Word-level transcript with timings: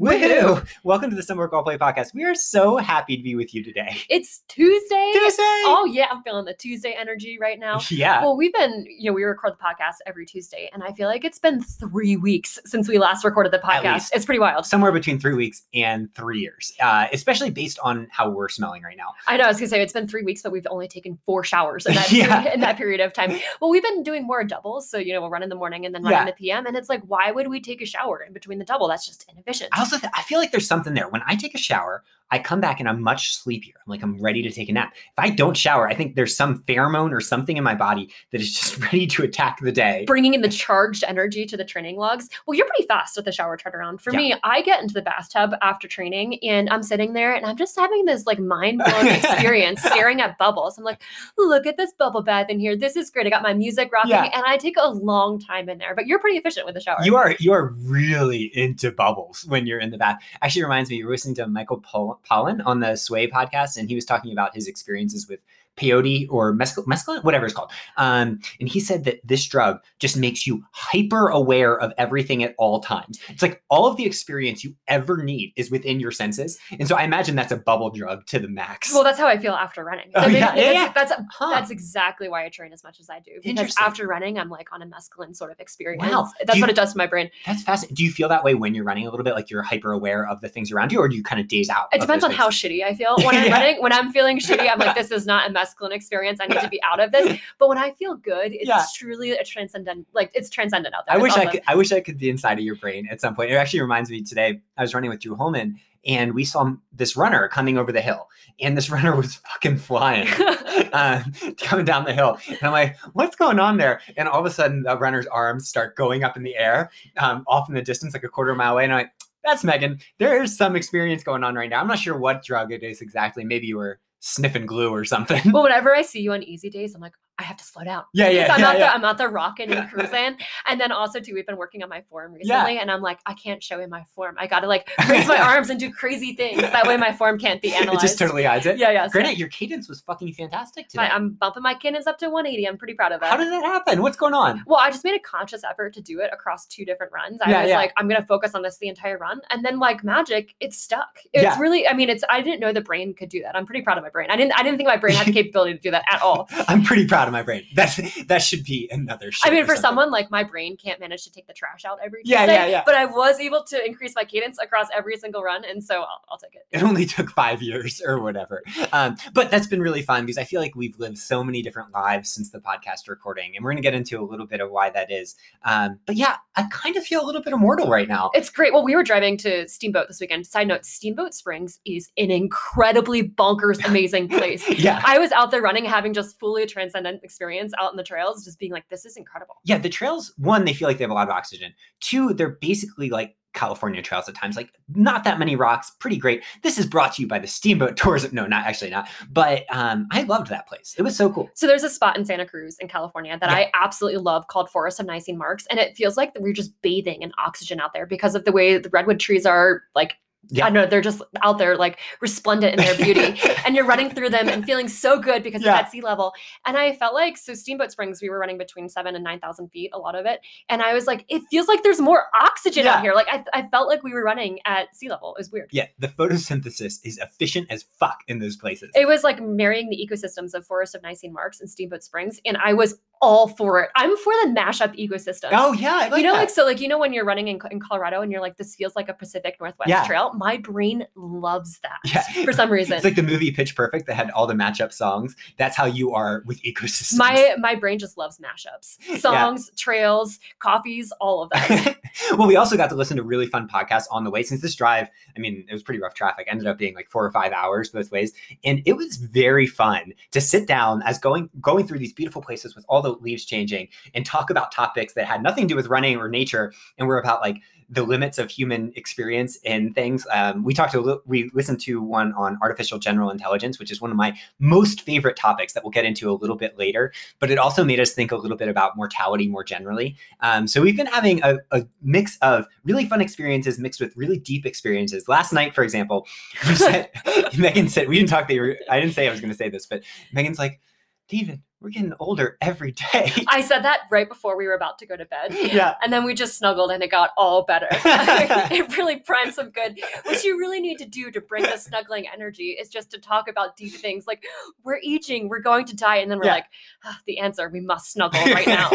Woohoo! 0.00 0.66
Welcome 0.82 1.10
to 1.10 1.16
the 1.16 1.22
Summer 1.22 1.46
Work 1.48 1.64
Play 1.64 1.76
podcast. 1.76 2.14
We 2.14 2.24
are 2.24 2.34
so 2.34 2.78
happy 2.78 3.16
to 3.16 3.22
be 3.22 3.34
with 3.34 3.54
you 3.54 3.62
today. 3.62 3.98
It's 4.08 4.40
Tuesday. 4.48 5.10
Tuesday! 5.14 5.42
Oh 5.66 5.88
yeah, 5.90 6.06
I'm 6.10 6.22
feeling 6.22 6.44
the 6.44 6.54
Tuesday 6.54 6.94
energy 6.98 7.38
right 7.40 7.58
now. 7.58 7.80
Yeah. 7.90 8.22
Well, 8.22 8.36
we've 8.36 8.52
been, 8.52 8.86
you 8.88 9.10
know, 9.10 9.14
we 9.14 9.24
record 9.24 9.52
the 9.54 9.56
podcast 9.62 9.96
every 10.06 10.24
Tuesday, 10.24 10.70
and 10.72 10.82
I 10.82 10.92
feel 10.92 11.08
like 11.08 11.24
it's 11.24 11.38
been 11.38 11.62
three 11.62 12.16
weeks 12.16 12.58
since 12.64 12.88
we 12.88 12.98
last 12.98 13.24
recorded 13.24 13.52
the 13.52 13.58
podcast. 13.58 14.10
It's 14.14 14.24
pretty 14.24 14.38
wild. 14.38 14.64
Somewhere 14.64 14.92
between 14.92 15.18
three 15.18 15.34
weeks 15.34 15.62
and 15.74 16.12
three 16.14 16.40
years, 16.40 16.72
uh, 16.80 17.06
especially 17.12 17.50
based 17.50 17.78
on 17.82 18.08
how 18.10 18.30
we're 18.30 18.48
smelling 18.48 18.82
right 18.82 18.96
now. 18.96 19.12
I 19.26 19.36
know 19.36 19.44
I 19.44 19.48
was 19.48 19.58
gonna 19.58 19.68
say 19.68 19.82
it's 19.82 19.92
been 19.92 20.08
three 20.08 20.22
weeks, 20.22 20.42
but 20.42 20.50
we've 20.52 20.66
only 20.70 20.88
taken 20.88 21.18
four 21.26 21.44
showers 21.44 21.84
in 21.86 21.94
that 21.96 22.10
Yeah. 22.10 22.40
period, 22.42 22.54
in 22.54 22.60
that 22.60 22.76
period 22.76 23.00
of 23.00 23.12
time. 23.12 23.38
Well, 23.60 23.70
we've 23.70 23.82
been 23.82 24.02
doing 24.02 24.26
more 24.26 24.42
doubles, 24.44 24.88
so 24.90 24.98
you 24.98 25.12
know, 25.12 25.20
we'll 25.20 25.30
run 25.30 25.42
in 25.42 25.48
the 25.50 25.54
morning 25.56 25.84
and 25.84 25.94
then 25.94 26.02
run 26.02 26.12
Yeah. 26.12 26.20
in 26.20 26.26
the 26.26 26.32
PM, 26.32 26.66
and 26.66 26.76
it's 26.76 26.88
like, 26.88 27.02
why 27.06 27.30
would 27.32 27.48
we 27.48 27.60
take 27.60 27.82
a 27.82 27.86
shower 27.86 28.22
in 28.26 28.32
between 28.32 28.58
the 28.58 28.64
double? 28.64 28.88
That's 28.88 29.06
just 29.06 29.24
inefficient. 29.30 29.69
I 29.72 29.80
also 29.80 29.98
th- 29.98 30.12
I 30.16 30.22
feel 30.22 30.38
like 30.38 30.50
there's 30.50 30.66
something 30.66 30.94
there. 30.94 31.08
When 31.08 31.22
I 31.26 31.36
take 31.36 31.54
a 31.54 31.58
shower, 31.58 32.02
I 32.32 32.38
come 32.38 32.60
back 32.60 32.78
and 32.78 32.88
I'm 32.88 33.02
much 33.02 33.34
sleepier. 33.34 33.74
I'm 33.84 33.90
like 33.90 34.02
I'm 34.04 34.20
ready 34.22 34.40
to 34.42 34.52
take 34.52 34.68
a 34.68 34.72
nap. 34.72 34.92
If 34.94 35.18
I 35.18 35.30
don't 35.30 35.56
shower, 35.56 35.88
I 35.88 35.94
think 35.94 36.14
there's 36.14 36.36
some 36.36 36.62
pheromone 36.62 37.10
or 37.12 37.20
something 37.20 37.56
in 37.56 37.64
my 37.64 37.74
body 37.74 38.08
that 38.30 38.40
is 38.40 38.54
just 38.56 38.78
ready 38.84 39.08
to 39.08 39.24
attack 39.24 39.58
the 39.60 39.72
day. 39.72 40.04
bringing 40.06 40.34
in 40.34 40.40
the 40.40 40.48
charged 40.48 41.02
energy 41.02 41.44
to 41.46 41.56
the 41.56 41.64
training 41.64 41.96
logs. 41.96 42.28
Well, 42.46 42.56
you're 42.56 42.68
pretty 42.68 42.86
fast 42.86 43.16
with 43.16 43.24
the 43.24 43.32
shower 43.32 43.56
turnaround. 43.58 44.00
For 44.00 44.12
Yeah. 44.12 44.18
me, 44.18 44.34
I 44.44 44.62
get 44.62 44.80
into 44.80 44.94
the 44.94 45.02
bathtub 45.02 45.54
after 45.60 45.88
training 45.88 46.38
and 46.44 46.70
I'm 46.70 46.84
sitting 46.84 47.14
there 47.14 47.34
and 47.34 47.44
I'm 47.44 47.56
just 47.56 47.76
having 47.76 48.04
this 48.04 48.26
like 48.26 48.38
mind 48.38 48.80
blowing 48.84 49.06
experience 49.08 49.82
staring 49.84 50.20
at 50.20 50.38
bubbles. 50.38 50.78
I'm 50.78 50.84
like, 50.84 51.02
look 51.36 51.66
at 51.66 51.76
this 51.76 51.92
bubble 51.94 52.22
bath 52.22 52.48
in 52.48 52.60
here. 52.60 52.76
This 52.76 52.94
is 52.94 53.10
great. 53.10 53.26
I 53.26 53.30
got 53.30 53.42
my 53.42 53.54
music 53.54 53.90
rocking 53.92 54.10
Yeah. 54.12 54.30
and 54.32 54.44
I 54.46 54.56
take 54.56 54.76
a 54.78 54.88
long 54.88 55.40
time 55.40 55.68
in 55.68 55.78
there, 55.78 55.96
but 55.96 56.06
you're 56.06 56.20
pretty 56.20 56.38
efficient 56.38 56.64
with 56.64 56.76
the 56.76 56.80
shower. 56.80 56.98
You 57.02 57.16
are 57.16 57.34
you 57.40 57.50
are 57.52 57.74
really 57.80 58.56
into 58.56 58.92
bubbles 58.92 59.44
when 59.48 59.59
you're 59.66 59.80
in 59.80 59.90
the 59.90 59.98
bath. 59.98 60.22
Actually, 60.42 60.62
reminds 60.62 60.90
me, 60.90 60.96
you 60.96 61.06
were 61.06 61.12
listening 61.12 61.34
to 61.36 61.46
Michael 61.46 61.78
Pol- 61.78 62.20
Pollan 62.28 62.60
on 62.64 62.80
the 62.80 62.96
Sway 62.96 63.28
podcast, 63.28 63.76
and 63.76 63.88
he 63.88 63.94
was 63.94 64.04
talking 64.04 64.32
about 64.32 64.54
his 64.54 64.66
experiences 64.66 65.28
with 65.28 65.40
peyote 65.76 66.26
or 66.30 66.52
mescal- 66.52 66.84
mescaline, 66.84 67.22
whatever 67.24 67.46
it's 67.46 67.54
called. 67.54 67.70
Um, 67.96 68.38
and 68.58 68.68
he 68.68 68.80
said 68.80 69.04
that 69.04 69.20
this 69.26 69.44
drug 69.46 69.78
just 69.98 70.16
makes 70.16 70.46
you 70.46 70.62
hyper 70.72 71.28
aware 71.28 71.78
of 71.78 71.92
everything 71.98 72.42
at 72.42 72.54
all 72.58 72.80
times. 72.80 73.18
It's 73.28 73.42
like 73.42 73.62
all 73.70 73.86
of 73.86 73.96
the 73.96 74.04
experience 74.04 74.62
you 74.64 74.74
ever 74.88 75.22
need 75.22 75.52
is 75.56 75.70
within 75.70 76.00
your 76.00 76.10
senses, 76.10 76.58
and 76.78 76.86
so 76.86 76.96
I 76.96 77.02
imagine 77.04 77.34
that's 77.36 77.52
a 77.52 77.56
bubble 77.56 77.90
drug 77.90 78.26
to 78.26 78.38
the 78.38 78.48
max. 78.48 78.92
well, 78.92 79.04
that's 79.04 79.18
how 79.18 79.26
I 79.26 79.38
feel 79.38 79.52
after 79.54 79.84
running. 79.84 80.10
Oh, 80.14 80.26
mean, 80.26 80.36
yeah, 80.36 80.54
yeah, 80.54 80.92
that's. 80.94 81.10
That's, 81.10 81.22
Huh. 81.32 81.50
that's 81.50 81.70
exactly 81.70 82.28
why 82.28 82.44
I 82.44 82.48
train 82.50 82.72
as 82.72 82.84
much 82.84 83.00
as 83.00 83.08
I 83.10 83.20
do. 83.20 83.32
Because 83.42 83.74
after 83.80 84.06
running, 84.06 84.38
I'm 84.38 84.48
like 84.50 84.68
on 84.72 84.82
a 84.82 84.86
mescaline 84.86 85.34
sort 85.34 85.50
of 85.50 85.58
experience. 85.60 86.02
Wow. 86.04 86.30
That's 86.44 86.56
you- 86.56 86.62
what 86.62 86.70
it 86.70 86.76
does 86.76 86.92
to 86.92 86.98
my 86.98 87.06
brain. 87.06 87.30
That's 87.46 87.62
fascinating. 87.62 87.94
Do 87.94 88.04
you 88.04 88.10
feel 88.10 88.28
that 88.28 88.44
way 88.44 88.54
when 88.54 88.74
you're 88.74 88.84
running 88.84 89.06
a 89.06 89.10
little 89.10 89.24
bit, 89.24 89.34
like 89.34 89.50
you're 89.50 89.62
hyper 89.62 89.92
aware 89.92 90.26
of 90.28 90.40
the 90.40 90.48
things 90.48 90.70
around 90.72 90.92
you, 90.92 90.98
or 91.00 91.08
do 91.08 91.16
you 91.16 91.22
kind 91.22 91.40
of 91.40 91.48
daze 91.48 91.68
out? 91.70 91.86
It 91.92 92.00
depends 92.00 92.24
on 92.24 92.30
how 92.30 92.48
shitty 92.50 92.84
I 92.84 92.94
feel 92.94 93.16
when 93.18 93.28
I'm 93.34 93.46
Yeah. 93.46 93.52
running. 93.52 93.82
When 93.82 93.92
I'm 93.92 94.12
feeling 94.12 94.38
shitty, 94.38 94.68
I'm 94.70 94.78
like, 94.78 94.94
this 94.96 95.10
is 95.10 95.26
not 95.26 95.48
a 95.48 95.52
mescaline 95.60 95.92
experience. 95.92 96.40
I 96.40 96.46
need 96.46 96.60
to 96.60 96.68
be 96.70 96.82
out 96.82 97.00
of 97.00 97.12
this. 97.12 97.38
But 97.58 97.68
when 97.68 97.78
I 97.78 97.92
feel 97.92 98.14
good, 98.16 98.52
it's 98.52 98.66
Yeah. 98.68 98.84
truly 98.96 99.32
a 99.32 99.44
transcendent, 99.44 100.06
like 100.12 100.30
it's 100.34 100.50
transcendent 100.50 100.94
out 100.94 101.04
there. 101.06 101.14
I 101.14 101.18
It's 101.18 101.22
wish 101.22 101.36
I 101.36 101.46
could. 101.50 101.62
I 101.66 101.74
wish 101.74 101.92
I 101.92 102.00
could 102.00 102.18
be 102.18 102.30
inside 102.30 102.58
of 102.58 102.64
your 102.64 102.76
brain 102.76 103.08
at 103.10 103.20
some 103.20 103.34
point. 103.34 103.50
It 103.50 103.54
actually 103.54 103.80
reminds 103.80 104.10
me 104.10 104.22
today. 104.22 104.60
I 104.76 104.82
was 104.82 104.94
running 104.94 105.10
with 105.10 105.20
Drew 105.20 105.34
Holman, 105.36 105.78
and 106.06 106.34
we 106.34 106.44
saw 106.44 106.72
this 106.92 107.16
runner 107.16 107.48
coming 107.48 107.76
over 107.78 107.92
the 107.92 108.00
hill, 108.00 108.28
and 108.60 108.76
this 108.76 108.88
runner 108.96 109.14
was 109.14 109.34
fucking 109.36 109.76
flying, 109.78 110.28
uh, 110.92 111.22
coming 111.58 111.84
down 111.84 112.04
the 112.04 112.12
hill. 112.12 112.38
And 112.48 112.58
I'm 112.62 112.72
like, 112.72 112.96
"What's 113.12 113.36
going 113.36 113.58
on 113.58 113.76
there?" 113.76 114.00
And 114.16 114.28
all 114.28 114.40
of 114.40 114.46
a 114.46 114.50
sudden, 114.50 114.82
the 114.84 114.96
runner's 114.98 115.26
arms 115.26 115.68
start 115.68 115.96
going 115.96 116.24
up 116.24 116.36
in 116.36 116.42
the 116.42 116.56
air, 116.56 116.90
um, 117.18 117.44
off 117.46 117.68
in 117.68 117.74
the 117.74 117.82
distance, 117.82 118.14
like 118.14 118.24
a 118.24 118.28
quarter 118.28 118.54
mile 118.54 118.72
away. 118.74 118.84
And 118.84 118.92
I'm 118.92 118.98
like, 119.00 119.12
"That's 119.44 119.64
Megan. 119.64 120.00
There 120.18 120.42
is 120.42 120.56
some 120.56 120.74
experience 120.76 121.22
going 121.22 121.44
on 121.44 121.54
right 121.54 121.68
now. 121.70 121.80
I'm 121.80 121.86
not 121.88 121.98
sure 121.98 122.16
what 122.16 122.42
drug 122.44 122.72
it 122.72 122.82
is 122.82 123.00
exactly. 123.00 123.44
Maybe 123.44 123.66
you 123.66 123.76
were 123.76 123.98
sniffing 124.20 124.66
glue 124.66 124.90
or 124.90 125.04
something." 125.04 125.50
But 125.50 125.62
whenever 125.62 125.94
I 125.94 126.02
see 126.02 126.20
you 126.20 126.32
on 126.32 126.42
easy 126.42 126.70
days, 126.70 126.94
I'm 126.94 127.00
like, 127.00 127.14
I 127.40 127.42
have 127.44 127.56
to 127.56 127.64
slow 127.64 127.82
down. 127.84 128.04
yeah, 128.12 128.28
yeah, 128.28 128.42
Because 128.44 128.54
I'm 128.56 128.60
yeah, 128.60 128.68
out 128.68 128.72
yeah. 128.74 128.78
there, 128.80 128.90
I'm 128.90 129.04
out 129.04 129.16
there 129.18 129.30
rocking 129.30 129.72
and 129.72 129.90
cruising. 129.92 130.36
And 130.66 130.78
then 130.78 130.92
also 130.92 131.20
too, 131.20 131.32
we've 131.34 131.46
been 131.46 131.56
working 131.56 131.82
on 131.82 131.88
my 131.88 132.02
form 132.10 132.34
recently, 132.34 132.78
and 132.78 132.90
I'm 132.90 133.00
like, 133.00 133.18
I 133.24 133.32
can't 133.32 133.62
show 133.62 133.80
in 133.80 133.88
my 133.88 134.04
form. 134.14 134.34
I 134.38 134.46
gotta 134.46 134.66
like 134.66 134.90
raise 135.08 135.26
my 135.26 135.38
arms 135.38 135.70
and 135.70 135.80
do 135.80 135.90
crazy 135.90 136.34
things. 136.34 136.60
That 136.60 136.86
way 136.86 136.98
my 136.98 137.12
form 137.12 137.38
can't 137.38 137.62
be 137.62 137.72
analyzed. 137.74 137.90
It 138.04 138.06
just 138.08 138.18
totally 138.18 138.44
hides 138.44 138.66
it. 138.66 138.76
yeah, 138.78 138.90
yeah. 138.90 139.06
so 139.06 139.12
Granted, 139.12 139.38
your 139.38 139.48
cadence 139.48 139.88
was 139.88 140.00
fucking 140.02 140.32
fantastic 140.34 140.88
today. 140.88 141.04
I, 141.04 141.08
I'm 141.08 141.30
bumping 141.30 141.62
my 141.62 141.74
cadence 141.74 142.06
up 142.06 142.18
to 142.18 142.26
180. 142.28 142.68
I'm 142.68 142.76
pretty 142.76 142.94
proud 142.94 143.12
of 143.12 143.20
that. 143.20 143.30
How 143.30 143.36
did 143.38 143.48
that 143.50 143.64
happen? 143.64 144.02
What's 144.02 144.16
going 144.18 144.34
on? 144.34 144.62
Well, 144.66 144.78
I 144.78 144.90
just 144.90 145.02
made 145.04 145.14
a 145.14 145.18
conscious 145.20 145.64
effort 145.64 145.94
to 145.94 146.02
do 146.02 146.20
it 146.20 146.30
across 146.32 146.66
two 146.66 146.84
different 146.84 147.12
runs. 147.12 147.40
I 147.42 147.50
Yeah, 147.50 147.62
was 147.62 147.70
yeah. 147.70 147.76
like, 147.76 147.92
I'm 147.96 148.06
gonna 148.08 148.24
focus 148.26 148.54
on 148.54 148.62
this 148.62 148.76
the 148.78 148.88
entire 148.88 149.16
run, 149.18 149.40
and 149.50 149.64
then 149.64 149.78
like 149.78 150.04
magic, 150.04 150.54
it 150.60 150.72
stuck. 150.74 151.18
It's 151.32 151.42
Yeah. 151.42 151.58
really, 151.58 151.88
I 151.88 151.94
mean, 151.94 152.10
it's. 152.10 152.22
I 152.28 152.42
didn't 152.42 152.60
know 152.60 152.72
the 152.72 152.80
brain 152.82 153.14
could 153.14 153.28
do 153.30 153.40
that. 153.42 153.56
I'm 153.56 153.64
pretty 153.64 153.80
proud 153.82 153.96
of 153.98 154.04
my 154.04 154.10
brain. 154.10 154.28
I 154.30 154.36
didn't. 154.36 154.52
I 154.58 154.62
didn't 154.62 154.76
think 154.76 154.88
my 154.88 154.96
brain 154.98 155.14
had 155.14 155.26
the 155.26 155.32
capability 155.32 155.74
to 155.74 155.80
do 155.80 155.90
that 155.92 156.04
at 156.12 156.20
all. 156.22 156.48
I'm 156.68 156.82
pretty 156.82 157.06
proud 157.06 157.28
of 157.30 157.32
my 157.32 157.42
brain. 157.42 157.64
That 157.74 157.98
that 158.26 158.42
should 158.42 158.64
be 158.64 158.88
another. 158.90 159.30
I 159.44 159.50
mean, 159.50 159.64
for 159.64 159.68
something. 159.68 159.82
someone 159.82 160.10
like 160.10 160.30
my 160.30 160.44
brain 160.44 160.76
can't 160.76 161.00
manage 161.00 161.24
to 161.24 161.32
take 161.32 161.46
the 161.46 161.52
trash 161.52 161.84
out 161.84 161.98
every 162.02 162.22
Yeah, 162.24 162.40
Tuesday, 162.40 162.54
yeah, 162.54 162.66
yeah. 162.66 162.82
But 162.84 162.94
I 162.94 163.06
was 163.06 163.38
able 163.40 163.64
to 163.64 163.84
increase 163.84 164.14
my 164.14 164.24
cadence 164.24 164.58
across 164.58 164.88
every 164.94 165.16
single 165.16 165.42
run, 165.42 165.64
and 165.64 165.82
so 165.82 166.00
I'll, 166.00 166.22
I'll 166.30 166.38
take 166.38 166.54
it. 166.54 166.66
it 166.72 166.82
only 166.82 167.06
took 167.06 167.30
five 167.30 167.62
years 167.62 168.02
or 168.04 168.20
whatever. 168.20 168.62
Um, 168.92 169.16
but 169.32 169.50
that's 169.50 169.66
been 169.66 169.80
really 169.80 170.02
fun 170.02 170.26
because 170.26 170.38
I 170.38 170.44
feel 170.44 170.60
like 170.60 170.74
we've 170.74 170.98
lived 170.98 171.18
so 171.18 171.44
many 171.44 171.62
different 171.62 171.92
lives 171.92 172.30
since 172.30 172.50
the 172.50 172.58
podcast 172.58 173.08
recording, 173.08 173.56
and 173.56 173.64
we're 173.64 173.70
going 173.70 173.82
to 173.82 173.86
get 173.86 173.94
into 173.94 174.20
a 174.20 174.24
little 174.24 174.46
bit 174.46 174.60
of 174.60 174.70
why 174.70 174.90
that 174.90 175.10
is. 175.10 175.36
Um, 175.64 175.98
but 176.06 176.16
yeah, 176.16 176.36
I 176.56 176.64
kind 176.70 176.96
of 176.96 177.04
feel 177.04 177.22
a 177.22 177.26
little 177.26 177.42
bit 177.42 177.52
immortal 177.52 177.88
right 177.88 178.08
now. 178.08 178.30
It's 178.34 178.50
great. 178.50 178.72
Well, 178.72 178.84
we 178.84 178.96
were 178.96 179.04
driving 179.04 179.36
to 179.38 179.68
Steamboat 179.68 180.08
this 180.08 180.20
weekend. 180.20 180.46
Side 180.46 180.68
note: 180.68 180.84
Steamboat 180.84 181.34
Springs 181.34 181.80
is 181.84 182.10
an 182.16 182.30
incredibly 182.30 183.28
bonkers, 183.28 183.84
amazing 183.86 184.28
place. 184.40 184.68
Yeah. 184.68 185.02
I 185.04 185.18
was 185.18 185.32
out 185.32 185.50
there 185.50 185.62
running, 185.62 185.84
having 185.84 186.12
just 186.12 186.38
fully 186.38 186.66
transcendent 186.66 187.19
experience 187.24 187.72
out 187.78 187.92
in 187.92 187.96
the 187.96 188.02
trails, 188.02 188.44
just 188.44 188.58
being 188.58 188.72
like, 188.72 188.88
this 188.88 189.04
is 189.04 189.16
incredible. 189.16 189.56
Yeah, 189.64 189.78
the 189.78 189.88
trails, 189.88 190.32
one, 190.36 190.64
they 190.64 190.72
feel 190.72 190.88
like 190.88 190.98
they 190.98 191.04
have 191.04 191.10
a 191.10 191.14
lot 191.14 191.28
of 191.28 191.34
oxygen. 191.34 191.72
Two, 192.00 192.32
they're 192.34 192.56
basically 192.60 193.10
like 193.10 193.36
California 193.52 194.00
trails 194.00 194.28
at 194.28 194.34
times, 194.36 194.54
like 194.56 194.70
not 194.94 195.24
that 195.24 195.38
many 195.38 195.56
rocks, 195.56 195.90
pretty 195.98 196.16
great. 196.16 196.44
This 196.62 196.78
is 196.78 196.86
brought 196.86 197.14
to 197.14 197.22
you 197.22 197.28
by 197.28 197.38
the 197.40 197.48
Steamboat 197.48 197.96
Tours. 197.96 198.32
No, 198.32 198.46
not 198.46 198.64
actually 198.66 198.90
not. 198.90 199.08
But 199.30 199.64
um, 199.74 200.06
I 200.12 200.22
loved 200.22 200.48
that 200.50 200.68
place. 200.68 200.94
It 200.96 201.02
was 201.02 201.16
so 201.16 201.32
cool. 201.32 201.50
So 201.54 201.66
there's 201.66 201.82
a 201.82 201.90
spot 201.90 202.16
in 202.16 202.24
Santa 202.24 202.46
Cruz 202.46 202.76
in 202.80 202.86
California 202.88 203.36
that 203.40 203.50
Yeah. 203.50 203.56
I 203.56 203.70
absolutely 203.74 204.20
love 204.20 204.46
called 204.46 204.70
Forest 204.70 205.00
of 205.00 205.06
Nisene 205.06 205.36
Marks. 205.36 205.66
And 205.68 205.80
it 205.80 205.96
feels 205.96 206.16
like 206.16 206.32
we're 206.38 206.52
just 206.52 206.80
bathing 206.80 207.22
in 207.22 207.32
oxygen 207.38 207.80
out 207.80 207.92
there 207.92 208.06
because 208.06 208.34
of 208.34 208.44
the 208.44 208.52
way 208.52 208.78
the 208.78 208.90
redwood 208.90 209.18
trees 209.18 209.44
are 209.46 209.82
like 209.94 210.14
Yeah. 210.48 210.64
I 210.64 210.68
don't 210.70 210.74
know, 210.74 210.86
they're 210.86 211.00
just 211.00 211.20
out 211.42 211.58
there 211.58 211.76
like 211.76 211.98
resplendent 212.20 212.78
in 212.78 212.84
their 212.84 212.96
beauty. 212.96 213.38
and 213.66 213.76
you're 213.76 213.84
running 213.84 214.10
through 214.10 214.30
them 214.30 214.48
and 214.48 214.64
feeling 214.64 214.88
so 214.88 215.18
good 215.20 215.42
because 215.42 215.62
Yeah. 215.62 215.78
it's 215.78 215.86
at 215.86 215.92
sea 215.92 216.00
level. 216.00 216.32
And 216.66 216.76
I 216.76 216.94
felt 216.94 217.14
like 217.14 217.36
so 217.36 217.54
Steamboat 217.54 217.92
Springs, 217.92 218.20
we 218.22 218.30
were 218.30 218.38
running 218.38 218.58
between 218.58 218.88
seven 218.88 219.14
and 219.14 219.22
nine 219.22 219.38
thousand 219.38 219.68
feet, 219.68 219.90
a 219.92 219.98
lot 219.98 220.14
of 220.14 220.26
it. 220.26 220.40
And 220.68 220.82
I 220.82 220.94
was 220.94 221.06
like, 221.06 221.24
it 221.28 221.42
feels 221.50 221.68
like 221.68 221.82
there's 221.82 222.00
more 222.00 222.24
oxygen 222.34 222.84
Yeah. 222.86 222.94
out 222.96 223.02
here. 223.02 223.12
Like 223.14 223.28
I, 223.30 223.44
I 223.52 223.68
felt 223.68 223.86
like 223.88 224.02
we 224.02 224.12
were 224.12 224.24
running 224.24 224.58
at 224.64 224.96
sea 224.96 225.08
level. 225.10 225.34
It 225.36 225.40
was 225.40 225.50
weird. 225.50 225.68
Yeah, 225.72 225.86
the 225.98 226.08
photosynthesis 226.08 226.98
is 227.04 227.18
efficient 227.18 227.66
as 227.70 227.84
fuck 227.98 228.22
in 228.26 228.38
those 228.38 228.56
places. 228.56 228.90
It 228.94 229.06
was 229.06 229.22
like 229.22 229.40
marrying 229.40 229.90
the 229.90 229.96
ecosystems 230.10 230.54
of 230.54 230.66
Forest 230.66 230.94
of 230.94 231.02
Nisene 231.02 231.32
Marks 231.32 231.60
and 231.60 231.68
Steamboat 231.68 232.02
Springs, 232.02 232.40
and 232.44 232.56
I 232.56 232.72
was 232.72 232.98
all 233.22 233.48
for 233.48 233.82
it. 233.82 233.90
I'm 233.96 234.16
for 234.16 234.32
the 234.42 234.48
mashup 234.50 234.96
ecosystem. 234.98 235.50
oh 235.52 235.72
yeah, 235.74 236.08
like 236.10 236.18
you 236.18 236.22
know, 236.22 236.32
that. 236.32 236.38
like 236.38 236.50
so, 236.50 236.64
like 236.64 236.80
you 236.80 236.88
know, 236.88 236.98
when 236.98 237.12
you're 237.12 237.24
running 237.24 237.48
in, 237.48 237.58
in 237.70 237.78
Colorado 237.80 238.22
and 238.22 238.32
you're 238.32 238.40
like, 238.40 238.56
this 238.56 238.74
feels 238.74 238.96
like 238.96 239.08
a 239.08 239.14
Pacific 239.14 239.56
Northwest 239.60 239.88
Yeah. 239.88 240.06
trail. 240.06 240.32
My 240.34 240.56
brain 240.56 241.06
loves 241.14 241.78
that 241.80 241.98
Yeah. 242.04 242.22
for 242.44 242.52
some 242.52 242.70
reason. 242.70 242.94
It's 242.96 243.04
like 243.04 243.16
the 243.16 243.22
movie 243.22 243.50
Pitch 243.52 243.76
Perfect 243.76 244.06
that 244.06 244.14
had 244.14 244.30
all 244.30 244.46
the 244.46 244.54
matchup 244.54 244.92
songs. 244.92 245.36
That's 245.58 245.76
how 245.76 245.84
you 245.86 246.14
are 246.14 246.42
with 246.46 246.62
ecosystems. 246.62 247.16
my 247.18 247.54
my 247.58 247.74
brain 247.74 247.98
just 247.98 248.16
loves 248.16 248.38
mashups, 248.38 249.18
songs, 249.20 249.70
trails, 249.76 250.38
coffees, 250.58 251.12
all 251.20 251.42
of 251.42 251.50
that. 251.50 251.96
well, 252.36 252.48
we 252.48 252.56
also 252.56 252.76
got 252.76 252.90
to 252.90 252.96
listen 252.96 253.16
to 253.16 253.22
really 253.22 253.46
fun 253.46 253.68
podcasts 253.68 254.06
on 254.10 254.24
the 254.24 254.30
way. 254.30 254.42
Since 254.42 254.62
this 254.62 254.74
drive, 254.74 255.08
I 255.36 255.40
mean, 255.40 255.64
it 255.68 255.72
was 255.72 255.82
pretty 255.82 256.00
rough 256.00 256.14
traffic. 256.14 256.46
Ended 256.50 256.66
up 256.66 256.78
being 256.78 256.94
like 256.94 257.08
four 257.08 257.24
or 257.24 257.30
five 257.30 257.52
hours 257.52 257.90
both 257.90 258.10
ways, 258.10 258.32
and 258.64 258.82
it 258.86 258.94
was 258.94 259.16
very 259.16 259.66
fun 259.66 260.12
to 260.32 260.40
sit 260.40 260.66
down 260.66 261.02
as 261.02 261.18
going 261.18 261.50
going 261.60 261.86
through 261.86 261.98
these 261.98 262.12
beautiful 262.12 262.42
places 262.42 262.74
with 262.74 262.84
all 262.88 263.02
the 263.02 263.12
leaves 263.12 263.44
changing 263.44 263.88
and 264.14 264.26
talk 264.26 264.50
about 264.50 264.72
topics 264.72 265.14
that 265.14 265.26
had 265.26 265.42
nothing 265.42 265.64
to 265.64 265.72
do 265.72 265.76
with 265.76 265.86
running 265.86 266.16
or 266.16 266.28
nature, 266.28 266.72
and 266.98 267.08
were 267.08 267.18
about 267.18 267.40
like 267.40 267.56
the 267.90 268.04
limits 268.04 268.38
of 268.38 268.50
human 268.50 268.92
experience 268.94 269.58
and 269.64 269.94
things. 269.94 270.26
Um, 270.32 270.62
we 270.62 270.72
talked 270.72 270.94
little, 270.94 271.20
we 271.26 271.50
listened 271.52 271.80
to 271.82 272.00
one 272.00 272.32
on 272.34 272.56
artificial 272.62 272.98
general 272.98 273.30
intelligence, 273.30 273.78
which 273.78 273.90
is 273.90 274.00
one 274.00 274.10
of 274.10 274.16
my 274.16 274.36
most 274.60 275.02
favorite 275.02 275.36
topics 275.36 275.72
that 275.72 275.82
we'll 275.82 275.90
get 275.90 276.04
into 276.04 276.30
a 276.30 276.32
little 276.32 276.56
bit 276.56 276.78
later. 276.78 277.12
But 277.40 277.50
it 277.50 277.58
also 277.58 277.84
made 277.84 277.98
us 277.98 278.12
think 278.12 278.30
a 278.30 278.36
little 278.36 278.56
bit 278.56 278.68
about 278.68 278.96
mortality 278.96 279.48
more 279.48 279.64
generally. 279.64 280.16
Um, 280.40 280.68
so 280.68 280.80
we've 280.80 280.96
been 280.96 281.06
having 281.06 281.42
a, 281.42 281.58
a 281.72 281.84
mix 282.00 282.38
of 282.42 282.66
really 282.84 283.06
fun 283.06 283.20
experiences 283.20 283.78
mixed 283.78 284.00
with 284.00 284.16
really 284.16 284.38
deep 284.38 284.64
experiences. 284.64 285.28
Last 285.28 285.52
night, 285.52 285.74
for 285.74 285.82
example, 285.82 286.26
you 286.68 286.74
said 286.76 287.10
Megan 287.58 287.88
said 287.88 288.08
we 288.08 288.16
didn't 288.16 288.30
talk. 288.30 288.46
They 288.46 288.60
were, 288.60 288.76
I 288.88 289.00
didn't 289.00 289.14
say 289.14 289.26
I 289.26 289.32
was 289.32 289.40
going 289.40 289.50
to 289.50 289.56
say 289.56 289.68
this, 289.68 289.86
but 289.86 290.02
Megan's 290.32 290.58
like, 290.58 290.80
David, 291.28 291.62
we're 291.80 291.90
getting 291.90 292.12
older 292.20 292.58
every 292.60 292.92
day. 292.92 293.32
I 293.48 293.62
said 293.62 293.80
that 293.84 294.00
right 294.10 294.28
before 294.28 294.56
we 294.56 294.66
were 294.66 294.74
about 294.74 294.98
to 294.98 295.06
go 295.06 295.16
to 295.16 295.24
bed. 295.24 295.54
yeah. 295.72 295.94
And 296.02 296.12
then 296.12 296.24
we 296.24 296.34
just 296.34 296.58
snuggled 296.58 296.90
and 296.90 297.02
it 297.02 297.10
got 297.10 297.30
all 297.38 297.64
better. 297.64 297.88
it 297.92 298.96
really 298.96 299.16
primed 299.20 299.54
some 299.54 299.70
good. 299.70 299.98
What 300.24 300.44
you 300.44 300.58
really 300.58 300.80
need 300.80 300.98
to 300.98 301.06
do 301.06 301.30
to 301.30 301.40
bring 301.40 301.62
the 301.62 301.76
snuggling 301.78 302.26
energy 302.32 302.76
is 302.80 302.88
just 302.90 303.10
to 303.12 303.18
talk 303.18 303.48
about 303.48 303.76
deep 303.76 303.92
things 303.94 304.26
like 304.26 304.44
we're 304.84 305.00
aging, 305.02 305.48
we're 305.48 305.60
going 305.60 305.86
to 305.86 305.96
die, 305.96 306.16
and 306.16 306.30
then 306.30 306.38
we're 306.38 306.44
Yeah. 306.46 306.54
like, 306.54 306.66
"Ah, 307.04 307.18
the 307.26 307.38
answer, 307.38 307.68
we 307.68 307.80
must 307.80 308.12
snuggle 308.12 308.40
right 308.44 308.66
now. 308.66 308.90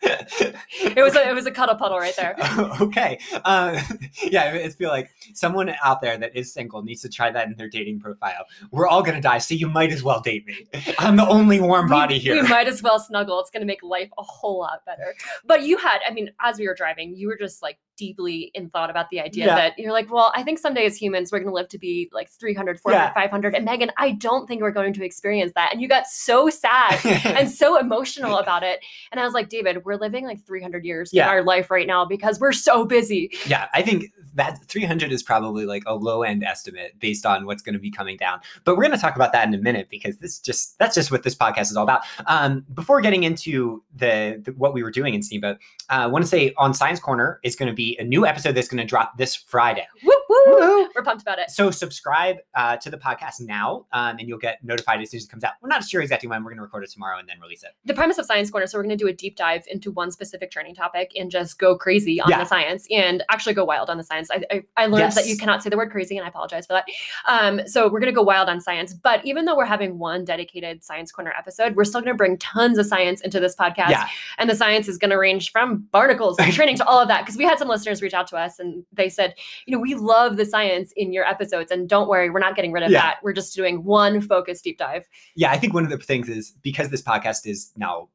it 0.00 1.02
was 1.02 1.16
a 1.16 1.28
it 1.28 1.34
was 1.34 1.44
a 1.46 1.50
cuddle 1.50 1.74
puddle 1.74 1.98
right 1.98 2.14
there. 2.16 2.36
okay. 2.80 3.18
Uh, 3.44 3.80
yeah, 4.22 4.52
it's 4.52 4.76
feel 4.76 4.90
like 4.90 5.10
someone 5.34 5.74
out 5.82 6.00
there 6.00 6.16
that 6.16 6.36
is 6.36 6.52
single 6.52 6.82
needs 6.82 7.02
to 7.02 7.08
try 7.08 7.32
that 7.32 7.48
in 7.48 7.56
their 7.56 7.68
dating 7.68 7.98
profile. 7.98 8.44
We're 8.70 8.86
all 8.86 9.02
gonna 9.02 9.20
die, 9.20 9.38
so 9.38 9.54
you 9.54 9.68
might 9.68 9.90
as 9.90 10.04
well 10.04 10.20
date 10.20 10.46
me. 10.46 10.66
I'm 11.00 11.16
the 11.16 11.26
only 11.26 11.60
warm 11.60 11.88
body 11.88 12.14
we, 12.14 12.20
here. 12.34 12.42
we 12.42 12.48
might 12.48 12.68
as 12.68 12.82
well 12.82 12.98
snuggle. 12.98 13.40
It's 13.40 13.50
going 13.50 13.60
to 13.62 13.66
make 13.66 13.82
life 13.82 14.10
a 14.18 14.22
whole 14.22 14.58
lot 14.60 14.84
better. 14.86 15.14
But 15.44 15.62
you 15.62 15.76
had, 15.78 15.98
I 16.08 16.12
mean, 16.12 16.30
as 16.40 16.58
we 16.58 16.66
were 16.68 16.74
driving, 16.74 17.14
you 17.16 17.28
were 17.28 17.36
just 17.36 17.62
like 17.62 17.78
deeply 17.96 18.52
in 18.54 18.70
thought 18.70 18.90
about 18.90 19.10
the 19.10 19.20
idea 19.20 19.46
Yeah. 19.46 19.54
that 19.56 19.78
you're 19.78 19.90
like, 19.92 20.08
well, 20.12 20.30
I 20.34 20.44
think 20.44 20.60
someday 20.60 20.86
as 20.86 20.96
humans, 20.96 21.32
we're 21.32 21.40
going 21.40 21.48
to 21.50 21.54
live 21.54 21.68
to 21.70 21.78
be 21.78 22.08
like 22.12 22.30
300, 22.30 22.78
400, 22.78 22.96
Yeah. 23.06 23.12
500. 23.12 23.54
And 23.56 23.64
Megan, 23.64 23.90
I 23.98 24.12
don't 24.12 24.46
think 24.46 24.62
we're 24.62 24.70
going 24.70 24.92
to 24.92 25.04
experience 25.04 25.52
that. 25.56 25.70
And 25.72 25.82
you 25.82 25.88
got 25.88 26.06
so 26.06 26.48
sad 26.48 27.00
and 27.24 27.50
so 27.50 27.76
emotional 27.78 28.38
about 28.38 28.62
it. 28.62 28.80
And 29.10 29.20
I 29.20 29.24
was 29.24 29.34
like, 29.34 29.48
David, 29.48 29.84
we're 29.84 29.96
living 29.96 30.24
like 30.24 30.46
300 30.46 30.84
years 30.84 31.10
Yeah. 31.12 31.24
in 31.24 31.28
our 31.30 31.42
life 31.42 31.72
right 31.72 31.88
now 31.88 32.04
because 32.04 32.38
we're 32.38 32.52
so 32.52 32.84
busy. 32.84 33.32
yeah, 33.48 33.66
I 33.74 33.82
think 33.82 34.12
that 34.34 34.62
300 34.68 35.10
is 35.10 35.24
probably 35.24 35.66
like 35.66 35.82
a 35.86 35.94
low 35.96 36.22
end 36.22 36.44
estimate 36.44 36.92
based 37.00 37.26
on 37.26 37.46
what's 37.46 37.62
going 37.62 37.72
to 37.72 37.80
be 37.80 37.90
coming 37.90 38.16
down. 38.16 38.38
But 38.62 38.76
we're 38.76 38.84
going 38.84 38.94
to 38.94 39.00
talk 39.02 39.16
about 39.16 39.32
that 39.32 39.48
in 39.48 39.54
a 39.54 39.58
minute 39.58 39.88
because 39.90 40.18
this 40.18 40.38
just 40.38 40.78
that's 40.78 40.94
just 40.94 41.10
what 41.10 41.24
this 41.24 41.34
podcast 41.34 41.62
is 41.72 41.76
all 41.76 41.82
about. 41.82 42.02
Um, 42.26 42.64
before 42.74 43.00
getting 43.00 43.24
into 43.24 43.82
the, 43.96 44.42
the 44.44 44.52
what 44.52 44.74
we 44.74 44.82
were 44.82 44.90
doing 44.90 45.14
in 45.14 45.22
Steamboat, 45.22 45.56
uh, 45.90 45.94
I 45.94 46.06
want 46.06 46.24
to 46.24 46.28
say 46.28 46.52
on 46.56 46.74
Science 46.74 47.00
Corner 47.00 47.40
is 47.42 47.56
going 47.56 47.68
to 47.68 47.74
be 47.74 47.96
a 47.98 48.04
new 48.04 48.26
episode 48.26 48.52
that's 48.52 48.68
going 48.68 48.78
to 48.78 48.86
drop 48.86 49.16
this 49.18 49.34
Friday. 49.34 49.86
Woo, 50.04 50.12
woo. 50.28 50.88
We're 50.94 51.02
pumped 51.02 51.22
about 51.22 51.38
it. 51.38 51.50
So 51.50 51.70
subscribe 51.70 52.36
uh, 52.54 52.76
to 52.78 52.90
the 52.90 52.98
podcast 52.98 53.40
now, 53.40 53.86
um, 53.92 54.16
and 54.18 54.28
you'll 54.28 54.38
get 54.38 54.62
notified 54.62 55.00
as 55.00 55.10
soon 55.10 55.18
as 55.18 55.24
it 55.24 55.30
comes 55.30 55.44
out. 55.44 55.54
We're 55.62 55.68
not 55.68 55.84
sure 55.84 56.00
exactly 56.02 56.28
when. 56.28 56.42
We're 56.44 56.50
going 56.50 56.58
to 56.58 56.62
record 56.62 56.84
it 56.84 56.90
tomorrow 56.90 57.18
and 57.18 57.28
then 57.28 57.40
release 57.40 57.62
it. 57.62 57.70
the 57.84 57.94
premise 57.94 58.18
of 58.18 58.26
Science 58.26 58.50
Corner. 58.50 58.66
So 58.66 58.78
we're 58.78 58.84
going 58.84 58.96
to 58.98 59.02
do 59.04 59.08
a 59.08 59.12
deep 59.12 59.36
dive 59.36 59.64
into 59.70 59.90
one 59.90 60.10
specific 60.10 60.50
training 60.50 60.74
topic 60.74 61.12
and 61.16 61.30
just 61.30 61.58
go 61.58 61.76
crazy 61.76 62.20
on 62.20 62.30
Yeah. 62.30 62.38
the 62.40 62.44
science 62.44 62.86
and 62.90 63.24
actually 63.30 63.54
go 63.54 63.64
wild 63.64 63.88
on 63.90 63.96
the 63.96 64.04
science. 64.04 64.30
I, 64.30 64.42
I, 64.50 64.62
I 64.76 64.86
learned 64.86 65.12
that 65.12 65.26
you 65.26 65.36
cannot 65.36 65.62
say 65.62 65.70
the 65.70 65.76
word 65.76 65.90
crazy, 65.90 66.16
and 66.16 66.24
I 66.24 66.28
apologize 66.28 66.66
for 66.66 66.74
that. 66.74 66.84
Um, 67.26 67.66
so 67.66 67.84
we're 67.88 68.00
going 68.00 68.12
to 68.12 68.16
go 68.16 68.22
wild 68.22 68.48
on 68.48 68.60
science. 68.60 68.92
But 68.94 69.24
even 69.24 69.44
though 69.44 69.56
we're 69.56 69.64
having 69.64 69.98
one 69.98 70.24
dedicated 70.24 70.84
Science 70.84 71.12
Corner 71.12 71.32
episode, 71.36 71.76
we're 71.76 71.84
still 71.84 72.00
going 72.00 72.12
to 72.12 72.16
bring 72.16 72.36
tons 72.38 72.78
of 72.78 72.86
science 72.86 73.20
into 73.20 73.40
this 73.40 73.54
podcast. 73.56 73.90
Yeah. 73.90 74.08
And 74.38 74.48
the 74.50 74.54
science 74.54 74.88
is 74.88 74.98
going 74.98 75.10
to 75.10 75.16
range 75.18 75.50
from 75.52 75.86
barnacles 75.92 76.36
to 76.38 76.50
training 76.52 76.76
to 76.78 76.84
all 76.86 77.00
of 77.00 77.08
that. 77.08 77.22
Because 77.22 77.36
we 77.36 77.44
had 77.44 77.58
some 77.58 77.68
listeners 77.68 78.02
reach 78.02 78.14
out 78.14 78.26
to 78.28 78.36
us 78.36 78.58
and 78.58 78.84
they 78.92 79.08
said, 79.08 79.34
you 79.66 79.74
know, 79.74 79.80
we 79.80 79.94
love 79.94 80.17
the 80.36 80.44
science 80.44 80.92
in 80.96 81.12
your 81.12 81.24
episodes. 81.24 81.70
And 81.70 81.88
don't 81.88 82.08
worry, 82.08 82.30
we're 82.30 82.40
not 82.40 82.56
getting 82.56 82.72
rid 82.72 82.82
of 82.82 82.90
Yeah. 82.90 83.02
that. 83.02 83.16
We're 83.22 83.32
just 83.32 83.54
doing 83.54 83.84
one 83.84 84.20
focused 84.20 84.64
deep 84.64 84.78
dive. 84.78 85.06
Yeah, 85.36 85.50
I 85.52 85.58
think 85.58 85.74
one 85.74 85.84
of 85.84 85.90
the 85.90 85.98
things 85.98 86.28
is 86.28 86.52
because 86.62 86.88
this 86.90 87.02
podcast 87.02 87.46
is 87.46 87.70
now 87.76 88.08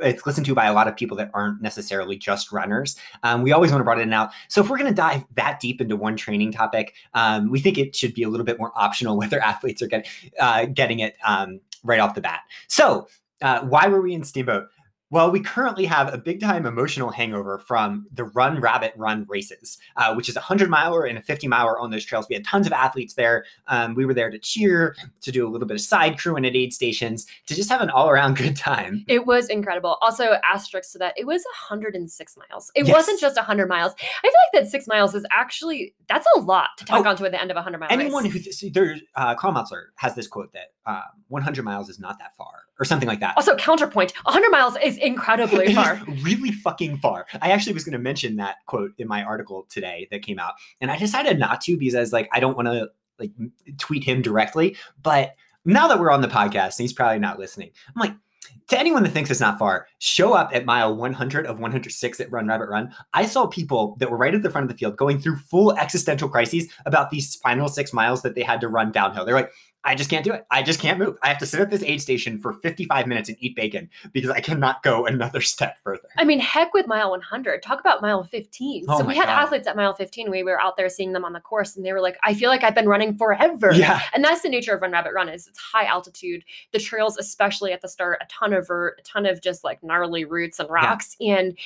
it's 0.00 0.26
listened 0.26 0.44
to 0.46 0.54
by 0.54 0.66
a 0.66 0.74
lot 0.74 0.88
of 0.88 0.96
people 0.96 1.16
that 1.16 1.30
aren't 1.32 1.62
necessarily 1.62 2.16
just 2.18 2.52
runners. 2.52 2.96
Um, 3.22 3.42
we 3.42 3.50
always 3.52 3.70
want 3.70 3.80
to 3.80 3.84
broaden 3.84 4.08
it 4.12 4.14
out. 4.14 4.30
So 4.48 4.60
if 4.60 4.68
we're 4.68 4.76
going 4.76 4.90
to 4.90 4.94
dive 4.94 5.24
that 5.36 5.58
deep 5.58 5.80
into 5.80 5.96
one 5.96 6.16
training 6.16 6.52
topic, 6.52 6.94
um, 7.14 7.50
we 7.50 7.58
think 7.60 7.78
it 7.78 7.96
should 7.96 8.12
be 8.14 8.22
a 8.22 8.28
little 8.28 8.44
bit 8.44 8.58
more 8.58 8.72
optional 8.74 9.16
whether 9.18 9.40
athletes 9.40 9.80
are 9.80 9.86
getting 9.86 10.10
uh, 10.38 10.66
getting 10.66 10.98
it 10.98 11.16
um, 11.24 11.60
right 11.82 12.00
off 12.00 12.14
the 12.14 12.20
bat. 12.20 12.40
So 12.66 13.08
uh, 13.40 13.60
why 13.62 13.86
were 13.88 14.02
we 14.02 14.12
in 14.12 14.22
Steamboat? 14.24 14.66
Well, 15.10 15.30
we 15.30 15.40
currently 15.40 15.86
have 15.86 16.12
a 16.12 16.18
big 16.18 16.38
time 16.38 16.66
emotional 16.66 17.10
hangover 17.10 17.58
from 17.58 18.06
the 18.12 18.24
Run 18.24 18.60
Rabbit 18.60 18.92
Run 18.94 19.24
races, 19.26 19.78
uh, 19.96 20.12
which 20.14 20.28
is 20.28 20.36
a 20.36 20.40
100 20.40 20.68
miler 20.68 21.04
and 21.04 21.16
a 21.16 21.22
50 21.22 21.48
miler 21.48 21.78
on 21.80 21.90
those 21.90 22.04
trails. 22.04 22.26
We 22.28 22.34
had 22.34 22.44
tons 22.44 22.66
of 22.66 22.74
athletes 22.74 23.14
there. 23.14 23.46
Um, 23.68 23.94
we 23.94 24.04
were 24.04 24.12
there 24.12 24.30
to 24.30 24.38
cheer, 24.38 24.94
to 25.22 25.32
do 25.32 25.46
a 25.46 25.50
little 25.50 25.66
bit 25.66 25.76
of 25.76 25.80
side 25.80 26.18
crewing 26.18 26.44
at 26.44 26.54
aid 26.54 26.74
stations, 26.74 27.26
to 27.46 27.54
just 27.54 27.70
have 27.70 27.80
an 27.80 27.88
all 27.88 28.10
around 28.10 28.36
good 28.36 28.54
time. 28.54 29.04
It 29.08 29.24
was 29.26 29.48
incredible. 29.48 29.96
Also, 30.02 30.34
asterisks 30.44 30.92
to 30.92 30.98
that, 30.98 31.14
it 31.16 31.26
was 31.26 31.42
106 31.70 32.36
miles. 32.36 32.70
It 32.74 32.86
Yes. 32.86 32.94
wasn't 32.94 33.18
just 33.18 33.36
100 33.36 33.66
miles. 33.66 33.94
I 33.98 34.02
feel 34.22 34.30
like 34.52 34.64
that 34.64 34.70
six 34.70 34.86
miles 34.86 35.14
is 35.14 35.24
actually 35.30 35.94
that's 36.08 36.26
a 36.36 36.40
lot 36.40 36.70
to 36.78 36.84
tack 36.84 37.04
Oh, 37.06 37.08
onto 37.08 37.24
at 37.24 37.32
the 37.32 37.40
end 37.40 37.50
of 37.50 37.56
a 37.56 37.60
100 37.60 37.78
mile 37.78 37.88
Anyone 37.90 38.24
race. 38.24 38.32
who 38.34 38.38
th- 38.40 38.54
so 38.54 38.66
there, 38.74 38.96
uh, 39.14 39.34
Karl 39.36 39.54
Meltzer 39.54 39.92
has 39.96 40.14
this 40.14 40.26
quote 40.26 40.52
that 40.52 40.72
um, 40.84 41.02
100 41.28 41.64
miles 41.64 41.88
is 41.88 41.98
not 41.98 42.18
that 42.18 42.36
far, 42.36 42.64
or 42.78 42.84
something 42.84 43.08
like 43.08 43.20
that. 43.20 43.34
also, 43.36 43.56
counterpoint: 43.56 44.12
100 44.24 44.50
miles 44.50 44.76
is 44.82 44.96
incredibly 44.98 45.64
It 45.64 45.70
is 45.70 45.74
far. 45.76 46.00
really 46.22 46.52
fucking 46.52 46.98
far. 46.98 47.26
I 47.42 47.50
actually 47.50 47.72
was 47.74 47.84
going 47.84 47.92
to 47.92 47.98
mention 47.98 48.36
that 48.36 48.56
quote 48.66 48.92
in 48.98 49.08
my 49.08 49.22
article 49.22 49.66
today 49.68 50.08
that 50.10 50.22
came 50.22 50.38
out, 50.38 50.54
and 50.80 50.90
I 50.90 50.98
decided 50.98 51.38
not 51.38 51.60
to 51.62 51.76
because 51.76 51.94
I 51.94 52.00
was 52.00 52.12
like, 52.12 52.28
I 52.32 52.40
don't 52.40 52.56
want 52.56 52.68
to 52.68 52.88
like 53.18 53.32
tweet 53.78 54.04
him 54.04 54.22
directly. 54.22 54.76
But 55.02 55.34
now 55.64 55.88
that 55.88 55.98
we're 55.98 56.10
on 56.12 56.20
the 56.20 56.28
podcast, 56.28 56.78
and 56.78 56.84
he's 56.84 56.92
probably 56.92 57.18
not 57.18 57.38
listening, 57.38 57.70
I'm 57.88 58.00
like. 58.00 58.14
To 58.68 58.78
anyone 58.78 59.02
that 59.02 59.10
thinks 59.10 59.30
it's 59.30 59.40
not 59.40 59.58
far, 59.58 59.88
show 59.98 60.32
up 60.32 60.50
at 60.54 60.64
mile 60.64 60.94
100 60.94 61.46
of 61.46 61.58
106 61.58 62.20
at 62.20 62.30
Run 62.32 62.46
Rabbit 62.46 62.68
Run. 62.68 62.94
I 63.14 63.26
saw 63.26 63.46
people 63.46 63.96
that 63.98 64.10
were 64.10 64.16
right 64.16 64.34
at 64.34 64.42
the 64.42 64.50
front 64.50 64.64
of 64.64 64.68
the 64.68 64.76
field 64.76 64.96
going 64.96 65.18
through 65.18 65.36
full 65.36 65.74
existential 65.76 66.28
crises 66.28 66.66
about 66.86 67.10
these 67.10 67.34
final 67.36 67.68
six 67.68 67.92
miles 67.92 68.22
that 68.22 68.34
they 68.34 68.42
had 68.42 68.60
to 68.62 68.68
run 68.68 68.90
downhill. 68.92 69.24
They're 69.24 69.34
like, 69.34 69.52
I 69.84 69.94
just 69.94 70.10
can't 70.10 70.24
do 70.24 70.32
it. 70.32 70.44
I 70.50 70.62
just 70.62 70.80
can't 70.80 70.98
move. 70.98 71.16
I 71.22 71.28
have 71.28 71.38
to 71.38 71.46
sit 71.46 71.60
at 71.60 71.70
this 71.70 71.82
aid 71.82 72.02
station 72.02 72.38
for 72.38 72.52
55 72.52 73.06
minutes 73.06 73.28
and 73.28 73.38
eat 73.40 73.54
bacon 73.54 73.88
because 74.12 74.30
I 74.30 74.40
cannot 74.40 74.82
go 74.82 75.06
another 75.06 75.40
step 75.40 75.78
further. 75.82 76.08
I 76.16 76.24
mean, 76.24 76.40
heck 76.40 76.74
with 76.74 76.86
mile 76.86 77.10
100. 77.10 77.62
Talk 77.62 77.80
about 77.80 78.02
mile 78.02 78.24
15. 78.24 78.86
Oh 78.88 78.98
so 78.98 79.04
we 79.04 79.16
had 79.16 79.26
God. 79.26 79.44
athletes 79.44 79.66
at 79.66 79.76
mile 79.76 79.94
15. 79.94 80.30
We 80.30 80.42
were 80.42 80.60
out 80.60 80.76
there 80.76 80.88
seeing 80.88 81.12
them 81.12 81.24
on 81.24 81.32
the 81.32 81.40
course, 81.40 81.76
and 81.76 81.86
they 81.86 81.92
were 81.92 82.00
like, 82.00 82.18
"I 82.22 82.34
feel 82.34 82.50
like 82.50 82.64
I've 82.64 82.74
been 82.74 82.88
running 82.88 83.16
forever." 83.16 83.72
Yeah. 83.72 84.02
And 84.12 84.24
that's 84.24 84.42
the 84.42 84.48
nature 84.48 84.74
of 84.74 84.82
Run 84.82 84.92
Rabbit 84.92 85.12
Run 85.14 85.28
is 85.28 85.46
it's 85.46 85.58
high 85.58 85.86
altitude. 85.86 86.44
The 86.72 86.78
trails, 86.78 87.16
especially 87.16 87.72
at 87.72 87.80
the 87.80 87.88
start, 87.88 88.18
a 88.20 88.26
ton 88.26 88.52
of 88.52 88.66
vert, 88.66 89.00
a 89.00 89.02
ton 89.02 89.26
of 89.26 89.40
just 89.40 89.64
like 89.64 89.82
gnarly 89.82 90.24
roots 90.24 90.58
and 90.58 90.68
rocks. 90.68 91.16
And 91.20 91.56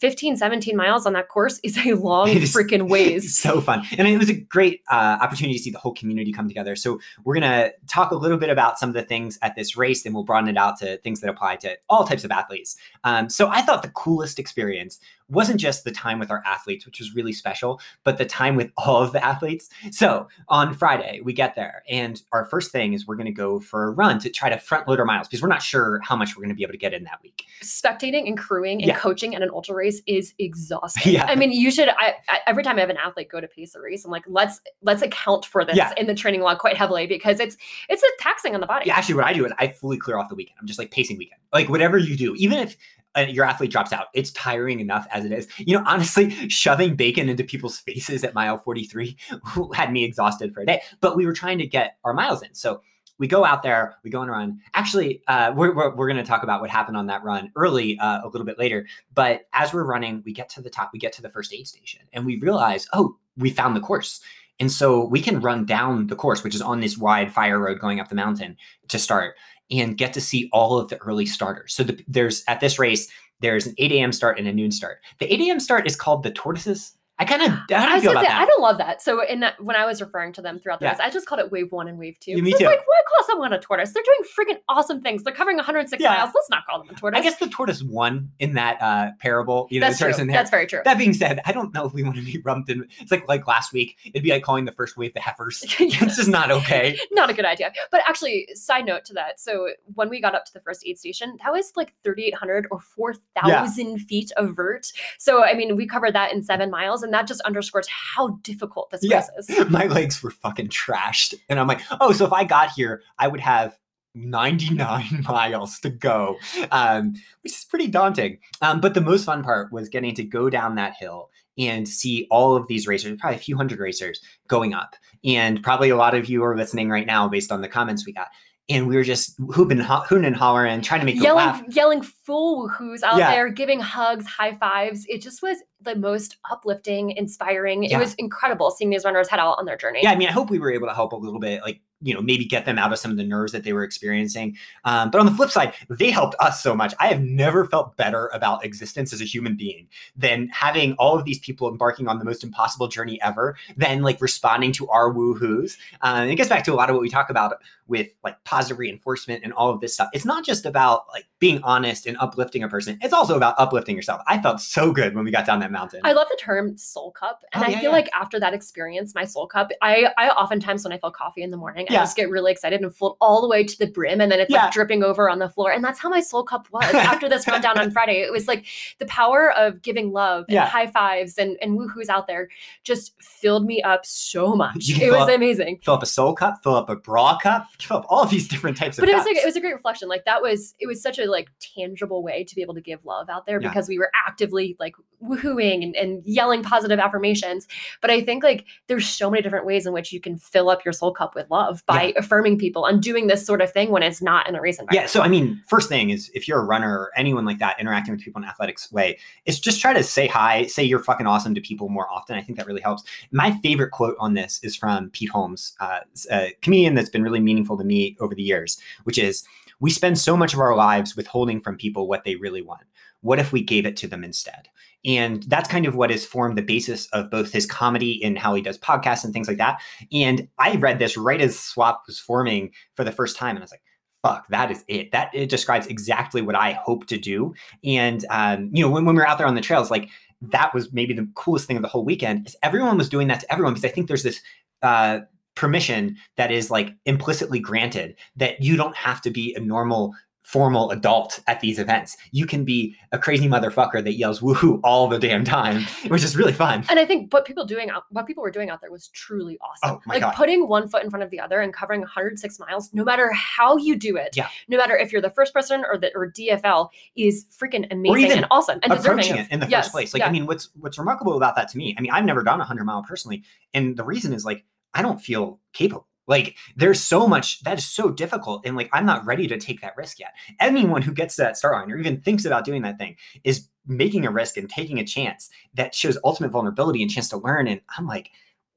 15, 0.00 0.36
17 0.36 0.76
miles 0.76 1.06
on 1.06 1.12
that 1.12 1.28
course 1.28 1.60
is 1.62 1.76
a 1.86 1.92
long 1.94 2.28
is- 2.28 2.54
freaking 2.54 2.88
ways. 2.88 3.36
so 3.36 3.60
fun. 3.60 3.86
And 3.96 4.08
it 4.08 4.18
was 4.18 4.30
a 4.30 4.34
great 4.34 4.82
uh, 4.90 5.18
opportunity 5.20 5.56
to 5.58 5.62
see 5.62 5.70
the 5.70 5.78
whole 5.78 5.94
community 5.94 6.32
come 6.32 6.48
together. 6.48 6.74
So, 6.74 6.98
we're 7.24 7.34
going 7.34 7.50
to 7.50 7.72
talk 7.86 8.10
a 8.10 8.16
little 8.16 8.38
bit 8.38 8.50
about 8.50 8.78
some 8.78 8.88
of 8.88 8.94
the 8.94 9.02
things 9.02 9.38
at 9.42 9.54
this 9.56 9.76
race, 9.76 10.04
and 10.04 10.14
we'll 10.14 10.24
broaden 10.24 10.48
it 10.48 10.56
out 10.56 10.78
to 10.78 10.96
things 10.98 11.20
that 11.20 11.30
apply 11.30 11.56
to 11.56 11.76
all 11.88 12.04
types 12.04 12.24
of 12.24 12.30
athletes. 12.30 12.76
Um, 13.04 13.28
so, 13.28 13.48
I 13.48 13.62
thought 13.62 13.82
the 13.82 13.90
coolest 13.90 14.38
experience 14.38 14.98
wasn't 15.30 15.60
just 15.60 15.84
the 15.84 15.90
time 15.90 16.18
with 16.18 16.30
our 16.30 16.42
athletes, 16.44 16.84
which 16.86 16.98
was 16.98 17.14
really 17.14 17.32
special, 17.32 17.80
but 18.04 18.18
the 18.18 18.24
time 18.24 18.56
with 18.56 18.70
all 18.78 19.02
of 19.02 19.12
the 19.12 19.24
athletes. 19.24 19.68
So, 19.90 20.28
on 20.48 20.74
Friday, 20.74 21.20
we 21.22 21.32
get 21.32 21.54
there, 21.54 21.82
and 21.88 22.20
our 22.32 22.44
first 22.44 22.72
thing 22.72 22.92
is 22.92 23.06
we're 23.06 23.16
going 23.16 23.26
to 23.26 23.32
go 23.32 23.60
for 23.60 23.84
a 23.84 23.90
run 23.90 24.18
to 24.20 24.30
try 24.30 24.48
to 24.48 24.58
front 24.58 24.88
load 24.88 24.98
our 24.98 25.04
miles 25.06 25.28
because 25.28 25.42
we're 25.42 25.48
not 25.48 25.62
sure 25.62 26.00
how 26.02 26.16
much 26.16 26.36
we're 26.36 26.40
going 26.42 26.48
to 26.50 26.54
be 26.54 26.62
able 26.62 26.72
to 26.72 26.78
get 26.78 26.92
in 26.92 27.04
that 27.04 27.20
week. 27.22 27.44
Spectating 27.62 28.26
and 28.26 28.36
crewing 28.36 28.78
and 28.82 28.88
Yeah. 28.88 28.98
coaching 28.98 29.34
at 29.34 29.42
an 29.42 29.50
ultra 29.52 29.74
race 29.74 30.02
is 30.06 30.34
exhausting. 30.38 31.12
Yeah. 31.12 31.24
I 31.26 31.34
mean, 31.36 31.52
you 31.52 31.70
should. 31.70 31.88
I, 31.88 32.14
I 32.28 32.40
every 32.46 32.62
time 32.62 32.76
I 32.76 32.80
have 32.80 32.90
an 32.90 32.96
athlete 32.96 33.28
go 33.30 33.40
to 33.40 33.48
pace 33.48 33.74
a 33.74 33.80
race, 33.80 34.04
I'm 34.04 34.10
like, 34.10 34.24
let's 34.26 34.60
let's 34.82 35.02
account 35.02 35.44
for 35.44 35.64
this 35.64 35.76
Yeah. 35.76 35.92
in 35.96 36.06
the 36.06 36.14
training 36.14 36.40
log 36.40 36.58
quite 36.58 36.76
heavily 36.76 37.06
because 37.06 37.40
it's 37.40 37.56
it's 37.88 38.02
a 38.02 38.06
taxing 38.18 38.54
on 38.54 38.60
the 38.60 38.66
body. 38.66 38.86
Yeah, 38.86 38.96
actually, 38.96 39.14
what 39.16 39.24
I 39.24 39.32
do 39.32 39.44
is 39.44 39.52
I 39.58 39.68
fully 39.68 39.96
clear 39.98 40.18
off 40.18 40.28
the 40.28 40.34
weekend. 40.34 40.56
I'm 40.60 40.66
just 40.66 40.78
like 40.78 40.90
pacing 40.90 41.18
weekend. 41.18 41.40
Like 41.52 41.68
whatever 41.68 41.98
you 41.98 42.16
do, 42.16 42.34
even 42.36 42.58
if 42.58 42.76
your 43.16 43.44
athlete 43.44 43.70
drops 43.70 43.92
out, 43.92 44.06
it's 44.14 44.30
tiring 44.32 44.80
enough 44.80 45.06
as 45.10 45.24
it 45.24 45.32
is. 45.32 45.48
You 45.58 45.78
know, 45.78 45.84
honestly, 45.86 46.30
shoving 46.48 46.96
bacon 46.96 47.28
into 47.28 47.44
people's 47.44 47.78
faces 47.86 48.24
at 48.24 48.34
mile 48.34 48.58
43 48.58 49.16
had 49.74 49.92
me 49.92 50.04
exhausted 50.04 50.54
for 50.54 50.62
a 50.62 50.66
day. 50.66 50.82
But 51.00 51.16
we 51.16 51.26
were 51.26 51.32
trying 51.32 51.58
to 51.58 51.66
get 51.66 51.96
our 52.04 52.12
miles 52.12 52.42
in, 52.42 52.54
so 52.54 52.82
we 53.18 53.28
go 53.28 53.44
out 53.44 53.62
there, 53.62 53.96
we 54.02 54.08
go 54.08 54.20
on 54.20 54.28
a 54.28 54.32
run. 54.32 54.60
Actually, 54.72 55.22
uh, 55.28 55.52
we're 55.54 55.74
we're, 55.74 55.94
we're 55.94 56.08
going 56.08 56.16
to 56.16 56.28
talk 56.28 56.42
about 56.42 56.62
what 56.62 56.70
happened 56.70 56.96
on 56.96 57.06
that 57.08 57.22
run 57.22 57.52
early 57.54 57.98
uh, 57.98 58.22
a 58.24 58.28
little 58.28 58.46
bit 58.46 58.58
later. 58.58 58.86
But 59.14 59.42
as 59.52 59.74
we're 59.74 59.84
running, 59.84 60.22
we 60.24 60.32
get 60.32 60.48
to 60.50 60.62
the 60.62 60.70
top, 60.70 60.90
we 60.92 60.98
get 60.98 61.12
to 61.14 61.22
the 61.22 61.28
first 61.28 61.52
aid 61.52 61.68
station, 61.68 62.00
and 62.14 62.24
we 62.24 62.38
realize, 62.38 62.88
oh, 62.94 63.18
we 63.36 63.50
found 63.50 63.76
the 63.76 63.80
course. 63.80 64.20
And 64.58 64.72
so 64.72 65.04
we 65.04 65.20
can 65.20 65.40
run 65.40 65.64
down 65.64 66.06
the 66.08 66.16
course, 66.16 66.42
which 66.42 66.54
is 66.54 66.62
on 66.62 66.80
this 66.80 66.98
wide 66.98 67.32
fire 67.32 67.58
road 67.58 67.78
going 67.78 68.00
up 68.00 68.08
the 68.08 68.14
mountain 68.14 68.56
to 68.88 68.98
start 68.98 69.34
and 69.70 69.96
get 69.96 70.12
to 70.14 70.20
see 70.20 70.48
all 70.52 70.78
of 70.78 70.88
the 70.88 70.98
early 70.98 71.26
starters. 71.26 71.74
So 71.74 71.84
the, 71.84 72.02
there's 72.08 72.44
at 72.48 72.60
this 72.60 72.78
race, 72.78 73.10
there's 73.40 73.66
an 73.66 73.74
8 73.78 73.92
a.m. 73.92 74.12
start 74.12 74.38
and 74.38 74.48
a 74.48 74.52
noon 74.52 74.70
start. 74.70 74.98
The 75.18 75.32
8 75.32 75.40
a.m. 75.40 75.60
start 75.60 75.86
is 75.86 75.96
called 75.96 76.22
the 76.22 76.30
tortoises. 76.30 76.92
I 77.20 77.24
kind 77.26 77.42
of 77.42 77.50
I 77.50 77.98
about 77.98 78.24
say, 78.24 78.32
I 78.32 78.46
don't 78.46 78.62
love 78.62 78.78
that. 78.78 79.02
So 79.02 79.22
in 79.22 79.40
that, 79.40 79.62
when 79.62 79.76
I 79.76 79.84
was 79.84 80.00
referring 80.00 80.32
to 80.32 80.42
them 80.42 80.58
throughout 80.58 80.80
the 80.80 80.86
Yeah. 80.86 80.96
I 81.02 81.10
just 81.10 81.26
called 81.26 81.40
it 81.40 81.52
wave 81.52 81.70
one 81.70 81.86
and 81.86 81.98
wave 81.98 82.18
two. 82.18 82.32
Yeah, 82.32 82.40
me 82.40 82.52
too. 82.52 82.64
like, 82.64 82.80
why 82.86 83.02
call 83.06 83.26
someone 83.26 83.52
a 83.52 83.60
tortoise? 83.60 83.92
They're 83.92 84.02
doing 84.02 84.56
freaking 84.56 84.60
awesome 84.70 85.02
things. 85.02 85.22
They're 85.22 85.34
covering 85.34 85.58
106 85.58 86.02
Yeah. 86.02 86.14
miles. 86.14 86.30
Let's 86.34 86.48
not 86.48 86.66
call 86.66 86.78
them 86.78 86.88
a 86.88 86.98
tortoise. 86.98 87.20
I 87.20 87.22
guess 87.22 87.36
the 87.36 87.48
tortoise 87.48 87.82
won 87.82 88.30
in 88.38 88.54
that 88.54 88.80
uh, 88.80 89.10
parable. 89.20 89.68
You 89.70 89.80
know, 89.80 89.88
that's 89.88 89.98
true. 89.98 90.08
in 90.08 90.28
there. 90.28 90.36
That's 90.36 90.50
very 90.50 90.66
true. 90.66 90.80
That 90.82 90.96
being 90.96 91.12
said, 91.12 91.40
I 91.44 91.52
don't 91.52 91.74
know 91.74 91.84
if 91.84 91.92
we 91.92 92.02
want 92.02 92.16
to 92.16 92.22
be 92.22 92.40
lumped 92.44 92.70
in. 92.70 92.88
It's 93.00 93.10
like 93.10 93.28
like 93.28 93.46
last 93.46 93.74
week. 93.74 93.98
It'd 94.06 94.22
be 94.22 94.30
like 94.30 94.42
calling 94.42 94.64
the 94.64 94.72
first 94.72 94.96
wave 94.96 95.12
the 95.12 95.20
heifers. 95.20 95.62
it's 95.78 96.16
just 96.16 96.28
not 96.28 96.50
okay. 96.50 96.98
not 97.12 97.28
a 97.28 97.34
good 97.34 97.44
idea. 97.44 97.70
But 97.90 98.00
actually, 98.08 98.48
side 98.54 98.86
note 98.86 99.04
to 99.06 99.12
that. 99.12 99.40
So 99.40 99.68
when 99.94 100.08
we 100.08 100.22
got 100.22 100.34
up 100.34 100.46
to 100.46 100.52
the 100.54 100.60
first 100.60 100.84
aid 100.86 100.98
station, 100.98 101.36
that 101.44 101.52
was 101.52 101.72
like 101.76 101.92
3,800 102.02 102.66
or 102.70 102.80
4,000 102.80 103.98
feet 103.98 104.32
of 104.38 104.56
vert. 104.56 104.90
So, 105.18 105.44
I 105.44 105.52
mean, 105.52 105.76
we 105.76 105.86
covered 105.86 106.14
that 106.14 106.32
in 106.32 106.42
seven 106.42 106.70
miles, 106.70 107.02
and 107.02 107.09
that 107.14 107.26
just 107.26 107.40
underscores 107.42 107.86
how 107.88 108.28
difficult 108.42 108.90
this 108.90 109.00
Yeah. 109.02 109.24
is. 109.38 109.50
My 109.70 109.86
legs 109.86 110.22
were 110.22 110.30
fucking 110.30 110.68
trashed, 110.68 111.34
and 111.48 111.58
I'm 111.58 111.66
like, 111.66 111.80
oh, 112.00 112.12
so 112.12 112.24
if 112.26 112.32
I 112.32 112.44
got 112.44 112.70
here, 112.70 113.02
I 113.18 113.28
would 113.28 113.40
have 113.40 113.78
99 114.14 115.24
miles 115.28 115.78
to 115.80 115.90
go, 115.90 116.36
um, 116.70 117.14
which 117.42 117.52
is 117.52 117.64
pretty 117.64 117.86
daunting. 117.86 118.38
Um, 118.60 118.80
but 118.80 118.94
the 118.94 119.00
most 119.00 119.24
fun 119.24 119.42
part 119.42 119.72
was 119.72 119.88
getting 119.88 120.14
to 120.16 120.24
go 120.24 120.50
down 120.50 120.74
that 120.76 120.94
hill 120.98 121.30
and 121.58 121.86
see 121.86 122.26
all 122.30 122.56
of 122.56 122.66
these 122.68 122.86
racers, 122.86 123.16
probably 123.20 123.36
a 123.36 123.40
few 123.40 123.56
hundred 123.56 123.80
racers 123.80 124.20
going 124.48 124.72
up. 124.74 124.94
And 125.24 125.62
probably 125.62 125.90
a 125.90 125.96
lot 125.96 126.14
of 126.14 126.28
you 126.28 126.42
are 126.44 126.56
listening 126.56 126.88
right 126.88 127.06
now 127.06 127.28
based 127.28 127.52
on 127.52 127.60
the 127.60 127.68
comments 127.68 128.06
we 128.06 128.12
got. 128.12 128.28
And 128.68 128.86
we 128.86 128.94
were 128.94 129.02
just 129.02 129.34
hooping, 129.52 129.78
ho- 129.78 130.04
hooting 130.08 130.24
and 130.26 130.36
hollering, 130.36 130.80
trying 130.80 131.00
to 131.00 131.06
make 131.06 131.20
them 131.20 131.34
laugh. 131.34 131.56
Yelling, 131.56 131.72
yelling 131.72 132.02
full 132.02 132.68
woohoos 132.68 133.02
out 133.02 133.18
Yeah. 133.18 133.32
there, 133.32 133.48
giving 133.48 133.80
hugs, 133.80 134.26
high 134.26 134.54
fives. 134.56 135.04
It 135.08 135.22
just 135.22 135.42
was 135.42 135.56
the 135.80 135.96
most 135.96 136.36
uplifting, 136.50 137.10
inspiring. 137.12 137.82
Yeah. 137.82 137.96
It 137.96 138.00
was 138.00 138.14
incredible 138.14 138.70
seeing 138.70 138.90
these 138.90 139.04
runners 139.04 139.28
head 139.28 139.40
out 139.40 139.56
on 139.58 139.64
their 139.64 139.76
journey. 139.76 140.00
Yeah, 140.04 140.12
I 140.12 140.16
mean, 140.16 140.28
I 140.28 140.32
hope 140.32 140.50
we 140.50 140.60
were 140.60 140.70
able 140.72 140.86
to 140.86 140.94
help 140.94 141.12
a 141.12 141.16
little 141.16 141.40
bit, 141.40 141.62
like, 141.62 141.80
you 142.02 142.14
know, 142.14 142.20
maybe 142.22 142.44
get 142.44 142.64
them 142.64 142.78
out 142.78 142.92
of 142.92 142.98
some 142.98 143.10
of 143.10 143.16
the 143.16 143.24
nerves 143.24 143.52
that 143.52 143.64
they 143.64 143.72
were 143.72 143.82
experiencing. 143.84 144.56
Um, 144.84 145.10
but 145.10 145.20
on 145.20 145.26
the 145.26 145.32
flip 145.32 145.50
side, 145.50 145.74
they 145.88 146.10
helped 146.10 146.34
us 146.40 146.62
so 146.62 146.74
much. 146.74 146.94
I 146.98 147.08
have 147.08 147.20
never 147.20 147.66
felt 147.66 147.96
better 147.96 148.30
about 148.32 148.64
existence 148.64 149.12
as 149.12 149.20
a 149.20 149.24
human 149.24 149.56
being 149.56 149.86
than 150.16 150.48
having 150.48 150.94
all 150.94 151.18
of 151.18 151.24
these 151.24 151.38
people 151.38 151.68
embarking 151.68 152.08
on 152.08 152.18
the 152.18 152.24
most 152.24 152.42
impossible 152.42 152.88
journey 152.88 153.20
ever, 153.22 153.56
then 153.76 154.02
like 154.02 154.20
responding 154.20 154.72
to 154.72 154.88
our 154.88 155.12
woohoos. 155.12 155.76
And 156.02 156.30
it 156.30 156.36
gets 156.36 156.48
back 156.48 156.64
to 156.64 156.72
a 156.72 156.76
lot 156.76 156.88
of 156.90 156.94
what 156.96 157.02
we 157.02 157.10
talk 157.10 157.28
about 157.30 157.54
with 157.86 158.08
like 158.22 158.42
positive 158.44 158.78
reinforcement 158.78 159.42
and 159.42 159.52
all 159.52 159.68
of 159.70 159.80
this 159.80 159.92
stuff. 159.92 160.08
It's 160.12 160.24
not 160.24 160.44
just 160.44 160.64
about 160.64 161.06
like 161.12 161.26
being 161.40 161.60
honest 161.64 162.06
and 162.06 162.16
uplifting 162.18 162.62
a 162.62 162.68
person, 162.68 162.98
it's 163.02 163.12
also 163.12 163.36
about 163.36 163.56
uplifting 163.58 163.96
yourself. 163.96 164.22
I 164.28 164.40
felt 164.40 164.60
so 164.60 164.92
good 164.92 165.14
when 165.14 165.24
we 165.24 165.30
got 165.32 165.44
down 165.44 165.58
that 165.60 165.72
mountain. 165.72 166.00
I 166.04 166.12
love 166.12 166.28
the 166.30 166.36
term 166.40 166.76
soul 166.78 167.10
cup. 167.10 167.42
And 167.52 167.64
Oh, 167.64 167.66
I 167.66 167.72
feel 167.72 167.82
yeah. 167.84 167.88
like 167.90 168.08
after 168.14 168.38
that 168.40 168.54
experience, 168.54 169.14
my 169.14 169.24
soul 169.24 169.46
cup, 169.46 169.70
I, 169.82 170.08
I 170.16 170.28
oftentimes 170.30 170.84
when 170.84 170.92
I 170.92 170.98
feel 170.98 171.10
coffee 171.10 171.42
in 171.42 171.50
the 171.50 171.56
morning, 171.56 171.86
I 171.90 171.94
Yeah. 171.94 172.00
just 172.00 172.16
get 172.16 172.30
really 172.30 172.52
excited 172.52 172.80
and 172.80 172.94
float 172.94 173.16
all 173.20 173.40
the 173.42 173.48
way 173.48 173.64
to 173.64 173.78
the 173.78 173.86
brim 173.86 174.20
and 174.20 174.30
then 174.30 174.40
it's 174.40 174.50
Yeah. 174.50 174.64
like 174.64 174.72
dripping 174.72 175.02
over 175.02 175.28
on 175.28 175.38
the 175.38 175.48
floor. 175.48 175.70
And 175.72 175.82
that's 175.84 175.98
how 175.98 176.08
my 176.08 176.20
soul 176.20 176.42
cup 176.42 176.66
was 176.70 176.84
after 176.94 177.28
this 177.28 177.46
rundown 177.48 177.78
on 177.78 177.90
Friday. 177.90 178.20
It 178.20 178.32
was 178.32 178.46
like 178.48 178.64
the 178.98 179.06
power 179.06 179.52
of 179.52 179.82
giving 179.82 180.12
love 180.12 180.44
and 180.48 180.54
Yeah. 180.54 180.66
high 180.66 180.86
fives 180.86 181.38
and, 181.38 181.56
and 181.60 181.78
woohoos 181.78 182.08
out 182.08 182.26
there 182.26 182.48
just 182.84 183.14
filled 183.22 183.64
me 183.66 183.82
up 183.82 184.06
so 184.06 184.54
much. 184.54 184.86
You 184.86 185.06
It 185.08 185.10
was 185.10 185.22
up- 185.22 185.30
amazing. 185.30 185.80
fill 185.82 185.94
up 185.94 186.02
a 186.02 186.06
soul 186.06 186.34
cup, 186.34 186.62
fill 186.62 186.76
up 186.76 186.88
a 186.90 186.96
bra 186.96 187.38
cup, 187.38 187.66
fill 187.80 187.98
up 187.98 188.06
all 188.08 188.24
these 188.26 188.48
different 188.48 188.76
types 188.76 188.98
of 188.98 189.02
but 189.02 189.08
it 189.08 189.14
was 189.14 189.24
cups. 189.24 189.34
like 189.34 189.42
it 189.42 189.46
was 189.46 189.56
a 189.56 189.60
great 189.60 189.74
reflection 189.74 190.08
like 190.08 190.24
that 190.24 190.42
was 190.42 190.74
it 190.78 190.86
was 190.86 191.02
such 191.02 191.18
a 191.18 191.24
like 191.26 191.48
tangible 191.74 192.22
way 192.22 192.44
to 192.44 192.54
be 192.54 192.62
able 192.62 192.74
to 192.74 192.80
give 192.80 193.04
love 193.04 193.28
out 193.28 193.46
there 193.46 193.58
because 193.60 193.88
we 193.88 193.98
were 193.98 194.10
actively 194.26 194.76
like 194.78 194.94
woohooing 195.22 195.82
and, 195.82 195.94
and 195.96 196.22
yelling 196.24 196.62
positive 196.62 196.98
affirmations 196.98 197.66
but 198.00 198.10
i 198.10 198.20
think 198.20 198.42
like 198.42 198.64
there's 198.86 199.06
so 199.06 199.30
many 199.30 199.42
different 199.42 199.66
ways 199.66 199.86
in 199.86 199.92
which 199.92 200.12
you 200.12 200.20
can 200.20 200.36
fill 200.38 200.70
up 200.70 200.84
your 200.84 200.92
soul 200.92 201.12
cup 201.12 201.34
with 201.34 201.50
love 201.50 201.79
by 201.86 202.12
affirming 202.16 202.58
people 202.58 202.86
and 202.86 203.02
doing 203.02 203.26
this 203.26 203.44
sort 203.44 203.60
of 203.60 203.72
thing 203.72 203.90
when 203.90 204.02
it's 204.02 204.22
not 204.22 204.48
in 204.48 204.54
a 204.54 204.60
race 204.60 204.78
Yeah. 204.92 205.06
So, 205.06 205.22
I 205.22 205.28
mean, 205.28 205.62
first 205.66 205.88
thing 205.88 206.10
is 206.10 206.30
if 206.34 206.46
you're 206.46 206.60
a 206.60 206.64
runner 206.64 206.98
or 206.98 207.10
anyone 207.16 207.44
like 207.44 207.58
that 207.58 207.78
interacting 207.80 208.14
with 208.14 208.22
people 208.22 208.40
in 208.40 208.44
an 208.44 208.50
athletics 208.50 208.90
way, 208.92 209.18
is 209.46 209.60
just 209.60 209.80
try 209.80 209.92
to 209.92 210.02
say 210.02 210.26
hi, 210.26 210.66
say 210.66 210.82
you're 210.82 211.02
fucking 211.02 211.26
awesome 211.26 211.54
to 211.54 211.60
people 211.60 211.88
more 211.88 212.10
often. 212.10 212.36
I 212.36 212.42
think 212.42 212.58
that 212.58 212.66
really 212.66 212.80
helps. 212.80 213.04
My 213.32 213.52
favorite 213.58 213.90
quote 213.90 214.16
on 214.18 214.34
this 214.34 214.60
is 214.62 214.76
from 214.76 215.10
Pete 215.10 215.30
Holmes, 215.30 215.74
uh, 215.80 216.00
a 216.30 216.54
comedian 216.62 216.94
that's 216.94 217.10
been 217.10 217.22
really 217.22 217.40
meaningful 217.40 217.76
to 217.78 217.84
me 217.84 218.16
over 218.20 218.34
the 218.34 218.42
years, 218.42 218.78
which 219.04 219.18
is 219.18 219.44
we 219.80 219.90
spend 219.90 220.18
so 220.18 220.36
much 220.36 220.54
of 220.54 220.60
our 220.60 220.76
lives 220.76 221.16
withholding 221.16 221.60
from 221.60 221.76
people 221.76 222.06
what 222.06 222.24
they 222.24 222.36
really 222.36 222.62
want. 222.62 222.82
What 223.22 223.38
if 223.38 223.52
we 223.52 223.62
gave 223.62 223.86
it 223.86 223.96
to 223.98 224.08
them 224.08 224.24
instead? 224.24 224.68
And 225.04 225.42
that's 225.44 225.68
kind 225.68 225.86
of 225.86 225.96
what 225.96 226.10
has 226.10 226.26
formed 226.26 226.58
the 226.58 226.62
basis 226.62 227.06
of 227.08 227.30
both 227.30 227.52
his 227.52 227.64
comedy 227.64 228.22
and 228.22 228.38
how 228.38 228.54
he 228.54 228.62
does 228.62 228.78
podcasts 228.78 229.24
and 229.24 229.32
things 229.32 229.48
like 229.48 229.56
that. 229.56 229.80
And 230.12 230.46
I 230.58 230.76
read 230.76 230.98
this 230.98 231.16
right 231.16 231.40
as 231.40 231.58
Swap 231.58 232.02
was 232.06 232.18
forming 232.18 232.72
for 232.94 233.04
the 233.04 233.12
first 233.12 233.36
time, 233.36 233.56
and 233.56 233.60
I 233.60 233.64
was 233.64 233.70
like, 233.70 233.82
fuck, 234.22 234.46
that 234.48 234.70
is 234.70 234.84
it. 234.88 235.12
That 235.12 235.30
it 235.34 235.48
describes 235.48 235.86
exactly 235.86 236.42
what 236.42 236.54
I 236.54 236.72
hope 236.72 237.06
to 237.06 237.18
do. 237.18 237.54
And 237.84 238.24
um, 238.30 238.70
you 238.72 238.84
know, 238.84 238.90
when, 238.90 239.04
when 239.04 239.14
we 239.14 239.20
were 239.20 239.28
out 239.28 239.38
there 239.38 239.46
on 239.46 239.54
the 239.54 239.60
trails, 239.60 239.90
like 239.90 240.08
that 240.42 240.74
was 240.74 240.92
maybe 240.92 241.14
the 241.14 241.28
coolest 241.34 241.66
thing 241.66 241.76
of 241.76 241.82
the 241.82 241.88
whole 241.88 242.04
weekend 242.04 242.46
is 242.46 242.56
everyone 242.62 242.98
was 242.98 243.08
doing 243.08 243.28
that 243.28 243.40
to 243.40 243.52
everyone 243.52 243.74
because 243.74 243.90
I 243.90 243.92
think 243.92 244.08
there's 244.08 244.22
this 244.22 244.40
uh 244.82 245.20
permission 245.54 246.16
that 246.36 246.50
is 246.50 246.70
like 246.70 246.94
implicitly 247.04 247.58
granted 247.58 248.16
that 248.36 248.62
you 248.62 248.76
don't 248.76 248.96
have 248.96 249.20
to 249.20 249.30
be 249.30 249.54
a 249.54 249.60
normal 249.60 250.14
formal 250.50 250.90
adult 250.90 251.38
at 251.46 251.60
these 251.60 251.78
events. 251.78 252.16
You 252.32 252.44
can 252.44 252.64
be 252.64 252.96
a 253.12 253.18
crazy 253.18 253.46
motherfucker 253.46 254.02
that 254.02 254.14
yells 254.14 254.40
woohoo 254.40 254.80
all 254.82 255.06
the 255.06 255.16
damn 255.18 255.44
time, 255.44 255.84
which 256.08 256.24
is 256.24 256.36
really 256.36 256.52
fun. 256.52 256.84
and 256.90 256.98
I 256.98 257.04
think 257.04 257.32
what 257.32 257.44
people 257.44 257.64
doing 257.64 257.88
out, 257.88 258.04
what 258.10 258.26
people 258.26 258.42
were 258.42 258.50
doing 258.50 258.68
out 258.68 258.80
there 258.80 258.90
was 258.90 259.06
truly 259.08 259.58
awesome. 259.60 259.96
Oh 259.98 260.02
my 260.06 260.14
like 260.14 260.22
God. 260.22 260.34
putting 260.34 260.66
one 260.66 260.88
foot 260.88 261.04
in 261.04 261.10
front 261.10 261.22
of 261.22 261.30
the 261.30 261.38
other 261.38 261.60
and 261.60 261.72
covering 261.72 262.00
106 262.00 262.58
miles, 262.58 262.92
no 262.92 263.04
matter 263.04 263.30
how 263.32 263.76
you 263.76 263.94
do 263.94 264.16
it, 264.16 264.36
Yeah. 264.36 264.48
no 264.66 264.76
matter 264.76 264.96
if 264.96 265.12
you're 265.12 265.22
the 265.22 265.30
first 265.30 265.54
person 265.54 265.84
or 265.88 265.96
the 265.96 266.10
or 266.16 266.32
DFL, 266.32 266.88
is 267.14 267.46
freaking 267.56 267.86
amazing 267.92 268.32
and 268.32 268.46
awesome 268.50 268.80
and 268.82 268.92
approaching 268.92 269.36
it 269.36 269.46
in 269.52 269.60
the 269.60 269.68
yes, 269.68 269.84
first 269.86 269.92
place. 269.92 270.12
Like, 270.14 270.20
yeah. 270.22 270.26
I 270.26 270.32
mean, 270.32 270.46
what's 270.46 270.70
what's 270.80 270.98
remarkable 270.98 271.36
about 271.36 271.54
that 271.54 271.68
to 271.68 271.78
me? 271.78 271.94
I 271.96 272.00
mean, 272.00 272.10
I've 272.10 272.24
never 272.24 272.42
done 272.42 272.60
a 272.60 272.64
hundred 272.64 272.86
mile 272.86 273.04
personally, 273.04 273.44
and 273.72 273.96
the 273.96 274.04
reason 274.04 274.32
is 274.32 274.44
like 274.44 274.64
I 274.94 275.02
don't 275.02 275.20
feel 275.20 275.60
capable. 275.72 276.08
Like, 276.30 276.56
there's 276.76 277.00
so 277.00 277.26
much 277.26 277.62
that 277.64 277.78
is 277.78 277.84
so 277.84 278.10
difficult, 278.10 278.62
and 278.64 278.76
like 278.76 278.88
I'm 278.94 279.04
not 279.04 279.26
ready 279.26 279.46
to 279.48 279.58
take 279.58 279.80
that 279.82 279.96
risk 279.96 280.18
yet. 280.18 280.32
Anyone 280.60 281.02
who 281.02 281.12
gets 281.12 281.36
to 281.36 281.42
that 281.42 281.58
start 281.58 281.74
line 281.74 281.92
or 281.92 281.98
even 281.98 282.20
thinks 282.22 282.46
about 282.46 282.64
doing 282.64 282.82
that 282.82 282.98
thing 282.98 283.16
is 283.44 283.68
making 283.86 284.24
a 284.24 284.30
risk 284.30 284.56
and 284.56 284.70
taking 284.70 284.98
a 284.98 285.04
chance 285.04 285.50
that 285.74 285.94
shows 285.94 286.16
ultimate 286.24 286.52
vulnerability 286.52 287.02
and 287.02 287.10
chance 287.10 287.28
to 287.30 287.36
learn. 287.36 287.68
And 287.68 287.80
I'm 287.98 288.06
like. 288.06 288.30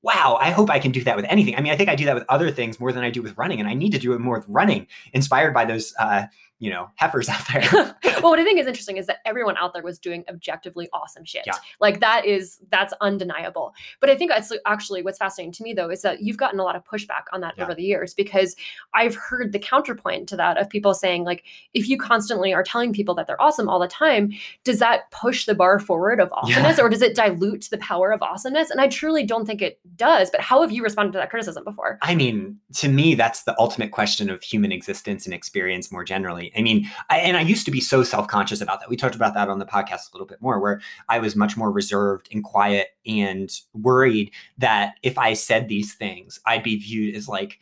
Wow, 0.06 0.38
I 0.42 0.52
hope 0.52 0.70
I 0.70 0.80
can 0.80 0.92
do 0.92 1.02
that 1.06 1.16
with 1.16 1.24
anything. 1.30 1.56
I 1.56 1.62
mean, 1.62 1.72
I 1.72 1.78
think 1.78 1.88
I 1.88 1.96
do 1.96 2.04
that 2.08 2.16
with 2.16 2.26
other 2.28 2.52
things 2.52 2.78
more 2.78 2.92
than 2.92 3.06
I 3.06 3.10
do 3.10 3.22
with 3.22 3.38
running, 3.38 3.62
and 3.62 3.70
I 3.70 3.74
need 3.74 3.94
to 3.94 3.98
do 3.98 4.12
it 4.12 4.20
more 4.20 4.38
with 4.38 4.46
running, 4.50 4.88
inspired 5.14 5.54
by 5.54 5.64
those, 5.64 5.94
uh, 5.98 6.24
you 6.64 6.70
know, 6.70 6.90
heifers 6.96 7.28
out 7.28 7.42
there. 7.52 7.62
well, 8.22 8.32
what 8.32 8.40
I 8.40 8.44
think 8.46 8.58
is 8.58 8.68
interesting 8.74 8.96
is 8.96 9.06
that 9.08 9.18
everyone 9.26 9.58
out 9.58 9.74
there 9.74 9.84
was 9.84 10.00
doing 10.00 10.24
objectively 10.30 10.88
awesome 10.94 11.26
shit. 11.26 11.44
Yeah. 11.46 11.58
Like 11.82 12.00
that 12.00 12.26
is 12.26 12.60
that's 12.72 12.94
undeniable. 13.02 13.74
But 14.00 14.10
I 14.10 14.16
think 14.16 14.32
that's 14.32 14.50
actually 14.66 15.04
what's 15.04 15.18
fascinating 15.18 15.52
to 15.54 15.64
me 15.64 15.74
though 15.74 15.90
is 15.90 16.04
that 16.04 16.22
you've 16.22 16.38
gotten 16.38 16.62
a 16.62 16.64
lot 16.64 16.78
of 16.78 16.86
pushback 16.86 17.24
on 17.34 17.42
that 17.42 17.56
Yeah. 17.58 17.66
over 17.66 17.76
the 17.76 17.84
years 17.84 18.14
because 18.14 18.56
I've 18.94 19.14
heard 19.14 19.52
the 19.52 19.60
counterpoint 19.60 20.30
to 20.30 20.38
that 20.38 20.58
of 20.58 20.70
people 20.70 20.94
saying 20.94 21.26
like 21.26 21.44
if 21.74 21.90
you 21.90 21.98
constantly 21.98 22.54
are 22.54 22.64
telling 22.64 22.94
people 22.94 23.14
that 23.16 23.28
they're 23.28 23.42
awesome 23.42 23.68
all 23.68 23.80
the 23.80 23.88
time, 23.90 24.32
does 24.64 24.80
that 24.80 25.12
push 25.12 25.46
the 25.46 25.56
bar 25.56 25.80
forward 25.80 26.22
of 26.22 26.32
awesomeness 26.32 26.80
or 26.80 26.88
does 26.88 27.02
it 27.02 27.14
dilute 27.14 27.68
the 27.72 27.78
power 27.80 28.14
of 28.14 28.22
awesomeness? 28.22 28.70
And 28.70 28.80
I 28.80 28.88
truly 28.88 29.26
don't 29.26 29.46
think 29.46 29.62
it 29.62 29.82
does. 29.98 30.30
But 30.32 30.40
how 30.40 30.62
have 30.62 30.72
you 30.72 30.82
responded 30.82 31.12
to 31.12 31.18
that 31.18 31.30
criticism 31.30 31.66
before? 31.66 32.00
I 32.02 32.16
mean, 32.16 32.58
to 32.76 32.88
me, 32.88 33.16
that's 33.16 33.44
the 33.44 33.60
ultimate 33.60 33.92
question 33.92 34.30
of 34.30 34.42
human 34.42 34.72
existence 34.72 35.26
and 35.26 35.34
experience 35.34 35.92
more 35.92 36.06
generally. 36.06 36.53
I 36.56 36.62
mean, 36.62 36.90
I, 37.10 37.20
and 37.20 37.38
I 37.38 37.42
used 37.42 37.66
to 37.66 37.72
be 37.72 37.82
so 37.82 38.04
self 38.04 38.28
conscious 38.28 38.62
about 38.62 38.80
that. 38.80 38.90
We 38.90 38.98
talked 38.98 39.16
about 39.16 39.34
that 39.34 39.50
on 39.50 39.60
the 39.60 39.66
podcast 39.66 40.12
a 40.12 40.14
little 40.14 40.28
bit 40.28 40.42
more, 40.42 40.60
where 40.60 40.82
I 41.10 41.20
was 41.20 41.36
much 41.36 41.58
more 41.58 41.72
reserved 41.72 42.30
and 42.32 42.44
quiet 42.44 42.90
and 43.06 43.52
worried 43.74 44.32
that 44.58 44.96
if 45.04 45.18
I 45.18 45.34
said 45.34 45.68
these 45.68 45.94
things, 45.94 46.40
I'd 46.46 46.64
be 46.64 46.78
viewed 46.78 47.16
as 47.16 47.28
like, 47.28 47.60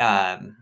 um, 0.00 0.56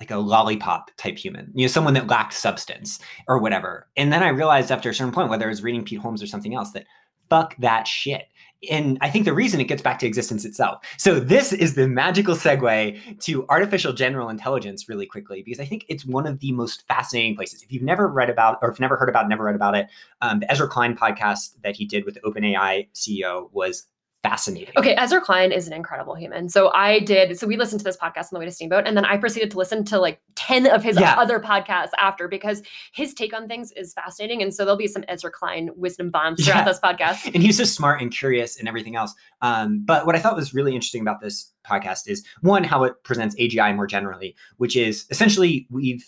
like 0.00 0.10
a 0.10 0.16
lollipop 0.16 0.90
type 0.96 1.18
human, 1.18 1.52
you 1.54 1.64
know, 1.64 1.70
someone 1.70 1.94
that 1.94 2.06
lacked 2.06 2.32
substance 2.32 2.98
or 3.28 3.38
whatever. 3.38 3.86
And 3.96 4.10
then 4.12 4.22
I 4.22 4.28
realized 4.28 4.72
after 4.72 4.88
a 4.88 4.94
certain 4.94 5.12
point, 5.12 5.28
whether 5.28 5.44
I 5.44 5.48
was 5.48 5.62
reading 5.62 5.84
Pete 5.84 5.98
Holmes 5.98 6.22
or 6.22 6.26
something 6.26 6.54
else, 6.54 6.72
that 6.72 6.86
fuck 7.28 7.54
that 7.58 7.86
shit. 7.86 8.28
And 8.68 8.98
I 9.00 9.08
think 9.08 9.24
the 9.24 9.32
reason 9.32 9.60
it 9.60 9.64
gets 9.64 9.80
back 9.80 9.98
to 10.00 10.06
existence 10.06 10.44
itself. 10.44 10.84
So 10.98 11.18
this 11.18 11.52
is 11.52 11.74
the 11.74 11.88
magical 11.88 12.34
segue 12.34 13.20
to 13.20 13.46
artificial 13.48 13.92
general 13.92 14.28
intelligence 14.28 14.88
really 14.88 15.06
quickly, 15.06 15.42
because 15.42 15.60
I 15.60 15.64
think 15.64 15.86
it's 15.88 16.04
one 16.04 16.26
of 16.26 16.40
the 16.40 16.52
most 16.52 16.86
fascinating 16.86 17.36
places. 17.36 17.62
If 17.62 17.72
you've 17.72 17.82
never 17.82 18.06
read 18.06 18.28
about, 18.28 18.58
or 18.60 18.68
if 18.68 18.74
you've 18.74 18.80
never 18.80 18.96
heard 18.96 19.08
about, 19.08 19.28
never 19.28 19.44
read 19.44 19.54
about 19.54 19.76
it, 19.76 19.86
um, 20.20 20.40
the 20.40 20.50
Ezra 20.50 20.68
Klein 20.68 20.94
podcast 20.94 21.54
that 21.62 21.76
he 21.76 21.86
did 21.86 22.04
with 22.04 22.18
OpenAI 22.22 22.88
CEO 22.94 23.50
was 23.52 23.86
fascinating. 24.22 24.74
Okay, 24.76 24.94
Ezra 24.96 25.20
Klein 25.20 25.50
is 25.52 25.66
an 25.66 25.72
incredible 25.72 26.14
human. 26.14 26.48
So 26.48 26.70
I 26.72 27.00
did. 27.00 27.38
So 27.38 27.46
we 27.46 27.56
listened 27.56 27.80
to 27.80 27.84
this 27.84 27.96
podcast 27.96 28.24
on 28.24 28.28
the 28.32 28.38
way 28.40 28.44
to 28.44 28.50
Steamboat, 28.50 28.86
and 28.86 28.96
then 28.96 29.04
I 29.04 29.16
proceeded 29.16 29.50
to 29.52 29.58
listen 29.58 29.84
to 29.86 29.98
like 29.98 30.20
ten 30.36 30.66
of 30.66 30.82
his 30.82 30.98
Yeah. 30.98 31.14
other 31.18 31.40
podcasts 31.40 31.90
after 31.98 32.28
because 32.28 32.62
his 32.92 33.14
take 33.14 33.34
on 33.34 33.48
things 33.48 33.72
is 33.72 33.92
fascinating. 33.94 34.42
And 34.42 34.52
so 34.54 34.64
there'll 34.64 34.76
be 34.78 34.86
some 34.86 35.04
Ezra 35.08 35.30
Klein 35.30 35.70
wisdom 35.76 36.10
bombs 36.10 36.44
throughout 36.44 36.58
Yeah. 36.58 36.64
this 36.64 36.78
podcast. 36.80 37.34
and 37.34 37.42
he's 37.42 37.56
so 37.56 37.64
smart 37.64 38.00
and 38.02 38.10
curious 38.12 38.58
and 38.58 38.68
everything 38.68 38.96
else. 38.96 39.14
Um, 39.42 39.82
but 39.84 40.06
what 40.06 40.14
I 40.16 40.18
thought 40.18 40.36
was 40.36 40.52
really 40.54 40.74
interesting 40.74 41.00
about 41.00 41.20
this 41.20 41.52
podcast 41.66 42.08
is 42.08 42.24
one, 42.42 42.64
how 42.64 42.84
it 42.84 42.94
presents 43.04 43.34
AGI 43.36 43.74
more 43.74 43.86
generally, 43.86 44.34
which 44.58 44.76
is 44.76 45.06
essentially 45.10 45.66
we've 45.70 46.04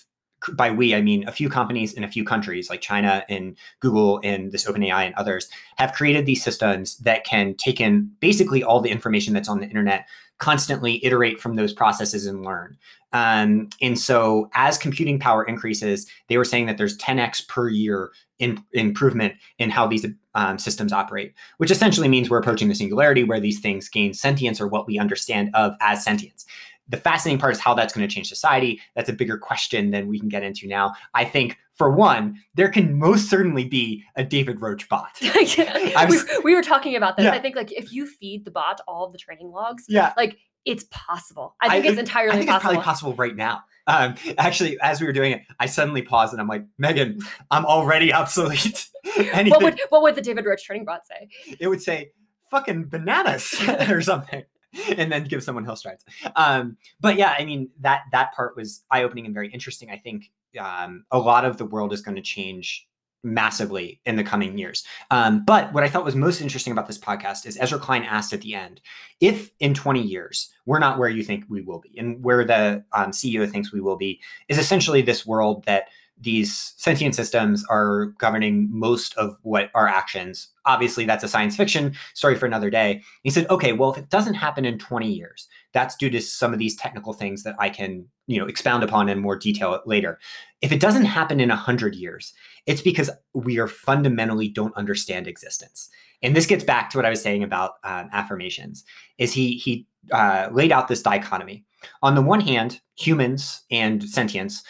by 0.54 0.70
we 0.70 0.94
I 0.94 1.00
mean 1.00 1.26
a 1.28 1.32
few 1.32 1.48
companies 1.48 1.92
in 1.92 2.04
a 2.04 2.08
few 2.08 2.24
countries 2.24 2.68
like 2.68 2.80
China 2.80 3.24
and 3.28 3.56
Google 3.80 4.20
and 4.24 4.52
this 4.52 4.64
OpenAI 4.64 5.06
and 5.06 5.14
others 5.14 5.48
have 5.76 5.92
created 5.92 6.26
these 6.26 6.42
systems 6.42 6.98
that 6.98 7.24
can 7.24 7.54
take 7.54 7.80
in 7.80 8.10
basically 8.20 8.62
all 8.62 8.80
the 8.80 8.90
information 8.90 9.34
that's 9.34 9.48
on 9.48 9.60
the 9.60 9.66
internet, 9.66 10.06
constantly 10.38 11.04
iterate 11.04 11.40
from 11.40 11.54
those 11.54 11.72
processes 11.72 12.26
and 12.26 12.44
learn. 12.44 12.76
Um, 13.12 13.68
and 13.80 13.98
so 13.98 14.50
as 14.54 14.78
computing 14.78 15.18
power 15.18 15.44
increases, 15.44 16.06
they 16.28 16.38
were 16.38 16.44
saying 16.44 16.66
that 16.66 16.78
there's 16.78 16.96
10x 16.96 17.46
per 17.46 17.68
year 17.68 18.10
in, 18.38 18.62
improvement 18.72 19.34
in 19.58 19.70
how 19.70 19.86
these 19.86 20.06
um, 20.34 20.58
systems 20.58 20.92
operate, 20.92 21.34
which 21.58 21.70
essentially 21.70 22.08
means 22.08 22.30
we're 22.30 22.38
approaching 22.38 22.68
the 22.68 22.74
singularity 22.74 23.22
where 23.22 23.38
these 23.38 23.60
things 23.60 23.88
gain 23.88 24.14
sentience 24.14 24.60
or 24.60 24.66
what 24.66 24.86
we 24.86 24.98
understand 24.98 25.50
of 25.54 25.74
as 25.80 26.02
sentience. 26.02 26.46
The 26.92 26.96
fascinating 26.98 27.40
part 27.40 27.52
is 27.54 27.58
how 27.58 27.74
that's 27.74 27.92
going 27.92 28.06
to 28.06 28.14
change 28.14 28.28
society. 28.28 28.80
That's 28.94 29.08
a 29.08 29.12
bigger 29.12 29.36
question 29.36 29.90
than 29.90 30.06
we 30.06 30.20
can 30.20 30.28
get 30.28 30.44
into 30.44 30.68
now. 30.68 30.92
I 31.14 31.24
think, 31.24 31.58
for 31.74 31.90
one, 31.90 32.38
there 32.54 32.68
can 32.68 32.96
most 32.98 33.28
certainly 33.28 33.64
be 33.64 34.04
a 34.14 34.22
David 34.22 34.60
Roche 34.60 34.88
bot. 34.88 35.10
I 35.22 36.06
we, 36.08 36.18
we 36.44 36.54
were 36.54 36.62
talking 36.62 36.94
about 36.94 37.16
this. 37.16 37.24
Yeah. 37.24 37.32
I 37.32 37.40
think 37.40 37.56
like 37.56 37.72
if 37.72 37.92
you 37.92 38.06
feed 38.06 38.44
the 38.44 38.50
bot 38.52 38.80
all 38.86 39.04
of 39.06 39.12
the 39.12 39.18
training 39.18 39.50
logs, 39.50 39.86
Yeah. 39.88 40.12
like 40.16 40.36
it's 40.64 40.84
possible. 40.90 41.56
I 41.60 41.70
think 41.70 41.86
I- 41.86 41.88
it's 41.88 41.98
entirely 41.98 42.32
I 42.34 42.36
think 42.36 42.50
possible. 42.50 42.70
it's 42.70 42.74
probably 42.76 42.84
possible 42.84 43.14
right 43.14 43.34
now. 43.34 43.62
Um, 43.88 44.14
actually, 44.38 44.78
as 44.80 45.00
we 45.00 45.08
were 45.08 45.12
doing 45.12 45.32
it, 45.32 45.42
I 45.58 45.66
suddenly 45.66 46.02
paused 46.02 46.32
and 46.32 46.40
I'm 46.40 46.46
like, 46.46 46.64
Megan, 46.78 47.18
I'm 47.50 47.66
already 47.66 48.12
obsolete. 48.12 48.88
What 49.16 49.62
would 49.62 49.80
what 49.88 50.02
would 50.02 50.14
the 50.14 50.20
David 50.22 50.46
Roche 50.46 50.62
training 50.62 50.84
bot 50.84 51.00
say? 51.06 51.28
it 51.58 51.66
would 51.66 51.82
say 51.82 52.12
fucking 52.50 52.84
bananas 52.88 53.52
or 53.90 54.00
something 54.00 54.44
and 54.96 55.10
then 55.10 55.24
give 55.24 55.42
someone 55.42 55.64
hill 55.64 55.76
strides 55.76 56.04
um 56.36 56.76
but 57.00 57.16
yeah 57.16 57.34
i 57.38 57.44
mean 57.44 57.68
that 57.80 58.02
that 58.12 58.32
part 58.34 58.56
was 58.56 58.84
eye-opening 58.90 59.24
and 59.24 59.34
very 59.34 59.48
interesting 59.50 59.90
i 59.90 59.96
think 59.96 60.30
um 60.58 61.04
a 61.10 61.18
lot 61.18 61.44
of 61.44 61.56
the 61.58 61.64
world 61.64 61.92
is 61.92 62.02
going 62.02 62.16
to 62.16 62.22
change 62.22 62.86
massively 63.24 64.00
in 64.04 64.16
the 64.16 64.24
coming 64.24 64.58
years. 64.58 64.84
Um 65.10 65.44
but 65.44 65.72
what 65.72 65.84
i 65.84 65.88
thought 65.88 66.04
was 66.04 66.16
most 66.16 66.40
interesting 66.40 66.72
about 66.72 66.88
this 66.88 66.98
podcast 66.98 67.46
is 67.46 67.56
ezra 67.56 67.78
klein 67.78 68.02
asked 68.02 68.32
at 68.32 68.40
the 68.40 68.54
end 68.54 68.80
if 69.20 69.52
in 69.60 69.74
20 69.74 70.02
years 70.02 70.52
we're 70.66 70.80
not 70.80 70.98
where 70.98 71.08
you 71.08 71.22
think 71.22 71.44
we 71.48 71.62
will 71.62 71.78
be 71.78 71.96
and 71.96 72.22
where 72.24 72.44
the 72.44 72.84
um, 72.92 73.12
ceo 73.12 73.48
thinks 73.48 73.72
we 73.72 73.80
will 73.80 73.96
be 73.96 74.20
is 74.48 74.58
essentially 74.58 75.02
this 75.02 75.24
world 75.24 75.64
that 75.66 75.84
these 76.22 76.74
sentient 76.76 77.14
systems 77.14 77.64
are 77.68 78.06
governing 78.18 78.68
most 78.70 79.16
of 79.16 79.36
what 79.42 79.70
our 79.74 79.88
actions. 79.88 80.48
Obviously, 80.64 81.04
that's 81.04 81.24
a 81.24 81.28
science 81.28 81.56
fiction 81.56 81.94
story 82.14 82.36
for 82.36 82.46
another 82.46 82.70
day. 82.70 83.02
He 83.22 83.30
said, 83.30 83.48
okay, 83.50 83.72
well, 83.72 83.92
if 83.92 83.98
it 83.98 84.08
doesn't 84.08 84.34
happen 84.34 84.64
in 84.64 84.78
20 84.78 85.10
years, 85.10 85.48
that's 85.72 85.96
due 85.96 86.10
to 86.10 86.20
some 86.20 86.52
of 86.52 86.58
these 86.58 86.76
technical 86.76 87.12
things 87.12 87.42
that 87.42 87.56
I 87.58 87.70
can, 87.70 88.06
you 88.26 88.38
know, 88.38 88.46
expound 88.46 88.84
upon 88.84 89.08
in 89.08 89.20
more 89.20 89.36
detail 89.36 89.80
later. 89.84 90.18
If 90.60 90.70
it 90.70 90.80
doesn't 90.80 91.06
happen 91.06 91.40
in 91.40 91.48
100 91.48 91.94
years, 91.94 92.32
it's 92.66 92.82
because 92.82 93.10
we 93.34 93.58
are 93.58 93.68
fundamentally 93.68 94.48
don't 94.48 94.76
understand 94.76 95.26
existence. 95.26 95.88
And 96.22 96.36
this 96.36 96.46
gets 96.46 96.62
back 96.62 96.90
to 96.90 96.98
what 96.98 97.06
I 97.06 97.10
was 97.10 97.20
saying 97.20 97.42
about 97.42 97.72
um, 97.82 98.08
affirmations. 98.12 98.84
Is 99.18 99.32
he 99.32 99.54
he 99.56 99.86
uh, 100.12 100.48
laid 100.52 100.70
out 100.70 100.86
this 100.86 101.02
dichotomy? 101.02 101.64
On 102.02 102.14
the 102.14 102.22
one 102.22 102.40
hand, 102.40 102.80
humans 102.94 103.62
and 103.72 104.04
sentience 104.08 104.62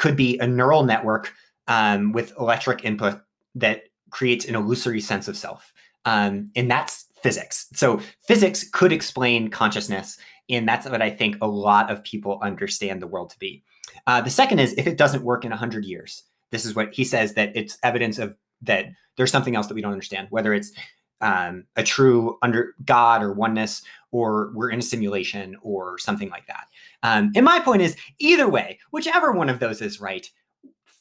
could 0.00 0.16
be 0.16 0.38
a 0.38 0.46
neural 0.46 0.82
network 0.82 1.34
um, 1.68 2.12
with 2.12 2.32
electric 2.40 2.86
input 2.86 3.20
that 3.54 3.82
creates 4.08 4.46
an 4.46 4.54
illusory 4.54 5.00
sense 5.00 5.28
of 5.28 5.36
self. 5.36 5.74
Um, 6.06 6.50
and 6.56 6.70
that's 6.70 7.04
physics. 7.22 7.66
So 7.74 8.00
physics 8.26 8.66
could 8.66 8.92
explain 8.92 9.50
consciousness. 9.50 10.16
And 10.48 10.66
that's 10.66 10.88
what 10.88 11.02
I 11.02 11.10
think 11.10 11.36
a 11.42 11.46
lot 11.46 11.90
of 11.90 12.02
people 12.02 12.40
understand 12.42 13.02
the 13.02 13.06
world 13.06 13.28
to 13.30 13.38
be. 13.38 13.62
Uh, 14.06 14.22
the 14.22 14.30
second 14.30 14.58
is 14.58 14.72
if 14.78 14.86
it 14.86 14.96
doesn't 14.96 15.22
work 15.22 15.44
in 15.44 15.50
100 15.50 15.84
years, 15.84 16.24
this 16.50 16.64
is 16.64 16.74
what 16.74 16.94
he 16.94 17.04
says 17.04 17.34
that 17.34 17.54
it's 17.54 17.76
evidence 17.82 18.18
of 18.18 18.34
that 18.62 18.86
there's 19.18 19.30
something 19.30 19.54
else 19.54 19.66
that 19.66 19.74
we 19.74 19.82
don't 19.82 19.92
understand, 19.92 20.28
whether 20.30 20.54
it's 20.54 20.72
um, 21.20 21.64
a 21.76 21.82
true 21.82 22.38
under 22.40 22.74
God 22.86 23.22
or 23.22 23.34
oneness, 23.34 23.82
or 24.12 24.50
we're 24.54 24.70
in 24.70 24.78
a 24.78 24.82
simulation 24.82 25.58
or 25.60 25.98
something 25.98 26.30
like 26.30 26.46
that. 26.46 26.68
Um, 27.02 27.32
and 27.34 27.44
my 27.44 27.60
point 27.60 27.82
is, 27.82 27.96
either 28.18 28.48
way, 28.48 28.78
whichever 28.90 29.32
one 29.32 29.48
of 29.48 29.58
those 29.60 29.80
is 29.80 30.00
right, 30.00 30.28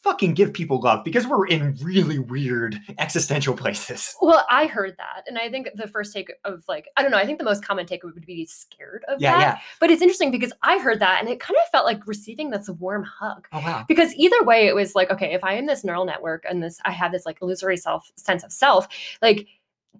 fucking 0.01 0.33
give 0.33 0.53
people 0.53 0.79
love 0.79 1.03
because 1.03 1.27
we're 1.27 1.45
in 1.47 1.75
really 1.83 2.19
weird 2.19 2.79
existential 2.99 3.53
places. 3.53 4.15
Well, 4.21 4.45
I 4.49 4.67
heard 4.67 4.95
that, 4.97 5.23
and 5.27 5.37
I 5.37 5.49
think 5.49 5.69
the 5.75 5.87
first 5.87 6.13
take 6.13 6.31
of 6.45 6.63
like 6.67 6.87
I 6.95 7.01
don't 7.01 7.09
know. 7.11 7.17
I 7.17 7.25
think 7.25 7.37
the 7.39 7.43
most 7.43 7.65
common 7.65 7.85
take 7.85 8.03
would 8.03 8.25
be 8.25 8.45
scared 8.45 9.03
of 9.07 9.19
Yeah, 9.21 9.31
that. 9.33 9.41
yeah. 9.41 9.59
But 9.79 9.89
it's 9.91 10.01
interesting 10.01 10.29
because 10.31 10.53
I 10.61 10.77
heard 10.77 10.99
that, 10.99 11.19
and 11.19 11.27
it 11.29 11.39
kind 11.39 11.57
of 11.63 11.69
felt 11.71 11.85
like 11.85 12.05
receiving 12.05 12.49
this 12.49 12.69
warm 12.69 13.03
hug. 13.03 13.47
Oh 13.51 13.59
wow. 13.59 13.85
Because 13.87 14.13
either 14.15 14.41
way, 14.43 14.67
it 14.67 14.75
was 14.75 14.93
like, 14.95 15.09
okay, 15.09 15.33
if 15.33 15.43
I 15.43 15.53
am 15.53 15.65
this 15.65 15.83
neural 15.83 16.05
network 16.05 16.45
and 16.47 16.61
this, 16.61 16.79
I 16.85 16.91
have 16.91 17.11
this 17.11 17.25
like 17.25 17.39
illusory 17.41 17.77
self 17.77 18.11
sense 18.15 18.43
of 18.43 18.51
self, 18.51 18.87
like 19.21 19.47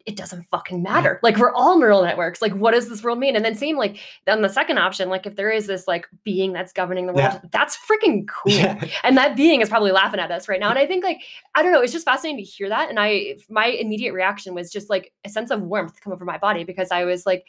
it 0.06 0.15
doesn't 0.15 0.43
fucking 0.43 0.82
matter. 0.82 1.19
Like 1.23 1.38
we're 1.38 1.54
all 1.54 1.78
neural 1.78 2.04
networks. 2.04 2.41
Like 2.41 2.54
what 2.54 2.71
does 2.71 2.89
this 2.89 3.04
world 3.04 3.19
mean? 3.19 3.36
And 3.36 3.43
then 3.43 3.54
same 3.56 3.78
like 3.78 3.97
on 4.28 4.41
the 4.41 4.49
second 4.49 4.78
option, 4.78 5.10
like 5.10 5.25
if 5.25 5.36
there 5.36 5.52
is 5.52 5.67
this 5.67 5.88
like 5.88 6.08
being 6.23 6.54
that's 6.54 6.71
governing 6.73 7.06
the 7.06 7.13
world, 7.13 7.34
Yeah. 7.34 7.41
that's 7.52 7.78
freaking 7.78 8.28
cool. 8.28 8.54
Yeah. 8.54 8.84
And 9.04 9.17
that 9.17 9.36
being 9.36 9.62
is 9.62 9.69
probably 9.69 9.91
laughing 9.91 10.19
at 10.19 10.32
us 10.32 10.47
right 10.47 10.60
now. 10.60 10.69
And 10.69 10.80
I 10.80 10.86
think 10.88 11.04
like 11.04 11.21
I 11.56 11.62
don't 11.62 11.71
know, 11.71 11.82
it's 11.82 11.93
just 11.93 12.06
fascinating 12.06 12.43
to 12.43 12.49
hear 12.49 12.69
that. 12.69 12.89
And 12.89 12.99
I 12.99 13.36
my 13.49 13.65
immediate 13.67 14.13
reaction 14.13 14.56
was 14.56 14.71
just 14.71 14.89
like 14.89 15.12
a 15.25 15.30
sense 15.30 15.52
of 15.52 15.62
warmth 15.62 15.99
come 16.02 16.13
over 16.13 16.25
my 16.25 16.38
body 16.38 16.63
because 16.63 16.91
I 16.91 17.04
was 17.04 17.25
like, 17.25 17.45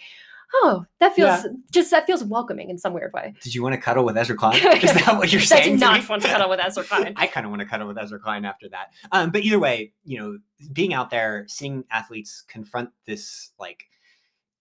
oh, 0.55 0.85
that 0.99 1.15
feels 1.15 1.47
just 1.71 1.91
that 1.91 2.07
feels 2.07 2.25
welcoming 2.25 2.71
in 2.71 2.79
some 2.79 2.93
weird 2.93 3.13
way. 3.13 3.35
Did 3.43 3.55
you 3.55 3.63
want 3.63 3.75
to 3.75 3.81
cuddle 3.81 4.05
with 4.05 4.17
Ezra 4.17 4.37
Klein? 4.37 4.55
Is 4.83 4.93
that 4.93 5.17
what 5.17 5.33
you're 5.33 5.41
I 5.43 5.45
saying? 5.45 5.65
did 5.73 5.79
to 5.81 5.85
not 5.85 6.01
me? 6.01 6.07
want 6.09 6.23
to 6.23 6.29
cuddle 6.29 6.49
with 6.51 6.61
Ezra 6.61 6.85
Klein. 6.85 7.15
I 7.17 7.27
kind 7.27 7.47
of 7.47 7.51
want 7.51 7.61
to 7.61 7.67
cuddle 7.67 7.89
with 7.89 7.99
Ezra 7.99 8.19
Klein 8.19 8.45
after 8.45 8.69
that. 8.71 8.89
Um, 9.13 9.31
but 9.31 9.43
either 9.43 9.59
way, 9.59 9.93
you 10.05 10.19
know, 10.19 10.39
being 10.73 10.95
out 10.95 11.11
there, 11.11 11.45
seeing 11.49 11.85
athletes 11.91 12.45
confront 12.49 12.91
this 13.07 13.51
like 13.59 13.85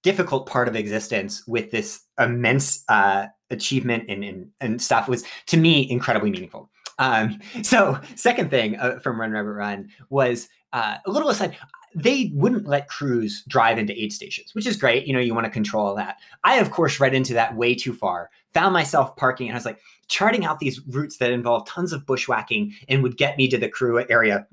difficult 0.01 0.45
part 0.45 0.67
of 0.67 0.75
existence 0.75 1.45
with 1.47 1.71
this 1.71 2.01
immense 2.19 2.83
uh, 2.87 3.27
achievement 3.49 4.05
and, 4.09 4.23
and 4.23 4.47
and 4.61 4.81
stuff 4.81 5.07
was 5.07 5.23
to 5.47 5.57
me 5.57 5.89
incredibly 5.89 6.31
meaningful. 6.31 6.69
Um, 6.99 7.39
so 7.63 7.99
second 8.15 8.49
thing 8.49 8.75
uh, 8.77 8.99
from 8.99 9.19
Run 9.19 9.31
Rabbit 9.31 9.51
Run 9.51 9.89
was 10.09 10.49
uh, 10.73 10.97
a 11.05 11.11
little 11.11 11.29
aside. 11.29 11.57
They 11.95 12.31
wouldn't 12.33 12.67
let 12.67 12.87
crews 12.87 13.43
drive 13.47 13.77
into 13.77 13.99
aid 13.99 14.13
stations, 14.13 14.53
which 14.53 14.67
is 14.67 14.77
great. 14.77 15.07
You 15.07 15.13
know, 15.13 15.19
you 15.19 15.33
want 15.33 15.45
to 15.45 15.51
control 15.51 15.95
that. 15.95 16.17
I, 16.43 16.59
of 16.59 16.71
course, 16.71 16.99
read 16.99 17.13
into 17.13 17.33
that 17.33 17.55
way 17.55 17.75
too 17.75 17.93
far. 17.93 18.29
Found 18.53 18.73
myself 18.73 19.15
parking, 19.15 19.47
and 19.47 19.55
I 19.55 19.57
was 19.57 19.65
like 19.65 19.79
charting 20.07 20.45
out 20.45 20.59
these 20.59 20.79
routes 20.87 21.17
that 21.17 21.31
involve 21.31 21.67
tons 21.67 21.93
of 21.93 22.05
bushwhacking 22.05 22.73
and 22.87 23.03
would 23.03 23.17
get 23.17 23.37
me 23.37 23.47
to 23.47 23.57
the 23.57 23.69
crew 23.69 24.03
area. 24.09 24.47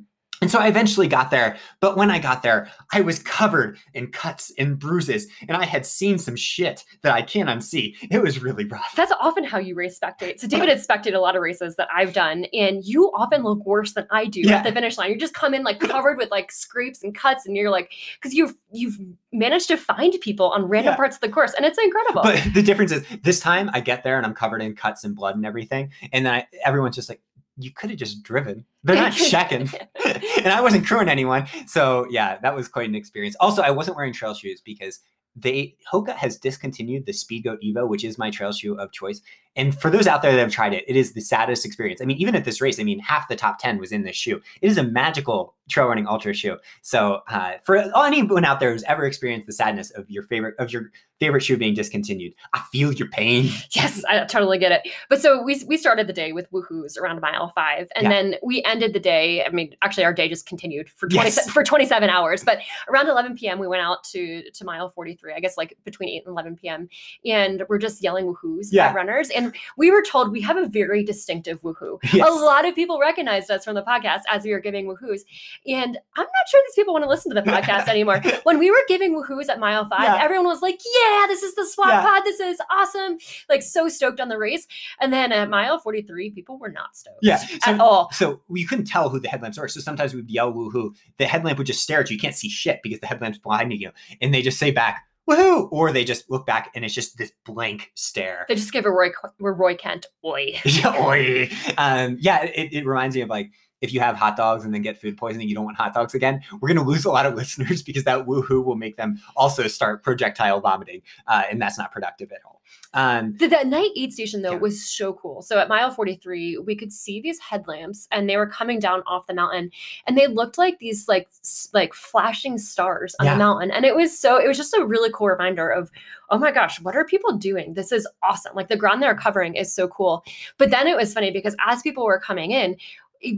And 0.46 0.50
so 0.52 0.60
I 0.60 0.68
eventually 0.68 1.08
got 1.08 1.32
there. 1.32 1.56
But 1.80 1.96
when 1.96 2.08
I 2.08 2.20
got 2.20 2.44
there, 2.44 2.70
I 2.92 3.00
was 3.00 3.18
covered 3.18 3.78
in 3.94 4.12
cuts 4.12 4.52
and 4.56 4.78
bruises, 4.78 5.26
and 5.48 5.56
I 5.56 5.64
had 5.64 5.84
seen 5.84 6.18
some 6.18 6.36
shit 6.36 6.84
that 7.02 7.12
I 7.12 7.22
can't 7.22 7.48
unsee. 7.48 7.96
It 8.12 8.22
was 8.22 8.40
really 8.40 8.64
rough. 8.64 8.92
That's 8.94 9.10
often 9.20 9.42
how 9.42 9.58
you 9.58 9.74
race 9.74 9.98
spectate. 9.98 10.38
So 10.38 10.46
David 10.46 10.68
had 10.68 10.78
spectated 10.78 11.14
a 11.14 11.20
lot 11.20 11.34
of 11.34 11.42
races 11.42 11.74
that 11.78 11.88
I've 11.92 12.12
done, 12.12 12.44
and 12.52 12.84
you 12.84 13.10
often 13.12 13.42
look 13.42 13.66
worse 13.66 13.94
than 13.94 14.06
I 14.12 14.26
do 14.26 14.40
Yeah. 14.42 14.58
at 14.58 14.62
the 14.62 14.70
finish 14.70 14.96
line. 14.96 15.10
You 15.10 15.18
just 15.18 15.34
come 15.34 15.52
in 15.52 15.64
like 15.64 15.80
covered 15.80 16.16
with 16.16 16.30
like 16.30 16.52
scrapes 16.52 17.02
and 17.02 17.12
cuts, 17.12 17.44
and 17.44 17.56
you're 17.56 17.70
like, 17.70 17.90
because 18.22 18.32
you've 18.32 18.54
you've 18.70 19.00
managed 19.32 19.66
to 19.66 19.76
find 19.76 20.14
people 20.20 20.50
on 20.50 20.66
random 20.66 20.92
Yeah. 20.92 20.96
parts 20.96 21.16
of 21.16 21.22
the 21.22 21.28
course, 21.28 21.54
and 21.54 21.66
it's 21.66 21.76
incredible. 21.82 22.22
But 22.22 22.54
the 22.54 22.62
difference 22.62 22.92
is 22.92 23.04
this 23.24 23.40
time 23.40 23.68
I 23.72 23.80
get 23.80 24.04
there 24.04 24.16
and 24.16 24.24
I'm 24.24 24.32
covered 24.34 24.62
in 24.62 24.76
cuts 24.76 25.02
and 25.02 25.16
blood 25.16 25.34
and 25.34 25.44
everything. 25.44 25.90
And 26.12 26.24
then 26.24 26.34
I, 26.34 26.46
everyone's 26.64 26.94
just 26.94 27.08
like, 27.08 27.20
you 27.56 27.72
could 27.72 27.90
have 27.90 27.98
just 27.98 28.22
driven. 28.22 28.64
They're 28.84 28.96
not 28.96 29.12
checking. 29.30 29.68
and 30.04 30.48
I 30.48 30.60
wasn't 30.60 30.86
crewing 30.86 31.08
anyone. 31.08 31.46
So 31.66 32.06
yeah, 32.10 32.38
that 32.38 32.54
was 32.54 32.68
quite 32.68 32.88
an 32.88 32.94
experience. 32.94 33.36
Also, 33.40 33.62
I 33.62 33.70
wasn't 33.70 33.96
wearing 33.96 34.12
trail 34.12 34.34
shoes 34.34 34.60
because 34.64 35.00
they 35.34 35.76
Hoka 35.92 36.14
has 36.16 36.38
discontinued 36.38 37.06
the 37.06 37.12
Speedgoat 37.12 37.58
Evo, 37.62 37.88
which 37.88 38.04
is 38.04 38.18
my 38.18 38.30
trail 38.30 38.52
shoe 38.52 38.78
of 38.78 38.92
choice. 38.92 39.20
And 39.56 39.78
for 39.78 39.90
those 39.90 40.06
out 40.06 40.22
there 40.22 40.32
that 40.32 40.38
have 40.38 40.52
tried 40.52 40.74
it, 40.74 40.84
it 40.86 40.96
is 40.96 41.12
the 41.14 41.20
saddest 41.20 41.64
experience. 41.64 42.00
I 42.02 42.04
mean, 42.04 42.18
even 42.18 42.34
at 42.36 42.44
this 42.44 42.60
race, 42.60 42.78
I 42.78 42.82
mean, 42.84 42.98
half 42.98 43.28
the 43.28 43.36
top 43.36 43.58
10 43.58 43.78
was 43.78 43.90
in 43.92 44.02
this 44.04 44.16
shoe. 44.16 44.40
It 44.60 44.68
is 44.70 44.78
a 44.78 44.84
magical 44.84 45.54
trail 45.68 45.86
running 45.88 46.06
ultra 46.06 46.32
shoe. 46.34 46.58
So 46.82 47.20
uh, 47.28 47.54
for 47.64 47.76
anyone 48.04 48.44
out 48.44 48.60
there 48.60 48.72
who's 48.72 48.84
ever 48.84 49.04
experienced 49.04 49.46
the 49.46 49.52
sadness 49.52 49.90
of 49.90 50.08
your 50.08 50.22
favorite 50.24 50.54
of 50.58 50.72
your 50.72 50.90
favorite 51.18 51.40
shoe 51.42 51.56
being 51.56 51.74
discontinued, 51.74 52.34
I 52.52 52.60
feel 52.70 52.92
your 52.92 53.08
pain. 53.08 53.48
Yes, 53.72 54.04
I 54.08 54.24
totally 54.26 54.58
get 54.58 54.70
it. 54.72 54.88
But 55.10 55.20
so 55.20 55.42
we 55.42 55.60
we 55.66 55.76
started 55.76 56.06
the 56.06 56.12
day 56.12 56.32
with 56.32 56.50
woohoo's 56.52 56.96
around 56.96 57.20
mile 57.20 57.48
five, 57.54 57.88
and 57.96 58.04
Yeah. 58.04 58.08
then 58.10 58.34
we 58.42 58.62
ended 58.64 58.92
the 58.94 59.00
day. 59.00 59.44
I 59.44 59.48
mean, 59.50 59.74
actually, 59.82 60.04
our 60.04 60.12
day 60.14 60.28
just 60.28 60.46
continued 60.46 60.88
for 60.88 61.08
twenty 61.08 61.28
Yes. 61.30 61.50
for 61.50 61.64
twenty 61.64 61.84
seven 61.84 62.08
hours. 62.10 62.44
But 62.44 62.60
around 62.88 63.08
eleven 63.08 63.34
p.m., 63.36 63.58
we 63.58 63.66
went 63.66 63.82
out 63.82 64.04
to 64.12 64.48
to 64.50 64.64
mile 64.64 64.88
forty 64.88 65.14
three. 65.14 65.32
I 65.34 65.40
guess 65.40 65.56
like 65.58 65.76
between 65.84 66.08
eight 66.10 66.22
and 66.24 66.32
eleven 66.32 66.54
p.m. 66.56 66.88
And 67.24 67.64
we're 67.68 67.78
just 67.78 68.02
yelling 68.02 68.26
woohoo's 68.32 68.72
Yeah. 68.72 68.86
at 68.88 68.94
runners, 68.94 69.30
and 69.30 69.45
we 69.76 69.90
were 69.90 70.02
told 70.02 70.30
we 70.32 70.40
have 70.42 70.56
a 70.56 70.66
very 70.66 71.02
distinctive 71.04 71.60
woohoo. 71.62 71.98
Yes. 72.12 72.28
A 72.28 72.32
lot 72.32 72.66
of 72.66 72.74
people 72.74 72.98
recognized 73.00 73.50
us 73.50 73.64
from 73.64 73.74
the 73.74 73.82
podcast 73.82 74.22
as 74.30 74.44
we 74.44 74.52
were 74.52 74.60
giving 74.60 74.86
woohoos, 74.86 75.20
and 75.66 75.96
I'm 76.16 76.22
not 76.24 76.48
sure 76.50 76.60
these 76.66 76.74
people 76.74 76.92
want 76.94 77.04
to 77.04 77.08
listen 77.10 77.34
to 77.34 77.40
the 77.40 77.48
podcast 77.50 77.88
anymore. 77.88 78.20
When 78.44 78.58
we 78.58 78.70
were 78.70 78.82
giving 78.88 79.14
woohoos 79.14 79.48
at 79.48 79.58
mile 79.58 79.88
five, 79.88 80.02
Yeah. 80.02 80.22
everyone 80.22 80.46
was 80.46 80.62
like, 80.62 80.78
"Yeah, 80.94 81.26
this 81.28 81.42
is 81.42 81.54
the 81.54 81.64
SWAP 81.66 81.88
Yeah. 81.88 82.02
pod. 82.02 82.22
This 82.24 82.40
is 82.40 82.58
awesome!" 82.70 83.18
Like 83.48 83.62
so 83.62 83.88
stoked 83.88 84.20
on 84.20 84.28
the 84.28 84.38
race. 84.38 84.66
And 85.00 85.12
then 85.12 85.32
at 85.32 85.48
mile 85.50 85.78
43, 85.78 86.30
people 86.30 86.58
were 86.58 86.70
not 86.70 86.96
stoked 86.96 87.18
Yeah. 87.22 87.40
at 87.66 87.76
So, 87.76 87.78
all. 87.80 88.10
so 88.12 88.40
you 88.50 88.66
couldn't 88.66 88.86
tell 88.86 89.08
who 89.08 89.20
the 89.20 89.28
headlamps 89.28 89.58
were. 89.58 89.68
So 89.68 89.80
sometimes 89.80 90.14
we'd 90.14 90.30
yell 90.30 90.52
woohoo. 90.52 90.94
The 91.18 91.26
headlamp 91.26 91.58
would 91.58 91.66
just 91.66 91.82
stare 91.82 92.00
at 92.00 92.10
you. 92.10 92.14
You 92.14 92.20
can't 92.20 92.34
see 92.34 92.48
shit 92.48 92.80
because 92.82 93.00
the 93.00 93.06
headlamp's 93.06 93.38
blinding 93.38 93.80
you. 93.80 93.90
And 94.20 94.32
they 94.32 94.42
just 94.42 94.58
say 94.58 94.70
back, 94.70 95.04
woohoo. 95.28 95.68
Or 95.70 95.92
they 95.92 96.04
just 96.04 96.30
look 96.30 96.46
back 96.46 96.70
and 96.74 96.84
it's 96.84 96.94
just 96.94 97.18
this 97.18 97.32
blank 97.44 97.90
stare. 97.94 98.46
They 98.48 98.54
just 98.54 98.72
give 98.72 98.86
a 98.86 98.90
Roy, 98.90 99.08
a 99.08 99.52
Roy 99.52 99.74
Kent, 99.74 100.06
oi. 100.24 100.60
Yeah, 100.64 101.04
oi. 101.04 101.50
Um, 101.78 102.16
yeah, 102.20 102.44
it, 102.44 102.72
it 102.72 102.86
reminds 102.86 103.16
me 103.16 103.22
of 103.22 103.28
like 103.28 103.50
if 103.86 103.92
you 103.94 104.00
have 104.00 104.16
hot 104.16 104.36
dogs 104.36 104.64
and 104.64 104.74
then 104.74 104.82
get 104.82 105.00
food 105.00 105.16
poisoning, 105.16 105.48
you 105.48 105.54
don't 105.54 105.64
want 105.64 105.76
hot 105.76 105.94
dogs 105.94 106.14
again. 106.14 106.42
We're 106.60 106.68
gonna 106.68 106.82
lose 106.86 107.04
a 107.04 107.10
lot 107.10 107.24
of 107.26 107.34
listeners 107.42 107.82
because 107.82 108.04
that 108.04 108.26
woohoo 108.26 108.64
will 108.64 108.76
make 108.76 108.96
them 108.96 109.18
also 109.36 109.66
start 109.68 110.02
projectile 110.02 110.60
vomiting, 110.60 111.02
uh, 111.26 111.44
and 111.50 111.60
that's 111.62 111.78
not 111.78 111.92
productive 111.92 112.32
at 112.32 112.40
all. 112.44 112.60
Um, 112.94 113.34
The, 113.38 113.46
that 113.48 113.66
night 113.68 113.90
aid 113.96 114.12
station 114.12 114.42
though 114.42 114.52
Yeah. 114.52 114.58
was 114.58 114.84
so 114.84 115.12
cool. 115.12 115.42
So 115.42 115.58
at 115.58 115.68
mile 115.68 115.90
43, 115.90 116.58
we 116.58 116.74
could 116.74 116.92
see 116.92 117.20
these 117.20 117.38
headlamps 117.38 118.08
and 118.10 118.28
they 118.28 118.36
were 118.36 118.46
coming 118.48 118.80
down 118.80 119.02
off 119.06 119.26
the 119.28 119.34
mountain 119.34 119.70
and 120.06 120.16
they 120.18 120.26
looked 120.26 120.58
like 120.58 120.78
these 120.80 121.06
like 121.06 121.28
like 121.72 121.94
flashing 121.94 122.58
stars 122.58 123.14
on 123.20 123.26
Yeah. 123.26 123.34
the 123.34 123.38
mountain. 123.38 123.70
And 123.70 123.84
it 123.84 123.94
was 123.94 124.18
so 124.18 124.36
it 124.38 124.48
was 124.48 124.56
just 124.56 124.74
a 124.74 124.84
really 124.84 125.10
cool 125.12 125.28
reminder 125.28 125.68
of 125.68 125.90
oh 126.30 126.38
my 126.38 126.50
gosh, 126.50 126.80
what 126.80 126.96
are 126.96 127.04
people 127.04 127.36
doing? 127.36 127.74
This 127.74 127.92
is 127.92 128.04
awesome. 128.20 128.56
Like 128.56 128.66
the 128.66 128.76
ground 128.76 129.00
they're 129.00 129.14
covering 129.14 129.54
is 129.54 129.72
so 129.72 129.86
cool. 129.86 130.24
But 130.58 130.70
then 130.72 130.88
it 130.88 130.96
was 130.96 131.14
funny 131.14 131.30
because 131.30 131.54
as 131.64 131.82
people 131.82 132.04
were 132.04 132.18
coming 132.18 132.50
in, 132.50 132.76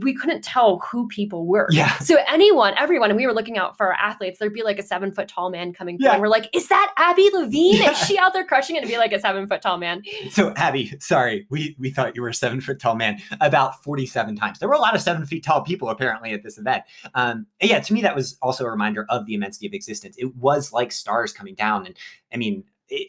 we 0.01 0.13
couldn't 0.13 0.43
tell 0.43 0.79
who 0.91 1.07
people 1.07 1.45
were. 1.47 1.67
yeah, 1.71 1.97
So 1.99 2.17
anyone, 2.27 2.73
everyone, 2.77 3.09
and 3.09 3.17
we 3.17 3.25
were 3.25 3.33
looking 3.33 3.57
out 3.57 3.77
for 3.77 3.87
our 3.87 3.93
athletes. 3.93 4.39
There'd 4.39 4.53
be 4.53 4.63
like 4.63 4.77
a 4.79 4.83
seven 4.83 5.11
foot 5.11 5.27
tall 5.27 5.49
man 5.49 5.73
coming 5.73 5.97
through, 5.97 6.05
Yeah. 6.07 6.13
and 6.13 6.21
we're 6.21 6.27
like, 6.27 6.49
"Is 6.53 6.67
that 6.67 6.93
Abby 6.97 7.29
Levine? 7.33 7.75
Yeah. 7.77 7.91
Is 7.91 7.97
she 8.05 8.17
out 8.17 8.33
there 8.33 8.43
crushing 8.45 8.75
it?" 8.75 8.79
And 8.83 8.89
be 8.89 8.97
like 8.97 9.11
a 9.13 9.19
seven 9.19 9.47
foot 9.47 9.61
tall 9.61 9.77
man. 9.77 10.03
So 10.31 10.53
Abby, 10.55 10.93
sorry, 10.99 11.45
we 11.49 11.75
we 11.79 11.89
thought 11.89 12.15
you 12.15 12.21
were 12.21 12.29
a 12.29 12.33
seven 12.33 12.61
foot 12.61 12.79
tall 12.79 12.95
man 12.95 13.19
about 13.41 13.83
forty 13.83 14.05
seven 14.05 14.35
times. 14.35 14.59
There 14.59 14.69
were 14.69 14.75
a 14.75 14.79
lot 14.79 14.95
of 14.95 15.01
seven 15.01 15.25
feet 15.25 15.43
tall 15.43 15.61
people 15.61 15.89
apparently 15.89 16.31
at 16.33 16.43
this 16.43 16.57
event. 16.57 16.83
Um, 17.15 17.45
yeah, 17.61 17.79
to 17.79 17.93
me 17.93 18.01
that 18.01 18.15
was 18.15 18.37
also 18.41 18.65
a 18.65 18.69
reminder 18.69 19.05
of 19.09 19.25
the 19.25 19.33
immensity 19.33 19.67
of 19.67 19.73
existence. 19.73 20.15
It 20.17 20.35
was 20.35 20.71
like 20.73 20.91
stars 20.91 21.31
coming 21.33 21.55
down, 21.55 21.85
and 21.85 21.95
I 22.33 22.37
mean. 22.37 22.63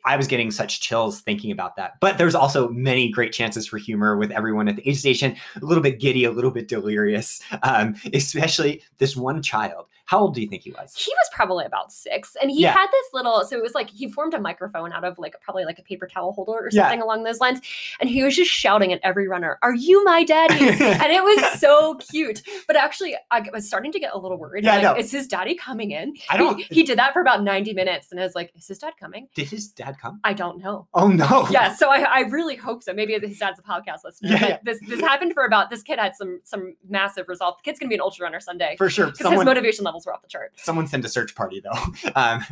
I 0.05 0.17
was 0.17 0.27
getting 0.27 0.51
such 0.51 0.81
chills 0.81 1.21
thinking 1.21 1.51
about 1.51 1.77
that. 1.77 1.95
But 2.01 2.19
there's 2.19 2.35
also 2.35 2.69
many 2.69 3.11
great 3.11 3.33
chances 3.33 3.67
for 3.67 3.79
humor 3.79 4.17
with 4.17 4.31
everyone 4.31 4.69
at 4.69 4.77
the 4.77 4.89
aid 4.89 4.97
station, 4.97 5.37
a 5.61 5.65
little 5.65 5.83
bit 5.83 6.01
giddy, 6.01 6.25
a 6.25 6.31
little 6.31 6.51
bit 6.51 6.69
delirious, 6.69 7.41
um, 7.63 7.95
especially 8.13 8.83
this 8.99 9.17
one 9.17 9.43
child. 9.43 9.87
How 10.11 10.19
old 10.19 10.35
do 10.35 10.41
you 10.43 10.49
think 10.49 10.65
he 10.65 10.73
was? 10.73 10.93
He 10.97 11.13
was 11.13 11.31
probably 11.33 11.65
about 11.65 11.93
six, 11.93 12.37
and 12.43 12.51
he 12.51 12.63
Yeah. 12.63 12.73
had 12.73 12.89
this 12.91 13.07
little. 13.13 13.45
So 13.45 13.57
it 13.57 13.63
was 13.63 13.75
like 13.77 13.89
he 13.91 14.11
formed 14.11 14.35
a 14.35 14.41
microphone 14.41 14.93
out 14.93 15.05
of 15.05 15.17
like 15.21 15.37
probably 15.41 15.65
like 15.65 15.79
a 15.79 15.83
paper 15.85 16.09
towel 16.09 16.33
holder 16.33 16.51
or 16.51 16.69
Yeah. 16.73 16.83
something 16.83 17.01
along 17.01 17.23
those 17.23 17.39
lines, 17.39 17.61
and 18.01 18.11
he 18.11 18.25
was 18.25 18.35
just 18.35 18.51
shouting 18.51 18.93
at 18.93 18.99
every 19.05 19.29
runner, 19.29 19.57
"Are 19.63 19.73
you 19.73 20.03
my 20.03 20.25
daddy?" 20.25 20.59
and 20.69 21.13
it 21.13 21.23
was 21.23 21.61
so 21.61 21.95
cute. 22.11 22.43
But 22.67 22.75
actually, 22.75 23.15
I 23.31 23.49
was 23.53 23.69
starting 23.69 23.93
to 23.93 24.01
get 24.01 24.11
a 24.13 24.19
little 24.19 24.37
worried. 24.37 24.65
Yeah, 24.65 24.73
like, 24.75 24.83
know. 24.83 24.95
is 24.97 25.13
his 25.13 25.29
daddy 25.29 25.55
coming 25.55 25.93
in? 25.93 26.15
I 26.29 26.37
don't. 26.37 26.57
He, 26.59 26.65
he 26.75 26.83
did 26.83 26.99
that 26.99 27.13
for 27.13 27.21
about 27.21 27.45
ninety 27.45 27.73
minutes, 27.73 28.11
and 28.11 28.19
I 28.19 28.25
was 28.25 28.35
like, 28.35 28.51
"Is 28.57 28.67
his 28.67 28.79
dad 28.79 28.95
coming?" 28.99 29.29
did 29.37 29.49
his 29.49 29.69
dad 29.69 29.97
come? 30.03 30.19
I 30.25 30.33
don't 30.33 30.59
know. 30.59 30.89
Oh 30.93 31.07
no. 31.07 31.47
yeah, 31.53 31.73
so 31.73 31.89
I, 31.89 32.01
I 32.01 32.21
really 32.23 32.57
hope 32.57 32.83
so. 32.83 32.93
Maybe 32.93 33.17
his 33.17 33.39
dad's 33.39 33.61
a 33.61 33.63
podcast 33.63 34.03
listener. 34.05 34.31
Yeah, 34.31 34.47
yeah. 34.49 34.59
This 34.65 34.81
this 34.89 35.01
happened 35.01 35.35
for 35.35 35.45
about 35.45 35.71
this 35.71 35.85
kid 35.85 36.01
had 36.01 36.17
some 36.17 36.41
some 36.43 36.75
massive 36.89 37.29
resolve. 37.29 37.59
The 37.59 37.63
kid's 37.63 37.79
gonna 37.79 37.91
be 37.91 37.95
an 37.95 38.01
ultra 38.01 38.25
runner 38.25 38.41
someday 38.41 38.75
For 38.77 38.91
sure. 38.91 39.07
because 39.07 39.19
his 39.31 39.45
motivation 39.45 39.51
motivation 39.61 39.85
were 40.07 40.13
off 40.13 40.23
the 40.23 40.29
chart. 40.29 40.53
someone 40.57 40.87
send 40.87 41.05
a 41.05 41.09
search 41.09 41.35
party 41.35 41.61
though. 41.61 42.11
Um, 42.17 42.45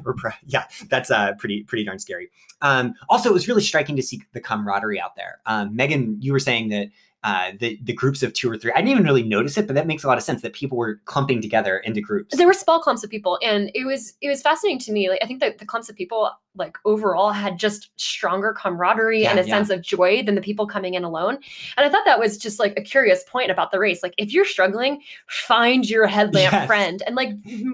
yeah, 0.46 0.64
that's 0.88 1.10
uh, 1.10 1.32
pretty 1.34 1.64
pretty 1.64 1.84
darn 1.84 1.98
scary. 1.98 2.30
Um, 2.62 2.94
also, 3.08 3.28
it 3.28 3.32
was 3.32 3.48
really 3.48 3.62
striking 3.62 3.96
to 3.96 4.02
see 4.02 4.22
the 4.32 4.40
camaraderie 4.40 5.00
out 5.00 5.16
there. 5.16 5.40
Um, 5.46 5.74
Megan, 5.74 6.16
you 6.20 6.32
were 6.32 6.38
saying 6.38 6.68
that 6.68 6.88
uh, 7.24 7.52
the 7.58 7.78
the 7.82 7.92
groups 7.92 8.22
of 8.22 8.32
two 8.32 8.50
or 8.50 8.56
three. 8.56 8.72
I 8.72 8.76
didn't 8.76 8.90
even 8.90 9.04
really 9.04 9.24
notice 9.24 9.58
it, 9.58 9.66
but 9.66 9.74
that 9.74 9.86
makes 9.86 10.04
a 10.04 10.06
lot 10.06 10.18
of 10.18 10.24
sense 10.24 10.42
that 10.42 10.52
people 10.52 10.78
were 10.78 11.00
clumping 11.04 11.42
together 11.42 11.78
into 11.78 12.00
groups. 12.00 12.36
There 12.36 12.46
were 12.46 12.54
small 12.54 12.80
clumps 12.80 13.02
of 13.02 13.10
people, 13.10 13.38
and 13.42 13.70
it 13.74 13.84
was 13.84 14.14
it 14.20 14.28
was 14.28 14.40
fascinating 14.40 14.78
to 14.80 14.92
me. 14.92 15.10
Like 15.10 15.18
I 15.22 15.26
think 15.26 15.40
that 15.40 15.58
the 15.58 15.66
clumps 15.66 15.88
of 15.88 15.96
people, 15.96 16.30
like 16.58 16.76
overall, 16.84 17.30
had 17.30 17.58
just 17.58 17.90
stronger 17.96 18.52
camaraderie 18.52 19.26
and 19.26 19.38
a 19.38 19.46
yeah. 19.46 19.54
sense 19.54 19.70
of 19.70 19.80
joy 19.82 20.22
than 20.22 20.34
the 20.34 20.40
people 20.40 20.66
coming 20.66 20.94
in 20.94 21.04
alone. 21.04 21.38
And 21.76 21.86
I 21.86 21.88
thought 21.88 22.04
that 22.04 22.18
was 22.18 22.36
just 22.38 22.58
like 22.58 22.74
a 22.76 22.82
curious 22.82 23.24
point 23.28 23.50
about 23.50 23.70
the 23.70 23.78
race. 23.78 24.02
Like 24.02 24.14
if 24.18 24.32
you're 24.32 24.44
struggling, 24.44 25.00
find 25.28 25.88
your 25.88 26.06
headlamp 26.06 26.52
Yes. 26.52 26.66
friend 26.66 27.02
and 27.06 27.14
like 27.16 27.30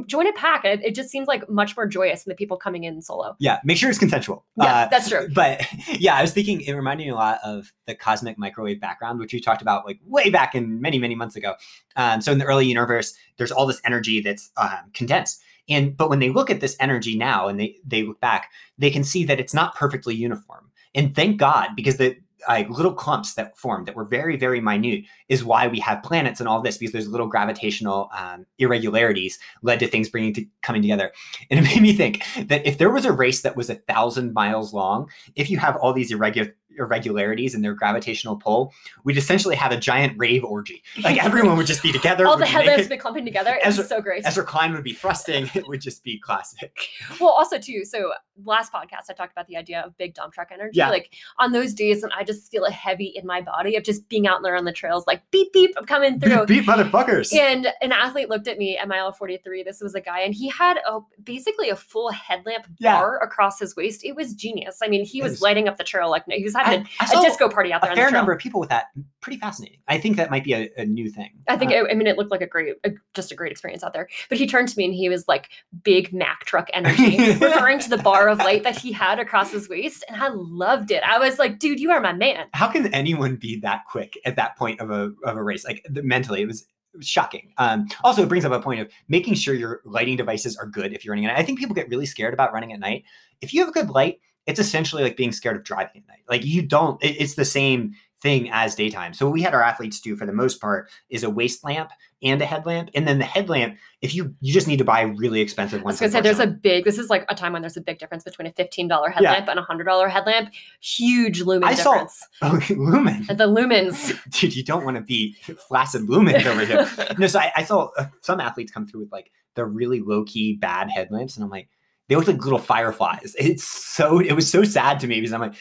join 0.07 0.27
a 0.27 0.33
pack. 0.33 0.64
It, 0.64 0.85
it 0.85 0.94
just 0.94 1.11
seems 1.11 1.27
like 1.29 1.49
much 1.49 1.77
more 1.77 1.87
joyous 1.87 2.25
than 2.25 2.31
the 2.31 2.37
people 2.37 2.57
coming 2.57 2.85
in 2.85 3.01
solo. 3.03 3.37
yeah, 3.38 3.61
make 3.64 3.77
sure 3.77 3.88
it's 3.90 3.99
consensual. 3.99 4.44
Yeah, 4.57 4.64
Uh, 4.85 4.88
that's 4.88 5.09
true. 5.09 5.29
But 5.35 5.62
yeah, 5.99 6.14
I 6.16 6.23
was 6.23 6.33
thinking 6.33 6.61
it 6.61 6.73
reminded 6.73 7.05
me 7.05 7.11
a 7.11 7.14
lot 7.14 7.38
of 7.44 7.73
the 7.87 7.94
cosmic 7.94 8.38
microwave 8.38 8.81
background, 8.81 9.18
which 9.20 9.33
we 9.33 9.40
talked 9.40 9.62
about 9.62 9.85
like 9.87 9.99
way 10.07 10.31
back 10.31 10.55
in 10.55 10.81
many, 10.81 10.99
many 10.99 11.14
months 11.14 11.37
ago. 11.37 11.55
Um, 11.97 12.20
so 12.20 12.33
in 12.33 12.38
the 12.38 12.44
early 12.44 12.66
universe, 12.66 13.14
there's 13.37 13.53
all 13.53 13.66
this 13.66 13.81
energy 13.85 14.20
that's 14.20 14.51
um, 14.57 14.90
condensed. 14.92 15.42
And 15.68 15.96
but 15.96 16.11
when 16.11 16.18
they 16.18 16.31
look 16.31 16.50
at 16.50 16.61
this 16.61 16.77
energy 16.81 17.16
now 17.16 17.48
and 17.48 17.59
they 17.59 17.77
they 17.87 18.03
look 18.03 18.20
back, 18.20 18.50
they 18.79 18.90
can 18.90 19.05
see 19.05 19.24
that 19.24 19.40
it's 19.40 19.55
not 19.55 19.74
perfectly 19.74 20.14
uniform. 20.14 20.70
And 20.94 21.14
thank 21.14 21.38
God, 21.38 21.70
because 21.74 21.96
the 21.96 22.16
like 22.48 22.68
little 22.68 22.92
clumps 22.92 23.35
that 23.35 23.57
formed 23.57 23.87
that 23.87 23.96
were 23.96 24.05
very, 24.05 24.37
very 24.37 24.61
minute 24.61 25.05
is 25.29 25.44
why 25.44 25.66
we 25.66 25.81
have 25.81 26.03
planets 26.03 26.40
and 26.40 26.48
all 26.48 26.61
this, 26.61 26.77
because 26.77 26.92
there's 26.92 27.09
little 27.09 27.27
gravitational 27.27 28.11
um, 28.14 28.44
irregularities 28.59 29.38
led 29.62 29.81
to 29.81 29.87
things 29.87 30.11
bringing 30.11 30.35
to 30.35 30.44
coming 30.62 30.83
together. 30.83 31.11
And 31.50 31.59
it 31.59 31.62
made 31.62 31.81
me 31.81 31.94
think 31.94 32.22
that 32.48 32.66
if 32.66 32.79
there 32.79 32.90
was 32.90 33.05
a 33.05 33.12
race 33.12 33.42
that 33.42 33.57
was 33.57 33.70
a 33.70 33.77
thousand 33.77 34.35
miles 34.35 34.74
long, 34.74 35.09
if 35.37 35.50
you 35.50 35.59
have 35.59 35.77
all 35.77 35.92
these 35.92 36.12
irregular 36.12 36.55
irregularities 36.78 37.54
in 37.54 37.62
their 37.62 37.74
gravitational 37.74 38.37
pull, 38.37 38.72
we'd 39.04 39.16
essentially 39.16 39.56
have 39.56 39.72
a 39.72 39.76
giant 39.76 40.14
rave 40.16 40.44
orgy. 40.44 40.82
Like 41.02 41.22
everyone 41.24 41.56
would 41.56 41.66
just 41.66 41.82
be 41.82 41.92
together. 41.92 42.26
All 42.26 42.37
the 42.37 42.46
headlamps 42.46 42.78
naked. 42.78 42.90
be 42.90 42.96
clumping 42.96 43.24
together. 43.24 43.58
It's 43.62 43.88
so 43.88 44.00
great. 44.00 44.26
Ezra 44.26 44.44
Klein 44.44 44.72
would 44.72 44.84
be 44.84 44.92
thrusting. 44.92 45.50
It 45.54 45.66
would 45.68 45.80
just 45.80 46.02
be 46.04 46.18
classic. 46.18 46.76
Well, 47.20 47.30
also 47.30 47.58
too. 47.58 47.84
So 47.84 48.12
last 48.44 48.72
podcast, 48.72 49.04
I 49.08 49.12
talked 49.12 49.32
about 49.32 49.46
the 49.46 49.56
idea 49.56 49.80
of 49.82 49.96
big 49.96 50.14
dump 50.14 50.32
truck 50.34 50.48
energy. 50.52 50.78
Yeah. 50.78 50.90
Like 50.90 51.12
on 51.38 51.52
those 51.52 51.72
days 51.72 52.02
when 52.02 52.10
I 52.12 52.24
just 52.24 52.50
feel 52.50 52.64
a 52.64 52.70
heavy 52.70 53.06
in 53.14 53.24
my 53.26 53.40
body 53.40 53.76
of 53.76 53.84
just 53.84 54.08
being 54.08 54.26
out 54.26 54.42
there 54.42 54.56
on 54.56 54.64
the 54.64 54.72
trails, 54.72 55.06
like 55.06 55.22
beep 55.30 55.52
beep, 55.52 55.72
I'm 55.76 55.84
coming 55.84 56.18
through. 56.18 56.46
Beat, 56.46 56.60
beat 56.60 56.66
motherfuckers. 56.66 57.32
And 57.34 57.68
an 57.80 57.92
athlete 57.92 58.28
looked 58.28 58.48
at 58.48 58.58
me 58.58 58.76
at 58.76 58.88
mile 58.88 59.12
43. 59.12 59.62
This 59.62 59.80
was 59.80 59.94
a 59.94 60.00
guy, 60.00 60.20
and 60.20 60.34
he 60.34 60.48
had 60.48 60.78
a 60.88 61.00
basically 61.22 61.70
a 61.70 61.76
full 61.76 62.10
headlamp 62.10 62.66
Yeah. 62.78 62.98
bar 62.98 63.22
across 63.22 63.58
his 63.60 63.76
waist. 63.76 64.04
It 64.04 64.16
was 64.16 64.34
genius. 64.34 64.78
I 64.82 64.88
mean, 64.88 65.04
he 65.04 65.22
was 65.22 65.32
was- 65.32 65.42
lighting 65.42 65.68
up 65.68 65.76
the 65.78 65.84
trail 65.84 66.10
like 66.10 66.24
he 66.28 66.42
was 66.44 66.54
having 66.64 66.87
I, 67.00 67.05
I 67.05 67.05
a, 67.05 67.09
saw 67.09 67.20
a 67.20 67.22
disco 67.22 67.48
party 67.48 67.72
out 67.72 67.83
there 67.83 67.90
a 67.90 67.92
on 67.92 67.96
the 67.96 68.03
fair 68.03 68.11
number 68.11 68.33
of 68.33 68.38
people 68.38 68.61
with 68.61 68.70
that. 68.70 68.87
Pretty 69.20 69.38
fascinating. 69.38 69.79
I 69.88 69.98
think 69.98 70.16
that 70.16 70.31
might 70.31 70.44
be 70.44 70.55
a, 70.55 70.70
a 70.77 70.85
new 70.85 71.11
thing. 71.11 71.31
I 71.48 71.57
think, 71.57 71.72
Uh, 71.72 71.77
it, 71.77 71.87
I 71.90 71.94
mean, 71.94 72.07
it 72.07 72.16
looked 72.16 72.31
like 72.31 72.40
a 72.40 72.46
great, 72.46 72.74
a, 72.85 72.90
just 73.14 73.33
a 73.33 73.35
great 73.35 73.53
experience 73.53 73.83
out 73.83 73.92
there. 73.92 74.09
But 74.29 74.38
he 74.38 74.46
turned 74.46 74.68
to 74.68 74.79
me 74.79 74.85
and 74.87 74.94
he 74.94 75.09
was 75.09 75.29
like, 75.29 75.50
big 75.83 76.12
Mack 76.12 76.44
truck 76.44 76.68
energy, 76.72 77.16
referring 77.40 77.79
to 77.81 77.90
the 77.90 77.98
bar 77.98 78.29
of 78.29 78.38
light 78.38 78.62
that 78.64 78.77
he 78.77 78.92
had 78.92 79.18
across 79.18 79.50
his 79.53 79.68
waist. 79.68 80.05
And 80.09 80.20
I 80.20 80.29
loved 80.29 80.90
it. 80.90 81.03
I 81.03 81.18
was 81.18 81.38
like, 81.38 81.59
dude, 81.59 81.81
you 81.81 81.90
are 81.90 82.00
my 82.00 82.12
man. 82.12 82.46
how 82.53 82.68
can 82.68 82.92
anyone 82.94 83.37
be 83.37 83.61
that 83.61 83.83
quick 83.90 84.18
at 84.24 84.37
that 84.37 84.57
point 84.57 84.81
of 84.81 84.90
a 84.90 85.12
of 85.24 85.37
a 85.37 85.42
race? 85.42 85.64
Like 85.64 85.85
the, 85.88 86.03
mentally, 86.03 86.42
it 86.42 86.46
was, 86.46 86.62
it 86.92 86.98
was 86.98 87.09
shocking. 87.09 87.53
Um, 87.59 87.87
also, 88.05 88.22
it 88.22 88.29
brings 88.29 88.44
up 88.44 88.53
a 88.53 88.61
point 88.61 88.81
of 88.81 88.88
making 89.09 89.35
sure 89.35 89.55
your 89.55 89.81
lighting 89.85 90.16
devices 90.16 90.57
are 90.57 90.66
good 90.66 90.92
if 90.92 91.05
you're 91.05 91.12
running 91.12 91.27
at 91.27 91.35
night. 91.35 91.40
I 91.40 91.44
think 91.44 91.59
people 91.59 91.74
get 91.74 91.88
really 91.88 92.07
scared 92.07 92.35
about 92.35 92.53
running 92.53 92.72
at 92.72 92.79
night. 92.81 93.05
If 93.40 93.53
you 93.53 93.61
have 93.61 93.68
a 93.68 93.72
good 93.72 93.90
light, 93.90 94.20
it's 94.46 94.61
essentially 94.61 95.02
like 95.02 95.16
being 95.16 95.33
scared 95.33 95.57
of 95.57 95.64
driving 95.64 96.02
at 96.02 96.09
night. 96.09 96.24
Like 96.28 96.44
you 96.44 96.62
don't. 96.62 97.02
It, 97.02 97.16
it's 97.20 97.35
the 97.35 97.44
same 97.44 97.94
thing 98.24 98.48
as 98.50 98.74
daytime. 98.74 99.12
So 99.12 99.26
what 99.26 99.35
we 99.35 99.42
had 99.42 99.52
our 99.52 99.62
athletes 99.62 100.00
do 100.00 100.16
for 100.16 100.24
the 100.24 100.33
most 100.33 100.59
part 100.59 100.88
is 101.11 101.22
a 101.24 101.30
waist 101.30 101.62
lamp 101.62 101.90
and 102.22 102.40
a 102.40 102.46
headlamp. 102.46 102.88
And 102.94 103.07
then 103.07 103.18
the 103.18 103.24
headlamp, 103.26 103.76
if 104.00 104.14
you 104.14 104.35
you 104.40 104.50
just 104.52 104.66
need 104.66 104.78
to 104.78 104.85
buy 104.85 105.02
really 105.02 105.42
expensive 105.42 105.83
I 105.83 105.85
ones. 105.85 105.94
was 105.94 106.00
gonna 106.00 106.12
say 106.12 106.20
there's 106.22 106.40
a 106.40 106.46
big. 106.46 106.85
This 106.85 106.98
is 106.98 107.11
like 107.11 107.26
a 107.28 107.35
time 107.35 107.52
when 107.52 107.61
there's 107.61 107.76
a 107.76 107.83
big 107.83 107.98
difference 107.98 108.24
between 108.24 108.46
a 108.46 108.52
fifteen 108.52 108.88
dollar 108.88 109.11
headlamp 109.11 109.46
and 109.48 109.59
a 109.59 109.62
hundred 109.62 109.85
dollar 109.85 110.09
headlamp. 110.09 110.50
Huge 110.80 111.42
lumen 111.42 111.68
I 111.68 111.74
saw- 111.74 111.92
difference. 111.92 112.26
oh, 112.42 112.59
lumen. 112.70 113.24
the 113.28 113.46
lumens. 113.46 114.18
Dude, 114.40 114.57
you 114.57 114.64
don't 114.64 114.87
want 114.87 114.96
to 114.96 115.02
be 115.02 115.37
flaccid 115.68 116.09
lumens 116.09 116.46
over 116.46 116.64
here. 116.64 117.14
no, 117.18 117.26
so 117.26 117.38
I, 117.38 117.52
I 117.57 117.64
saw 117.64 117.90
uh, 117.98 118.07
some 118.22 118.40
athletes 118.40 118.72
come 118.72 118.87
through 118.87 119.00
with 119.00 119.12
like 119.12 119.30
the 119.54 119.66
really 119.66 120.00
low 120.00 120.24
key 120.24 120.54
bad 120.54 120.88
headlamps, 120.90 121.37
and 121.37 121.44
I'm 121.44 121.50
like, 121.50 121.68
they 122.08 122.16
look 122.16 122.26
like 122.28 122.42
little 122.44 122.58
fireflies. 122.58 123.34
It's 123.38 123.64
so 123.64 124.18
it 124.20 124.32
was 124.32 124.50
so 124.50 124.62
sad 124.64 125.00
to 125.00 125.06
me 125.06 125.20
because 125.20 125.32
I'm 125.32 125.40
like, 125.40 125.54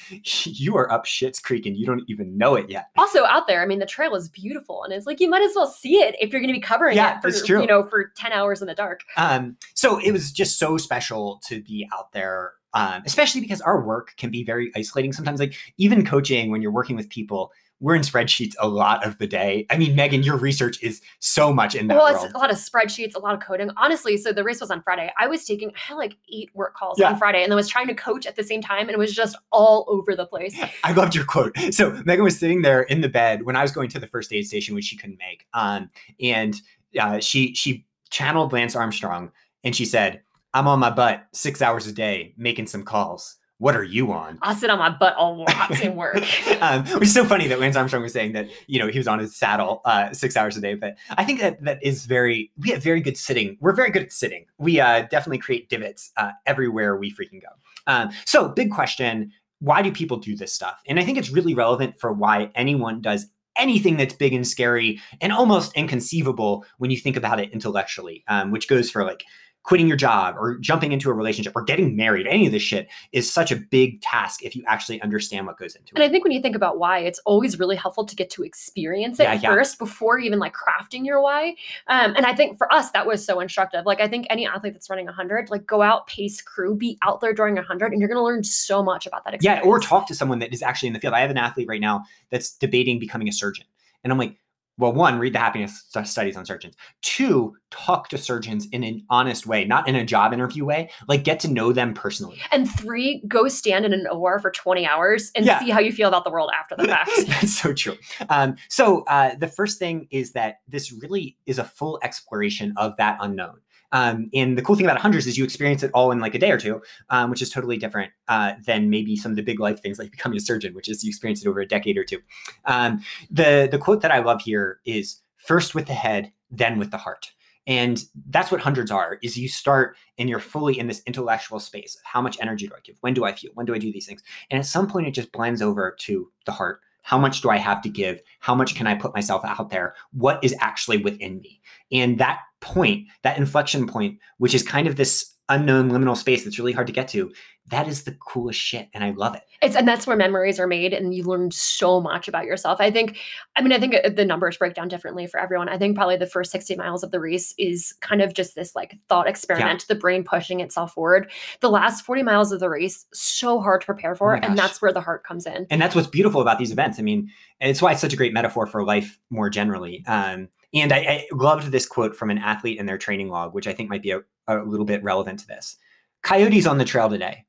you 0.46 0.76
are 0.76 0.92
up 0.92 1.06
shit's 1.06 1.40
creek 1.40 1.66
and 1.66 1.78
you 1.78 1.86
don't 1.86 2.04
even 2.08 2.38
know 2.38 2.56
it 2.56 2.70
yet. 2.70 2.88
also 2.98 3.24
out 3.26 3.48
there, 3.48 3.62
I 3.62 3.66
mean, 3.66 3.80
the 3.80 3.86
trail 3.86 4.16
is 4.16 4.28
beautiful, 4.30 4.84
and 4.84 4.92
it's 4.94 5.06
like 5.06 5.20
you 5.20 5.30
might 5.30 5.42
as 5.44 5.54
well 5.56 5.68
see 5.68 5.96
it 5.96 6.16
if 6.20 6.32
you're 6.32 6.42
going 6.42 6.54
to 6.54 6.60
be 6.60 6.62
covering 6.62 6.96
Yeah, 6.98 7.18
it 7.18 7.22
for 7.22 7.32
true. 7.46 7.62
you 7.62 7.68
know 7.68 7.84
for 7.86 8.12
ten 8.18 8.32
hours 8.34 8.62
in 8.62 8.68
the 8.68 8.76
dark. 8.76 9.02
Um, 9.18 9.56
so 9.74 10.00
it 10.00 10.12
was 10.12 10.32
just 10.32 10.60
so 10.60 10.78
special 10.78 11.40
to 11.48 11.62
be 11.62 11.88
out 11.94 12.12
there, 12.12 12.54
um, 12.74 13.04
especially 13.06 13.40
because 13.42 13.62
our 13.62 13.82
work 13.86 14.14
can 14.18 14.30
be 14.30 14.44
very 14.44 14.72
isolating 14.76 15.14
sometimes. 15.14 15.40
Like 15.40 15.56
even 15.78 16.06
coaching, 16.06 16.52
when 16.52 16.62
you're 16.62 16.72
working 16.72 16.96
with 16.96 17.10
people, 17.10 17.52
we're 17.84 17.96
in 17.96 18.02
spreadsheets 18.02 18.56
a 18.62 18.68
lot 18.70 19.06
of 19.06 19.18
the 19.18 19.28
day. 19.28 19.66
I 19.70 19.78
mean, 19.78 19.94
Megan, 19.94 20.24
your 20.24 20.38
research 20.38 20.82
is 20.82 21.02
so 21.20 21.52
much 21.54 21.76
in 21.76 21.88
that 21.88 21.98
well, 21.98 22.14
world. 22.14 22.24
it's 22.24 22.34
a 22.34 22.38
lot 22.38 22.50
of 22.50 22.56
spreadsheets, 22.56 23.14
a 23.14 23.20
lot 23.20 23.34
of 23.34 23.42
coding. 23.42 23.70
Honestly, 23.76 24.16
so 24.16 24.32
the 24.32 24.42
race 24.42 24.62
was 24.62 24.72
on 24.72 24.82
Friday. 24.82 25.12
I 25.20 25.28
was 25.28 25.44
taking, 25.44 25.68
I 25.72 25.80
had 25.90 25.96
like 25.96 26.16
eight 26.34 26.50
work 26.54 26.76
calls 26.78 26.98
Yeah. 26.98 27.10
on 27.10 27.18
Friday, 27.18 27.44
and 27.44 27.52
then 27.52 27.58
was 27.58 27.68
trying 27.68 27.88
to 27.88 27.94
coach 27.94 28.26
at 28.26 28.38
the 28.38 28.44
same 28.44 28.62
time, 28.62 28.84
and 28.88 28.92
it 28.92 28.98
was 28.98 29.14
just 29.14 29.36
all 29.52 29.84
over 29.90 30.16
the 30.16 30.26
place. 30.26 30.58
I 30.86 30.94
loved 30.94 31.14
your 31.14 31.26
quote. 31.26 31.58
So 31.72 31.92
Megan 32.06 32.24
was 32.24 32.40
sitting 32.40 32.62
there 32.62 32.84
in 32.84 33.02
the 33.02 33.10
bed 33.10 33.44
when 33.44 33.58
I 33.58 33.62
was 33.62 33.74
going 33.74 33.90
to 33.90 34.00
the 34.00 34.08
first 34.08 34.32
aid 34.32 34.48
station, 34.48 34.76
which 34.76 34.86
she 34.86 34.96
couldn't 34.96 35.20
make. 35.20 35.46
Um, 35.54 35.90
and 36.22 36.56
uh, 36.98 37.20
she 37.20 37.54
she 37.54 37.86
channeled 38.10 38.54
Lance 38.54 38.78
Armstrong, 38.78 39.30
and 39.66 39.76
she 39.76 39.84
said, 39.84 40.22
"I'm 40.54 40.70
on 40.70 40.80
my 40.80 40.90
butt 40.90 41.26
six 41.34 41.62
hours 41.62 41.86
a 41.86 41.92
day 41.92 42.34
making 42.38 42.68
some 42.68 42.84
calls. 42.84 43.36
What 43.58 43.76
are 43.76 43.84
you 43.84 44.12
on?" 44.12 44.40
I'll 44.42 44.56
sit 44.56 44.70
on 44.70 44.80
my 44.80 44.90
butt 44.90 45.16
all 45.16 45.38
lot 45.38 45.82
and 45.82 45.96
work. 45.96 46.24
um, 46.62 46.86
which 46.86 47.04
is 47.04 47.14
so 47.14 47.26
funny 47.26 47.48
that 47.48 47.60
Lance 47.60 47.76
Armstrong 47.76 48.04
was 48.04 48.14
saying 48.14 48.34
that 48.34 48.50
you 48.68 48.80
know 48.80 48.88
he 48.88 48.98
was 48.98 49.08
on 49.08 49.20
his 49.20 49.36
saddle 49.36 49.82
uh, 49.86 50.14
six 50.14 50.36
hours 50.36 50.58
a 50.58 50.62
day. 50.62 50.76
But 50.76 50.96
I 51.12 51.24
think 51.24 51.40
that 51.40 51.64
that 51.64 51.84
is 51.84 52.06
very 52.06 52.52
we 52.58 52.72
have 52.72 52.84
very 52.84 53.02
good 53.02 53.18
sitting. 53.18 53.58
We're 53.60 53.76
very 53.76 53.92
good 53.92 54.04
at 54.04 54.12
sitting. 54.12 54.46
We 54.58 54.80
uh, 54.80 55.08
definitely 55.10 55.40
create 55.40 55.70
divots 55.70 56.12
uh, 56.18 56.32
everywhere 56.46 56.96
we 56.96 57.12
freaking 57.12 57.42
go. 57.42 57.50
Um, 57.88 58.10
so 58.26 58.50
big 58.50 58.72
question: 58.72 59.32
Why 59.60 59.82
do 59.82 59.92
people 59.92 60.18
do 60.18 60.36
this 60.36 60.54
stuff? 60.54 60.82
And 60.88 61.00
I 61.00 61.06
think 61.06 61.18
it's 61.18 61.30
really 61.30 61.54
relevant 61.54 62.00
for 62.00 62.12
why 62.12 62.52
anyone 62.56 63.02
does 63.02 63.28
anything 63.56 63.98
that's 63.98 64.16
big 64.16 64.34
and 64.34 64.48
scary 64.48 65.00
and 65.22 65.32
almost 65.32 65.72
inconceivable 65.76 66.66
when 66.80 66.90
you 66.90 66.98
think 66.98 67.16
about 67.16 67.40
it 67.40 67.52
intellectually. 67.52 68.24
Um, 68.28 68.52
which 68.52 68.68
goes 68.68 68.90
for 68.90 69.04
like 69.04 69.24
quitting 69.64 69.88
your 69.88 69.98
job 69.98 70.36
or 70.38 70.58
jumping 70.58 70.92
into 70.92 71.10
a 71.10 71.14
relationship 71.14 71.54
or 71.56 71.64
getting 71.64 71.96
married. 71.96 72.28
Any 72.28 72.46
of 72.46 72.52
this 72.52 72.62
shit 72.62 72.90
is 73.14 73.32
such 73.32 73.52
a 73.52 73.56
big 73.56 74.02
task 74.02 74.44
if 74.44 74.56
you 74.56 74.64
actually 74.68 75.02
understand 75.02 75.48
what 75.48 75.58
goes 75.58 75.76
into 75.76 75.94
it. 75.94 75.96
And 75.96 76.04
I 76.04 76.10
think 76.10 76.26
when 76.26 76.34
you 76.34 76.42
think 76.42 76.56
about 76.56 76.80
why, 76.80 77.00
it's 77.00 77.20
always 77.20 77.58
really 77.58 77.78
helpful 77.78 78.06
to 78.06 78.16
get 78.16 78.30
to 78.32 78.44
experience 78.44 79.20
it 79.20 79.24
Yeah, 79.24 79.34
yeah. 79.34 79.50
first 79.50 79.80
before 79.80 80.20
even 80.20 80.38
like 80.38 80.54
crafting 80.54 81.06
your 81.06 81.22
why. 81.22 81.56
Um, 81.88 82.14
and 82.16 82.26
I 82.26 82.36
think 82.36 82.58
for 82.58 82.72
us, 82.74 82.92
that 82.92 83.08
was 83.08 83.26
so 83.26 83.40
instructive. 83.40 83.86
Like, 83.86 84.02
I 84.02 84.08
think 84.08 84.28
any 84.30 84.46
athlete 84.46 84.74
that's 84.74 84.90
running 84.90 85.06
100, 85.06 85.50
like 85.50 85.66
go 85.66 85.82
out, 85.82 86.08
pace 86.08 86.42
crew, 86.42 86.76
be 86.76 86.98
out 87.02 87.22
there 87.22 87.34
during 87.34 87.56
100, 87.56 87.92
and 87.94 88.02
you're 88.02 88.10
going 88.10 88.18
to 88.18 88.24
learn 88.24 88.44
so 88.44 88.84
much 88.84 89.08
about 89.08 89.24
that 89.24 89.42
Yeah, 89.42 89.62
or 89.64 89.80
talk 89.80 90.08
to 90.08 90.16
someone 90.16 90.40
that 90.40 90.54
is 90.54 90.62
actually 90.62 90.88
in 90.88 90.94
the 90.94 91.00
field. 91.00 91.14
I 91.14 91.22
have 91.22 91.32
an 91.32 91.38
athlete 91.38 91.68
right 91.70 91.82
now 91.82 92.04
that's 92.30 92.54
debating 92.58 93.00
becoming 93.00 93.30
a 93.30 93.34
surgeon. 93.34 93.66
And 94.04 94.12
I'm 94.12 94.20
like, 94.20 94.36
well, 94.78 94.92
one, 94.92 95.20
read 95.20 95.34
the 95.34 95.40
happiness 95.40 95.86
studies 96.04 96.36
on 96.36 96.46
surgeons. 96.46 96.76
Two, 97.02 97.56
talk 97.70 98.10
to 98.10 98.18
surgeons 98.18 98.68
in 98.72 98.84
an 98.84 99.04
honest 99.10 99.46
way, 99.46 99.66
not 99.66 99.88
in 99.88 99.96
a 99.96 100.04
job 100.04 100.34
interview 100.34 100.66
way. 100.66 100.90
Like, 101.08 101.24
get 101.24 101.40
to 101.42 101.48
know 101.48 101.72
them 101.74 101.94
personally. 101.94 102.40
And 102.52 102.70
three, 102.70 103.22
go 103.28 103.48
stand 103.48 103.86
in 103.86 103.94
an 103.94 104.08
OR 104.08 104.40
for 104.40 104.50
20 104.52 104.86
hours 104.86 105.32
and 105.36 105.46
Yeah. 105.46 105.60
see 105.60 105.70
how 105.70 105.80
you 105.80 105.92
feel 105.92 106.08
about 106.08 106.24
the 106.24 106.32
world 106.32 106.50
after 106.60 106.76
the 106.76 106.88
fact. 106.88 107.12
That's 107.28 107.60
so 107.60 107.74
true. 107.74 107.98
Um, 108.30 108.56
so, 108.68 109.04
uh, 109.04 109.36
the 109.36 109.48
first 109.48 109.78
thing 109.78 110.08
is 110.10 110.32
that 110.34 110.62
this 110.68 110.92
really 110.92 111.38
is 111.46 111.60
a 111.60 111.64
full 111.64 112.00
exploration 112.04 112.74
of 112.78 112.98
that 112.98 113.18
unknown. 113.22 113.60
Um, 113.94 114.30
and 114.34 114.58
the 114.58 114.62
cool 114.62 114.76
thing 114.76 114.86
about 114.86 115.00
hundreds 115.00 115.26
is 115.28 115.38
you 115.38 115.46
experience 115.46 115.84
it 115.84 115.92
all 115.94 116.12
in 116.12 116.20
like 116.20 116.36
a 116.36 116.40
day 116.40 116.52
or 116.52 116.58
two, 116.58 116.82
um, 117.10 117.30
which 117.30 117.42
is 117.42 117.50
totally 117.50 117.78
different 117.78 118.12
uh, 118.28 118.54
than 118.66 118.90
maybe 118.90 119.16
some 119.16 119.32
of 119.32 119.36
the 119.38 119.44
big 119.44 119.60
life 119.60 119.82
things 119.82 120.00
like 120.00 120.12
becoming 120.12 120.38
a 120.38 120.42
surgeon, 120.42 120.74
which 120.74 120.90
is 120.90 121.04
you 121.04 121.10
experience 121.10 121.46
it 121.46 121.48
over 121.48 121.62
a 121.62 121.68
decade 121.68 121.98
or 121.98 122.04
two. 122.04 122.20
Um, 122.66 123.02
the 123.32 123.70
the 123.72 123.78
quote 123.78 124.02
that 124.02 124.12
I 124.12 124.20
love 124.20 124.42
here 124.42 124.80
is 124.86 125.22
first 125.38 125.76
with 125.76 125.86
the 125.86 125.94
head, 125.94 126.34
then 126.52 126.78
with 126.78 126.92
the 126.92 126.98
heart. 126.98 127.32
And 127.66 128.04
that's 128.30 128.52
what 128.52 128.60
hundreds 128.60 128.92
are 128.92 129.20
is 129.22 129.38
you 129.38 129.48
start 129.48 129.96
and 130.18 130.30
you're 130.30 130.40
fully 130.40 130.78
in 130.78 130.88
this 130.88 131.02
intellectual 131.08 131.60
space 131.60 131.96
of 131.96 132.02
how 132.04 132.22
much 132.22 132.38
energy 132.42 132.68
do 132.68 132.74
I 132.76 132.82
give? 132.84 132.98
When 133.02 133.14
do 133.14 133.24
I 133.24 133.32
feel? 133.32 133.52
When 133.54 133.66
do 133.66 133.74
I 133.74 133.78
do 133.78 133.92
these 133.92 134.06
things? 134.06 134.22
And 134.52 134.60
at 134.60 134.66
some 134.66 134.88
point 134.88 135.08
it 135.08 135.12
just 135.12 135.32
blends 135.32 135.62
over 135.62 135.96
to 136.00 136.30
the 136.46 136.52
heart. 136.52 136.82
How 137.04 137.18
much 137.18 137.42
do 137.42 137.50
I 137.50 137.58
have 137.58 137.82
to 137.82 137.90
give? 137.90 138.22
How 138.40 138.56
much 138.56 138.76
can 138.76 138.88
I 138.88 138.96
put 138.96 139.14
myself 139.14 139.44
out 139.44 139.70
there? 139.70 139.96
What 140.12 140.44
is 140.44 140.56
actually 140.60 140.98
within 140.98 141.40
me? 141.40 141.62
And 141.92 142.18
that 142.18 142.40
point, 142.64 143.08
that 143.22 143.38
inflection 143.38 143.86
point, 143.86 144.18
which 144.38 144.56
is 144.56 144.64
kind 144.64 144.88
of 144.88 144.96
this 144.96 145.30
unknown 145.50 145.92
liminal 145.92 146.16
space 146.16 146.46
that's 146.46 146.58
really 146.58 146.72
hard 146.72 146.88
to 146.88 146.94
get 146.94 147.10
to, 147.10 147.30
that 147.68 147.88
is 147.88 148.04
the 148.04 148.14
coolest 148.14 148.60
shit. 148.60 148.88
And 148.94 149.04
I 149.04 149.12
love 149.12 149.36
it. 149.36 149.44
It's 149.62 149.76
and 149.76 149.88
that's 149.88 150.08
where 150.08 150.16
memories 150.18 150.60
are 150.60 150.68
made, 150.68 150.94
and 150.94 151.14
you 151.14 151.24
learn 151.24 151.52
so 151.52 152.02
much 152.02 152.28
about 152.28 152.46
yourself. 152.46 152.80
I 152.82 152.92
think, 152.92 153.18
I 153.56 153.62
mean, 153.62 153.72
I 153.72 153.80
think 153.80 153.96
uh, 153.96 154.10
the 154.10 154.26
numbers 154.26 154.58
break 154.58 154.74
down 154.74 154.88
differently 154.88 155.28
for 155.28 155.40
everyone. 155.40 155.70
I 155.70 155.78
think 155.78 155.96
probably 155.96 156.18
the 156.18 156.26
first 156.26 156.52
60 156.52 156.76
miles 156.76 157.04
of 157.04 157.12
the 157.12 157.20
race 157.20 157.54
is 157.58 157.94
kind 158.02 158.22
of 158.22 158.34
just 158.34 158.56
this 158.56 158.76
like 158.76 158.98
thought 159.08 159.28
experiment, 159.28 159.86
the 159.88 159.96
brain 159.96 160.24
pushing 160.24 160.60
itself 160.60 160.94
forward. 160.94 161.30
The 161.62 161.70
last 161.70 162.06
40 162.06 162.24
miles 162.24 162.52
of 162.52 162.60
the 162.60 162.70
race, 162.70 163.06
so 163.14 163.62
hard 163.62 163.82
to 163.82 163.86
prepare 163.86 164.16
for, 164.16 164.36
Oh 164.36 164.40
and 164.42 164.58
that's 164.58 164.82
where 164.82 164.92
the 164.94 165.02
heart 165.02 165.24
comes 165.24 165.46
in. 165.46 165.68
and 165.70 165.82
that's 165.82 165.96
what's 165.96 166.08
beautiful 166.08 166.42
about 166.42 166.60
these 166.60 166.72
events. 166.72 167.00
I 167.00 167.02
mean, 167.02 167.30
it's 167.62 167.82
why 167.82 167.92
it's 167.94 168.02
such 168.02 168.14
a 168.14 168.18
great 168.18 168.34
metaphor 168.34 168.66
for 168.68 168.84
life 168.84 169.20
more 169.30 169.50
generally. 169.50 170.04
Um, 170.08 170.50
and 170.74 170.92
I, 170.92 170.98
I 170.98 171.28
loved 171.32 171.72
this 171.72 171.86
quote 171.86 172.16
from 172.16 172.30
an 172.30 172.38
athlete 172.38 172.80
in 172.80 172.86
their 172.86 172.98
training 172.98 173.30
log, 173.30 173.54
which 173.54 173.68
I 173.68 173.74
think 173.74 173.90
might 173.90 174.02
be 174.02 174.12
a, 174.12 174.22
a 174.48 174.58
little 174.58 174.86
bit 174.86 175.04
relevant 175.04 175.40
to 175.40 175.48
this. 175.48 175.78
Coyotes 176.24 176.66
on 176.66 176.78
the 176.78 176.86
trail 176.86 177.10
today. 177.10 177.46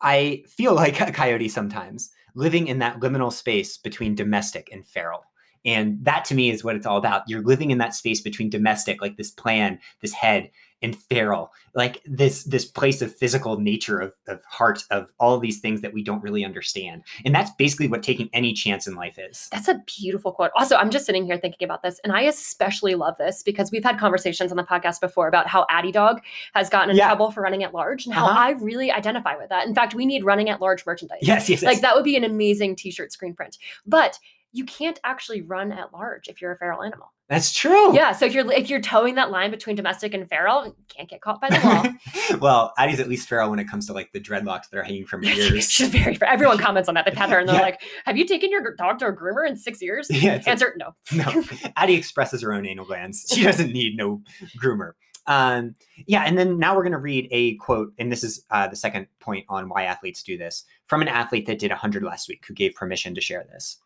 I 0.00 0.44
feel 0.48 0.74
like 0.74 1.00
a 1.00 1.12
coyote 1.12 1.48
sometimes, 1.48 2.10
living 2.34 2.66
in 2.66 2.80
that 2.80 3.00
liminal 3.00 3.32
space 3.32 3.78
between 3.78 4.14
domestic 4.14 4.68
and 4.72 4.84
feral. 4.84 5.24
And 5.64 6.04
that 6.04 6.26
to 6.26 6.34
me 6.34 6.50
is 6.50 6.62
what 6.62 6.76
it's 6.76 6.84
all 6.84 6.98
about. 6.98 7.22
You're 7.26 7.42
living 7.42 7.70
in 7.70 7.78
that 7.78 7.94
space 7.94 8.20
between 8.20 8.50
domestic, 8.50 9.00
like 9.00 9.16
this 9.16 9.30
plan, 9.30 9.78
this 10.02 10.12
head, 10.12 10.50
and 10.84 10.94
feral, 10.94 11.50
like 11.74 12.00
this 12.06 12.44
this 12.44 12.64
place 12.64 13.02
of 13.02 13.12
physical 13.12 13.58
nature 13.58 13.98
of, 13.98 14.14
of 14.28 14.40
heart, 14.44 14.84
of 14.90 15.10
all 15.18 15.38
these 15.38 15.58
things 15.58 15.80
that 15.80 15.92
we 15.92 16.04
don't 16.04 16.22
really 16.22 16.44
understand. 16.44 17.02
And 17.24 17.34
that's 17.34 17.50
basically 17.58 17.88
what 17.88 18.02
taking 18.02 18.28
any 18.32 18.52
chance 18.52 18.86
in 18.86 18.94
life 18.94 19.18
is. 19.18 19.48
That's 19.50 19.66
a 19.66 19.82
beautiful 19.98 20.30
quote. 20.30 20.50
Also, 20.56 20.76
I'm 20.76 20.90
just 20.90 21.06
sitting 21.06 21.24
here 21.24 21.38
thinking 21.38 21.64
about 21.64 21.82
this, 21.82 21.98
and 22.04 22.12
I 22.12 22.22
especially 22.22 22.94
love 22.94 23.16
this 23.18 23.42
because 23.42 23.72
we've 23.72 23.82
had 23.82 23.98
conversations 23.98 24.52
on 24.52 24.56
the 24.56 24.62
podcast 24.62 25.00
before 25.00 25.26
about 25.26 25.48
how 25.48 25.66
Addy 25.70 25.90
Dog 25.90 26.20
has 26.54 26.68
gotten 26.68 26.90
in 26.90 26.96
Yeah. 26.96 27.06
trouble 27.06 27.30
for 27.30 27.40
running 27.40 27.64
at 27.64 27.74
large, 27.74 28.04
and 28.06 28.14
how 28.14 28.26
Uh-huh. 28.26 28.38
I 28.38 28.50
really 28.52 28.92
identify 28.92 29.36
with 29.36 29.48
that. 29.48 29.66
In 29.66 29.74
fact, 29.74 29.94
we 29.94 30.06
need 30.06 30.24
running 30.24 30.50
at 30.50 30.60
large 30.60 30.84
merchandise. 30.86 31.18
Yes, 31.22 31.48
yes, 31.48 31.62
yes. 31.62 31.72
Like 31.72 31.80
that 31.80 31.94
would 31.96 32.04
be 32.04 32.16
an 32.16 32.24
amazing 32.24 32.76
t-shirt 32.76 33.10
screen 33.12 33.34
print. 33.34 33.58
But 33.86 34.18
you 34.54 34.64
can't 34.64 34.98
actually 35.04 35.42
run 35.42 35.72
at 35.72 35.92
large 35.92 36.28
if 36.28 36.40
you're 36.40 36.52
a 36.52 36.56
feral 36.56 36.82
animal. 36.82 37.12
That's 37.28 37.52
true. 37.52 37.94
Yeah. 37.94 38.12
So 38.12 38.24
if 38.26 38.32
you're 38.34 38.50
if 38.52 38.70
you're 38.70 38.80
towing 38.80 39.16
that 39.16 39.30
line 39.30 39.50
between 39.50 39.76
domestic 39.76 40.14
and 40.14 40.28
feral, 40.28 40.66
you 40.66 40.76
can't 40.94 41.08
get 41.08 41.20
caught 41.20 41.40
by 41.40 41.48
the 41.50 41.58
law. 41.66 42.36
well, 42.40 42.72
Addie's 42.78 43.00
at 43.00 43.08
least 43.08 43.28
feral 43.28 43.50
when 43.50 43.58
it 43.58 43.68
comes 43.68 43.86
to 43.88 43.92
like 43.92 44.12
the 44.12 44.20
dreadlocks 44.20 44.70
that 44.70 44.78
are 44.78 44.82
hanging 44.82 45.06
from 45.06 45.22
her 45.24 45.30
ears. 45.30 45.70
She's 45.70 45.88
very 45.88 46.16
everyone 46.26 46.58
comments 46.58 46.88
on 46.88 46.94
that. 46.94 47.04
They 47.04 47.10
pat 47.10 47.30
her 47.30 47.38
and 47.38 47.48
they're 47.48 47.56
Yeah. 47.60 47.62
like, 47.62 47.82
Have 48.06 48.16
you 48.16 48.26
taken 48.26 48.50
your 48.50 48.74
dog 48.76 48.98
to 49.00 49.06
a 49.08 49.12
groomer 49.12 49.46
in 49.48 49.56
six 49.56 49.82
years? 49.82 50.06
yeah, 50.10 50.40
Answer 50.46 50.76
no. 50.78 50.94
no. 51.12 51.42
Addie 51.76 51.94
expresses 51.94 52.42
her 52.42 52.52
own 52.52 52.66
anal 52.66 52.84
glands. 52.84 53.26
She 53.34 53.42
doesn't 53.42 53.72
need 53.72 53.96
no 53.96 54.22
groomer. 54.62 54.92
Um, 55.26 55.74
yeah, 56.06 56.24
and 56.24 56.36
then 56.36 56.58
now 56.58 56.76
we're 56.76 56.82
going 56.82 56.92
to 56.92 56.98
read 56.98 57.28
a 57.30 57.56
quote, 57.56 57.94
and 57.98 58.12
this 58.12 58.22
is 58.22 58.44
uh, 58.50 58.68
the 58.68 58.76
second 58.76 59.06
point 59.20 59.46
on 59.48 59.70
why 59.70 59.84
athletes 59.84 60.22
do 60.22 60.36
this 60.36 60.64
from 60.86 61.00
an 61.00 61.08
athlete 61.08 61.46
that 61.46 61.58
did 61.58 61.70
100 61.70 62.02
last 62.02 62.28
week 62.28 62.44
who 62.46 62.52
gave 62.52 62.74
permission 62.74 63.14
to 63.14 63.22
share 63.22 63.42
this. 63.50 63.78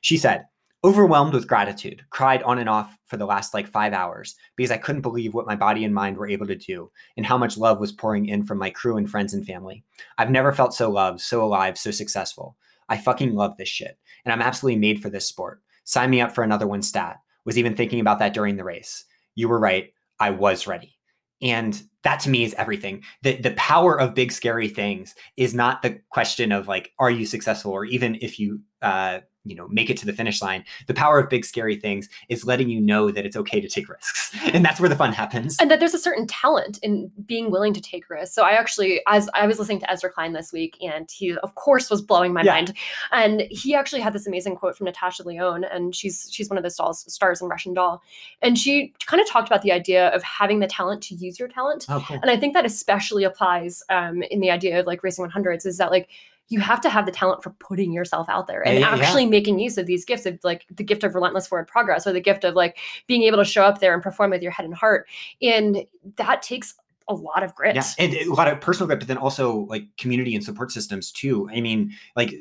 She 0.00 0.16
said, 0.16 0.46
Overwhelmed 0.84 1.32
with 1.32 1.48
gratitude, 1.48 2.04
cried 2.10 2.42
on 2.44 2.58
and 2.58 2.68
off 2.68 2.96
for 3.06 3.16
the 3.16 3.26
last 3.26 3.54
like 3.54 3.66
five 3.66 3.92
hours 3.92 4.36
because 4.54 4.70
I 4.70 4.76
couldn't 4.76 5.00
believe 5.00 5.34
what 5.34 5.46
my 5.46 5.56
body 5.56 5.84
and 5.84 5.92
mind 5.92 6.16
were 6.16 6.28
able 6.28 6.46
to 6.46 6.54
do 6.54 6.92
and 7.16 7.26
how 7.26 7.36
much 7.36 7.58
love 7.58 7.80
was 7.80 7.90
pouring 7.90 8.26
in 8.26 8.44
from 8.44 8.58
my 8.58 8.70
crew 8.70 8.96
and 8.96 9.10
friends 9.10 9.34
and 9.34 9.44
family. 9.44 9.82
I've 10.18 10.30
never 10.30 10.52
felt 10.52 10.74
so 10.74 10.88
loved, 10.90 11.20
so 11.20 11.42
alive, 11.42 11.76
so 11.76 11.90
successful. 11.90 12.56
I 12.88 12.98
fucking 12.98 13.34
love 13.34 13.56
this 13.56 13.68
shit, 13.68 13.98
and 14.24 14.32
I'm 14.32 14.42
absolutely 14.42 14.78
made 14.78 15.02
for 15.02 15.10
this 15.10 15.26
sport. 15.26 15.60
Sign 15.84 16.10
me 16.10 16.20
up 16.20 16.32
for 16.32 16.44
another 16.44 16.68
one 16.68 16.82
stat. 16.82 17.16
Was 17.44 17.58
even 17.58 17.74
thinking 17.74 18.00
about 18.00 18.18
that 18.20 18.34
during 18.34 18.56
the 18.56 18.64
race. 18.64 19.04
You 19.34 19.48
were 19.48 19.58
right. 19.58 19.92
I 20.20 20.30
was 20.30 20.66
ready. 20.66 20.96
And 21.42 21.80
that 22.02 22.20
to 22.20 22.30
me 22.30 22.44
is 22.44 22.54
everything. 22.54 23.02
The 23.22 23.36
the 23.36 23.52
power 23.52 23.98
of 23.98 24.14
big 24.14 24.32
scary 24.32 24.68
things 24.68 25.14
is 25.36 25.54
not 25.54 25.82
the 25.82 26.00
question 26.10 26.52
of 26.52 26.68
like, 26.68 26.92
are 26.98 27.10
you 27.10 27.26
successful? 27.26 27.72
Or 27.72 27.84
even 27.84 28.18
if 28.20 28.38
you 28.38 28.60
uh 28.82 29.20
you 29.46 29.54
know 29.54 29.68
make 29.68 29.88
it 29.90 29.96
to 29.96 30.06
the 30.06 30.12
finish 30.12 30.42
line 30.42 30.64
the 30.86 30.94
power 30.94 31.18
of 31.18 31.28
big 31.28 31.44
scary 31.44 31.76
things 31.76 32.08
is 32.28 32.44
letting 32.44 32.68
you 32.68 32.80
know 32.80 33.10
that 33.10 33.24
it's 33.24 33.36
okay 33.36 33.60
to 33.60 33.68
take 33.68 33.88
risks. 33.88 34.34
And 34.56 34.64
that's 34.64 34.80
where 34.80 34.88
the 34.88 34.96
fun 34.96 35.12
happens. 35.12 35.56
And 35.60 35.70
that 35.70 35.80
there's 35.80 35.92
a 35.92 35.98
certain 35.98 36.26
talent 36.26 36.78
in 36.82 37.10
being 37.26 37.50
willing 37.50 37.74
to 37.74 37.80
take 37.80 38.08
risks. 38.08 38.34
So 38.34 38.42
i 38.42 38.52
actually 38.52 39.00
as 39.06 39.28
i 39.34 39.46
was 39.46 39.58
listening 39.58 39.80
to 39.80 39.90
ezra 39.90 40.10
klein 40.10 40.32
this 40.32 40.52
week 40.52 40.76
and 40.82 41.10
he 41.10 41.36
of 41.38 41.54
course 41.56 41.90
was 41.90 42.00
blowing 42.00 42.32
my 42.32 42.42
yeah. 42.42 42.52
mind. 42.52 42.74
And 43.12 43.42
he 43.50 43.74
actually 43.74 44.00
had 44.00 44.12
this 44.12 44.26
amazing 44.26 44.56
quote 44.56 44.76
from 44.76 44.86
natasha 44.86 45.22
lyonne 45.24 45.64
and 45.64 45.94
she's 45.94 46.28
she's 46.30 46.48
one 46.48 46.58
of 46.58 46.64
the 46.64 46.70
stars, 46.70 47.04
stars 47.12 47.42
in 47.42 47.48
russian 47.48 47.74
doll. 47.74 48.02
And 48.40 48.58
she 48.58 48.94
kind 49.06 49.20
of 49.20 49.28
talked 49.28 49.48
about 49.48 49.62
the 49.62 49.72
idea 49.72 50.08
of 50.08 50.22
having 50.22 50.60
the 50.60 50.66
talent 50.66 51.02
to 51.04 51.14
use 51.14 51.38
your 51.38 51.48
talent. 51.48 51.86
Oh, 51.88 52.04
cool. 52.06 52.18
and 52.22 52.30
i 52.30 52.36
think 52.36 52.54
that 52.54 52.64
especially 52.64 53.24
applies 53.24 53.82
um, 53.90 54.22
in 54.22 54.40
the 54.40 54.50
idea 54.50 54.78
of 54.78 54.86
like 54.86 55.02
racing 55.02 55.28
100s 55.28 55.66
is 55.66 55.78
that 55.78 55.90
like 55.90 56.08
you 56.48 56.60
have 56.60 56.80
to 56.80 56.88
have 56.88 57.06
the 57.06 57.12
talent 57.12 57.42
for 57.42 57.50
putting 57.50 57.92
yourself 57.92 58.28
out 58.28 58.46
there 58.46 58.66
and 58.66 58.78
yeah, 58.78 58.90
actually 58.90 59.24
yeah. 59.24 59.30
making 59.30 59.58
use 59.58 59.76
of 59.78 59.86
these 59.86 60.04
gifts 60.04 60.26
of 60.26 60.38
like 60.44 60.64
the 60.70 60.84
gift 60.84 61.02
of 61.02 61.14
relentless 61.14 61.46
forward 61.46 61.66
progress 61.66 62.06
or 62.06 62.12
the 62.12 62.20
gift 62.20 62.44
of 62.44 62.54
like 62.54 62.78
being 63.06 63.22
able 63.22 63.38
to 63.38 63.44
show 63.44 63.64
up 63.64 63.80
there 63.80 63.94
and 63.94 64.02
perform 64.02 64.30
with 64.30 64.42
your 64.42 64.52
head 64.52 64.64
and 64.64 64.74
heart. 64.74 65.08
And 65.42 65.84
that 66.16 66.42
takes 66.42 66.74
a 67.08 67.14
lot 67.14 67.42
of 67.42 67.54
grit. 67.54 67.74
Yeah, 67.74 67.84
and 67.98 68.14
a 68.14 68.32
lot 68.32 68.48
of 68.48 68.60
personal 68.60 68.86
grit, 68.86 69.00
but 69.00 69.08
then 69.08 69.18
also 69.18 69.66
like 69.68 69.84
community 69.96 70.34
and 70.34 70.44
support 70.44 70.70
systems 70.70 71.10
too. 71.10 71.48
I 71.50 71.60
mean, 71.60 71.92
like 72.14 72.34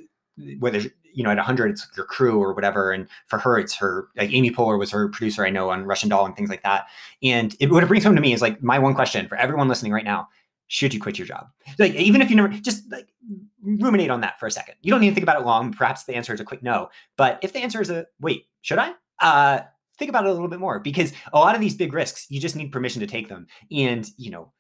whether 0.59 0.81
you 1.13 1.23
know 1.23 1.29
at 1.29 1.37
100 1.37 1.71
it's 1.71 1.87
your 1.95 2.05
crew 2.05 2.43
or 2.43 2.53
whatever 2.53 2.91
and 2.91 3.07
for 3.27 3.39
her 3.39 3.57
it's 3.57 3.73
her 3.73 4.09
like 4.17 4.33
amy 4.33 4.51
poehler 4.51 4.77
was 4.77 4.91
her 4.91 5.07
producer 5.07 5.45
i 5.45 5.49
know 5.49 5.69
on 5.69 5.85
russian 5.85 6.09
doll 6.09 6.25
and 6.25 6.35
things 6.35 6.49
like 6.49 6.61
that 6.63 6.87
and 7.23 7.55
it, 7.61 7.71
what 7.71 7.81
it 7.81 7.87
brings 7.87 8.03
home 8.03 8.15
to 8.15 8.21
me 8.21 8.33
is 8.33 8.41
like 8.41 8.61
my 8.61 8.77
one 8.77 8.93
question 8.93 9.29
for 9.29 9.37
everyone 9.37 9.69
listening 9.69 9.93
right 9.93 10.03
now 10.03 10.27
should 10.67 10.93
you 10.93 10.99
quit 10.99 11.17
your 11.17 11.27
job? 11.27 11.47
Like, 11.77 11.93
even 11.93 12.21
if 12.21 12.29
you 12.29 12.35
never 12.35 12.49
just 12.49 12.91
like 12.91 13.07
ruminate 13.61 14.09
on 14.09 14.21
that 14.21 14.39
for 14.39 14.47
a 14.47 14.51
second. 14.51 14.75
You 14.81 14.91
don't 14.91 15.01
need 15.01 15.09
to 15.09 15.15
think 15.15 15.23
about 15.23 15.41
it 15.41 15.45
long. 15.45 15.73
Perhaps 15.73 16.05
the 16.05 16.15
answer 16.15 16.33
is 16.33 16.39
a 16.39 16.45
quick 16.45 16.63
no. 16.63 16.89
But 17.17 17.39
if 17.41 17.53
the 17.53 17.59
answer 17.59 17.81
is 17.81 17.89
a 17.89 18.05
wait, 18.19 18.45
should 18.61 18.79
I? 18.79 18.93
Uh, 19.19 19.61
think 19.97 20.09
about 20.09 20.25
it 20.25 20.29
a 20.29 20.33
little 20.33 20.47
bit 20.47 20.59
more 20.59 20.79
because 20.79 21.13
a 21.33 21.39
lot 21.39 21.55
of 21.55 21.61
these 21.61 21.75
big 21.75 21.93
risks, 21.93 22.27
you 22.29 22.39
just 22.39 22.55
need 22.55 22.71
permission 22.71 22.99
to 22.99 23.07
take 23.07 23.29
them. 23.29 23.47
And, 23.71 24.09
you 24.17 24.31
know, 24.31 24.51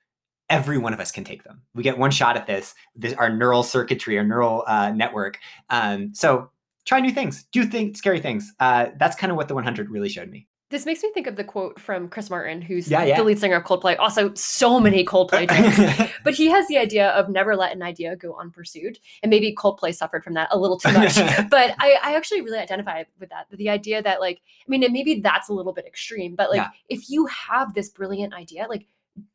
every 0.49 0.77
one 0.77 0.93
of 0.93 0.99
us 0.99 1.11
can 1.11 1.23
take 1.23 1.43
them. 1.43 1.61
We 1.73 1.83
get 1.83 1.97
one 1.97 2.11
shot 2.11 2.37
at 2.37 2.47
this, 2.47 2.73
this 2.95 3.13
our 3.13 3.29
neural 3.29 3.63
circuitry, 3.63 4.17
our 4.17 4.23
neural 4.23 4.63
uh, 4.67 4.91
network. 4.91 5.39
Um, 5.69 6.13
so 6.13 6.49
try 6.85 6.99
new 6.99 7.11
things, 7.11 7.45
do 7.51 7.65
think 7.65 7.97
scary 7.97 8.19
things. 8.19 8.53
Uh, 8.59 8.87
that's 8.97 9.15
kind 9.15 9.31
of 9.31 9.37
what 9.37 9.47
the 9.47 9.55
100 9.55 9.89
really 9.89 10.09
showed 10.09 10.29
me. 10.29 10.47
This 10.71 10.85
makes 10.85 11.03
me 11.03 11.11
think 11.13 11.27
of 11.27 11.35
the 11.35 11.43
quote 11.43 11.79
from 11.79 12.09
Chris 12.09 12.31
Martin, 12.31 12.59
who's 12.59 12.89
yeah, 12.89 13.03
yeah. 13.03 13.17
the 13.17 13.23
lead 13.23 13.37
singer 13.37 13.57
of 13.57 13.63
Coldplay. 13.63 13.97
Also, 13.99 14.33
so 14.33 14.79
many 14.79 15.05
Coldplay 15.05 15.47
drinks. 15.87 16.11
but 16.23 16.33
he 16.33 16.47
has 16.47 16.67
the 16.67 16.77
idea 16.77 17.09
of 17.09 17.29
never 17.29 17.55
let 17.55 17.75
an 17.75 17.83
idea 17.83 18.15
go 18.15 18.35
unpursued. 18.39 18.97
And 19.21 19.29
maybe 19.29 19.53
Coldplay 19.55 19.93
suffered 19.93 20.23
from 20.23 20.33
that 20.33 20.47
a 20.51 20.57
little 20.57 20.79
too 20.79 20.91
much. 20.91 21.15
but 21.49 21.75
I, 21.79 21.99
I, 22.01 22.15
actually 22.15 22.41
really 22.41 22.57
identify 22.57 23.03
with 23.19 23.29
that. 23.29 23.45
The 23.51 23.69
idea 23.69 24.01
that, 24.01 24.19
like, 24.19 24.41
I 24.61 24.65
mean, 24.67 24.83
and 24.83 24.91
maybe 24.91 25.19
that's 25.19 25.49
a 25.49 25.53
little 25.53 25.71
bit 25.71 25.85
extreme, 25.85 26.35
but 26.35 26.49
like, 26.49 26.57
yeah. 26.57 26.69
if 26.89 27.11
you 27.11 27.27
have 27.27 27.75
this 27.75 27.89
brilliant 27.89 28.33
idea, 28.33 28.65
like, 28.67 28.87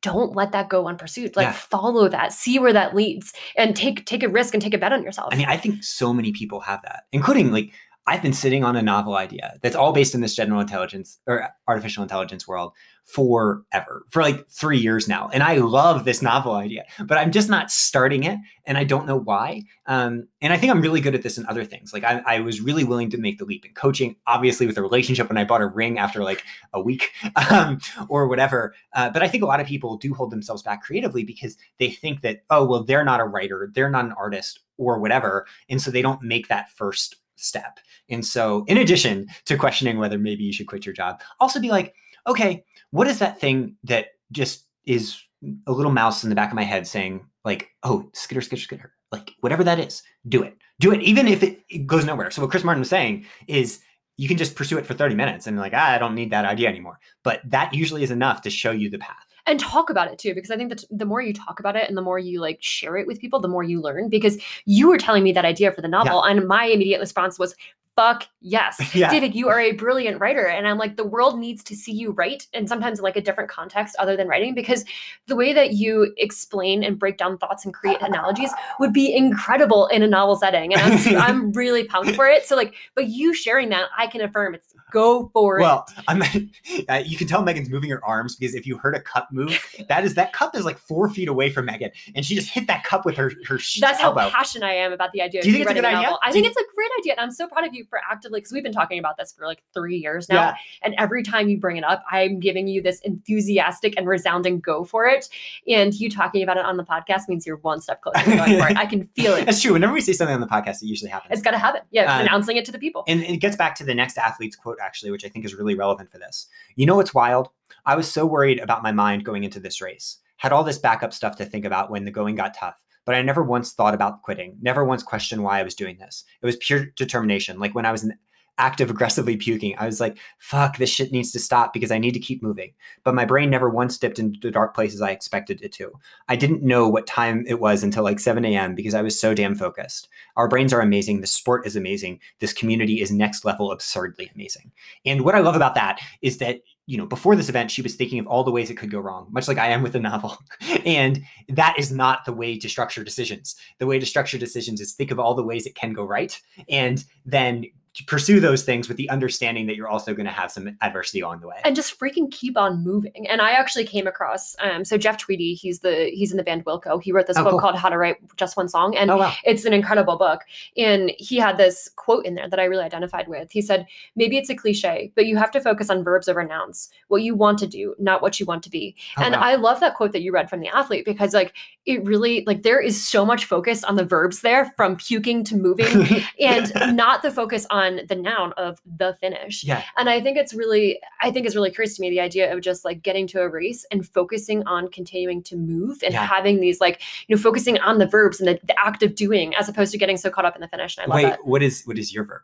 don't 0.03 0.37
let 0.37 0.53
that 0.53 0.69
go 0.69 0.87
unpursued. 0.87 1.37
Like 1.37 1.55
follow 1.55 2.09
that, 2.09 2.33
see 2.33 2.59
where 2.59 2.73
that 2.73 2.95
leads, 2.95 3.33
and 3.57 3.75
take 3.75 4.05
take 4.05 4.23
a 4.23 4.29
risk 4.29 4.53
and 4.53 4.63
take 4.63 4.75
a 4.75 4.79
bet 4.79 4.93
on 4.93 5.03
yourself. 5.03 5.31
I 5.33 5.37
mean, 5.37 5.47
I 5.49 5.57
think 5.57 5.83
so 5.83 6.13
many 6.13 6.33
people 6.33 6.61
have 6.61 6.83
that, 6.83 7.05
including 7.13 7.51
like 7.51 7.73
I've 8.11 8.23
been 8.23 8.33
sitting 8.33 8.65
on 8.65 8.75
a 8.75 8.83
novel 8.83 9.15
idea 9.15 9.57
that's 9.63 9.77
all 9.77 9.93
based 9.93 10.17
in 10.17 10.21
this 10.21 10.35
general 10.35 10.61
intelligence 10.61 11.21
or 11.29 11.49
artificial 11.69 12.03
intelligence 12.03 12.49
world 12.49 12.73
forever, 13.05 14.05
for 14.11 14.21
like 14.21 14.49
three 14.51 14.79
years 14.79 15.07
now. 15.07 15.31
And 15.33 15.45
I 15.45 15.59
love 15.59 16.05
this 16.05 16.21
novel 16.21 16.55
idea, 16.55 16.87
but 17.05 17.19
I'm 17.19 17.31
just 17.31 17.49
not 17.49 17.71
starting 17.71 18.25
it. 18.25 18.37
And 18.67 18.77
I 18.77 18.83
don't 18.83 19.07
know 19.07 19.19
why. 19.19 19.63
Um, 19.87 20.27
and 20.41 20.53
I 20.53 20.57
think 20.57 20.73
I'm 20.73 20.81
really 20.81 21.01
good 21.01 21.15
at 21.15 21.23
this 21.23 21.39
in 21.39 21.47
other 21.47 21.65
things. 21.65 21.93
Like 21.93 22.03
I, 22.03 22.21
I, 22.27 22.41
was 22.41 22.61
really 22.61 22.83
willing 22.83 23.11
to 23.11 23.19
make 23.19 23.39
the 23.39 23.45
leap 23.45 23.65
in 23.65 23.75
coaching, 23.75 24.17
obviously 24.27 24.67
with 24.67 24.77
a 24.77 24.83
relationship 24.83 25.29
when 25.29 25.39
I 25.39 25.45
bought 25.45 25.61
a 25.61 25.67
ring 25.67 25.99
after 25.99 26.25
like 26.25 26.43
a 26.73 26.81
week 26.81 27.13
um, 27.51 27.79
or 28.09 28.27
whatever. 28.27 28.75
Uh, 28.93 29.11
but 29.11 29.23
I 29.23 29.29
think 29.29 29.45
a 29.45 29.47
lot 29.47 29.61
of 29.61 29.69
people 29.69 29.97
do 29.97 30.15
hold 30.15 30.31
themselves 30.31 30.63
back 30.63 30.83
creatively 30.83 31.23
because 31.23 31.57
they 31.79 31.91
think 31.91 32.23
that, 32.23 32.43
oh, 32.51 32.65
well, 32.65 32.83
they're 32.83 33.05
not 33.05 33.21
a 33.21 33.25
writer, 33.25 33.71
they're 33.73 33.89
not 33.89 34.05
an 34.05 34.15
artist 34.19 34.61
or 34.79 34.99
whatever. 34.99 35.47
And 35.69 35.81
so 35.81 35.91
they 35.91 36.03
don't 36.03 36.23
make 36.23 36.49
that 36.49 36.71
first 36.71 37.17
step. 37.41 37.79
And 38.09 38.25
so, 38.25 38.65
in 38.69 38.79
addition 38.79 39.27
to 39.47 39.57
questioning 39.57 39.99
whether 39.99 40.19
maybe 40.19 40.45
you 40.45 40.53
should 40.53 40.67
quit 40.67 40.87
your 40.87 40.95
job, 40.95 41.21
also 41.39 41.61
be 41.61 41.71
like, 41.71 41.95
okay, 42.27 42.65
what 42.91 43.07
is 43.07 43.19
that 43.19 43.41
thing 43.41 43.77
that 43.85 44.09
just 44.33 44.67
is 44.85 45.21
a 45.67 45.73
little 45.73 45.93
mouse 45.93 46.23
in 46.23 46.29
the 46.29 46.37
back 46.37 46.51
of 46.51 46.57
my 46.57 46.65
head 46.65 46.87
saying, 46.87 47.25
like, 47.45 47.71
oh, 47.83 48.11
skitter, 48.13 48.41
skitter, 48.41 48.63
skitter. 48.63 48.93
Like, 49.13 49.35
whatever 49.41 49.65
that 49.65 49.81
is, 49.81 50.03
do 50.29 50.43
it. 50.43 50.57
Do 50.79 50.93
it, 50.93 51.03
even 51.03 51.27
if 51.27 51.43
it, 51.43 51.65
it 51.69 51.87
goes 51.87 52.05
nowhere. 52.05 52.31
So, 52.31 52.43
what 52.43 52.51
Chris 52.51 52.65
Martin 52.65 52.81
was 52.81 52.91
saying 52.91 53.27
is, 53.47 53.81
you 54.17 54.29
can 54.29 54.37
just 54.37 54.55
pursue 54.55 54.77
it 54.77 54.85
for 54.85 54.93
30 54.93 55.15
minutes 55.15 55.47
and 55.47 55.57
like, 55.57 55.73
ah, 55.75 55.93
I 55.93 55.97
don't 55.97 56.15
need 56.15 56.31
that 56.31 56.45
idea 56.45 56.69
anymore. 56.69 57.01
But 57.25 57.41
that 57.47 57.73
usually 57.73 58.03
is 58.03 58.11
enough 58.11 58.43
to 58.43 58.51
show 58.51 58.71
you 58.71 58.91
the 58.91 58.99
path 58.99 59.25
and 59.51 59.61
talk 59.61 59.91
about 59.91 60.11
it 60.11 60.19
too 60.19 60.35
because 60.35 60.51
i 60.51 60.57
think 60.57 60.71
that 60.71 60.85
the 60.91 61.05
more 61.05 61.21
you 61.21 61.33
talk 61.33 61.61
about 61.61 61.77
it 61.77 61.89
and 61.89 61.97
the 61.97 62.03
more 62.03 62.19
you 62.19 62.41
like 62.41 62.59
share 62.61 62.97
it 62.97 63.07
with 63.07 63.21
people 63.21 63.41
the 63.41 63.49
more 63.49 63.63
you 63.63 63.81
learn 63.81 64.09
because 64.09 64.39
you 64.65 64.89
were 64.89 64.99
telling 64.99 65.23
me 65.23 65.33
that 65.33 65.45
idea 65.45 65.73
for 65.73 65.81
the 65.81 65.89
novel 65.89 66.23
yeah. 66.25 66.31
and 66.31 66.47
my 66.47 66.65
immediate 66.65 67.01
response 67.01 67.39
was 67.39 67.55
fuck 68.01 68.27
yes. 68.41 68.81
Yeah. 68.95 69.11
David, 69.11 69.35
you 69.35 69.49
are 69.49 69.61
a 69.61 69.73
brilliant 69.73 70.21
writer. 70.21 70.47
And 70.47 70.67
I'm 70.67 70.79
like, 70.79 70.97
the 70.97 71.07
world 71.07 71.39
needs 71.39 71.63
to 71.65 71.77
see 71.77 71.93
you 71.93 72.11
write 72.13 72.47
and 72.53 72.69
sometimes 72.69 72.99
in 72.99 73.03
like 73.03 73.17
a 73.17 73.21
different 73.21 73.49
context 73.51 73.95
other 73.99 74.17
than 74.17 74.27
writing, 74.27 74.55
because 74.55 74.85
the 75.27 75.37
way 75.37 75.53
that 75.53 75.75
you 75.75 76.13
explain 76.17 76.83
and 76.83 76.99
break 76.99 77.19
down 77.19 77.39
thoughts 77.39 77.65
and 77.65 77.73
create 77.73 78.01
analogies 78.01 78.51
would 78.79 78.93
be 78.93 79.15
incredible 79.15 79.87
in 79.89 80.03
a 80.03 80.07
novel 80.07 80.37
setting. 80.37 80.75
And 80.75 80.83
I'm, 80.83 81.17
I'm 81.17 81.53
really 81.53 81.85
pumped 81.85 82.15
for 82.17 82.27
it. 82.27 82.45
So 82.47 82.57
like, 82.57 82.75
but 82.95 83.09
you 83.09 83.33
sharing 83.33 83.69
that, 83.71 83.89
I 83.97 84.07
can 84.07 84.23
affirm 84.23 84.55
it's 84.55 84.75
go 84.91 85.31
for 85.33 85.59
it. 85.59 85.63
Well, 85.63 85.87
I'm 86.09 86.23
uh, 86.89 87.03
you 87.05 87.17
can 87.17 87.27
tell 87.27 87.43
Megan's 87.43 87.71
moving 87.71 87.91
her 87.91 88.05
arms 88.05 88.37
because 88.37 88.55
if 88.55 88.67
you 88.67 88.77
heard 88.79 88.95
a 88.95 89.01
cup 89.01 89.29
move, 89.33 89.59
that 89.89 90.05
is 90.05 90.15
that 90.15 90.33
cup 90.33 90.57
is 90.57 90.65
like 90.65 90.79
four 90.79 91.09
feet 91.09 91.29
away 91.29 91.51
from 91.51 91.67
Megan, 91.67 91.91
and 92.15 92.25
she 92.25 92.35
just 92.35 92.51
hit 92.51 92.67
that 92.67 92.85
cup 92.85 93.05
with 93.05 93.17
her 93.17 93.33
her. 93.47 93.59
That's 93.81 94.01
elbow. 94.01 94.21
how 94.21 94.31
passionate 94.31 94.67
I 94.67 94.75
am 94.75 94.93
about 94.93 95.13
the 95.13 95.23
idea. 95.23 95.43
Do 95.43 95.49
you 95.49 95.55
think 95.55 95.63
it's 95.63 95.73
a 95.73 95.75
good 95.75 95.85
idea? 95.85 96.17
I 96.23 96.33
think 96.33 96.47
it's 96.47 96.57
a 96.57 96.65
great 96.75 96.91
idea, 96.99 97.13
and 97.13 97.21
I'm 97.21 97.33
so 97.33 97.47
proud 97.47 97.67
of 97.67 97.75
you 97.75 97.85
for 97.89 98.01
actively 98.11 98.41
because 98.41 98.53
we've 98.53 98.63
been 98.63 98.73
talking 98.73 98.99
about 98.99 99.17
this 99.17 99.33
for 99.33 99.47
like 99.47 99.63
three 99.75 99.97
years 99.97 100.29
now. 100.29 100.35
Yeah. 100.35 100.55
And 100.83 100.95
every 100.99 101.23
time 101.23 101.49
you 101.49 101.59
bring 101.59 101.77
it 101.77 101.85
up, 101.85 102.05
I'm 102.11 102.41
giving 102.41 102.67
you 102.67 102.83
this 102.83 103.01
enthusiastic 103.01 103.95
and 103.97 104.07
resounding 104.07 104.61
go 104.61 104.85
for 104.85 105.07
it. 105.07 105.29
And 105.69 105.95
you 105.95 106.11
talking 106.11 106.43
about 106.43 106.57
it 106.57 106.65
on 106.65 106.77
the 106.77 106.85
podcast 106.85 107.29
means 107.29 107.47
you're 107.47 107.57
one 107.57 107.81
step 107.81 108.03
closer 108.03 108.25
to 108.25 108.37
going 108.37 108.59
for 108.61 108.69
it. 108.69 108.77
I 108.77 108.87
can 108.87 109.07
feel 109.17 109.35
it. 109.35 109.47
That's 109.47 109.61
true. 109.61 109.73
Whenever 109.73 109.93
we 109.93 110.01
say 110.01 110.13
something 110.13 110.35
on 110.35 110.41
the 110.41 110.47
podcast, 110.47 110.83
it 110.83 110.87
usually 110.87 111.11
happens. 111.11 111.33
It's 111.33 111.43
got 111.43 111.53
to 111.53 111.59
happen. 111.59 111.83
Yeah, 111.91 112.17
uh, 112.17 112.21
announcing 112.23 112.57
it 112.57 112.65
to 112.67 112.73
the 112.73 112.79
people. 112.79 113.05
And 113.07 113.23
it 113.23 113.39
gets 113.39 113.57
back 113.57 113.75
to 113.77 113.85
the 113.85 113.95
next 113.95 114.19
athlete's 114.19 114.57
quote, 114.57 114.79
actually, 114.81 115.11
which 115.11 115.25
I 115.25 115.29
think 115.29 115.45
is 115.45 115.55
really 115.55 115.75
relevant 115.75 116.11
for 116.11 116.19
this. 116.19 116.47
You 116.77 116.87
know 116.87 116.97
what's 116.97 117.15
wild? 117.15 117.49
I 117.87 117.97
was 117.97 118.11
so 118.11 118.27
worried 118.27 118.59
about 118.59 118.83
my 118.83 118.93
mind 118.93 119.25
going 119.25 119.45
into 119.45 119.61
this 119.61 119.81
race. 119.81 120.19
Had 120.39 120.53
all 120.53 120.65
this 120.65 120.79
backup 120.79 121.13
stuff 121.13 121.37
to 121.37 121.45
think 121.45 121.65
about 121.65 121.91
when 121.91 122.05
the 122.05 122.11
going 122.11 122.35
got 122.35 122.55
tough 122.55 122.81
but 123.05 123.15
I 123.15 123.23
never 123.23 123.43
once 123.43 123.73
thought 123.73 123.95
about 123.95 124.23
quitting, 124.23 124.57
never 124.61 124.85
once 124.85 125.03
questioned 125.03 125.43
why 125.43 125.59
I 125.59 125.63
was 125.63 125.75
doing 125.75 125.99
this. 125.99 126.25
It 126.43 126.47
was 126.47 126.57
pure 126.57 126.87
determination. 126.97 127.59
Like 127.59 127.75
when 127.75 127.87
I 127.87 127.93
was 127.93 128.05
in 128.05 128.17
active 128.61 128.91
aggressively 128.91 129.37
puking. 129.37 129.75
I 129.79 129.87
was 129.87 130.01
like, 130.01 130.19
fuck, 130.39 130.77
this 130.77 130.91
shit 130.91 131.13
needs 131.13 131.33
to 131.33 131.39
stop 131.39 131.73
because 131.73 131.91
I 131.91 131.99
need 131.99 132.13
to 132.13 132.21
keep 132.21 132.43
moving. 132.43 132.73
But 133.03 133.15
my 133.15 133.25
brain 133.25 133.49
never 133.49 133.71
once 133.71 133.97
dipped 133.97 134.19
into 134.19 134.39
the 134.39 134.51
dark 134.51 134.75
places 134.75 135.01
I 135.01 135.11
expected 135.11 135.63
it 135.63 135.73
to. 135.73 135.91
I 136.29 136.37
didn't 136.37 136.63
know 136.63 136.87
what 136.87 137.07
time 137.07 137.45
it 137.49 137.59
was 137.59 137.83
until 137.83 138.05
like 138.05 138.21
7 138.21 138.45
a.m. 138.45 138.75
because 138.75 138.95
I 138.95 139.03
was 139.03 139.19
so 139.19 139.35
damn 139.35 139.55
focused. 139.55 140.09
Our 140.37 140.47
brains 140.47 140.73
are 140.73 140.83
amazing. 140.83 141.23
The 141.23 141.27
sport 141.27 141.67
is 141.67 141.75
amazing. 141.75 142.21
This 142.39 142.53
community 142.53 143.01
is 143.01 143.11
next 143.11 143.45
level 143.45 143.73
absurdly 143.73 144.31
amazing. 144.35 144.71
And 145.07 145.25
what 145.25 145.35
I 145.35 145.41
love 145.41 145.57
about 145.57 145.75
that 145.75 146.01
is 146.21 146.39
that 146.39 146.61
you 146.91 146.97
know, 146.97 147.07
before 147.07 147.37
this 147.37 147.49
event, 147.49 147.71
she 147.71 147.83
was 147.83 147.95
thinking 147.95 148.19
of 148.19 148.27
all 148.27 148.43
the 148.43 148.51
ways 148.51 148.69
it 148.69 148.77
could 148.77 148.91
go 148.91 148.99
wrong, 148.99 149.29
much 149.31 149.47
like 149.47 149.59
I 149.59 149.69
am 149.69 149.81
with 149.81 149.93
the 149.93 150.01
novel. 150.01 150.37
and 150.85 151.23
that 151.49 151.77
is 151.79 151.93
not 151.93 152.25
the 152.25 152.33
way 152.33 152.59
to 152.59 152.69
structure 152.69 153.05
decisions. 153.05 153.55
The 153.79 153.87
way 153.87 154.01
to 154.01 154.07
structure 154.07 154.39
decisions 154.39 154.81
is 154.81 154.93
think 154.93 155.13
of 155.13 155.21
all 155.21 155.35
the 155.35 155.45
ways 155.45 155.67
it 155.67 155.77
can 155.77 155.93
go 155.93 156.03
right 156.03 156.37
and 156.69 157.05
then 157.25 157.67
pursue 158.07 158.39
those 158.39 158.63
things 158.63 158.87
with 158.87 158.97
the 158.97 159.11
understanding 159.11 159.67
that 159.67 159.75
you're 159.75 159.89
also 159.89 160.15
going 160.15 160.27
to 160.27 160.33
have 160.33 160.51
some 160.51 160.77
adversity 160.81 161.21
along 161.21 161.41
the 161.41 161.49
way 161.49 161.57
and 161.65 161.75
just 161.75 161.99
freaking 161.99 162.31
keep 162.31 162.57
on 162.57 162.85
moving 162.85 163.27
and 163.29 163.43
i 163.43 163.51
actually 163.51 163.85
came 163.85 164.07
across 164.07 164.55
um 164.61 164.85
so 164.85 164.97
jeff 164.97 165.17
tweedy 165.17 165.55
he's 165.55 165.81
the 165.81 166.09
he's 166.15 166.31
in 166.31 166.37
the 166.37 166.43
band 166.45 166.65
wilco 166.65 167.03
he 167.03 167.11
wrote 167.11 167.27
this 167.27 167.37
oh, 167.37 167.43
book 167.43 167.51
cool. 167.53 167.59
called 167.59 167.77
how 167.77 167.89
to 167.89 167.99
write 167.99 168.17
just 168.37 168.57
one 168.57 168.69
song 168.69 168.97
and 168.97 169.11
oh, 169.11 169.19
wow. 169.19 169.35
it's 169.45 169.65
an 169.65 169.73
incredible 169.73 170.17
book 170.17 170.43
and 170.77 171.11
he 171.19 171.37
had 171.37 171.59
this 171.59 171.91
quote 171.97 172.25
in 172.25 172.37
there 172.37 172.49
that 172.49 172.61
i 172.61 172.65
really 172.65 172.85
identified 172.85 173.27
with 173.27 173.51
he 173.51 173.61
said 173.61 173.87
maybe 174.15 174.39
it's 174.39 174.51
a 174.51 174.55
cliche 174.55 175.11
but 175.17 175.27
you 175.27 175.37
have 175.37 175.51
to 175.51 175.61
focus 175.61 175.91
on 175.91 176.05
verbs 176.05 176.29
over 176.29 176.45
nouns 176.45 176.91
what 177.09 177.23
you 177.23 177.35
want 177.35 177.59
to 177.59 177.67
do 177.67 177.95
not 177.99 178.23
what 178.23 178.39
you 178.39 178.47
want 178.47 178.63
to 178.63 178.71
be 178.71 178.95
oh, 179.19 179.25
and 179.25 179.35
wow. 179.35 179.41
i 179.41 179.57
love 179.57 179.81
that 179.81 179.97
quote 179.97 180.13
that 180.13 180.23
you 180.23 180.33
read 180.33 180.49
from 180.49 180.61
the 180.61 180.69
athlete 180.69 181.05
because 181.05 181.35
like 181.35 181.55
it 181.91 182.05
really 182.05 182.45
like 182.47 182.63
there 182.63 182.81
is 182.81 183.03
so 183.03 183.25
much 183.25 183.45
focus 183.45 183.85
on 183.85 183.97
the 183.97 184.05
verbs 184.05 184.41
there 184.41 184.73
from 184.77 184.97
puking 184.97 185.45
to 185.45 185.57
moving 185.57 186.25
and 186.41 186.73
not 186.97 187.23
the 187.23 187.31
focus 187.31 187.67
on 187.71 188.01
the 188.09 188.15
noun 188.15 188.53
of 188.57 188.81
the 188.85 189.17
finish. 189.21 189.65
Yeah. 189.65 189.83
And 189.97 190.09
I 190.09 190.21
think 190.21 190.39
it's 190.39 190.55
really, 190.55 191.01
I 191.21 191.31
think 191.31 191.47
it's 191.47 191.55
really 191.55 191.71
curious 191.71 191.97
to 191.97 192.01
me 192.01 192.11
the 192.11 192.21
idea 192.21 192.53
of 192.53 192.61
just 192.61 192.85
like 192.85 193.03
getting 193.03 193.27
to 193.29 193.41
a 193.41 193.49
race 193.49 193.85
and 193.91 194.07
focusing 194.07 194.67
on 194.67 194.89
continuing 194.89 195.43
to 195.45 195.57
move 195.57 196.03
and 196.03 196.15
yeah. 196.15 196.25
having 196.25 196.61
these 196.61 196.81
like, 196.81 197.03
you 197.27 197.37
know, 197.37 197.43
focusing 197.43 197.79
on 197.79 197.99
the 197.99 198.07
verbs 198.07 198.41
and 198.41 198.49
the, 198.49 198.61
the 198.65 198.79
act 198.79 199.03
of 199.03 199.15
doing 199.15 199.55
as 199.57 199.69
opposed 199.69 199.93
to 199.93 199.99
getting 199.99 200.17
so 200.17 200.31
caught 200.31 200.45
up 200.45 200.55
in 200.55 200.61
the 200.61 200.69
finish. 200.69 200.97
And 200.97 201.05
I 201.05 201.15
love 201.15 201.23
Wait, 201.23 201.31
that. 201.31 201.47
what 201.47 201.63
is 201.63 201.83
what 201.85 201.99
is 201.99 202.15
your 202.15 202.25
verb? 202.25 202.43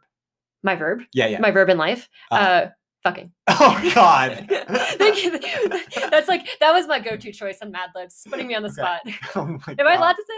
My 0.63 0.75
verb. 0.75 1.03
Yeah, 1.13 1.27
yeah. 1.27 1.39
My 1.39 1.51
verb 1.51 1.69
in 1.69 1.79
life. 1.79 2.09
Uh. 2.31 2.35
Uh, 2.35 2.71
fucking. 3.07 3.31
oh 3.49 3.91
God. 3.95 4.47
Thank 4.99 5.23
you. 5.23 5.39
That's 6.11 6.29
like 6.29 6.49
that 6.61 6.73
was 6.73 6.87
my 6.87 6.99
go-to 6.99 7.33
choice 7.33 7.59
on 7.63 7.71
Mad 7.71 7.91
Libs, 7.95 8.27
putting 8.29 8.49
me 8.49 8.55
on 8.55 8.63
the 8.63 8.69
Okay. 8.69 8.83
spot. 8.83 9.01
Oh 9.37 9.45
my 9.45 9.75
Am 9.79 9.87
I 9.87 9.95
allowed 9.95 10.15
to 10.15 10.25
say 10.27 10.35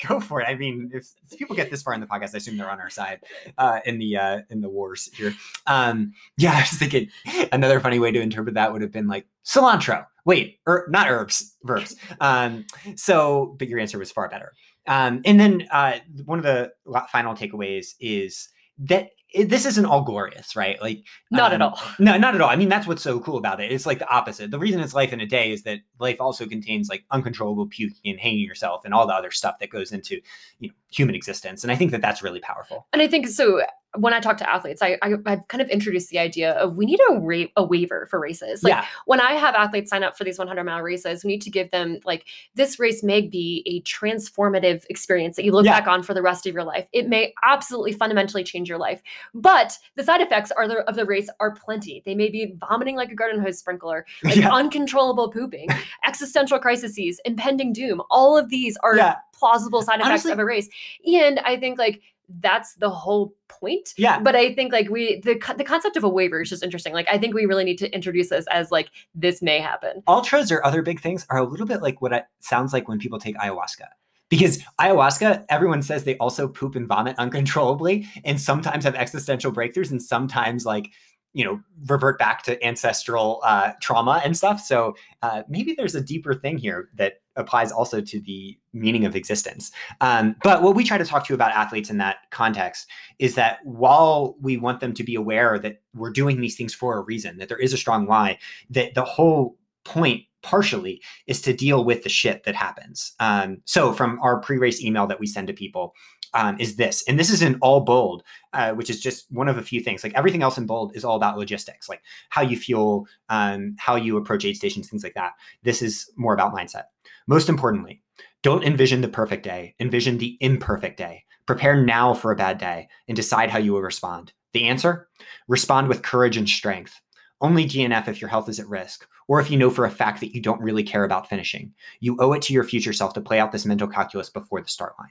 that? 0.00 0.08
Go 0.08 0.20
for 0.20 0.40
it. 0.40 0.44
I 0.44 0.54
mean, 0.54 0.90
if, 0.92 1.08
if 1.30 1.38
people 1.38 1.56
get 1.56 1.70
this 1.70 1.82
far 1.82 1.94
in 1.94 2.00
the 2.00 2.06
podcast, 2.06 2.34
I 2.34 2.38
assume 2.38 2.56
they're 2.56 2.70
on 2.70 2.80
our 2.80 2.90
side 2.90 3.20
uh, 3.58 3.80
in 3.84 3.98
the 3.98 4.16
uh, 4.16 4.40
in 4.50 4.60
the 4.60 4.68
wars 4.68 5.08
here. 5.14 5.34
Um, 5.66 6.12
yeah, 6.36 6.52
I 6.52 6.60
was 6.60 6.70
thinking 6.78 7.08
another 7.52 7.80
funny 7.80 7.98
way 7.98 8.12
to 8.12 8.20
interpret 8.20 8.54
that 8.54 8.72
would 8.72 8.82
have 8.82 8.92
been 8.92 9.08
like 9.08 9.26
cilantro. 9.44 10.06
Wait, 10.24 10.58
er, 10.68 10.86
not 10.90 11.08
herbs, 11.08 11.56
verbs. 11.64 11.96
Um, 12.20 12.66
so, 12.96 13.56
but 13.58 13.68
your 13.68 13.78
answer 13.78 13.98
was 13.98 14.10
far 14.12 14.28
better. 14.28 14.52
Um, 14.88 15.20
and 15.24 15.38
then 15.40 15.66
uh, 15.72 15.98
one 16.24 16.38
of 16.38 16.44
the 16.44 16.72
final 17.10 17.34
takeaways 17.34 17.94
is 18.00 18.48
that 18.78 19.10
it, 19.32 19.48
this 19.48 19.66
isn't 19.66 19.84
all 19.84 20.02
glorious, 20.02 20.56
right? 20.56 20.80
Like 20.80 21.04
Not 21.30 21.52
at 21.52 21.60
um, 21.60 21.72
all. 21.72 21.80
no, 21.98 22.16
not 22.16 22.34
at 22.34 22.40
all. 22.40 22.48
I 22.48 22.56
mean, 22.56 22.68
that's 22.68 22.86
what's 22.86 23.02
so 23.02 23.20
cool 23.20 23.36
about 23.36 23.60
it. 23.60 23.72
It's 23.72 23.86
like 23.86 23.98
the 23.98 24.08
opposite. 24.08 24.50
The 24.50 24.58
reason 24.58 24.80
it's 24.80 24.94
life 24.94 25.12
in 25.12 25.20
a 25.20 25.26
day 25.26 25.52
is 25.52 25.62
that 25.64 25.80
life 25.98 26.20
also 26.20 26.46
contains 26.46 26.88
like 26.88 27.04
uncontrollable 27.10 27.66
puking 27.66 28.12
and 28.12 28.20
hanging 28.20 28.40
yourself 28.40 28.84
and 28.84 28.94
all 28.94 29.06
the 29.06 29.14
other 29.14 29.30
stuff 29.30 29.58
that 29.60 29.70
goes 29.70 29.92
into 29.92 30.20
you 30.58 30.68
know 30.68 30.74
human 30.90 31.14
existence. 31.14 31.62
And 31.62 31.72
I 31.72 31.76
think 31.76 31.90
that 31.90 32.00
that's 32.00 32.22
really 32.22 32.40
powerful. 32.40 32.86
And 32.92 33.02
I 33.02 33.08
think 33.08 33.28
so. 33.28 33.62
When 33.96 34.12
I 34.14 34.20
talk 34.20 34.36
to 34.38 34.50
athletes, 34.50 34.82
I, 34.82 34.98
I 35.02 35.14
I've 35.26 35.48
kind 35.48 35.60
of 35.62 35.68
introduced 35.68 36.10
the 36.10 36.18
idea 36.18 36.52
of 36.52 36.76
we 36.76 36.86
need 36.86 37.00
a 37.10 37.18
ra- 37.18 37.44
a 37.56 37.64
waiver 37.64 38.06
for 38.10 38.20
races. 38.20 38.62
Like 38.62 38.72
yeah, 38.72 38.84
when 39.06 39.20
I 39.20 39.32
have 39.32 39.54
athletes 39.54 39.90
sign 39.90 40.02
up 40.02 40.16
for 40.16 40.24
these 40.24 40.38
100 40.38 40.62
mile 40.64 40.82
races, 40.82 41.24
we 41.24 41.28
need 41.32 41.42
to 41.42 41.50
give 41.50 41.70
them 41.70 41.98
like 42.04 42.26
this 42.54 42.78
race 42.78 43.02
may 43.02 43.20
be 43.22 43.62
a 43.66 43.80
transformative 43.82 44.84
experience 44.90 45.36
that 45.36 45.44
you 45.44 45.52
look 45.52 45.64
Yeah. 45.64 45.78
back 45.78 45.88
on 45.88 46.02
for 46.02 46.14
the 46.14 46.22
rest 46.22 46.46
of 46.46 46.54
your 46.54 46.64
life. 46.64 46.86
It 46.92 47.08
may 47.08 47.34
absolutely 47.42 47.92
fundamentally 47.92 48.44
change 48.44 48.68
your 48.68 48.78
life, 48.78 49.02
but 49.34 49.76
the 49.94 50.04
side 50.04 50.20
effects 50.20 50.50
are 50.52 50.68
the, 50.68 50.78
of 50.88 50.96
the 50.96 51.04
race 51.04 51.28
are 51.40 51.52
plenty. 51.54 52.02
They 52.04 52.14
may 52.14 52.28
be 52.28 52.54
vomiting 52.68 52.96
like 52.96 53.10
a 53.10 53.14
garden 53.14 53.40
hose 53.40 53.58
sprinkler, 53.58 54.06
like 54.24 54.36
yeah, 54.36 54.52
uncontrollable 54.52 55.30
pooping, 55.30 55.68
existential 56.06 56.58
crises, 56.58 57.20
impending 57.24 57.72
doom. 57.72 58.02
All 58.10 58.36
of 58.36 58.48
these 58.48 58.76
are 58.82 59.16
plausible 59.32 59.82
side 59.82 59.96
effects 60.00 60.08
Honestly- 60.08 60.32
of 60.32 60.38
a 60.38 60.44
race, 60.44 60.68
and 61.06 61.38
I 61.40 61.56
think 61.58 61.78
like 61.78 62.00
that's 62.40 62.74
the 62.74 62.90
whole 62.90 63.34
point 63.48 63.94
yeah. 63.96 64.18
but 64.18 64.34
i 64.34 64.52
think 64.54 64.72
like 64.72 64.88
we 64.88 65.20
the 65.20 65.40
the 65.56 65.64
concept 65.64 65.96
of 65.96 66.04
a 66.04 66.08
waiver 66.08 66.40
is 66.42 66.50
just 66.50 66.62
interesting 66.62 66.92
like 66.92 67.06
i 67.10 67.16
think 67.16 67.34
we 67.34 67.46
really 67.46 67.64
need 67.64 67.78
to 67.78 67.92
introduce 67.94 68.30
this 68.30 68.46
as 68.50 68.70
like 68.70 68.90
this 69.14 69.40
may 69.40 69.60
happen 69.60 70.02
Ultras 70.08 70.50
or 70.50 70.64
other 70.64 70.82
big 70.82 71.00
things 71.00 71.26
are 71.30 71.38
a 71.38 71.44
little 71.44 71.66
bit 71.66 71.82
like 71.82 72.00
what 72.00 72.12
it 72.12 72.24
sounds 72.40 72.72
like 72.72 72.88
when 72.88 72.98
people 72.98 73.18
take 73.18 73.36
ayahuasca. 73.36 73.86
Because 74.28 74.58
ayahuasca, 74.80 75.44
everyone 75.48 75.82
says 75.82 76.02
they 76.02 76.16
also 76.16 76.48
poop 76.48 76.74
and 76.74 76.88
vomit 76.88 77.16
uncontrollably, 77.16 78.08
and 78.24 78.40
sometimes 78.40 78.84
have 78.84 78.96
existential 78.96 79.52
breakthroughs, 79.52 79.92
and 79.92 80.02
sometimes 80.02 80.66
like 80.66 80.90
you 81.36 81.44
know 81.44 81.60
revert 81.86 82.18
back 82.18 82.42
to 82.42 82.62
ancestral 82.64 83.42
uh, 83.44 83.72
trauma 83.82 84.22
and 84.24 84.34
stuff. 84.34 84.58
So 84.58 84.96
uh, 85.20 85.42
maybe 85.48 85.74
there's 85.74 85.94
a 85.94 86.00
deeper 86.00 86.34
thing 86.34 86.56
here 86.56 86.88
that 86.94 87.20
applies 87.36 87.70
also 87.70 88.00
to 88.00 88.20
the 88.20 88.58
meaning 88.72 89.04
of 89.04 89.14
existence. 89.14 89.70
Um, 90.00 90.34
but 90.42 90.62
what 90.62 90.74
we 90.74 90.82
try 90.82 90.96
to 90.96 91.04
talk 91.04 91.26
to 91.26 91.34
about 91.34 91.52
athletes 91.52 91.90
in 91.90 91.98
that 91.98 92.30
context 92.30 92.88
is 93.18 93.34
that 93.34 93.58
while 93.64 94.34
we 94.40 94.56
want 94.56 94.80
them 94.80 94.94
to 94.94 95.04
be 95.04 95.14
aware 95.14 95.58
that 95.58 95.82
we're 95.94 96.10
doing 96.10 96.40
these 96.40 96.56
things 96.56 96.72
for 96.72 96.96
a 96.96 97.02
reason, 97.02 97.36
that 97.36 97.50
there 97.50 97.58
is 97.58 97.74
a 97.74 97.76
strong 97.76 98.06
why, 98.06 98.38
that 98.70 98.94
the 98.94 99.04
whole 99.04 99.58
point 99.84 100.24
partially 100.42 101.02
is 101.26 101.42
to 101.42 101.52
deal 101.52 101.84
with 101.84 102.02
the 102.02 102.08
shit 102.08 102.44
that 102.44 102.54
happens. 102.54 103.12
Um, 103.20 103.58
so 103.64 103.92
from 103.92 104.18
our 104.22 104.40
pre-race 104.40 104.82
email 104.82 105.06
that 105.08 105.20
we 105.20 105.26
send 105.26 105.48
to 105.48 105.52
people 105.52 105.94
um, 106.36 106.56
is 106.60 106.76
this, 106.76 107.02
and 107.08 107.18
this 107.18 107.30
is 107.30 107.40
in 107.40 107.56
all 107.62 107.80
bold, 107.80 108.22
uh, 108.52 108.72
which 108.72 108.90
is 108.90 109.00
just 109.00 109.24
one 109.32 109.48
of 109.48 109.56
a 109.56 109.62
few 109.62 109.80
things. 109.80 110.04
Like 110.04 110.14
everything 110.14 110.42
else 110.42 110.58
in 110.58 110.66
bold 110.66 110.94
is 110.94 111.02
all 111.02 111.16
about 111.16 111.38
logistics, 111.38 111.88
like 111.88 112.02
how 112.28 112.42
you 112.42 112.58
fuel, 112.58 113.06
um, 113.30 113.74
how 113.78 113.96
you 113.96 114.18
approach 114.18 114.44
aid 114.44 114.56
stations, 114.56 114.88
things 114.88 115.02
like 115.02 115.14
that. 115.14 115.32
This 115.62 115.80
is 115.80 116.12
more 116.16 116.34
about 116.34 116.54
mindset. 116.54 116.84
Most 117.26 117.48
importantly, 117.48 118.02
don't 118.42 118.64
envision 118.64 119.00
the 119.00 119.08
perfect 119.08 119.44
day. 119.44 119.74
Envision 119.80 120.18
the 120.18 120.36
imperfect 120.40 120.98
day. 120.98 121.24
Prepare 121.46 121.82
now 121.82 122.12
for 122.12 122.32
a 122.32 122.36
bad 122.36 122.58
day 122.58 122.88
and 123.08 123.16
decide 123.16 123.48
how 123.48 123.58
you 123.58 123.72
will 123.72 123.82
respond. 123.82 124.34
The 124.52 124.64
answer? 124.64 125.08
Respond 125.48 125.88
with 125.88 126.02
courage 126.02 126.36
and 126.36 126.48
strength. 126.48 127.00
Only 127.40 127.64
DNF 127.64 128.08
if 128.08 128.20
your 128.20 128.30
health 128.30 128.48
is 128.48 128.60
at 128.60 128.68
risk, 128.68 129.06
or 129.26 129.40
if 129.40 129.50
you 129.50 129.56
know 129.56 129.70
for 129.70 129.86
a 129.86 129.90
fact 129.90 130.20
that 130.20 130.34
you 130.34 130.42
don't 130.42 130.60
really 130.60 130.82
care 130.82 131.04
about 131.04 131.28
finishing. 131.28 131.72
You 132.00 132.16
owe 132.20 132.32
it 132.34 132.42
to 132.42 132.52
your 132.52 132.64
future 132.64 132.92
self 132.92 133.14
to 133.14 133.20
play 133.22 133.38
out 133.38 133.52
this 133.52 133.66
mental 133.66 133.88
calculus 133.88 134.28
before 134.28 134.60
the 134.60 134.68
start 134.68 134.94
line. 134.98 135.10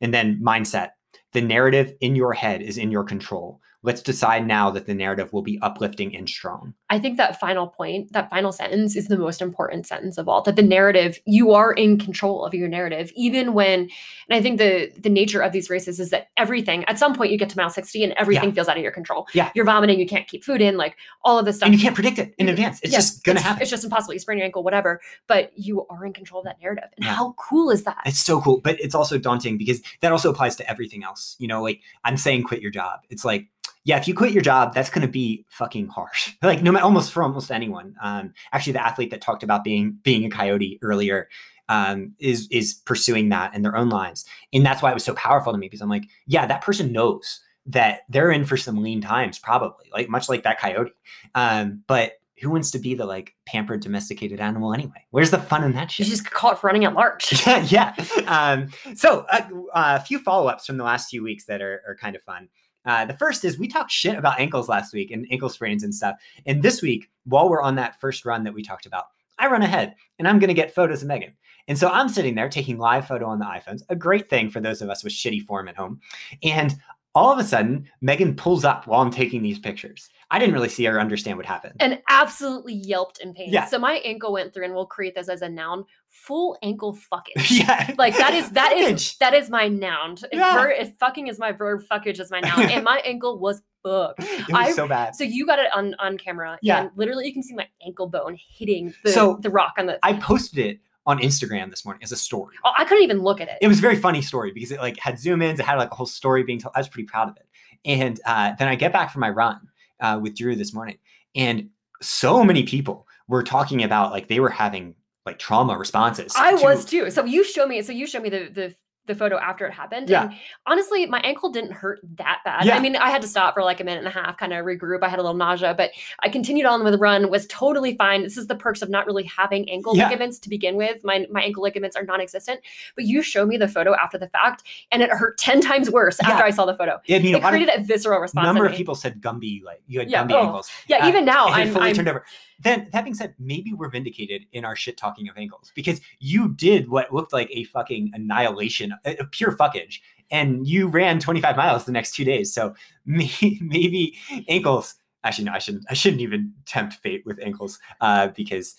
And 0.00 0.12
then 0.12 0.40
mindset. 0.42 0.90
The 1.32 1.40
narrative 1.40 1.92
in 2.00 2.16
your 2.16 2.32
head 2.32 2.62
is 2.62 2.78
in 2.78 2.90
your 2.90 3.04
control. 3.04 3.60
Let's 3.82 4.02
decide 4.02 4.46
now 4.46 4.70
that 4.70 4.86
the 4.86 4.94
narrative 4.94 5.32
will 5.32 5.42
be 5.42 5.58
uplifting 5.62 6.14
and 6.16 6.28
strong. 6.28 6.74
i 6.90 6.98
think 6.98 7.16
that 7.16 7.38
final 7.40 7.66
point 7.68 8.12
that 8.12 8.30
final 8.30 8.52
sentence 8.52 8.96
is 8.96 9.06
the 9.08 9.18
most 9.18 9.42
important 9.42 9.86
sentence 9.86 10.18
of 10.18 10.28
all 10.28 10.42
that 10.42 10.56
the 10.56 10.62
narrative 10.62 11.18
you 11.26 11.52
are 11.52 11.72
in 11.72 11.98
control 11.98 12.44
of 12.44 12.54
your 12.54 12.68
narrative 12.68 13.10
even 13.16 13.54
when 13.54 13.80
and 13.80 14.32
i 14.38 14.40
think 14.40 14.58
the 14.58 14.90
the 14.98 15.10
nature 15.10 15.40
of 15.40 15.52
these 15.52 15.68
races 15.70 15.98
is 16.00 16.10
that 16.10 16.28
everything 16.36 16.84
at 16.84 16.98
some 16.98 17.14
point 17.14 17.30
you 17.32 17.38
get 17.38 17.48
to 17.50 17.56
mile 17.56 17.70
60 17.70 18.04
and 18.04 18.12
everything 18.14 18.52
feels 18.52 18.68
out 18.68 18.76
of 18.76 18.82
your 18.82 18.92
control 18.92 19.26
Yeah. 19.34 19.50
you're 19.54 19.64
vomiting 19.64 19.98
you 19.98 20.06
can't 20.06 20.28
keep 20.28 20.44
food 20.44 20.60
in 20.60 20.76
like 20.76 20.96
all 21.24 21.38
of 21.38 21.44
this 21.44 21.56
stuff 21.56 21.66
And 21.66 21.74
you 21.74 21.80
can't 21.80 21.94
predict 21.94 22.18
it 22.18 22.34
in 22.38 22.46
mm-hmm. 22.46 22.52
advance. 22.54 22.80
It's 22.82 22.92
yeah, 22.92 22.98
just 22.98 23.24
going 23.24 23.36
to 23.36 23.40
it's- 23.40 23.44
happen. 23.48 23.62
It's 23.62 23.70
just 23.70 23.84
impossible. 23.84 24.14
You 24.14 24.20
sprain 24.20 24.38
your 24.38 24.44
ankle, 24.44 24.62
whatever. 24.62 25.00
But 25.26 25.50
you 25.56 25.86
are 25.88 26.04
in 26.06 26.12
control 26.12 26.40
of 26.40 26.44
that 26.44 26.56
narrative. 26.60 26.88
And 26.96 27.04
Yeah. 27.04 27.14
how 27.14 27.34
cool 27.38 27.70
is 27.70 27.82
that? 27.84 27.98
It's 28.06 28.20
so 28.20 28.40
cool, 28.40 28.60
but 28.60 28.78
it's 28.80 28.94
also 28.94 29.18
daunting 29.18 29.58
because 29.58 29.82
that 30.00 30.12
also 30.12 30.30
applies 30.30 30.54
to 30.56 30.70
everything 30.70 31.02
else. 31.02 31.34
You 31.38 31.48
know, 31.48 31.62
like 31.62 31.80
I'm 32.04 32.16
saying 32.16 32.44
quit 32.44 32.60
your 32.62 32.70
job. 32.70 33.00
It's 33.10 33.24
like, 33.24 33.48
yeah, 33.86 33.98
if 33.98 34.08
you 34.08 34.14
quit 34.14 34.32
your 34.32 34.42
job, 34.42 34.74
that's 34.74 34.90
going 34.90 35.06
to 35.06 35.08
be 35.10 35.46
fucking 35.48 35.86
harsh. 35.86 36.32
like 36.42 36.60
no 36.60 36.72
matter 36.72 36.84
almost 36.84 37.12
for 37.12 37.22
almost 37.22 37.52
anyone. 37.52 37.94
Um, 38.02 38.34
actually, 38.52 38.72
the 38.72 38.84
athlete 38.84 39.10
that 39.12 39.20
talked 39.20 39.44
about 39.44 39.62
being 39.62 39.98
being 40.02 40.24
a 40.24 40.28
coyote 40.28 40.80
earlier 40.82 41.28
um, 41.68 42.12
is 42.18 42.48
is 42.50 42.74
pursuing 42.84 43.28
that 43.28 43.54
in 43.54 43.62
their 43.62 43.76
own 43.76 43.88
lives, 43.88 44.26
and 44.52 44.66
that's 44.66 44.82
why 44.82 44.90
it 44.90 44.94
was 44.94 45.04
so 45.04 45.14
powerful 45.14 45.52
to 45.52 45.58
me 45.58 45.66
because 45.66 45.80
I'm 45.80 45.88
like, 45.88 46.04
yeah, 46.26 46.46
that 46.46 46.62
person 46.62 46.90
knows 46.90 47.40
that 47.66 48.00
they're 48.08 48.32
in 48.32 48.44
for 48.44 48.56
some 48.56 48.82
lean 48.82 49.00
times, 49.00 49.38
probably 49.38 49.86
like 49.92 50.08
much 50.08 50.28
like 50.28 50.42
that 50.42 50.58
coyote. 50.58 50.90
Um, 51.36 51.84
but 51.86 52.14
who 52.42 52.50
wants 52.50 52.72
to 52.72 52.78
be 52.80 52.94
the 52.94 53.06
like 53.06 53.34
pampered 53.46 53.80
domesticated 53.80 54.40
animal 54.40 54.74
anyway? 54.74 55.06
Where's 55.10 55.30
the 55.30 55.38
fun 55.38 55.62
in 55.62 55.72
that 55.74 55.92
shit? 55.92 56.06
You 56.06 56.12
just 56.12 56.28
call 56.28 56.52
it 56.52 56.62
running 56.62 56.84
at 56.84 56.94
large. 56.94 57.42
yeah, 57.46 57.64
yeah. 57.68 57.94
Um, 58.26 58.68
so 58.96 59.26
uh, 59.30 59.42
a 59.74 60.00
few 60.00 60.18
follow-ups 60.18 60.66
from 60.66 60.76
the 60.76 60.84
last 60.84 61.08
few 61.08 61.22
weeks 61.22 61.46
that 61.46 61.62
are, 61.62 61.82
are 61.86 61.96
kind 61.96 62.14
of 62.16 62.22
fun. 62.22 62.48
Uh, 62.86 63.04
the 63.04 63.16
first 63.16 63.44
is 63.44 63.58
we 63.58 63.68
talked 63.68 63.90
shit 63.90 64.16
about 64.16 64.40
ankles 64.40 64.68
last 64.68 64.94
week 64.94 65.10
and 65.10 65.26
ankle 65.30 65.48
sprains 65.48 65.82
and 65.82 65.94
stuff. 65.94 66.16
And 66.46 66.62
this 66.62 66.80
week, 66.80 67.10
while 67.24 67.50
we're 67.50 67.62
on 67.62 67.74
that 67.74 68.00
first 68.00 68.24
run 68.24 68.44
that 68.44 68.54
we 68.54 68.62
talked 68.62 68.86
about, 68.86 69.06
I 69.38 69.48
run 69.48 69.62
ahead 69.62 69.94
and 70.18 70.26
I'm 70.26 70.38
going 70.38 70.48
to 70.48 70.54
get 70.54 70.74
photos 70.74 71.02
of 71.02 71.08
Megan. 71.08 71.32
And 71.68 71.76
so 71.76 71.88
I'm 71.88 72.08
sitting 72.08 72.36
there 72.36 72.48
taking 72.48 72.78
live 72.78 73.08
photo 73.08 73.26
on 73.26 73.40
the 73.40 73.44
iPhones, 73.44 73.82
a 73.88 73.96
great 73.96 74.30
thing 74.30 74.50
for 74.50 74.60
those 74.60 74.82
of 74.82 74.88
us 74.88 75.02
with 75.02 75.12
shitty 75.12 75.42
form 75.42 75.68
at 75.68 75.76
home. 75.76 76.00
And 76.42 76.76
all 77.16 77.32
of 77.32 77.38
a 77.38 77.44
sudden, 77.44 77.88
Megan 78.00 78.36
pulls 78.36 78.64
up 78.64 78.86
while 78.86 79.00
I'm 79.00 79.10
taking 79.10 79.42
these 79.42 79.58
pictures. 79.58 80.08
I 80.30 80.38
didn't 80.38 80.54
really 80.54 80.68
see 80.68 80.86
or 80.88 80.98
understand 81.00 81.36
what 81.36 81.46
happened. 81.46 81.74
and 81.80 82.00
absolutely 82.08 82.74
yelped 82.74 83.20
in 83.20 83.32
pain. 83.32 83.48
Yeah. 83.52 83.64
So 83.66 83.78
my 83.78 83.94
ankle 84.04 84.32
went 84.32 84.52
through, 84.52 84.64
and 84.66 84.74
we'll 84.74 84.84
create 84.86 85.14
this 85.14 85.28
as 85.28 85.40
a 85.40 85.48
noun: 85.48 85.84
full 86.08 86.58
ankle 86.62 86.94
fucking. 86.94 87.36
yeah. 87.50 87.94
Like 87.96 88.16
that 88.18 88.34
is 88.34 88.50
that 88.50 88.72
is 88.72 89.00
Fuckage. 89.02 89.18
that 89.18 89.34
is 89.34 89.48
my 89.50 89.68
noun. 89.68 90.12
If, 90.30 90.38
Yeah. 90.38 90.54
ver- 90.54 90.70
if 90.70 90.92
fucking 90.98 91.28
is 91.28 91.38
my 91.38 91.52
verb, 91.52 91.82
fuckage 91.90 92.20
is 92.20 92.30
my 92.30 92.40
noun, 92.40 92.60
and 92.70 92.84
my 92.84 92.98
ankle 93.04 93.38
was 93.38 93.62
fucked. 93.82 94.20
It 94.22 94.48
was 94.48 94.68
I- 94.68 94.72
so 94.72 94.86
bad. 94.88 95.14
So 95.14 95.22
you 95.24 95.46
got 95.46 95.58
it 95.60 95.68
on 95.74 95.94
on 96.00 96.18
camera, 96.18 96.58
Yeah. 96.60 96.80
and 96.82 96.90
literally 96.96 97.26
you 97.26 97.32
can 97.32 97.42
see 97.44 97.54
my 97.54 97.68
ankle 97.86 98.08
bone 98.08 98.36
hitting 98.48 98.92
the 99.04 99.12
So, 99.12 99.38
the 99.40 99.50
rock 99.50 99.74
on 99.78 99.86
the. 99.86 99.98
I 100.02 100.14
posted 100.14 100.58
it 100.58 100.80
on 101.06 101.18
Instagram 101.20 101.70
this 101.70 101.84
morning 101.84 102.02
as 102.02 102.12
a 102.12 102.16
story. 102.16 102.56
oh, 102.64 102.72
I 102.76 102.84
couldn't 102.84 103.04
even 103.04 103.20
look 103.20 103.40
at 103.40 103.48
it. 103.48 103.58
it 103.60 103.68
was 103.68 103.78
a 103.78 103.82
very 103.82 103.96
funny 103.96 104.22
story 104.22 104.52
because 104.52 104.72
it 104.72 104.80
like 104.80 104.98
had 104.98 105.18
zoom 105.18 105.40
ins, 105.42 105.60
it 105.60 105.64
had 105.66 105.76
like 105.76 105.90
a 105.92 105.94
whole 105.94 106.06
story 106.06 106.42
being 106.42 106.58
told. 106.58 106.72
I 106.74 106.80
was 106.80 106.88
pretty 106.88 107.06
proud 107.06 107.28
of 107.28 107.36
it. 107.36 107.46
And 107.84 108.18
uh, 108.26 108.52
then 108.58 108.68
I 108.68 108.74
get 108.74 108.92
back 108.92 109.12
from 109.12 109.20
my 109.20 109.30
run 109.30 109.60
uh, 110.00 110.18
with 110.20 110.36
Drew 110.36 110.56
this 110.56 110.74
morning, 110.74 110.98
and 111.36 111.70
so 112.02 112.42
many 112.44 112.64
people 112.64 113.06
were 113.28 113.42
talking 113.42 113.84
about 113.84 114.10
like 114.10 114.28
they 114.28 114.40
were 114.40 114.50
having 114.50 114.94
like 115.24 115.38
trauma 115.38 115.76
responses. 115.78 116.32
I 116.36 116.56
to- 116.56 116.62
was 116.64 116.84
too. 116.84 117.10
So 117.10 117.24
you 117.24 117.44
show 117.44 117.66
me. 117.66 117.82
So 117.82 117.92
you 117.92 118.06
show 118.06 118.20
me 118.20 118.28
the 118.28 118.48
the 118.52 118.74
the 119.06 119.14
photo 119.14 119.38
after 119.38 119.66
it 119.66 119.72
happened. 119.72 120.08
Yeah. 120.10 120.24
And 120.24 120.34
honestly, 120.66 121.06
my 121.06 121.20
ankle 121.20 121.50
didn't 121.50 121.72
hurt 121.72 122.00
that 122.16 122.40
bad. 122.44 122.64
Yeah. 122.64 122.76
I 122.76 122.80
mean, 122.80 122.96
I 122.96 123.10
had 123.10 123.22
to 123.22 123.28
stop 123.28 123.54
for 123.54 123.62
like 123.62 123.80
a 123.80 123.84
minute 123.84 123.98
and 123.98 124.08
a 124.08 124.10
half, 124.10 124.36
kind 124.36 124.52
of 124.52 124.64
regroup. 124.64 125.02
I 125.02 125.08
had 125.08 125.18
a 125.18 125.22
little 125.22 125.36
nausea, 125.36 125.74
but 125.74 125.90
I 126.20 126.28
continued 126.28 126.66
on 126.66 126.82
with 126.84 126.92
the 126.92 126.98
run. 126.98 127.30
Was 127.30 127.46
totally 127.46 127.96
fine. 127.96 128.22
This 128.22 128.36
is 128.36 128.46
the 128.46 128.56
perks 128.56 128.82
of 128.82 128.88
not 128.90 129.06
really 129.06 129.24
having 129.24 129.68
ankle 129.70 129.96
Yeah. 129.96 130.08
ligaments 130.08 130.38
to 130.40 130.48
begin 130.48 130.76
with. 130.76 131.02
My 131.04 131.26
my 131.30 131.42
ankle 131.42 131.62
ligaments 131.62 131.96
are 131.96 132.02
non-existent. 132.04 132.60
But 132.94 133.04
you 133.04 133.22
show 133.22 133.46
me 133.46 133.56
the 133.56 133.68
photo 133.68 133.94
after 133.94 134.18
the 134.18 134.28
fact, 134.28 134.64
and 134.90 135.02
it 135.02 135.10
hurt 135.10 135.38
ten 135.38 135.60
times 135.60 135.90
worse 135.90 136.18
Yeah. 136.22 136.30
after 136.30 136.44
I 136.44 136.50
saw 136.50 136.66
the 136.66 136.74
photo. 136.74 137.00
A 137.08 137.12
it 137.12 137.24
lot 137.32 137.42
of- 137.44 137.48
created 137.50 137.70
a 137.80 137.82
visceral 137.84 138.20
response. 138.20 138.44
in 138.48 138.54
number 138.54 138.66
of 138.66 138.74
people 138.74 138.94
said 138.94 139.20
Gumby, 139.20 139.62
like 139.64 139.82
you 139.86 140.00
had 140.00 140.10
Yeah, 140.10 140.24
Gumby 140.24 140.32
oh, 140.32 140.42
ankles. 140.44 140.70
Yeah, 140.88 141.04
uh, 141.04 141.08
even 141.08 141.24
now 141.36 141.46
I'm, 141.48 141.70
fully 141.72 141.90
I'm 141.90 141.94
turned 141.94 142.08
over. 142.08 142.24
Then 142.60 142.88
that 142.92 143.04
being 143.04 143.14
said, 143.14 143.34
maybe 143.38 143.72
we're 143.72 143.90
vindicated 143.90 144.46
in 144.52 144.64
our 144.64 144.76
shit 144.76 144.96
talking 144.96 145.28
of 145.28 145.36
ankles 145.36 145.72
because 145.74 146.00
you 146.20 146.54
did 146.54 146.88
what 146.88 147.12
looked 147.12 147.32
like 147.32 147.50
a 147.50 147.64
fucking 147.64 148.10
annihilation, 148.14 148.94
a, 149.04 149.16
a 149.16 149.26
pure 149.26 149.52
fuckage, 149.52 150.00
and 150.30 150.66
you 150.66 150.88
ran 150.88 151.20
25 151.20 151.56
miles 151.56 151.84
the 151.84 151.92
next 151.92 152.14
two 152.14 152.24
days. 152.24 152.52
So 152.52 152.74
maybe, 153.06 154.16
ankles. 154.48 154.94
Actually, 155.24 155.44
no, 155.46 155.52
I 155.52 155.58
shouldn't. 155.58 155.84
I 155.90 155.94
shouldn't 155.94 156.22
even 156.22 156.52
tempt 156.66 156.94
fate 156.94 157.24
with 157.26 157.40
ankles 157.42 157.80
uh, 158.00 158.28
because 158.28 158.76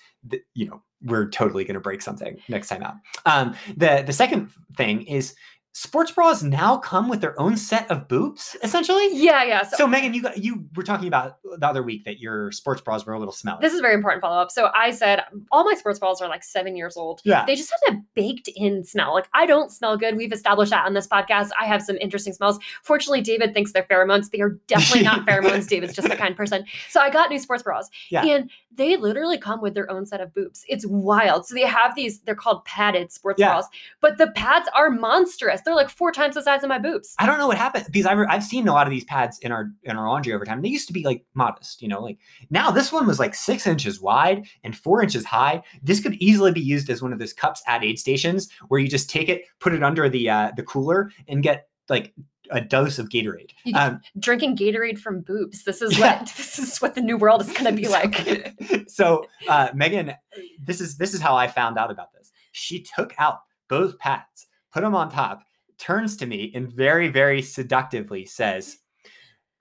you 0.54 0.66
know 0.66 0.82
we're 1.04 1.30
totally 1.30 1.66
going 1.66 1.76
to 1.76 1.82
break 1.82 2.02
something 2.02 2.38
next 2.48 2.70
time 2.70 2.84
out. 2.84 2.96
Um, 3.26 3.54
the 3.76 4.04
the 4.06 4.14
second 4.14 4.50
thing 4.78 5.02
is 5.04 5.36
sports 5.78 6.10
bras 6.10 6.42
now 6.42 6.76
come 6.76 7.08
with 7.08 7.22
their 7.22 7.40
own 7.40 7.56
set 7.56 7.90
of 7.92 8.08
boobs, 8.08 8.58
essentially. 8.64 9.10
Yeah, 9.14 9.44
yeah. 9.44 9.62
So, 9.62 9.86
Megan, 9.86 10.16
you 10.16 10.24
got, 10.24 10.44
you 10.44 10.66
were 10.76 10.82
talking 10.82 11.08
about 11.08 11.38
the 11.44 11.68
other 11.68 11.84
week 11.84 12.04
that 12.06 12.20
your 12.20 12.52
sports 12.52 12.82
bras 12.82 13.06
were 13.06 13.14
a 13.14 13.20
little 13.20 13.32
smelly. 13.32 13.60
This 13.62 13.74
is 13.74 13.80
a 13.80 13.82
very 13.84 13.94
important 13.94 14.22
follow 14.22 14.42
up. 14.42 14.50
So 14.50 14.72
I 14.74 14.90
said 14.90 15.22
all 15.52 15.64
my 15.64 15.76
sports 15.76 16.00
bras 16.00 16.20
are 16.20 16.30
like 16.30 16.44
seven 16.44 16.76
years 16.76 16.98
old. 16.98 17.22
Yeah. 17.24 17.46
They 17.46 17.56
just 17.56 17.72
have 17.86 17.96
a 17.96 18.02
baked 18.16 18.50
in 18.56 18.84
smell. 18.84 19.14
Like 19.14 19.28
I 19.36 19.46
don't 19.46 19.72
smell 19.72 19.98
good. 19.98 20.18
We've 20.18 20.34
established 20.34 20.72
that 20.72 20.88
on 20.88 20.96
this 20.96 21.08
podcast. 21.08 21.52
I 21.62 21.66
have 21.66 21.84
some 21.84 21.98
interesting 21.98 22.34
smells. 22.34 22.58
Fortunately, 22.82 23.22
David 23.22 23.54
thinks 23.54 23.72
they're 23.72 23.84
pheromones. 23.84 24.32
They 24.32 24.42
are 24.42 24.58
definitely 24.66 25.04
not 25.04 25.28
pheromones. 25.28 25.68
David's 25.68 25.94
just 25.94 26.10
the 26.10 26.16
kind 26.16 26.36
person. 26.36 26.66
So 26.90 27.02
I 27.02 27.12
got 27.12 27.30
new 27.30 27.38
sports 27.38 27.62
bras. 27.62 27.88
Yeah. 28.10 28.26
And 28.26 28.50
they 28.78 28.96
literally 28.96 29.38
come 29.38 29.62
with 29.62 29.74
their 29.74 29.90
own 29.92 30.06
set 30.06 30.22
of 30.22 30.34
boobs. 30.34 30.64
It's 30.68 30.86
wild. 30.86 31.46
So 31.46 31.56
they 31.56 31.62
have 31.62 31.96
these, 31.96 32.20
they're 32.22 32.36
called 32.36 32.64
padded 32.66 33.12
sports 33.12 33.40
Yeah. 33.40 33.50
bras, 33.50 33.68
but 34.02 34.18
the 34.18 34.28
pads 34.32 34.70
are 34.76 34.90
monstrous. 34.90 35.62
They're 35.62 35.76
like 35.76 35.90
four 35.90 36.12
times 36.12 36.36
the 36.36 36.42
size 36.42 36.64
of 36.64 36.70
my 36.70 36.80
boobs. 36.80 37.16
I 37.20 37.26
don't 37.26 37.38
know 37.38 37.48
what 37.48 37.58
happened 37.58 37.88
because 37.92 38.06
I've, 38.06 38.20
I've 38.30 38.44
seen 38.44 38.68
a 38.68 38.74
lot 38.74 38.88
of 38.88 38.92
these 38.92 39.04
pads 39.06 39.40
in 39.40 39.52
our 39.52 39.72
in 39.84 39.98
our 39.98 40.08
laundry 40.08 40.34
over 40.34 40.46
time. 40.46 40.62
They 40.62 40.70
used 40.70 40.88
to 40.88 40.94
be 40.94 41.04
like 41.04 41.26
modest, 41.34 41.82
you 41.82 41.88
know, 41.88 42.02
like 42.02 42.18
now 42.50 42.72
this 42.72 42.92
one 42.92 43.06
was 43.08 43.20
like 43.20 43.36
six 43.36 43.68
inches 43.68 44.00
wide 44.00 44.46
and 44.64 44.78
four 44.78 45.02
inches 45.02 45.26
high. 45.26 45.62
This 45.84 46.00
could 46.00 46.14
easily 46.16 46.52
be 46.52 46.62
used 46.62 46.90
as 46.90 47.02
one 47.02 47.12
of 47.14 47.20
those 47.20 47.34
cups 47.34 47.62
at 47.68 47.84
aid 47.84 48.00
stations 48.00 48.50
where 48.68 48.80
you 48.80 48.88
just 48.88 49.10
take 49.10 49.30
it, 49.30 49.44
put 49.60 49.74
it 49.74 49.84
under 49.84 50.08
the 50.08 50.30
uh, 50.30 50.52
the 50.56 50.64
cooler, 50.64 51.12
and 51.28 51.44
get 51.44 51.68
like 51.90 52.14
a 52.52 52.62
dose 52.62 53.00
of 53.00 53.10
Gatorade. 53.10 53.52
Um, 53.74 54.02
Drinking 54.20 54.58
Gatorade 54.58 54.98
from 55.00 55.22
boobs. 55.22 55.64
This 55.64 55.82
is 55.82 55.98
Yeah. 55.98 56.20
what 56.20 56.34
this 56.38 56.60
is 56.60 56.78
what 56.80 56.96
the 56.96 57.02
new 57.02 57.18
world 57.18 57.42
is 57.42 57.52
gonna 57.54 57.72
be 57.72 57.88
like. 57.88 58.54
so 58.88 59.26
uh, 59.48 59.70
Megan, 59.74 60.14
this 60.64 60.82
is 60.82 60.98
this 60.98 61.14
is 61.14 61.22
how 61.22 61.36
I 61.36 61.48
found 61.48 61.78
out 61.78 61.92
about 61.92 62.14
this. 62.14 62.32
She 62.52 62.82
took 62.84 63.14
out 63.18 63.40
both 63.70 63.98
pads, 64.00 64.48
put 64.74 64.82
them 64.82 64.96
on 64.96 65.12
top, 65.12 65.44
turns 65.78 66.16
to 66.18 66.26
me, 66.26 66.52
and 66.56 66.72
very 66.72 67.08
very 67.10 67.42
seductively 67.42 68.26
says, 68.26 68.78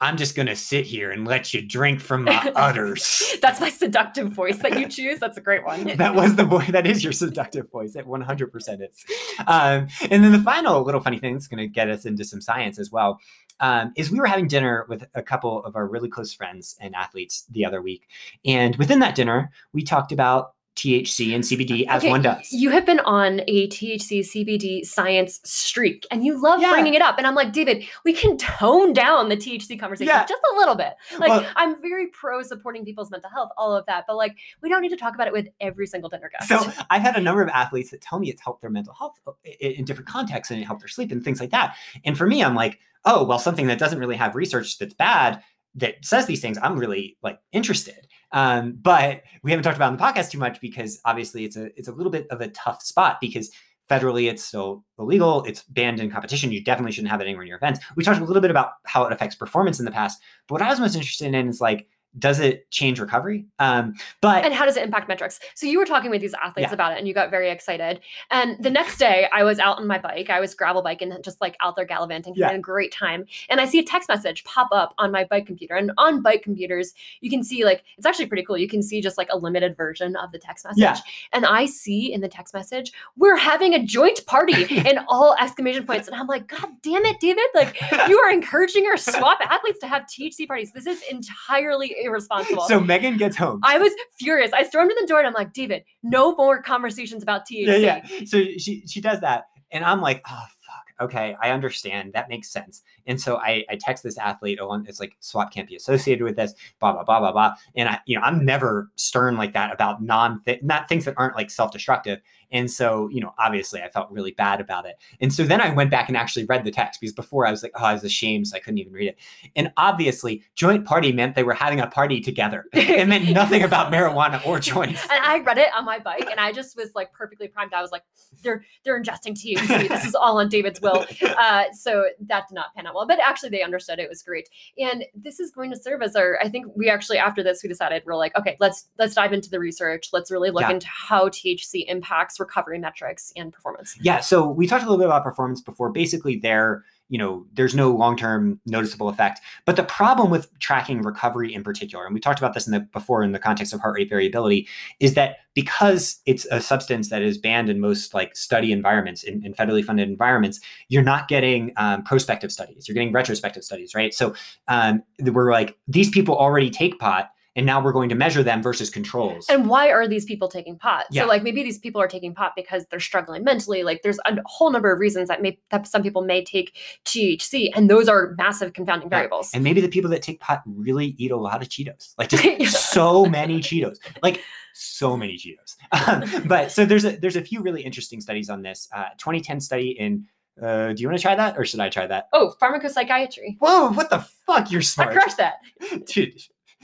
"I'm 0.00 0.16
just 0.16 0.34
gonna 0.34 0.56
sit 0.56 0.86
here 0.86 1.10
and 1.10 1.26
let 1.26 1.54
you 1.54 1.62
drink 1.62 2.00
from 2.00 2.24
my 2.24 2.52
udders." 2.56 3.36
That's 3.42 3.60
my 3.60 3.70
seductive 3.70 4.30
voice 4.30 4.58
that 4.58 4.78
you 4.78 4.88
choose. 4.88 5.18
That's 5.20 5.36
a 5.36 5.40
great 5.40 5.64
one. 5.64 5.84
that 5.96 6.14
was 6.14 6.36
the 6.36 6.44
voice. 6.44 6.70
That 6.70 6.86
is 6.86 7.02
your 7.04 7.12
seductive 7.12 7.70
voice. 7.70 7.96
It 7.96 8.06
100% 8.06 8.88
is. 8.88 9.04
Um, 9.46 9.88
and 10.10 10.24
then 10.24 10.32
the 10.32 10.40
final 10.40 10.82
little 10.82 11.00
funny 11.00 11.18
thing 11.18 11.34
that's 11.34 11.48
going 11.48 11.58
to 11.58 11.68
get 11.68 11.88
us 11.88 12.04
into 12.06 12.24
some 12.24 12.40
science 12.40 12.78
as 12.78 12.90
well 12.90 13.20
um, 13.60 13.92
is 13.96 14.10
we 14.10 14.18
were 14.18 14.26
having 14.26 14.48
dinner 14.48 14.86
with 14.88 15.04
a 15.14 15.22
couple 15.22 15.64
of 15.64 15.76
our 15.76 15.86
really 15.86 16.08
close 16.08 16.32
friends 16.32 16.76
and 16.80 16.94
athletes 16.94 17.44
the 17.50 17.64
other 17.64 17.80
week, 17.80 18.08
and 18.44 18.76
within 18.76 18.98
that 19.00 19.14
dinner, 19.14 19.50
we 19.72 19.82
talked 19.82 20.12
about 20.12 20.55
THC 20.76 21.34
and 21.34 21.42
CBD 21.42 21.86
as 21.88 22.02
Okay, 22.02 22.10
one 22.10 22.22
does. 22.22 22.52
You 22.52 22.70
have 22.70 22.84
been 22.86 23.00
on 23.00 23.40
a 23.48 23.66
THC 23.68 24.20
CBD 24.20 24.84
science 24.84 25.40
streak 25.44 26.06
and 26.10 26.24
you 26.24 26.40
love 26.40 26.60
Yeah. 26.60 26.70
bringing 26.70 26.94
it 26.94 27.02
up. 27.02 27.16
And 27.18 27.26
I'm 27.26 27.34
like, 27.34 27.52
David, 27.52 27.84
we 28.04 28.12
can 28.12 28.36
tone 28.36 28.92
down 28.92 29.28
the 29.30 29.36
THC 29.36 29.78
conversation 29.78 30.08
Yeah. 30.14 30.26
just 30.26 30.42
a 30.54 30.56
little 30.58 30.74
bit. 30.74 30.92
Like, 31.18 31.30
Well- 31.30 31.46
I'm 31.56 31.80
very 31.80 32.08
pro 32.08 32.42
supporting 32.42 32.84
people's 32.84 33.10
mental 33.10 33.30
health, 33.30 33.50
all 33.56 33.74
of 33.74 33.86
that. 33.86 34.04
But 34.06 34.16
like, 34.16 34.36
we 34.62 34.68
don't 34.68 34.82
need 34.82 34.90
to 34.90 34.96
talk 34.96 35.14
about 35.14 35.26
it 35.26 35.32
with 35.32 35.48
every 35.60 35.86
single 35.86 36.10
dinner 36.10 36.30
guest. 36.30 36.48
So 36.48 36.70
I've 36.90 37.02
had 37.02 37.16
a 37.16 37.20
number 37.20 37.42
of 37.42 37.48
athletes 37.48 37.90
that 37.90 38.02
tell 38.02 38.18
me 38.18 38.28
it's 38.30 38.42
helped 38.42 38.60
their 38.60 38.70
mental 38.70 38.92
health 38.94 39.14
uh, 39.26 39.32
in 39.60 39.84
different 39.86 40.08
contexts 40.08 40.50
and 40.50 40.60
it 40.60 40.64
helped 40.64 40.82
their 40.82 40.88
sleep 40.88 41.10
and 41.10 41.24
things 41.24 41.40
like 41.40 41.50
that. 41.50 41.74
And 42.04 42.16
for 42.18 42.26
me, 42.26 42.44
I'm 42.44 42.54
like, 42.54 42.78
oh, 43.06 43.24
well, 43.24 43.38
something 43.38 43.66
that 43.68 43.78
doesn't 43.78 43.98
really 43.98 44.16
have 44.16 44.34
research 44.34 44.78
that's 44.78 44.94
bad 44.94 45.42
that 45.76 45.96
says 46.04 46.26
these 46.26 46.40
things, 46.40 46.58
I'm 46.62 46.78
really 46.78 47.16
like 47.22 47.38
interested. 47.52 48.05
Um, 48.32 48.78
but 48.80 49.22
we 49.42 49.50
haven't 49.50 49.64
talked 49.64 49.76
about 49.76 49.92
on 49.92 49.96
the 49.96 50.02
podcast 50.02 50.30
too 50.30 50.38
much 50.38 50.60
because 50.60 51.00
obviously 51.04 51.44
it's 51.44 51.56
a 51.56 51.66
it's 51.78 51.88
a 51.88 51.92
little 51.92 52.10
bit 52.10 52.26
of 52.30 52.40
a 52.40 52.48
tough 52.48 52.82
spot 52.82 53.18
because 53.20 53.50
federally 53.88 54.28
it's 54.28 54.42
still 54.42 54.84
illegal, 54.98 55.44
it's 55.44 55.62
banned 55.62 56.00
in 56.00 56.10
competition. 56.10 56.50
You 56.50 56.62
definitely 56.62 56.92
shouldn't 56.92 57.10
have 57.10 57.20
it 57.20 57.24
anywhere 57.24 57.42
in 57.42 57.48
your 57.48 57.58
events. 57.58 57.80
We 57.94 58.04
talked 58.04 58.20
a 58.20 58.24
little 58.24 58.42
bit 58.42 58.50
about 58.50 58.72
how 58.84 59.04
it 59.04 59.12
affects 59.12 59.36
performance 59.36 59.78
in 59.78 59.84
the 59.84 59.92
past, 59.92 60.20
but 60.48 60.54
what 60.54 60.62
I 60.62 60.68
was 60.68 60.80
most 60.80 60.96
interested 60.96 61.32
in 61.32 61.48
is 61.48 61.60
like, 61.60 61.86
does 62.18 62.40
it 62.40 62.70
change 62.70 62.98
recovery? 63.00 63.44
Um, 63.58 63.94
but 64.20 64.44
and 64.44 64.54
how 64.54 64.64
does 64.64 64.76
it 64.76 64.82
impact 64.84 65.08
metrics? 65.08 65.38
So 65.54 65.66
you 65.66 65.78
were 65.78 65.84
talking 65.84 66.10
with 66.10 66.20
these 66.20 66.34
athletes 66.34 66.68
Yeah. 66.70 66.74
about 66.74 66.92
it 66.92 66.98
and 66.98 67.06
you 67.06 67.14
got 67.14 67.30
very 67.30 67.50
excited. 67.50 68.00
And 68.30 68.62
the 68.62 68.70
next 68.70 68.98
day 68.98 69.28
I 69.32 69.42
was 69.44 69.58
out 69.58 69.78
on 69.78 69.86
my 69.86 69.98
bike. 69.98 70.30
I 70.30 70.40
was 70.40 70.54
gravel 70.54 70.82
biking, 70.82 71.12
just 71.22 71.40
like 71.40 71.56
out 71.60 71.76
there 71.76 71.84
gallivanting, 71.84 72.34
Yeah. 72.36 72.46
having 72.46 72.58
a 72.58 72.62
great 72.62 72.92
time. 72.92 73.26
And 73.50 73.60
I 73.60 73.66
see 73.66 73.78
a 73.78 73.84
text 73.84 74.08
message 74.08 74.44
pop 74.44 74.68
up 74.72 74.94
on 74.98 75.12
my 75.12 75.24
bike 75.24 75.46
computer. 75.46 75.74
And 75.74 75.92
on 75.98 76.22
bike 76.22 76.42
computers, 76.42 76.94
you 77.20 77.30
can 77.30 77.42
see 77.42 77.64
like 77.64 77.84
it's 77.98 78.06
actually 78.06 78.26
pretty 78.26 78.44
cool. 78.44 78.56
You 78.56 78.68
can 78.68 78.82
see 78.82 79.00
just 79.00 79.18
like 79.18 79.28
a 79.30 79.36
limited 79.36 79.76
version 79.76 80.16
of 80.16 80.32
the 80.32 80.38
text 80.38 80.64
message. 80.64 80.80
Yeah. 80.82 80.96
And 81.32 81.44
I 81.44 81.66
see 81.66 82.12
in 82.12 82.20
the 82.20 82.28
text 82.28 82.54
message, 82.54 82.92
we're 83.16 83.36
having 83.36 83.74
a 83.74 83.84
joint 83.84 84.24
party 84.26 84.64
in 84.88 84.98
all 85.08 85.36
exclamation 85.40 85.84
points. 85.86 86.08
And 86.08 86.16
I'm 86.16 86.26
like, 86.26 86.46
God 86.48 86.68
damn 86.82 87.04
it, 87.04 87.20
David. 87.20 87.44
Like 87.54 87.76
you 88.08 88.18
are 88.18 88.30
encouraging 88.30 88.86
our 88.86 88.96
swap 88.96 89.38
athletes 89.42 89.78
to 89.80 89.86
have 89.86 90.02
THC 90.04 90.46
parties. 90.46 90.72
This 90.72 90.86
is 90.86 91.02
entirely 91.10 91.94
irresponsible. 92.06 92.62
so 92.68 92.80
Megan 92.80 93.16
gets 93.18 93.36
home. 93.36 93.60
I 93.62 93.78
was 93.78 93.92
furious. 94.18 94.52
I 94.52 94.62
stormed 94.64 94.90
in 94.90 94.96
the 95.00 95.06
door 95.06 95.18
and 95.18 95.26
I'm 95.26 95.34
like, 95.34 95.52
David, 95.52 95.84
no 96.02 96.34
more 96.36 96.62
conversations 96.62 97.22
about 97.22 97.42
THC. 97.46 97.66
yeah, 97.66 97.76
yeah. 97.76 98.06
So 98.24 98.42
she 98.58 98.84
she 98.86 99.00
does 99.00 99.20
that, 99.20 99.48
and 99.70 99.84
I'm 99.84 100.00
like, 100.00 100.22
oh 100.28 100.44
fuck, 100.66 101.06
okay, 101.08 101.36
I 101.42 101.50
understand. 101.50 102.14
That 102.14 102.28
makes 102.28 102.50
sense. 102.50 102.82
And 103.06 103.20
so 103.20 103.36
I 103.36 103.64
I 103.68 103.76
text 103.76 104.02
this 104.02 104.18
athlete 104.18 104.60
along. 104.60 104.86
It's 104.88 105.00
like 105.00 105.16
SWAP 105.20 105.52
can't 105.52 105.68
be 105.68 105.76
associated 105.76 106.24
with 106.24 106.36
this. 106.36 106.54
Blah 106.80 106.92
blah 106.92 107.04
blah 107.04 107.20
blah 107.20 107.32
blah. 107.32 107.54
And 107.74 107.88
I 107.88 108.00
you 108.06 108.16
know 108.16 108.22
I'm 108.22 108.44
never 108.44 108.90
stern 108.96 109.36
like 109.36 109.52
that 109.54 109.72
about 109.72 110.02
non 110.02 110.40
not 110.62 110.88
things 110.88 111.04
that 111.04 111.14
aren't 111.16 111.36
like 111.36 111.50
self 111.50 111.72
destructive. 111.72 112.20
And 112.52 112.70
so 112.70 113.08
you 113.10 113.20
know 113.20 113.32
obviously 113.38 113.82
I 113.82 113.88
felt 113.88 114.10
really 114.10 114.32
bad 114.32 114.60
about 114.60 114.86
it. 114.86 114.96
And 115.20 115.32
so 115.32 115.44
then 115.44 115.60
I 115.60 115.72
went 115.72 115.90
back 115.90 116.08
and 116.08 116.16
actually 116.16 116.44
read 116.44 116.64
the 116.64 116.70
text 116.70 117.00
because 117.00 117.14
before 117.14 117.46
I 117.46 117.50
was 117.50 117.62
like, 117.62 117.72
oh, 117.76 117.84
I 117.84 117.92
was 117.92 118.04
ashamed, 118.04 118.48
so 118.48 118.56
I 118.56 118.60
couldn't 118.60 118.78
even 118.78 118.92
read 118.92 119.08
it. 119.08 119.18
And 119.54 119.72
obviously, 119.76 120.42
joint 120.54 120.84
party 120.84 121.12
meant 121.12 121.34
they 121.34 121.42
were 121.42 121.54
having 121.54 121.80
a 121.80 121.86
party 121.86 122.20
together. 122.20 122.64
It 122.96 123.08
meant 123.08 123.28
nothing 123.28 123.62
about 123.62 123.92
marijuana 123.92 124.44
or 124.46 124.58
joints. 124.58 125.02
And 125.10 125.22
I 125.22 125.40
read 125.40 125.58
it 125.58 125.68
on 125.76 125.84
my 125.84 125.98
bike 125.98 126.26
and 126.30 126.40
I 126.40 126.50
just 126.50 126.76
was 126.76 126.94
like 126.94 127.12
perfectly 127.12 127.46
primed. 127.46 127.74
I 127.74 127.82
was 127.82 127.90
like, 127.90 128.04
they're 128.42 128.64
they're 128.84 129.00
ingesting 129.00 129.32
THC. 129.32 129.88
This 129.88 130.04
is 130.06 130.14
all 130.14 130.38
on 130.38 130.48
David's 130.48 130.80
will. 130.80 131.04
Uh, 131.36 131.64
so 131.72 132.06
that 132.20 132.48
did 132.48 132.54
not 132.54 132.74
pan 132.74 132.86
out 132.86 132.94
But 133.06 133.18
actually 133.20 133.50
they 133.50 133.62
understood 133.62 133.98
it 133.98 134.08
was 134.08 134.22
great. 134.22 134.48
And 134.78 135.04
this 135.14 135.40
is 135.40 135.50
going 135.50 135.70
to 135.72 135.76
serve 135.78 136.02
as 136.02 136.16
our 136.16 136.38
I 136.40 136.48
think 136.48 136.66
we 136.76 136.88
actually 136.88 137.18
after 137.18 137.42
this 137.42 137.62
we 137.62 137.68
decided 137.68 138.02
we're 138.06 138.14
like, 138.16 138.36
okay, 138.38 138.56
let's 138.60 138.88
let's 138.98 139.14
dive 139.14 139.32
into 139.32 139.50
the 139.50 139.58
research. 139.58 140.08
Let's 140.12 140.30
really 140.30 140.50
look 140.50 140.62
Yeah. 140.62 140.70
into 140.70 140.86
how 140.88 141.28
THC 141.28 141.84
impacts 141.88 142.38
recovery 142.40 142.78
metrics 142.78 143.32
and 143.36 143.52
performance. 143.52 143.96
Yeah, 144.00 144.20
so 144.20 144.48
we 144.48 144.66
talked 144.66 144.82
a 144.82 144.86
little 144.86 144.98
bit 144.98 145.06
about 145.06 145.24
performance 145.24 145.60
before. 145.60 145.90
Basically, 145.90 146.36
there, 146.36 146.84
you 147.08 147.18
know, 147.18 147.46
there's 147.52 147.74
no 147.74 147.90
long-term 147.92 148.60
noticeable 148.66 149.08
effect. 149.08 149.40
But 149.64 149.76
the 149.76 149.84
problem 149.84 150.30
with 150.30 150.50
tracking 150.58 151.02
recovery 151.02 151.54
in 151.54 151.62
particular, 151.62 152.04
and 152.04 152.14
we 152.14 152.20
talked 152.20 152.38
about 152.38 152.54
this 152.54 152.66
in 152.66 152.72
the 152.72 152.80
before 152.80 153.22
in 153.22 153.32
the 153.32 153.38
context 153.38 153.72
of 153.72 153.80
heart 153.80 153.94
rate 153.94 154.08
variability, 154.08 154.66
is 154.98 155.14
that 155.14 155.36
because 155.54 156.20
it's 156.26 156.46
a 156.50 156.60
substance 156.60 157.08
that 157.10 157.22
is 157.22 157.38
banned 157.38 157.68
in 157.68 157.80
most 157.80 158.12
like 158.12 158.36
study 158.36 158.72
environments, 158.72 159.22
in, 159.22 159.44
in 159.44 159.54
federally 159.54 159.84
funded 159.84 160.08
environments, 160.08 160.60
you're 160.88 161.02
not 161.02 161.28
getting 161.28 161.72
um, 161.76 162.02
prospective 162.02 162.50
studies. 162.50 162.88
You're 162.88 162.94
getting 162.94 163.12
retrospective 163.12 163.64
studies, 163.64 163.94
right? 163.94 164.12
So 164.12 164.34
um, 164.68 165.02
we're 165.20 165.52
like, 165.52 165.76
these 165.86 166.10
people 166.10 166.36
already 166.36 166.70
take 166.70 166.98
pot. 166.98 167.30
And 167.56 167.66
now 167.66 167.82
we're 167.82 167.92
going 167.92 168.08
to 168.10 168.14
measure 168.14 168.42
them 168.44 168.62
versus 168.62 168.90
controls. 168.90 169.46
And 169.48 169.68
why 169.68 169.90
are 169.90 170.06
these 170.06 170.24
people 170.26 170.46
taking 170.48 170.78
pot? 170.78 171.06
Yeah. 171.10 171.22
So 171.22 171.28
like 171.28 171.42
maybe 171.42 171.62
these 171.64 171.78
people 171.78 172.00
are 172.00 172.06
taking 172.06 172.34
pot 172.34 172.52
because 172.54 172.84
they're 172.90 173.00
struggling 173.00 173.42
mentally. 173.42 173.82
Like 173.82 174.02
there's 174.02 174.18
a 174.26 174.36
whole 174.46 174.70
number 174.70 174.92
of 174.92 175.00
reasons 175.00 175.28
that 175.28 175.42
may 175.42 175.58
that 175.70 175.86
some 175.88 176.02
people 176.02 176.22
may 176.22 176.44
take 176.44 176.76
THC, 177.06 177.70
and 177.74 177.88
those 177.90 178.08
are 178.08 178.34
massive 178.36 178.72
confounding 178.74 179.08
Yeah. 179.08 179.16
variables. 179.16 179.50
And 179.54 179.64
maybe 179.64 179.80
the 179.80 179.88
people 179.88 180.10
that 180.10 180.22
take 180.22 180.38
pot 180.38 180.62
really 180.66 181.14
eat 181.18 181.30
a 181.30 181.36
lot 181.36 181.62
of 181.62 181.68
Cheetos, 181.68 182.14
like 182.18 182.28
just 182.28 182.44
Yeah. 182.58 182.68
so 182.68 183.24
many 183.26 183.60
Cheetos, 183.60 183.96
like 184.22 184.42
so 184.74 185.16
many 185.16 185.38
Cheetos. 185.38 185.76
Um, 186.08 186.42
but 186.46 186.70
so 186.70 186.84
there's 186.84 187.04
a 187.04 187.16
there's 187.16 187.36
a 187.36 187.42
few 187.42 187.62
really 187.62 187.82
interesting 187.82 188.20
studies 188.20 188.50
on 188.50 188.62
this. 188.62 188.88
Uh, 188.94 189.06
2010 189.18 189.60
study 189.60 189.96
in. 189.98 190.26
Uh, 190.62 190.94
do 190.94 191.02
you 191.02 191.08
want 191.08 191.18
to 191.18 191.22
try 191.22 191.34
that, 191.34 191.58
or 191.58 191.66
should 191.66 191.80
I 191.80 191.90
try 191.90 192.06
that? 192.06 192.28
oh, 192.32 192.54
pharmacopsychiatry. 192.62 193.56
Whoa! 193.58 193.90
What 193.92 194.08
the 194.08 194.26
fuck? 194.46 194.70
You're 194.70 194.80
smart. 194.80 195.10
I 195.10 195.12
crushed 195.12 195.36
that. 195.36 195.56
dude. 196.06 196.40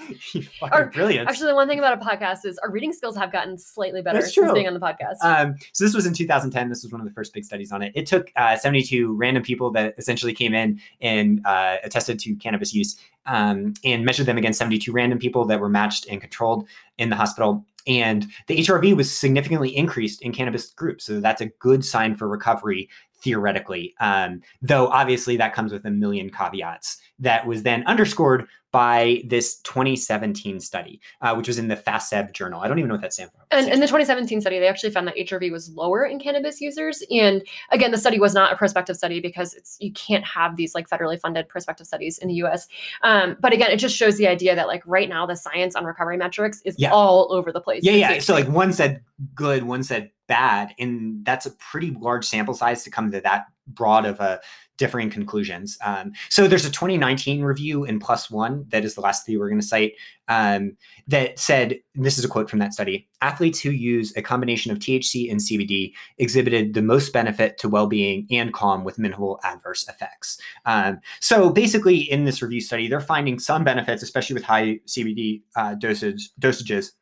You 0.34 0.42
fucking 0.42 0.78
Or- 0.78 0.86
brilliant. 0.86 1.28
Actually, 1.28 1.48
the 1.48 1.54
one 1.54 1.68
thing 1.68 1.78
about 1.78 2.00
a 2.00 2.04
podcast 2.04 2.44
is 2.44 2.58
our 2.58 2.70
reading 2.70 2.92
skills 2.92 3.16
have 3.16 3.32
gotten 3.32 3.58
slightly 3.58 4.02
better 4.02 4.20
That's 4.20 4.34
since 4.34 4.52
being 4.52 4.66
on 4.66 4.74
the 4.74 4.80
podcast. 4.80 5.22
Um, 5.22 5.56
so 5.72 5.84
this 5.84 5.94
was 5.94 6.06
in 6.06 6.14
2010. 6.14 6.68
This 6.68 6.82
was 6.82 6.92
one 6.92 7.00
of 7.00 7.06
the 7.06 7.12
first 7.12 7.32
big 7.34 7.44
studies 7.44 7.72
on 7.72 7.82
it. 7.82 7.92
It 7.94 8.06
took 8.06 8.30
uh, 8.36 8.56
72 8.56 9.14
random 9.14 9.42
people 9.42 9.70
that 9.72 9.94
essentially 9.98 10.32
came 10.32 10.54
in 10.54 10.80
and 11.00 11.44
uh, 11.44 11.76
attested 11.84 12.18
to 12.20 12.34
cannabis 12.36 12.72
use 12.72 12.98
um, 13.26 13.74
and 13.84 14.04
measured 14.04 14.26
them 14.26 14.38
against 14.38 14.58
72 14.58 14.90
random 14.92 15.18
people 15.18 15.44
that 15.46 15.60
were 15.60 15.68
matched 15.68 16.06
and 16.08 16.20
controlled 16.20 16.66
in 16.98 17.10
the 17.10 17.16
hospital. 17.16 17.64
And 17.86 18.26
the 18.46 18.58
HRV 18.58 18.96
was 18.96 19.10
significantly 19.10 19.76
increased 19.76 20.22
in 20.22 20.32
cannabis 20.32 20.70
groups. 20.70 21.04
So 21.04 21.20
that's 21.20 21.40
a 21.40 21.46
good 21.46 21.84
sign 21.84 22.14
for 22.14 22.28
recovery 22.28 22.88
theoretically. 23.22 23.94
Um, 24.00 24.42
though 24.60 24.88
obviously 24.88 25.36
that 25.36 25.54
comes 25.54 25.72
with 25.72 25.84
a 25.84 25.90
million 25.90 26.30
caveats. 26.30 26.98
That 27.18 27.46
was 27.46 27.62
then 27.62 27.84
underscored 27.86 28.48
by 28.72 29.22
this 29.26 29.56
2017 29.60 30.58
study, 30.58 30.98
uh, 31.20 31.34
which 31.34 31.46
was 31.46 31.58
in 31.58 31.68
the 31.68 31.76
FASEB 31.76 32.32
journal. 32.32 32.62
I 32.62 32.68
don't 32.68 32.78
even 32.78 32.88
know 32.88 32.94
what 32.94 33.02
that 33.02 33.12
stands 33.12 33.30
for. 33.32 33.44
And 33.50 33.68
in 33.68 33.80
the 33.80 33.86
2017 33.86 34.40
study, 34.40 34.58
they 34.58 34.66
actually 34.66 34.90
found 34.90 35.06
that 35.08 35.14
HRV 35.16 35.52
was 35.52 35.68
lower 35.74 36.06
in 36.06 36.18
cannabis 36.18 36.58
users. 36.60 37.02
And 37.10 37.42
again, 37.70 37.90
the 37.90 37.98
study 37.98 38.18
was 38.18 38.32
not 38.32 38.50
a 38.50 38.56
prospective 38.56 38.96
study 38.96 39.20
because 39.20 39.52
it's 39.52 39.76
you 39.78 39.92
can't 39.92 40.24
have 40.24 40.56
these 40.56 40.74
like 40.74 40.88
federally 40.88 41.20
funded 41.20 41.48
prospective 41.50 41.86
studies 41.86 42.16
in 42.16 42.28
the 42.28 42.34
U.S. 42.36 42.66
Um, 43.02 43.36
but 43.40 43.52
again, 43.52 43.70
it 43.70 43.76
just 43.76 43.94
shows 43.94 44.16
the 44.16 44.26
idea 44.26 44.56
that 44.56 44.66
like 44.66 44.82
right 44.86 45.08
now 45.08 45.26
the 45.26 45.36
science 45.36 45.76
on 45.76 45.84
recovery 45.84 46.16
metrics 46.16 46.62
is 46.64 46.74
Yeah. 46.78 46.92
all 46.92 47.30
over 47.30 47.52
the 47.52 47.60
place. 47.60 47.84
Yeah, 47.84 47.92
yeah. 47.92 48.16
THC. 48.16 48.22
So 48.22 48.32
like 48.34 48.48
one 48.48 48.72
said 48.72 49.02
good, 49.34 49.64
one 49.64 49.82
said 49.82 50.10
bad, 50.28 50.74
and 50.78 51.24
that's 51.26 51.44
a 51.44 51.50
pretty 51.50 51.90
large 51.90 52.24
sample 52.24 52.54
size 52.54 52.84
to 52.84 52.90
come 52.90 53.10
to 53.12 53.20
that 53.20 53.46
broad 53.66 54.04
of 54.04 54.20
a 54.20 54.40
differing 54.78 55.10
conclusions. 55.10 55.78
Um, 55.84 56.12
so 56.28 56.48
there's 56.48 56.64
a 56.64 56.70
2019 56.70 57.42
review 57.42 57.84
in 57.84 58.00
PLOS 58.00 58.30
One 58.30 58.64
that 58.70 58.84
is 58.84 58.94
the 58.94 59.00
last 59.00 59.22
study 59.22 59.36
we're 59.36 59.48
going 59.48 59.60
to 59.60 59.66
cite 59.66 59.92
um, 60.28 60.76
that 61.06 61.38
said, 61.38 61.78
this 61.94 62.18
is 62.18 62.24
a 62.24 62.28
quote 62.28 62.48
from 62.48 62.58
that 62.58 62.72
study: 62.72 63.08
athletes 63.20 63.60
who 63.60 63.70
use 63.70 64.12
a 64.16 64.22
combination 64.22 64.72
of 64.72 64.78
THC 64.78 65.30
and 65.30 65.40
CBD 65.40 65.92
exhibited 66.18 66.74
the 66.74 66.82
most 66.82 67.12
benefit 67.12 67.58
to 67.58 67.68
well-being 67.68 68.26
and 68.30 68.52
calm 68.52 68.82
with 68.82 68.98
minimal 68.98 69.38
adverse 69.44 69.88
effects. 69.88 70.38
Um, 70.64 71.00
so 71.20 71.50
basically, 71.50 71.98
in 71.98 72.24
this 72.24 72.42
review 72.42 72.60
study, 72.60 72.88
they're 72.88 73.00
finding 73.00 73.38
some 73.38 73.64
benefits, 73.64 74.02
especially 74.02 74.34
with 74.34 74.44
high 74.44 74.80
CBD 74.86 75.42
uh, 75.54 75.74
dosage 75.74 76.30
dosages. 76.40 76.92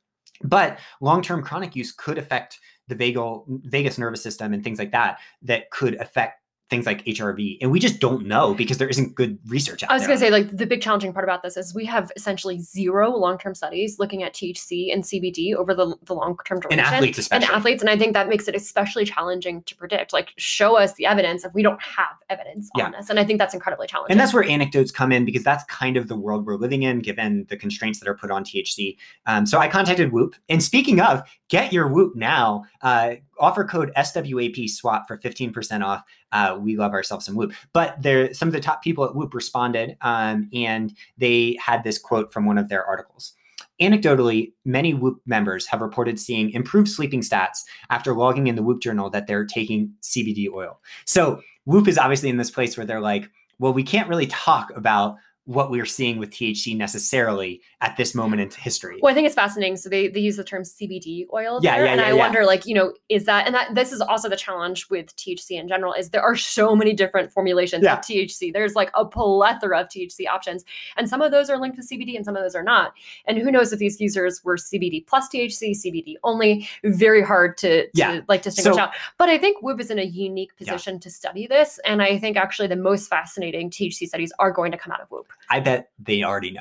But 0.42 0.78
long-term 1.00 1.42
chronic 1.42 1.76
use 1.76 1.92
could 1.92 2.18
affect 2.18 2.58
the 2.88 2.96
vagal 2.96 3.44
vagus 3.64 3.98
nervous 3.98 4.22
system 4.22 4.52
and 4.52 4.62
things 4.62 4.78
like 4.78 4.92
that 4.92 5.18
that 5.42 5.70
could 5.70 5.94
affect 5.96 6.39
things 6.70 6.86
like 6.86 7.04
HRV. 7.04 7.58
And 7.60 7.70
we 7.70 7.80
just 7.80 7.98
don't 7.98 8.26
know 8.26 8.54
because 8.54 8.78
there 8.78 8.88
isn't 8.88 9.16
good 9.16 9.38
research 9.46 9.82
out 9.82 9.90
I 9.90 9.94
was 9.94 10.06
going 10.06 10.18
to 10.18 10.24
say, 10.24 10.30
like, 10.30 10.56
the 10.56 10.66
big 10.66 10.80
challenging 10.80 11.12
part 11.12 11.24
about 11.24 11.42
this 11.42 11.56
is 11.56 11.74
we 11.74 11.84
have 11.86 12.10
essentially 12.16 12.60
zero 12.60 13.10
long 13.10 13.36
term 13.38 13.54
studies 13.54 13.98
looking 13.98 14.22
at 14.22 14.32
THC 14.32 14.92
and 14.92 15.02
CBD 15.02 15.54
over 15.54 15.74
the, 15.74 15.96
the 16.04 16.14
long 16.14 16.38
term 16.46 16.58
in 16.70 16.78
duration. 16.78 16.94
athletes 16.94 17.18
especially. 17.18 17.46
And 17.46 17.54
athletes, 17.54 17.82
and 17.82 17.90
I 17.90 17.98
think 17.98 18.14
that 18.14 18.28
makes 18.28 18.46
it 18.46 18.54
especially 18.54 19.04
challenging 19.04 19.62
to 19.64 19.76
predict. 19.76 20.12
Like, 20.12 20.32
show 20.36 20.78
us 20.78 20.94
the 20.94 21.06
evidence 21.06 21.44
if 21.44 21.52
we 21.52 21.62
don't 21.62 21.82
have 21.82 22.16
evidence 22.30 22.70
Yeah. 22.76 22.86
on 22.86 22.92
this, 22.92 23.10
and 23.10 23.18
I 23.18 23.24
think 23.24 23.38
that's 23.38 23.52
incredibly 23.52 23.88
challenging. 23.88 24.12
And 24.12 24.20
that's 24.20 24.32
where 24.32 24.44
anecdotes 24.44 24.92
come 24.92 25.10
in 25.10 25.24
because 25.24 25.42
that's 25.42 25.64
kind 25.64 25.96
of 25.96 26.06
the 26.08 26.16
world 26.16 26.46
we're 26.46 26.54
living 26.54 26.84
in, 26.84 27.00
given 27.00 27.46
the 27.48 27.56
constraints 27.56 27.98
that 27.98 28.08
are 28.08 28.16
put 28.16 28.30
on 28.30 28.44
THC. 28.44 28.96
Um, 29.26 29.44
so 29.44 29.58
I 29.58 29.66
contacted 29.68 30.12
Whoop. 30.12 30.36
And 30.48 30.62
speaking 30.62 31.00
of, 31.00 31.22
get 31.50 31.72
your 31.72 31.88
Whoop 31.88 32.16
now. 32.16 32.64
Uh, 32.80 33.16
offer 33.38 33.64
code 33.64 33.92
SWAP 33.94 34.68
swap 34.68 35.06
for 35.06 35.18
15% 35.18 35.84
off. 35.84 36.02
Uh, 36.32 36.56
we 36.58 36.76
love 36.76 36.92
ourselves 36.92 37.26
some 37.26 37.34
Whoop. 37.34 37.52
But 37.74 38.00
there, 38.00 38.32
some 38.32 38.48
of 38.48 38.54
the 38.54 38.60
top 38.60 38.82
people 38.82 39.04
at 39.04 39.14
Whoop 39.14 39.34
responded, 39.34 39.96
um, 40.00 40.48
and 40.54 40.94
they 41.18 41.58
had 41.62 41.84
this 41.84 41.98
quote 41.98 42.32
from 42.32 42.46
one 42.46 42.56
of 42.56 42.68
their 42.68 42.84
articles. 42.84 43.34
Anecdotally, 43.80 44.52
many 44.64 44.94
Whoop 44.94 45.20
members 45.26 45.66
have 45.66 45.80
reported 45.80 46.18
seeing 46.18 46.50
improved 46.50 46.88
sleeping 46.88 47.20
stats 47.20 47.64
after 47.90 48.14
logging 48.14 48.46
in 48.46 48.54
the 48.54 48.62
Whoop 48.62 48.80
journal 48.80 49.10
that 49.10 49.26
they're 49.26 49.44
taking 49.44 49.92
CBD 50.02 50.48
oil. 50.52 50.80
So 51.04 51.40
Whoop 51.64 51.88
is 51.88 51.98
obviously 51.98 52.28
in 52.28 52.36
this 52.36 52.50
place 52.50 52.76
where 52.76 52.86
they're 52.86 53.00
like, 53.00 53.28
well, 53.58 53.72
we 53.72 53.82
can't 53.82 54.08
really 54.08 54.26
talk 54.26 54.70
about 54.76 55.16
what 55.50 55.68
we're 55.68 55.84
seeing 55.84 56.16
with 56.18 56.30
THC 56.30 56.76
necessarily 56.76 57.60
at 57.80 57.96
this 57.96 58.14
moment 58.14 58.40
in 58.40 58.48
history. 58.50 59.00
Well, 59.02 59.10
I 59.10 59.14
think 59.14 59.26
it's 59.26 59.34
fascinating. 59.34 59.76
So 59.76 59.88
they, 59.88 60.06
they 60.06 60.20
use 60.20 60.36
the 60.36 60.44
term 60.44 60.62
CBD 60.62 61.26
oil 61.34 61.58
Yeah, 61.60 61.76
there, 61.76 61.86
yeah, 61.86 61.90
and 61.92 62.00
yeah, 62.00 62.06
I 62.06 62.10
yeah. 62.10 62.14
wonder, 62.14 62.44
like, 62.44 62.66
you 62.66 62.74
know, 62.74 62.92
is 63.08 63.24
that 63.24 63.46
and 63.46 63.54
that 63.56 63.74
this 63.74 63.90
is 63.90 64.00
also 64.00 64.28
the 64.28 64.36
challenge 64.36 64.88
with 64.90 65.14
THC 65.16 65.58
in 65.58 65.66
general 65.66 65.92
is 65.92 66.10
there 66.10 66.22
are 66.22 66.36
so 66.36 66.76
many 66.76 66.92
different 66.92 67.32
formulations 67.32 67.82
Yeah. 67.82 67.94
of 67.94 68.00
THC. 68.04 68.52
There's 68.52 68.76
like 68.76 68.90
a 68.94 69.04
plethora 69.04 69.80
of 69.80 69.88
THC 69.88 70.28
options, 70.28 70.64
and 70.96 71.08
some 71.08 71.20
of 71.20 71.32
those 71.32 71.50
are 71.50 71.58
linked 71.58 71.76
to 71.78 71.82
CBD, 71.82 72.14
and 72.14 72.24
some 72.24 72.36
of 72.36 72.42
those 72.44 72.54
are 72.54 72.62
not. 72.62 72.92
And 73.26 73.36
who 73.36 73.50
knows 73.50 73.72
if 73.72 73.80
these 73.80 74.00
users 74.00 74.40
were 74.44 74.56
CBD 74.56 75.04
plus 75.04 75.28
THC, 75.28 75.72
CBD 75.72 76.14
only? 76.22 76.68
Very 76.84 77.22
hard 77.24 77.56
to, 77.58 77.86
to 77.86 77.90
Yeah. 77.94 78.20
like 78.28 78.42
distinguish 78.42 78.76
So- 78.76 78.82
out. 78.82 78.92
But 79.18 79.28
I 79.28 79.36
think 79.36 79.62
Whoop 79.62 79.80
is 79.80 79.90
in 79.90 79.98
a 79.98 80.04
unique 80.04 80.52
Yeah. 80.58 80.72
position 80.74 81.00
to 81.00 81.10
study 81.10 81.48
this, 81.48 81.80
and 81.84 82.00
I 82.00 82.18
think 82.18 82.36
actually 82.36 82.68
the 82.68 82.76
most 82.76 83.08
fascinating 83.08 83.68
THC 83.70 84.06
studies 84.06 84.32
are 84.38 84.52
going 84.52 84.70
to 84.70 84.78
come 84.78 84.92
out 84.92 85.00
of 85.00 85.10
Whoop. 85.10 85.26
I 85.50 85.60
bet 85.60 85.90
they 85.98 86.22
already 86.22 86.52
know. 86.52 86.60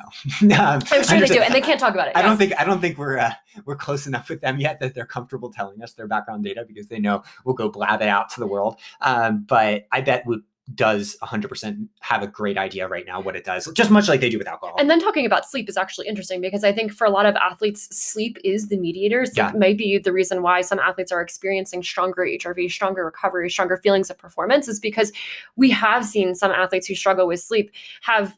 Um, 0.60 0.82
I'm 0.92 1.04
sure 1.04 1.20
they 1.20 1.28
do, 1.28 1.40
and 1.40 1.54
they 1.54 1.62
can't 1.62 1.80
talk 1.80 1.94
about 1.94 2.08
it. 2.08 2.18
I 2.18 2.22
don't 2.22 2.38
think 2.38 2.54
I 2.60 2.66
don't 2.66 2.82
think 2.82 2.98
we're 2.98 3.18
uh, 3.18 3.34
we're 3.66 3.76
close 3.76 4.08
enough 4.08 4.30
with 4.30 4.42
them 4.42 4.60
yet 4.60 4.80
that 4.80 4.94
they're 4.94 5.06
comfortable 5.06 5.52
telling 5.52 5.82
us 5.82 5.94
their 5.94 6.08
background 6.08 6.44
data 6.44 6.66
because 6.68 6.88
they 6.88 7.00
know 7.00 7.24
we'll 7.46 7.56
go 7.56 7.70
blab 7.70 8.02
it 8.02 8.10
out 8.10 8.30
to 8.32 8.40
the 8.40 8.48
world. 8.48 8.78
Um, 9.02 9.46
but 9.48 9.88
I 9.92 10.02
bet 10.02 10.26
Whoop 10.26 10.44
does 10.76 11.18
100% 11.24 11.88
have 12.02 12.22
a 12.22 12.28
great 12.28 12.58
idea 12.58 12.88
right 12.88 13.06
now 13.06 13.22
what 13.22 13.36
it 13.36 13.44
does, 13.44 13.70
just 13.74 13.90
much 13.90 14.08
like 14.08 14.20
they 14.20 14.30
do 14.30 14.38
with 14.38 14.48
alcohol. 14.48 14.76
And 14.80 14.90
then 14.90 15.00
talking 15.00 15.26
about 15.26 15.50
sleep 15.50 15.70
is 15.70 15.78
actually 15.78 16.08
interesting 16.08 16.42
because 16.42 16.64
I 16.64 16.72
think 16.72 16.92
for 16.92 17.06
a 17.06 17.10
lot 17.10 17.26
of 17.26 17.36
athletes, 17.36 17.88
sleep 17.96 18.38
is 18.44 18.68
the 18.68 18.78
mediator. 18.78 19.26
Sleep 19.26 19.38
Yeah. 19.38 19.52
may 19.56 19.74
be 19.74 19.98
the 19.98 20.14
reason 20.14 20.42
why 20.42 20.62
some 20.62 20.80
athletes 20.80 21.12
are 21.12 21.22
experiencing 21.22 21.84
stronger 21.84 22.24
HRV, 22.24 22.70
stronger 22.70 23.06
recovery, 23.06 23.50
stronger 23.50 23.78
feelings 23.78 24.10
of 24.10 24.18
performance, 24.18 24.68
is 24.68 24.80
because 24.80 25.12
we 25.56 25.70
have 25.72 26.06
seen 26.06 26.36
some 26.36 26.52
athletes 26.52 26.88
who 26.88 26.96
struggle 26.96 27.28
with 27.28 27.40
sleep 27.40 27.72
have 28.02 28.38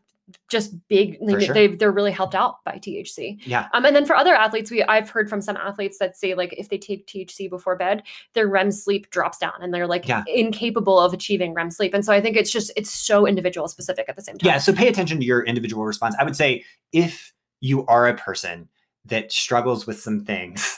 just 0.50 0.74
big 0.88 1.18
sure. 1.40 1.54
they've 1.54 1.78
they're 1.80 1.92
really 1.92 2.12
helped 2.12 2.36
out 2.36 2.64
by 2.66 2.74
THC. 2.78 3.40
yeah. 3.46 3.68
Um, 3.74 3.86
and 3.86 3.96
then 3.96 4.06
for 4.06 4.16
other 4.16 4.34
athletes, 4.36 4.70
we 4.72 4.84
I've 4.84 5.10
heard 5.10 5.30
from 5.30 5.42
some 5.42 5.58
athletes 5.58 5.98
that 6.00 6.18
say 6.18 6.34
like 6.34 6.54
if 6.58 6.70
they 6.70 6.78
take 6.78 7.08
THC 7.08 7.50
before 7.50 7.76
bed, 7.76 8.04
their 8.34 8.48
REM 8.48 8.72
sleep 8.72 9.10
drops 9.10 9.38
down 9.38 9.54
and 9.62 9.74
they're 9.74 9.88
like 9.88 10.08
Yeah. 10.08 10.24
incapable 10.28 11.00
of 11.00 11.14
achieving 11.14 11.54
REM 11.54 11.72
sleep. 11.72 11.94
And 11.94 12.04
so 12.06 12.14
I 12.14 12.22
think 12.22 12.38
it's 12.38 12.52
just 12.52 12.72
it's 12.76 12.92
so 12.92 13.26
individual 13.28 13.68
specific 13.68 14.06
at 14.10 14.16
the 14.16 14.22
same 14.22 14.38
time. 14.38 14.48
Yeah. 14.48 14.58
So 14.58 14.74
pay 14.74 14.88
attention 14.88 15.20
to 15.20 15.26
your 15.26 15.44
individual 15.44 15.86
response. 15.86 16.16
I 16.20 16.24
would 16.24 16.36
say 16.36 16.64
if 16.92 17.34
you 17.60 17.86
are 17.88 18.08
a 18.08 18.16
person 18.16 18.68
that 19.06 19.32
struggles 19.32 19.88
with 19.88 20.00
some 20.00 20.26
things, 20.26 20.78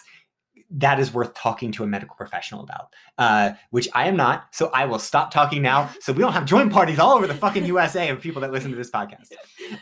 that 0.75 0.99
is 0.99 1.13
worth 1.13 1.33
talking 1.35 1.71
to 1.71 1.83
a 1.83 1.87
medical 1.87 2.15
professional 2.15 2.61
about, 2.63 2.93
uh, 3.19 3.51
which 3.69 3.87
I 3.93 4.07
am 4.07 4.15
not. 4.17 4.47
So 4.51 4.71
I 4.73 4.85
will 4.85 4.99
stop 4.99 5.31
talking 5.31 5.61
now. 5.61 5.89
So 6.01 6.11
we 6.11 6.19
don't 6.19 6.33
have 6.33 6.45
joint 6.45 6.71
parties 6.71 6.97
all 6.99 7.13
over 7.13 7.27
the 7.27 7.33
fucking 7.35 7.65
USA 7.65 8.09
of 8.09 8.19
people 8.19 8.41
that 8.41 8.51
listen 8.51 8.71
to 8.71 8.77
this 8.77 8.89
podcast. 8.89 9.31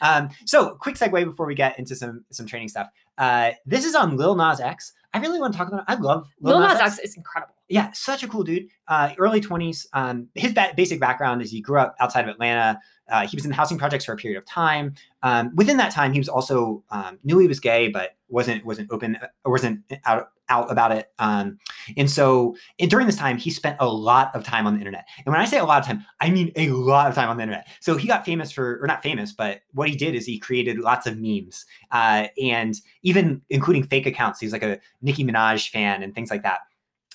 Um, 0.01 0.29
so 0.45 0.75
quick 0.75 0.95
segue 0.95 1.23
before 1.25 1.45
we 1.45 1.55
get 1.55 1.79
into 1.79 1.95
some 1.95 2.25
some 2.31 2.45
training 2.45 2.69
stuff. 2.69 2.87
Uh, 3.17 3.51
this 3.65 3.85
is 3.85 3.95
on 3.95 4.17
Lil 4.17 4.35
Nas 4.35 4.59
X. 4.59 4.93
I 5.13 5.19
really 5.19 5.39
want 5.39 5.53
to 5.53 5.57
talk 5.57 5.67
about. 5.67 5.83
I 5.87 5.95
love 5.95 6.27
Lil 6.41 6.59
Nas 6.59 6.79
X 6.79 6.99
is 6.99 7.15
incredible. 7.15 7.53
yeah, 7.69 7.91
such 7.93 8.23
a 8.23 8.27
cool 8.27 8.43
dude. 8.43 8.67
Uh, 8.87 9.13
early 9.17 9.41
20s. 9.41 9.85
Um, 9.93 10.27
his 10.35 10.53
ba- 10.53 10.73
basic 10.75 10.99
background 10.99 11.41
is 11.41 11.51
he 11.51 11.61
grew 11.61 11.79
up 11.79 11.95
outside 11.99 12.21
of 12.21 12.29
Atlanta. 12.29 12.79
Uh, 13.11 13.27
he 13.27 13.35
was 13.35 13.45
in 13.45 13.51
housing 13.51 13.77
projects 13.77 14.05
for 14.05 14.13
a 14.13 14.17
period 14.17 14.37
of 14.37 14.45
time. 14.45 14.95
Um, 15.21 15.51
within 15.55 15.77
that 15.77 15.91
time, 15.91 16.13
he 16.13 16.19
was 16.19 16.29
also 16.29 16.83
um, 16.89 17.19
knew 17.23 17.37
he 17.37 17.47
was 17.47 17.59
gay, 17.59 17.89
but 17.89 18.15
wasn't 18.29 18.65
wasn't 18.65 18.89
open 18.91 19.17
or 19.43 19.51
wasn't 19.51 19.81
out 20.05 20.29
out 20.49 20.71
about 20.71 20.91
it. 20.91 21.11
Um, 21.19 21.57
and 21.97 22.09
so 22.09 22.55
and 22.79 22.89
during 22.89 23.05
this 23.05 23.15
time, 23.15 23.37
he 23.37 23.49
spent 23.49 23.77
a 23.79 23.87
lot 23.87 24.33
of 24.35 24.43
time 24.43 24.65
on 24.65 24.73
the 24.73 24.79
internet. 24.79 25.07
And 25.25 25.31
when 25.33 25.41
I 25.41 25.45
say 25.45 25.59
a 25.59 25.65
lot 25.65 25.79
of 25.79 25.85
time, 25.85 26.05
I 26.19 26.29
mean 26.29 26.51
a 26.55 26.69
lot 26.69 27.07
of 27.07 27.15
time 27.15 27.29
on 27.29 27.37
the 27.37 27.43
internet. 27.43 27.67
So 27.79 27.97
he 27.97 28.07
got 28.07 28.25
famous 28.25 28.51
for, 28.51 28.79
or 28.81 28.87
not 28.87 29.03
famous, 29.03 29.31
but 29.33 29.61
what 29.73 29.89
he 29.89 29.95
did 29.95 30.15
is 30.15 30.25
he 30.25 30.39
created 30.39 30.79
lots 30.79 31.07
of 31.07 31.17
memes, 31.17 31.65
uh, 31.91 32.27
and 32.41 32.75
even 33.03 33.41
including 33.49 33.83
fake 33.83 34.05
accounts. 34.05 34.39
He's 34.39 34.53
like 34.53 34.63
a 34.63 34.79
Nicki 35.01 35.23
Minaj 35.23 35.69
fan 35.69 36.03
and 36.03 36.13
things 36.15 36.29
like 36.29 36.43
that 36.43 36.61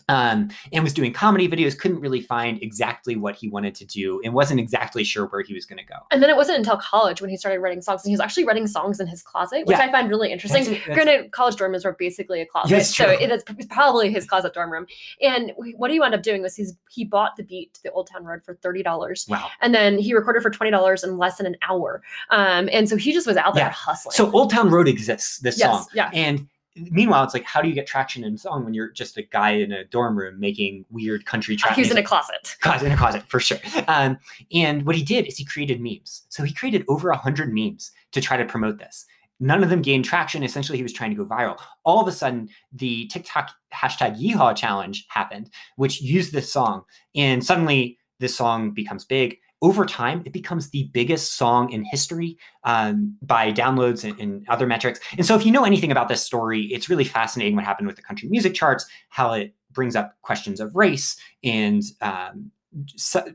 um, 0.09 0.48
and 0.72 0.84
was 0.84 0.92
doing 0.92 1.12
comedy 1.12 1.48
videos. 1.48 1.78
Couldn't 1.78 2.00
really 2.00 2.20
find 2.20 2.62
exactly 2.62 3.16
what 3.16 3.34
he 3.34 3.48
wanted 3.48 3.74
to 3.76 3.84
do, 3.84 4.20
and 4.24 4.32
wasn't 4.34 4.61
exactly 4.61 5.04
sure 5.04 5.26
where 5.26 5.42
he 5.42 5.54
was 5.54 5.66
going 5.66 5.78
to 5.78 5.84
go. 5.84 5.96
And 6.11 6.22
then 6.22 6.30
it 6.30 6.36
wasn't 6.36 6.59
until 6.59 6.76
college 6.76 7.20
when 7.20 7.30
he 7.30 7.36
started 7.36 7.61
writing 7.61 7.82
songs, 7.82 8.04
and 8.04 8.11
he 8.11 8.14
was 8.14 8.20
actually 8.20 8.44
writing 8.44 8.66
songs 8.66 9.00
in 9.00 9.07
his 9.07 9.22
closet, 9.22 9.66
which 9.66 9.76
Yeah. 9.78 9.84
I 9.84 9.92
find 9.92 10.09
really 10.09 10.30
interesting. 10.32 10.64
That's 10.64 10.78
that's- 10.86 10.94
Granted, 10.94 11.32
college 11.32 11.57
dorm 11.57 11.72
rooms 11.72 11.84
were 11.84 11.96
basically 11.98 12.40
a 12.40 12.46
closet, 12.46 12.70
Yes, 12.70 12.94
so 12.96 13.09
it 13.09 13.30
is 13.30 13.42
probably 13.68 14.11
his 14.11 14.26
closet 14.26 14.54
dorm 14.54 14.70
room. 14.72 14.86
And 15.20 15.52
what 15.76 15.90
he 15.90 15.98
wound 16.00 16.14
up 16.14 16.22
doing 16.22 16.42
was 16.42 16.54
he's 16.57 16.74
he 16.90 17.04
bought 17.04 17.36
the 17.36 17.42
beat 17.42 17.74
to 17.74 17.82
the 17.82 17.90
Old 17.92 18.09
Town 18.09 18.24
Road 18.24 18.42
for 18.44 18.54
thirty 18.54 18.82
dollars, 18.82 19.26
Wow. 19.28 19.48
and 19.61 19.74
then 19.74 19.98
he 19.98 20.14
recorded 20.14 20.42
for 20.42 20.50
twenty 20.50 20.70
dollars 20.70 21.02
in 21.04 21.18
less 21.18 21.36
than 21.38 21.46
an 21.46 21.57
hour. 21.68 22.02
Um, 22.30 22.68
and 22.72 22.88
so 22.88 22.96
he 22.96 23.12
just 23.12 23.26
was 23.26 23.36
out 23.36 23.54
there 23.54 23.64
Yeah. 23.66 23.70
hustling. 23.72 24.12
So 24.12 24.30
Old 24.32 24.50
Town 24.50 24.70
Road 24.70 24.88
exists. 24.88 25.38
This 25.40 25.59
yes, 25.59 25.66
song, 25.70 25.86
yeah. 25.94 26.11
and 26.12 26.46
meanwhile, 26.90 27.24
it's 27.24 27.34
like, 27.34 27.44
how 27.44 27.62
do 27.62 27.68
you 27.68 27.74
get 27.74 27.86
traction 27.86 28.24
in 28.24 28.36
song 28.36 28.64
when 28.64 28.74
you're 28.74 28.90
just 28.90 29.16
a 29.16 29.22
guy 29.22 29.50
in 29.50 29.72
a 29.72 29.84
dorm 29.84 30.16
room 30.16 30.38
making 30.38 30.84
weird 30.90 31.26
country 31.26 31.56
tracks? 31.56 31.76
He 31.76 31.82
was 31.82 31.90
in 31.90 31.98
a 31.98 32.02
closet. 32.02 32.56
closet 32.60 32.86
in 32.86 32.92
a 32.92 32.96
closet 32.96 33.22
for 33.28 33.40
sure. 33.40 33.58
Um, 33.88 34.18
and 34.52 34.84
what 34.84 34.96
he 34.96 35.02
did 35.02 35.26
is 35.26 35.36
he 35.36 35.44
created 35.44 35.80
memes. 35.80 36.26
So 36.28 36.42
he 36.42 36.52
created 36.52 36.84
over 36.88 37.10
a 37.10 37.16
hundred 37.16 37.52
memes 37.52 37.92
to 38.12 38.20
try 38.20 38.36
to 38.36 38.44
promote 38.44 38.78
this. 38.78 39.06
None 39.38 39.62
of 39.62 39.68
them 39.68 39.82
gained 39.82 40.04
traction. 40.04 40.42
Essentially, 40.42 40.78
he 40.78 40.82
was 40.82 40.92
trying 40.92 41.10
to 41.10 41.16
go 41.16 41.24
viral. 41.24 41.58
All 41.84 42.00
of 42.00 42.08
a 42.08 42.12
sudden, 42.12 42.48
the 42.72 43.06
TikTok 43.08 43.50
hashtag 43.74 44.18
Yeehaw 44.18 44.56
challenge 44.56 45.06
happened, 45.08 45.50
which 45.76 46.00
used 46.00 46.32
this 46.32 46.50
song, 46.50 46.84
and 47.14 47.44
suddenly 47.44 47.98
this 48.18 48.34
song 48.34 48.70
becomes 48.70 49.04
big. 49.04 49.38
Over 49.62 49.86
time, 49.86 50.22
it 50.26 50.32
becomes 50.32 50.70
the 50.70 50.90
biggest 50.92 51.34
song 51.34 51.72
in 51.72 51.84
history 51.84 52.36
um, 52.64 53.16
by 53.22 53.50
downloads 53.52 54.04
and, 54.04 54.18
and 54.20 54.48
other 54.48 54.66
metrics. 54.66 55.00
And 55.16 55.24
so, 55.24 55.34
if 55.34 55.46
you 55.46 55.52
know 55.52 55.64
anything 55.64 55.90
about 55.90 56.09
this 56.09 56.22
story, 56.22 56.64
it's 56.64 56.90
really 56.90 57.04
fascinating 57.04 57.57
what 57.57 57.64
happened 57.64 57.86
with 57.86 57.96
the 57.96 58.02
country 58.02 58.28
music 58.28 58.54
charts, 58.54 58.84
how 59.09 59.32
it 59.32 59.54
brings 59.72 59.96
up 59.96 60.16
questions 60.22 60.61
of 60.61 60.74
race 60.74 61.16
and 61.44 61.82
um, 62.00 62.50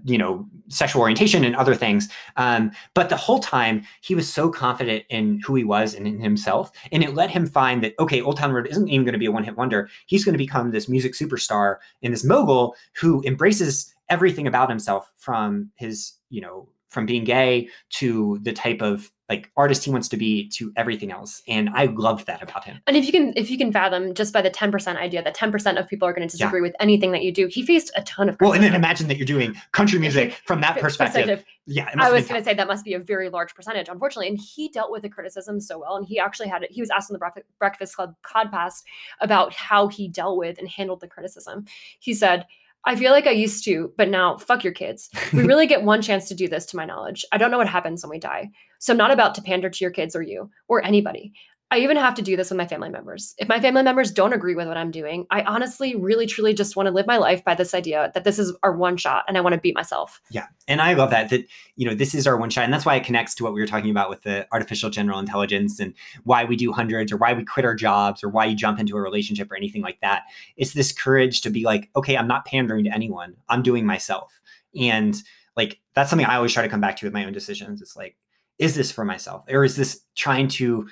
you 0.03 0.17
know 0.17 0.47
sexual 0.67 1.01
orientation 1.01 1.43
and 1.43 1.55
other 1.55 1.74
things 1.74 2.09
um, 2.38 2.72
but 2.93 3.09
the 3.09 3.15
whole 3.15 3.39
time 3.39 3.84
he 4.01 4.13
was 4.13 4.32
so 4.32 4.49
confident 4.49 5.03
in 5.09 5.39
who 5.45 5.55
he 5.55 5.63
was 5.63 5.95
and 5.95 6.05
in 6.05 6.19
himself 6.19 6.72
and 6.91 7.03
it 7.03 7.15
let 7.15 7.32
him 7.32 7.47
find 7.47 7.84
that 7.84 7.93
okay 7.97 8.22
old 8.22 8.38
town 8.38 8.51
road 8.51 8.67
isn't 8.67 8.89
even 8.89 9.03
going 9.05 9.13
to 9.13 9.19
be 9.19 9.26
a 9.26 9.32
one-hit 9.32 9.57
wonder 9.57 9.89
he's 10.05 10.24
going 10.24 10.34
to 10.34 10.38
become 10.38 10.72
this 10.72 10.88
music 10.88 11.13
superstar 11.13 11.78
and 12.03 12.13
this 12.13 12.24
mogul 12.24 12.76
who 12.95 13.24
embraces 13.26 13.93
everything 14.12 14.45
about 14.45 14.70
himself 14.70 15.12
from 15.18 15.72
his 15.76 16.14
you 16.30 16.41
know 16.41 16.70
from 16.89 17.05
being 17.05 17.24
gay 17.24 17.70
to 17.89 18.38
the 18.43 18.51
type 18.51 18.82
of 18.82 19.09
like 19.30 19.49
artist 19.55 19.86
he 19.86 19.89
wants 19.89 20.09
to 20.09 20.18
be 20.18 20.49
to 20.49 20.74
everything 20.76 21.09
else 21.09 21.41
and 21.47 21.70
i 21.74 21.86
loved 21.86 22.28
that 22.28 22.43
about 22.43 22.66
him 22.66 22.82
And 22.86 22.97
if 22.97 23.05
you 23.05 23.14
can 23.14 23.34
if 23.38 23.49
you 23.49 23.57
can 23.57 23.72
fathom 23.72 24.14
just 24.14 24.34
by 24.34 24.41
the 24.41 24.51
10% 24.51 24.97
idea 24.97 25.24
that 25.24 25.36
10% 25.36 25.80
of 25.80 25.88
people 25.88 26.05
are 26.07 26.14
going 26.14 26.28
to 26.28 26.32
disagree 26.32 26.59
with 26.59 26.76
anything 26.82 27.14
that 27.14 27.24
you 27.24 27.32
do, 27.32 27.47
he 27.47 27.66
faced 27.66 27.91
a 27.95 28.03
ton 28.03 28.28
of 28.28 28.36
well 28.41 28.51
and 28.51 28.62
then 28.62 28.76
imagine 28.76 29.07
that 29.07 29.18
you're 29.18 29.26
doing 29.26 29.55
country 29.72 29.99
music 29.99 30.34
from 30.45 30.59
that 30.62 30.80
perspective 30.80 31.45
yeah 31.66 31.89
it 31.89 31.95
must 31.95 32.09
I 32.09 32.12
was 32.12 32.28
going 32.28 32.41
to 32.41 32.45
say 32.45 32.53
that 32.53 32.68
must 32.68 32.84
be 32.84 32.93
a 32.93 32.99
very 32.99 33.30
large 33.30 33.53
percentage, 33.53 33.88
unfortunately. 33.88 34.28
And 34.28 34.39
he 34.39 34.70
dealt 34.70 34.91
with 34.91 35.03
the 35.03 35.09
criticism 35.09 35.62
so 35.62 35.80
well. 35.80 35.95
And 35.95 36.05
he 36.05 36.20
actually 36.20 36.49
had 36.49 36.64
it. 36.64 36.72
He 36.72 36.82
was 36.82 36.89
asked 36.89 37.12
on 37.12 37.18
the 37.18 37.43
Breakfast 37.59 37.95
Club 37.95 38.16
podcast 38.26 38.82
about 39.20 39.53
how 39.53 39.88
he 39.88 40.07
dealt 40.07 40.38
with 40.38 40.57
and 40.57 40.68
handled 40.68 41.01
the 41.01 41.07
criticism. 41.07 41.66
He 41.99 42.14
said, 42.14 42.45
I 42.86 42.95
feel 42.95 43.11
like 43.11 43.27
I 43.27 43.32
used 43.32 43.63
to, 43.65 43.93
but 43.97 44.09
now 44.09 44.38
fuck 44.38 44.63
your 44.63 44.73
kids. 44.73 45.09
We 45.34 45.43
really 45.43 45.67
get 45.67 45.84
one 45.84 46.01
chance 46.01 46.27
to 46.29 46.36
do 46.36 46.47
this, 46.47 46.65
to 46.67 46.77
my 46.77 46.86
knowledge. 46.86 47.23
I 47.32 47.38
don't 47.38 47.51
know 47.51 47.59
what 47.59 47.69
happens 47.69 48.03
when 48.03 48.09
we 48.09 48.19
die. 48.19 48.49
So 48.79 48.93
I'm 48.93 48.97
not 48.97 49.11
about 49.11 49.36
to 49.36 49.41
pander 49.41 49.69
to 49.69 49.84
your 49.84 49.91
kids 49.91 50.15
or 50.15 50.23
you 50.23 50.49
or 50.67 50.84
anybody. 50.84 51.34
I 51.72 51.80
even 51.80 51.95
have 51.95 52.15
to 52.15 52.22
do 52.22 52.36
this 52.36 52.49
with 52.49 52.57
my 52.57 52.67
family 52.67 52.89
members. 52.89 53.34
If 53.38 53.47
my 53.47 53.61
family 53.61 53.82
members 53.82 54.11
don't 54.11 54.34
agree 54.34 54.55
with 54.55 54.67
what 54.67 54.76
I'm 54.76 54.91
doing, 54.91 55.26
I 55.32 55.41
honestly, 55.43 55.95
really, 55.95 56.28
truly 56.28 56.53
just 56.53 56.76
want 56.76 56.88
to 56.88 56.91
live 56.91 57.07
my 57.07 57.15
life 57.15 57.45
by 57.45 57.55
this 57.55 57.74
idea 57.74 58.11
that 58.13 58.26
this 58.26 58.38
is 58.38 58.53
our 58.61 58.76
one 58.76 58.97
shot 58.97 59.24
and 59.26 59.38
I 59.38 59.41
want 59.41 59.55
to 59.55 59.61
beat 59.61 59.74
myself. 59.74 60.22
Yeah. 60.30 60.47
And 60.67 60.82
I 60.82 60.93
love 60.93 61.11
that, 61.11 61.30
that, 61.30 61.45
you 61.78 61.88
know, 61.88 61.95
this 61.95 62.13
is 62.13 62.28
our 62.28 62.36
one 62.36 62.49
shot. 62.49 62.65
And 62.65 62.74
that's 62.74 62.86
why 62.86 62.95
it 62.95 63.05
connects 63.05 63.34
to 63.36 63.45
what 63.45 63.53
we 63.53 63.61
were 63.61 63.67
talking 63.67 63.89
about 63.89 64.09
with 64.09 64.24
the 64.24 64.45
artificial 64.51 64.89
general 64.89 65.17
intelligence 65.17 65.80
and 65.80 65.93
why 66.26 66.43
we 66.43 66.57
do 66.57 66.74
hundreds 66.74 67.09
or 67.09 67.17
why 67.17 67.32
we 67.32 67.45
quit 67.45 67.65
our 67.65 67.76
jobs 67.76 68.22
or 68.22 68.28
why 68.28 68.43
you 68.43 68.55
jump 68.55 68.78
into 68.78 68.97
a 68.97 69.01
relationship 69.01 69.49
or 69.49 69.55
anything 69.55 69.82
like 69.82 70.01
that. 70.01 70.24
It's 70.57 70.74
this 70.74 70.91
courage 70.91 71.39
to 71.41 71.49
be 71.49 71.63
like, 71.63 71.89
okay, 71.95 72.17
I'm 72.17 72.28
not 72.28 72.43
pandering 72.43 72.84
to 72.84 72.93
anyone. 72.93 73.38
I'm 73.47 73.63
doing 73.63 73.86
myself. 73.86 74.41
And 74.78 75.15
like, 75.55 75.80
that's 75.95 76.09
something 76.09 76.28
I 76.28 76.36
always 76.36 76.51
try 76.51 76.63
to 76.63 76.69
come 76.69 76.82
back 76.82 76.97
to 76.97 77.05
with 77.05 77.13
my 77.13 77.24
own 77.24 77.32
decisions. 77.32 77.82
It's 77.82 77.95
like, 77.95 78.17
is 78.59 78.76
this 78.76 78.91
for 78.91 79.03
myself? 79.03 79.45
Or 79.49 79.63
is 79.63 79.76
this 79.76 80.01
trying 80.15 80.47
to 80.49 80.88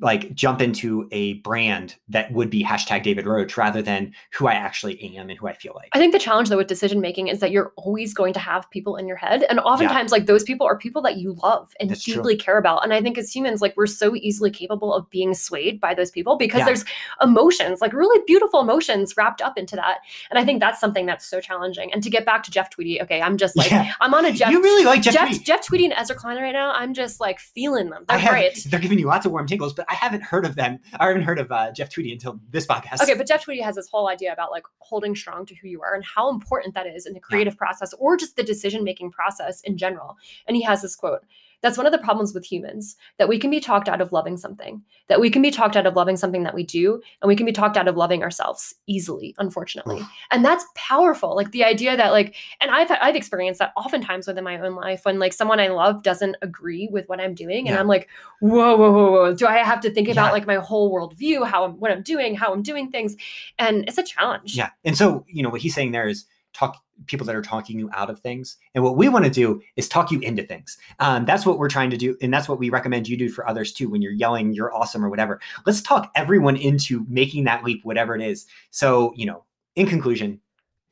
like 0.00 0.34
jump 0.34 0.60
into 0.60 1.08
a 1.12 1.34
brand 1.34 1.94
that 2.08 2.32
would 2.32 2.50
be 2.50 2.64
hashtag 2.64 3.02
David 3.04 3.26
Roche 3.26 3.56
rather 3.56 3.80
than 3.80 4.12
who 4.32 4.48
I 4.48 4.54
actually 4.54 5.00
am 5.16 5.30
and 5.30 5.38
who 5.38 5.46
I 5.46 5.52
feel 5.54 5.72
like? 5.74 5.88
I 5.92 5.98
think 5.98 6.12
the 6.12 6.18
challenge 6.18 6.48
though 6.48 6.56
with 6.56 6.66
decision 6.66 7.00
making 7.00 7.28
is 7.28 7.38
that 7.40 7.52
you're 7.52 7.72
always 7.76 8.12
going 8.12 8.32
to 8.34 8.40
have 8.40 8.68
people 8.70 8.96
in 8.96 9.06
your 9.06 9.16
head. 9.16 9.44
And 9.44 9.60
oftentimes 9.60 10.10
like 10.10 10.26
those 10.26 10.42
people 10.42 10.66
are 10.66 10.76
people 10.76 11.00
that 11.02 11.16
you 11.18 11.34
love 11.42 11.72
and 11.78 11.88
That's 11.90 12.02
true. 12.02 12.14
deeply 12.14 12.36
care 12.36 12.58
about. 12.58 12.82
And 12.82 12.92
I 12.92 13.00
think 13.00 13.16
as 13.18 13.34
humans, 13.34 13.62
like 13.62 13.76
we're 13.76 13.86
so 13.86 14.16
easily 14.16 14.50
capable 14.50 14.92
of 14.92 15.08
being 15.10 15.32
swayed 15.32 15.80
by 15.80 15.94
those 15.94 16.10
people 16.10 16.36
because 16.36 16.60
Yeah. 16.60 16.64
there's 16.66 16.84
emotions, 17.22 17.80
like 17.80 17.92
really 17.92 18.20
beautiful 18.26 18.60
emotions 18.60 19.14
wrapped 19.16 19.42
up 19.42 19.56
into 19.56 19.76
that. 19.76 19.98
And 20.30 20.38
I 20.38 20.44
think 20.44 20.60
that's 20.60 20.80
something 20.80 21.06
that's 21.06 21.24
so 21.26 21.40
challenging. 21.40 21.92
And 21.92 22.02
to 22.02 22.10
get 22.10 22.24
back 22.26 22.42
to 22.44 22.50
Jeff 22.50 22.68
Tweedy, 22.70 23.00
okay, 23.02 23.22
I'm 23.22 23.36
just 23.36 23.56
like 23.56 23.70
Yeah. 23.70 23.92
I'm 24.00 24.12
on 24.12 24.24
a 24.24 24.32
Jeff 24.32 24.50
you 24.50 24.60
really 24.60 24.84
like 24.84 25.02
Jeff, 25.02 25.14
Jeff, 25.14 25.28
Tweedy. 25.28 25.44
Jeff 25.44 25.66
Tweedy 25.66 25.84
and 25.84 25.94
Ezra 25.94 26.16
Klein 26.16 26.36
right 26.38 26.52
now. 26.52 26.72
I'm 26.72 26.94
just 26.94 27.20
like 27.20 27.38
feeling 27.38 27.90
them. 27.90 28.04
They're 28.08 28.18
have, 28.18 28.30
great. 28.30 28.66
They're 28.68 28.80
giving 28.80 28.98
you 28.98 29.06
lots 29.06 29.24
of 29.24 29.32
warm 29.32 29.46
tingles, 29.46 29.72
but 29.72 29.83
I 29.88 29.94
haven't 29.94 30.22
heard 30.22 30.44
of 30.44 30.54
them. 30.54 30.78
I 30.98 31.06
haven't 31.08 31.22
heard 31.22 31.38
of 31.38 31.50
uh, 31.50 31.72
Jeff 31.72 31.90
Tweedy 31.90 32.12
until 32.12 32.40
this 32.50 32.66
podcast. 32.66 33.02
Okay, 33.02 33.14
but 33.14 33.26
Jeff 33.26 33.44
Tweedy 33.44 33.60
has 33.62 33.76
this 33.76 33.88
whole 33.88 34.08
idea 34.08 34.32
about 34.32 34.50
like 34.50 34.64
holding 34.78 35.14
strong 35.14 35.46
to 35.46 35.54
who 35.54 35.68
you 35.68 35.82
are 35.82 35.94
and 35.94 36.04
how 36.04 36.30
important 36.30 36.74
that 36.74 36.86
is 36.86 37.06
in 37.06 37.14
the 37.14 37.20
creative 37.20 37.56
process 37.56 37.92
or 37.94 38.16
just 38.16 38.36
the 38.36 38.42
decision 38.42 38.84
making 38.84 39.10
process 39.10 39.60
in 39.62 39.76
general. 39.76 40.16
And 40.46 40.56
he 40.56 40.62
has 40.62 40.82
this 40.82 40.96
quote 40.96 41.24
That's 41.64 41.78
one 41.78 41.86
of 41.86 41.92
the 41.92 41.98
problems 41.98 42.34
with 42.34 42.44
humans 42.44 42.96
that 43.18 43.26
we 43.28 43.38
can 43.38 43.50
be 43.50 43.58
talked 43.58 43.88
out 43.88 44.00
of 44.02 44.12
loving 44.12 44.36
something, 44.36 44.82
that 45.08 45.18
we 45.18 45.30
can 45.30 45.40
be 45.40 45.50
talked 45.50 45.76
out 45.76 45.86
of 45.86 45.96
loving 45.96 46.16
something 46.16 46.42
that 46.44 46.54
we 46.54 46.62
do, 46.62 47.00
and 47.22 47.28
we 47.28 47.34
can 47.34 47.46
be 47.46 47.52
talked 47.52 47.78
out 47.78 47.88
of 47.88 47.96
loving 47.96 48.22
ourselves 48.22 48.74
easily, 48.86 49.34
unfortunately. 49.38 50.00
And 50.30 50.44
that's 50.44 50.66
powerful. 50.76 51.34
Like 51.34 51.50
the 51.52 51.64
idea 51.64 51.96
that, 51.96 52.12
like, 52.12 52.34
and 52.60 52.70
I've, 52.70 52.90
I've 53.00 53.16
experienced 53.16 53.60
that 53.60 53.72
oftentimes 53.76 54.26
within 54.26 54.44
my 54.44 54.58
own 54.58 54.74
life 54.74 55.06
when 55.06 55.18
like 55.18 55.32
someone 55.32 55.58
I 55.58 55.68
love 55.68 56.02
doesn't 56.02 56.36
agree 56.42 56.88
with 56.92 57.08
what 57.08 57.20
I'm 57.20 57.34
doing. 57.34 57.66
And 57.66 57.74
Yeah. 57.74 57.80
I'm 57.80 57.88
like, 57.88 58.08
whoa, 58.40 58.76
whoa, 58.76 58.92
whoa, 58.92 59.10
whoa. 59.12 59.34
Do 59.34 59.46
I 59.46 59.56
have 59.56 59.80
to 59.80 59.90
think 59.90 60.08
about 60.08 60.26
Yeah. 60.26 60.32
like 60.32 60.46
my 60.46 60.56
whole 60.56 60.92
worldview, 60.94 61.46
how 61.46 61.64
I'm, 61.64 61.80
what 61.80 61.90
I'm 61.90 62.02
doing, 62.02 62.34
how 62.36 62.52
I'm 62.52 62.62
doing 62.62 62.90
things? 62.90 63.16
and 63.58 63.88
it's 63.88 63.96
a 63.98 64.02
challenge. 64.02 64.56
Yeah. 64.56 64.70
And 64.84 64.96
so, 64.98 65.24
you 65.28 65.42
know, 65.42 65.48
what 65.48 65.62
he's 65.62 65.74
saying 65.74 65.92
there 65.92 66.06
is 66.08 66.26
talk 66.52 66.82
people 67.06 67.26
that 67.26 67.36
are 67.36 67.42
talking 67.42 67.78
you 67.78 67.90
out 67.92 68.10
of 68.10 68.20
things. 68.20 68.56
And 68.74 68.82
what 68.82 68.96
we 68.96 69.08
want 69.08 69.24
to 69.24 69.30
do 69.30 69.60
is 69.76 69.88
talk 69.88 70.10
you 70.10 70.20
into 70.20 70.42
things. 70.42 70.78
Um, 71.00 71.24
that's 71.24 71.44
what 71.44 71.58
we're 71.58 71.68
trying 71.68 71.90
to 71.90 71.96
do. 71.96 72.16
And 72.22 72.32
that's 72.32 72.48
what 72.48 72.58
we 72.58 72.70
recommend 72.70 73.08
you 73.08 73.16
do 73.16 73.28
for 73.28 73.48
others 73.48 73.72
too. 73.72 73.88
When 73.88 74.02
you're 74.02 74.12
yelling, 74.12 74.52
you're 74.52 74.74
awesome 74.74 75.04
or 75.04 75.10
whatever, 75.10 75.40
let's 75.66 75.82
talk 75.82 76.10
everyone 76.14 76.56
into 76.56 77.04
making 77.08 77.44
that 77.44 77.64
leap, 77.64 77.84
whatever 77.84 78.14
it 78.14 78.22
is. 78.22 78.46
So, 78.70 79.12
you 79.16 79.26
know, 79.26 79.44
in 79.76 79.86
conclusion, 79.86 80.40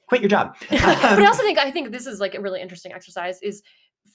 quit 0.06 0.20
your 0.20 0.28
job. 0.28 0.56
but 0.70 0.82
I 0.82 1.26
also 1.26 1.42
think 1.42 1.58
I 1.58 1.70
think 1.70 1.90
this 1.90 2.06
is 2.06 2.20
like 2.20 2.34
a 2.34 2.40
really 2.40 2.60
interesting 2.60 2.92
exercise 2.92 3.40
is 3.42 3.62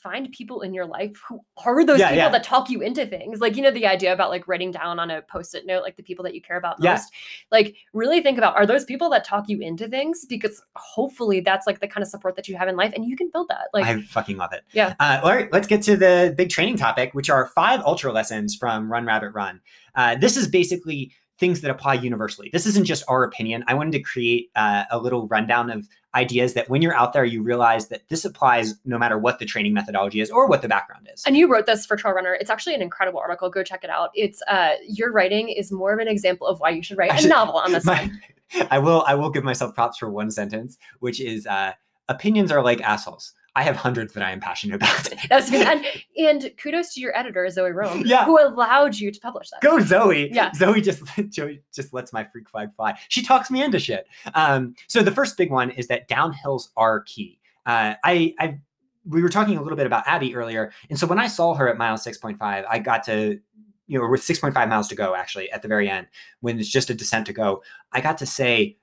find 0.01 0.31
people 0.31 0.61
in 0.61 0.73
your 0.73 0.85
life 0.85 1.19
who 1.27 1.39
are 1.65 1.83
those 1.83 1.99
Yeah, 1.99 2.09
people 2.09 2.23
yeah. 2.23 2.29
that 2.29 2.43
talk 2.43 2.69
you 2.69 2.81
into 2.81 3.05
things. 3.05 3.39
Like, 3.39 3.55
you 3.55 3.63
know, 3.63 3.71
the 3.71 3.85
idea 3.85 4.13
about 4.13 4.29
like 4.29 4.47
writing 4.47 4.71
down 4.71 4.99
on 4.99 5.09
a 5.09 5.21
post-it 5.23 5.65
note 5.65 5.83
like 5.83 5.97
the 5.97 6.03
people 6.03 6.23
that 6.23 6.35
you 6.35 6.41
care 6.41 6.57
about 6.57 6.77
Yeah. 6.79 6.93
most. 6.93 7.11
Like 7.51 7.75
really 7.93 8.21
think 8.21 8.37
about 8.37 8.55
are 8.55 8.65
those 8.65 8.85
people 8.85 9.09
that 9.09 9.23
talk 9.25 9.49
you 9.49 9.59
into 9.59 9.87
things? 9.87 10.25
Because 10.25 10.61
hopefully 10.75 11.39
that's 11.39 11.67
like 11.67 11.79
the 11.79 11.87
kind 11.87 12.03
of 12.03 12.07
support 12.09 12.35
that 12.35 12.47
you 12.47 12.55
have 12.57 12.67
in 12.67 12.75
life 12.75 12.93
and 12.95 13.05
you 13.05 13.15
can 13.17 13.29
build 13.31 13.47
that. 13.49 13.67
Like 13.73 13.85
I 13.85 14.01
fucking 14.01 14.37
love 14.37 14.53
it. 14.53 14.63
Yeah. 14.71 14.93
Uh, 14.99 15.19
all 15.23 15.31
right, 15.31 15.51
let's 15.51 15.67
get 15.67 15.81
to 15.83 15.97
the 15.97 16.33
big 16.37 16.49
training 16.49 16.77
topic, 16.77 17.13
which 17.13 17.29
are 17.29 17.47
five 17.47 17.81
ultra 17.81 18.11
lessons 18.11 18.55
from 18.55 18.91
Run 18.91 19.05
Rabbit 19.05 19.31
Run. 19.31 19.61
Uh, 19.95 20.15
this 20.15 20.37
is 20.37 20.47
basically 20.47 21.11
things 21.39 21.61
that 21.61 21.69
apply 21.69 21.93
universally. 21.95 22.49
This 22.51 22.65
isn't 22.65 22.85
just 22.85 23.03
our 23.07 23.23
opinion. 23.23 23.63
I 23.67 23.73
wanted 23.75 23.91
to 23.91 23.99
create 23.99 24.49
uh, 24.55 24.85
a 24.89 24.97
little 24.97 25.27
rundown 25.27 25.69
of 25.69 25.87
ideas 26.17 26.53
that 26.55 26.69
when 26.69 26.81
you're 26.81 26.95
out 26.95 27.13
there, 27.13 27.23
you 27.23 27.41
realize 27.41 27.87
that 27.89 28.01
this 28.09 28.25
applies 28.25 28.73
no 28.83 28.97
matter 28.97 29.17
what 29.17 29.39
the 29.39 29.45
training 29.45 29.73
methodology 29.73 30.19
is 30.19 30.29
or 30.29 30.47
what 30.47 30.61
the 30.61 30.67
background 30.67 31.07
is. 31.13 31.23
And 31.25 31.37
you 31.37 31.49
wrote 31.51 31.65
this 31.67 31.85
for 31.85 31.95
Trail 31.95 32.13
Runner. 32.13 32.33
It's 32.33 32.49
actually 32.49 32.75
an 32.75 32.81
incredible 32.81 33.19
article. 33.19 33.49
Go 33.49 33.63
check 33.63 33.83
it 33.83 33.89
out. 33.89 34.09
It's 34.13 34.41
uh 34.47 34.73
your 34.87 35.11
writing 35.11 35.49
is 35.49 35.71
more 35.71 35.93
of 35.93 35.99
an 35.99 36.07
example 36.07 36.47
of 36.47 36.59
why 36.59 36.71
you 36.71 36.83
should 36.83 36.97
write 36.97 37.23
a 37.23 37.27
novel 37.27 37.55
on 37.55 37.71
this 37.71 37.85
My- 37.91 38.01
one. 38.01 38.21
I 38.71 38.79
will 38.79 39.03
I 39.05 39.15
will 39.15 39.29
give 39.29 39.43
myself 39.43 39.75
props 39.75 39.97
for 39.97 40.09
one 40.09 40.31
sentence, 40.31 40.77
which 40.99 41.19
is 41.19 41.45
uh, 41.45 41.73
opinions 42.07 42.51
are 42.51 42.63
like 42.63 42.81
assholes. 42.81 43.33
I 43.57 43.63
have 43.63 43.75
hundreds 43.75 44.13
that 44.13 44.21
I 44.21 44.29
am 44.31 44.39
passionate 44.39 44.75
about. 44.75 45.09
That's 45.29 45.51
and, 45.51 45.83
and 46.17 46.51
kudos 46.61 46.93
to 46.93 46.99
your 47.01 47.17
editor, 47.17 47.49
Zoe 47.49 47.71
Rome, 47.71 48.03
Yeah. 48.05 48.23
who 48.25 48.39
allowed 48.39 48.95
you 48.95 49.09
to 49.11 49.19
publish 49.19 49.49
that. 49.49 49.61
Go 49.61 49.79
Zoe. 49.79 50.29
Yeah. 50.31 50.51
Zoe 50.53 50.79
just 50.79 51.01
Zoe 51.33 51.63
just 51.73 51.91
lets 51.91 52.13
my 52.13 52.23
freak 52.23 52.47
flag 52.49 52.69
fly. 52.75 52.99
She 53.09 53.23
talks 53.23 53.49
me 53.49 53.63
into 53.63 53.79
shit. 53.79 54.05
Um, 54.35 54.75
so 54.85 55.01
the 55.01 55.11
first 55.11 55.37
big 55.37 55.49
one 55.49 55.71
is 55.71 55.87
that 55.87 56.07
downhills 56.07 56.69
are 56.77 57.01
key. 57.01 57.39
Uh, 57.65 57.95
I 58.03 58.35
I 58.39 58.59
we 59.07 59.23
were 59.23 59.29
talking 59.29 59.57
a 59.57 59.63
little 59.63 59.77
bit 59.77 59.87
about 59.87 60.07
Abby 60.07 60.35
earlier, 60.35 60.71
and 60.91 60.99
so 60.99 61.07
when 61.07 61.17
I 61.17 61.25
saw 61.27 61.55
her 61.55 61.67
at 61.67 61.77
mile 61.79 61.97
six 61.97 62.19
point 62.19 62.37
five, 62.37 62.63
I 62.69 62.77
got 62.77 63.03
to 63.05 63.39
you 63.87 63.99
know 63.99 64.07
with 64.07 64.21
six 64.23 64.37
point 64.37 64.53
five 64.53 64.69
miles 64.69 64.87
to 64.89 64.95
go 64.95 65.15
actually 65.15 65.51
at 65.51 65.63
the 65.63 65.67
very 65.67 65.89
end 65.89 66.05
when 66.41 66.59
it's 66.59 66.69
just 66.69 66.91
a 66.91 66.93
descent 66.93 67.25
to 67.25 67.33
go. 67.33 67.63
I 67.91 68.01
got 68.01 68.19
to 68.19 68.27
say 68.27 68.77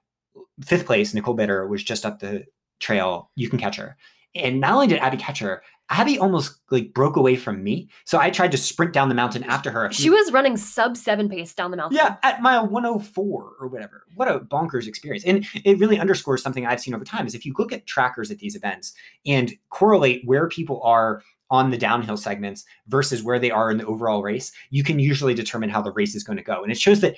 fifth 0.64 0.84
place 0.84 1.14
Nicole 1.14 1.34
Bitter 1.34 1.68
was 1.68 1.84
just 1.84 2.04
up 2.04 2.18
the 2.18 2.44
trail. 2.80 3.30
You 3.36 3.48
can 3.48 3.60
catch 3.60 3.76
her. 3.76 3.96
And 4.34 4.60
not 4.60 4.72
only 4.72 4.86
did 4.86 4.98
Abby 4.98 5.16
catch 5.16 5.38
her, 5.40 5.62
Abby 5.90 6.18
almost 6.18 6.60
like 6.70 6.94
broke 6.94 7.16
away 7.16 7.36
from 7.36 7.62
me. 7.62 7.88
So 8.04 8.18
I 8.18 8.30
tried 8.30 8.52
to 8.52 8.56
sprint 8.56 8.92
down 8.92 9.08
the 9.08 9.14
mountain 9.14 9.44
after 9.44 9.70
her. 9.70 9.92
She 9.92 10.08
was 10.08 10.32
running 10.32 10.56
sub 10.56 10.96
seven 10.96 11.28
pace 11.28 11.54
down 11.54 11.70
the 11.70 11.76
mountain. 11.76 11.96
yeah, 11.98 12.16
at 12.22 12.40
mile 12.40 12.66
104 12.66 13.52
or 13.60 13.68
whatever. 13.68 14.04
What 14.14 14.28
a 14.28 14.40
bonkers 14.40 14.86
experience. 14.86 15.24
And 15.24 15.46
it 15.64 15.78
really 15.78 15.98
underscores 15.98 16.42
something 16.42 16.66
I've 16.66 16.80
seen 16.80 16.94
over 16.94 17.04
time 17.04 17.26
is 17.26 17.34
if 17.34 17.44
you 17.44 17.54
look 17.58 17.72
at 17.72 17.86
trackers 17.86 18.30
at 18.30 18.38
these 18.38 18.56
events 18.56 18.94
and 19.26 19.52
correlate 19.68 20.22
where 20.24 20.48
people 20.48 20.82
are 20.82 21.22
on 21.50 21.70
the 21.70 21.78
downhill 21.78 22.16
segments 22.16 22.64
versus 22.88 23.22
where 23.22 23.38
they 23.38 23.50
are 23.50 23.70
in 23.70 23.76
the 23.76 23.86
overall 23.86 24.22
race, 24.22 24.52
you 24.70 24.82
can 24.82 24.98
usually 24.98 25.34
determine 25.34 25.68
how 25.68 25.82
the 25.82 25.92
race 25.92 26.14
is 26.14 26.24
going 26.24 26.38
to 26.38 26.42
go. 26.42 26.62
And 26.62 26.72
it 26.72 26.78
shows 26.78 27.00
that 27.00 27.16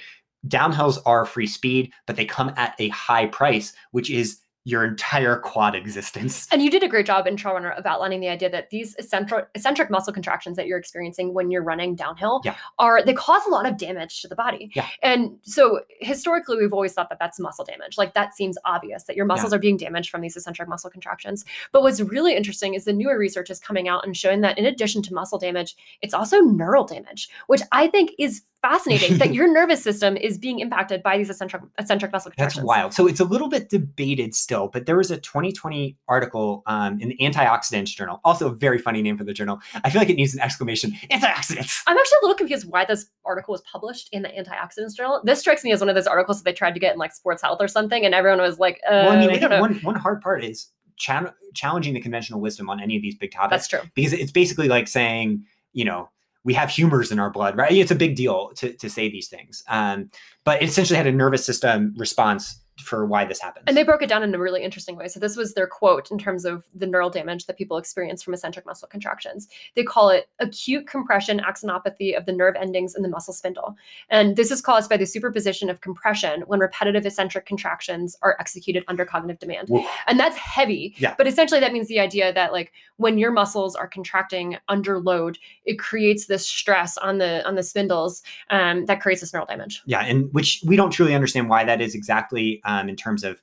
downhills 0.49 0.99
are 1.07 1.25
free 1.25 1.47
speed, 1.47 1.93
but 2.07 2.17
they 2.17 2.25
come 2.25 2.53
at 2.57 2.75
a 2.79 2.89
high 2.89 3.27
price, 3.27 3.73
which 3.93 4.11
is 4.11 4.41
your 4.67 4.85
entire 4.85 5.37
quad 5.37 5.77
existence. 5.77 6.49
And 6.51 6.61
you 6.61 6.73
did 6.73 6.83
a 6.83 6.89
great 6.89 7.07
job 7.07 7.29
in 7.29 7.37
Trail 7.37 7.55
Runner 7.55 7.71
of 7.71 7.87
outlining 7.87 8.19
the 8.19 8.29
idea 8.29 8.51
that 8.51 8.69
these 8.71 8.97
eccentric, 8.97 9.47
eccentric 9.55 9.91
muscle 9.91 10.13
contractions 10.13 10.57
that 10.57 10.67
you're 10.67 10.77
experiencing 10.77 11.33
when 11.33 11.53
you're 11.53 11.63
running 11.63 11.95
downhill 11.95 12.41
Yeah. 12.45 12.57
are 12.81 13.01
they 13.05 13.15
cause 13.15 13.47
a 13.47 13.49
lot 13.49 13.65
of 13.65 13.77
damage 13.79 14.23
to 14.23 14.29
the 14.29 14.35
body. 14.35 14.73
Yeah. 14.75 14.89
And 15.05 15.39
so 15.43 15.83
historically, 16.01 16.57
we've 16.57 16.73
always 16.73 16.93
thought 16.95 17.11
that 17.11 17.21
that's 17.21 17.39
muscle 17.39 17.65
damage. 17.65 17.97
Like 17.97 18.15
that 18.15 18.35
seems 18.35 18.59
obvious 18.65 19.05
that 19.05 19.15
your 19.15 19.25
muscles 19.25 19.53
are 19.53 19.61
being 19.61 19.77
damaged 19.77 20.11
from 20.11 20.21
these 20.21 20.37
eccentric 20.37 20.69
muscle 20.69 20.91
contractions. 20.91 21.45
But 21.71 21.83
what's 21.83 22.01
really 22.01 22.35
interesting 22.35 22.75
is 22.75 22.87
the 22.87 22.93
newer 22.93 23.17
research 23.17 23.51
is 23.51 23.61
coming 23.61 23.87
out 23.87 24.05
and 24.05 24.17
showing 24.17 24.41
that 24.41 24.59
in 24.59 24.67
addition 24.67 25.01
to 25.03 25.15
muscle 25.15 25.39
damage, 25.39 25.77
it's 26.03 26.13
also 26.13 26.41
neural 26.41 26.85
damage, 26.85 27.29
which 27.47 27.63
I 27.71 27.87
think 27.87 28.11
is 28.19 28.43
fascinating 28.69 29.19
that 29.19 29.35
your 29.35 29.51
nervous 29.51 29.83
system 29.83 30.17
is 30.17 30.39
being 30.39 30.61
impacted 30.61 31.03
by 31.03 31.19
these 31.19 31.31
eccentric 31.31 31.63
eccentric 31.79 32.11
vessel 32.13 32.31
contractions. 32.31 32.57
That's 32.57 32.67
wild. 32.67 32.93
So 32.95 33.07
it's 33.07 33.21
a 33.21 33.25
little 33.25 33.49
bit 33.49 33.69
debated 33.69 34.35
still, 34.35 34.69
but 34.69 34.87
there 34.87 34.97
was 34.97 35.11
a 35.11 35.17
2020 35.19 35.97
article 36.09 36.63
um, 36.67 37.01
in 37.01 37.09
the 37.09 37.17
Antioxidants 37.19 37.95
Journal, 37.95 38.21
also 38.25 38.49
a 38.49 38.55
very 38.55 38.79
funny 38.79 39.03
name 39.03 39.17
for 39.17 39.25
the 39.25 39.33
journal. 39.33 39.61
I 39.85 39.91
feel 39.91 40.01
like 40.01 40.11
it 40.11 40.17
needs 40.17 40.35
an 40.35 40.41
exclamation: 40.41 40.93
antioxidants. 41.11 41.83
I'm 41.87 41.97
actually 41.97 42.19
a 42.23 42.25
little 42.25 42.37
confused 42.37 42.69
why 42.69 42.85
this 42.85 43.07
article 43.25 43.53
was 43.53 43.63
published 43.63 44.09
in 44.13 44.23
the 44.23 44.29
Antioxidants 44.29 44.95
Journal. 44.97 45.21
This 45.25 45.41
strikes 45.41 45.65
me 45.65 45.73
as 45.73 45.81
one 45.81 45.89
of 45.89 45.95
those 45.95 46.07
articles 46.07 46.39
that 46.39 46.45
they 46.45 46.53
tried 46.53 46.75
to 46.75 46.81
get 46.81 46.93
in 46.93 46.99
like 46.99 47.13
Sports 47.13 47.43
Health 47.43 47.59
or 47.61 47.69
something, 47.69 48.05
and 48.05 48.15
everyone 48.15 48.41
was 48.41 48.59
like, 48.59 48.81
uh, 48.89 49.07
well, 49.07 49.11
I 49.11 49.21
mean, 49.21 49.31
I 49.31 49.39
don't 49.39 49.51
know. 49.51 49.61
one 49.61 49.75
one 49.77 49.95
hard 49.95 50.21
part 50.21 50.45
is 50.45 50.71
challenging 50.97 51.95
the 51.95 52.01
conventional 52.01 52.41
wisdom 52.41 52.71
on 52.71 52.81
any 52.81 52.97
of 52.97 53.03
these 53.03 53.15
big 53.15 53.31
topics. 53.31 53.51
That's 53.51 53.69
true. 53.69 53.91
because 53.95 54.13
it's 54.13 54.33
basically 54.33 54.69
like 54.69 54.89
saying, 54.89 55.45
you 55.73 55.85
know, 55.85 56.09
we 56.47 56.55
have 56.55 56.71
humors 56.71 57.11
in 57.11 57.19
our 57.19 57.29
blood, 57.29 57.57
right? 57.57 57.73
It's 57.73 57.91
a 57.91 57.97
big 57.97 58.15
deal 58.15 58.53
to, 58.55 58.73
to 58.73 58.89
say 58.89 59.11
these 59.11 59.27
things. 59.29 59.65
Um, 59.69 60.09
but 60.45 60.63
it 60.63 60.69
essentially 60.69 60.97
had 60.97 61.09
a 61.09 61.13
nervous 61.13 61.45
system 61.45 61.93
response 61.99 62.63
for 62.81 63.07
why 63.07 63.25
this 63.25 63.41
happens. 63.41 63.65
And 63.67 63.77
they 63.77 63.83
broke 63.83 64.03
it 64.03 64.09
down 64.09 64.23
in 64.23 64.35
a 64.35 64.39
really 64.39 64.63
interesting 64.63 64.97
way. 64.97 65.09
So 65.09 65.19
this 65.19 65.37
was 65.37 65.55
their 65.55 65.67
quote 65.67 66.11
in 66.11 66.19
terms 66.19 66.45
of 66.45 66.65
the 66.75 66.87
neural 66.87 67.11
damage 67.11 67.47
that 67.47 67.57
people 67.57 67.79
experience 67.79 68.23
from 68.23 68.35
eccentric 68.35 68.67
muscle 68.67 68.89
contractions. 68.89 69.49
They 69.75 69.83
call 69.83 70.11
it 70.11 70.29
acute 70.39 70.87
compression 70.87 71.41
axonopathy 71.41 72.17
of 72.17 72.27
the 72.27 72.33
nerve 72.33 72.55
endings 72.57 72.95
in 72.95 73.03
the 73.03 73.09
muscle 73.09 73.33
spindle. 73.33 73.77
And 74.11 74.37
this 74.37 74.51
is 74.51 74.61
caused 74.61 74.91
by 74.91 74.97
the 74.97 75.07
superposition 75.07 75.71
of 75.71 75.81
compression 75.81 76.43
when 76.47 76.61
repetitive 76.61 77.07
eccentric 77.07 77.47
contractions 77.47 78.17
are 78.23 78.37
executed 78.39 78.85
under 78.89 79.05
cognitive 79.05 79.39
demand. 79.39 79.69
Woof. 79.69 79.87
And 80.07 80.21
that's 80.21 80.37
heavy. 80.37 80.95
Yeah. 80.99 81.15
But 81.17 81.27
essentially 81.27 81.61
that 81.61 81.73
means 81.73 81.89
the 81.89 82.01
idea 82.01 82.33
that 82.33 82.53
like 82.53 82.73
when 82.97 83.19
your 83.19 83.31
muscles 83.31 83.75
are 83.75 83.89
contracting 83.89 84.59
under 84.69 85.01
load, 85.01 85.39
it 85.65 85.79
creates 85.79 86.27
this 86.27 86.47
stress 86.47 86.97
on 86.99 87.19
the 87.19 87.47
on 87.47 87.55
the 87.55 87.63
spindles 87.63 88.23
um, 88.51 88.87
that 88.87 89.01
creates 89.01 89.21
this 89.21 89.33
neural 89.33 89.47
damage. 89.47 89.83
yeah, 89.87 90.01
and 90.01 90.33
which 90.33 90.63
we 90.67 90.77
don't 90.77 90.91
truly 90.91 91.15
understand 91.15 91.49
why 91.49 91.65
that 91.65 91.81
is 91.81 91.95
exactly 91.95 92.61
um, 92.67 92.89
in 92.89 92.97
terms 92.97 93.25
of 93.25 93.41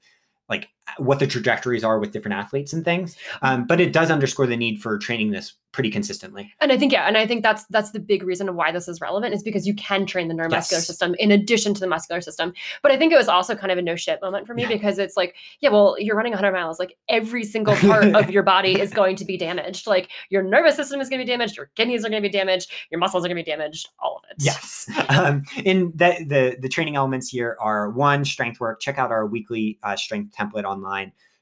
like 0.49 0.69
what 0.97 1.19
the 1.19 1.27
trajectories 1.27 1.83
are 1.83 1.99
with 1.99 2.11
different 2.11 2.35
athletes 2.35 2.73
and 2.73 2.83
things. 2.85 3.15
Um, 3.41 3.65
but 3.65 3.79
it 3.79 3.93
does 3.93 4.11
underscore 4.11 4.47
the 4.47 4.57
need 4.57 4.81
for 4.81 4.97
training 4.97 5.31
this 5.31 5.53
pretty 5.71 5.89
consistently. 5.89 6.53
And 6.61 6.71
I 6.71 6.77
think 6.77 6.91
yeah, 6.91 7.07
and 7.07 7.17
I 7.17 7.25
think 7.25 7.41
that's 7.41 7.65
that's 7.65 7.91
the 7.91 7.99
big 7.99 8.21
reason 8.23 8.55
why 8.55 8.71
this 8.71 8.87
is 8.87 9.01
relevant 9.01 9.33
is 9.33 9.41
because 9.41 9.65
you 9.65 9.73
can 9.73 10.05
train 10.05 10.27
the 10.27 10.35
neuromuscular 10.35 10.71
Yes. 10.73 10.87
system 10.87 11.15
in 11.17 11.31
addition 11.31 11.73
to 11.73 11.79
the 11.79 11.87
muscular 11.87 12.21
system. 12.21 12.53
But 12.83 12.91
I 12.91 12.97
think 12.97 13.11
it 13.11 13.17
was 13.17 13.27
also 13.27 13.55
kind 13.55 13.71
of 13.71 13.77
a 13.79 13.81
no 13.81 13.95
shit 13.95 14.19
moment 14.21 14.45
for 14.45 14.53
me 14.53 14.61
Yeah. 14.63 14.67
because 14.69 14.99
it's 14.99 15.17
like, 15.17 15.35
yeah, 15.61 15.69
well, 15.69 15.95
you're 15.99 16.15
running 16.15 16.31
100 16.33 16.51
miles, 16.51 16.77
like 16.77 16.95
every 17.09 17.43
single 17.43 17.75
part 17.77 18.05
of 18.15 18.29
your 18.29 18.43
body 18.43 18.79
is 18.79 18.93
going 18.93 19.15
to 19.15 19.25
be 19.25 19.35
damaged. 19.35 19.87
Like 19.87 20.09
your 20.29 20.43
nervous 20.43 20.75
system 20.75 21.01
is 21.01 21.09
going 21.09 21.19
to 21.19 21.25
be 21.25 21.31
damaged, 21.31 21.57
your 21.57 21.71
kidneys 21.75 22.05
are 22.05 22.09
going 22.09 22.21
to 22.21 22.29
be 22.29 22.31
damaged, 22.31 22.71
your 22.91 22.99
muscles 22.99 23.25
are 23.25 23.27
going 23.27 23.37
to 23.37 23.43
be 23.43 23.49
damaged, 23.51 23.89
all 23.99 24.17
of 24.17 24.23
it. 24.29 24.43
Yes. 24.43 24.89
Um, 25.09 25.43
and 25.65 25.91
the, 25.97 26.25
the 26.27 26.57
the 26.59 26.69
training 26.69 26.95
elements 26.95 27.29
here 27.29 27.55
are 27.59 27.89
one, 27.89 28.25
strength 28.25 28.59
work. 28.59 28.79
Check 28.79 28.97
out 28.97 29.11
our 29.11 29.25
weekly 29.27 29.77
uh, 29.83 29.95
strength 29.95 30.35
template 30.35 30.63
online. 30.63 30.82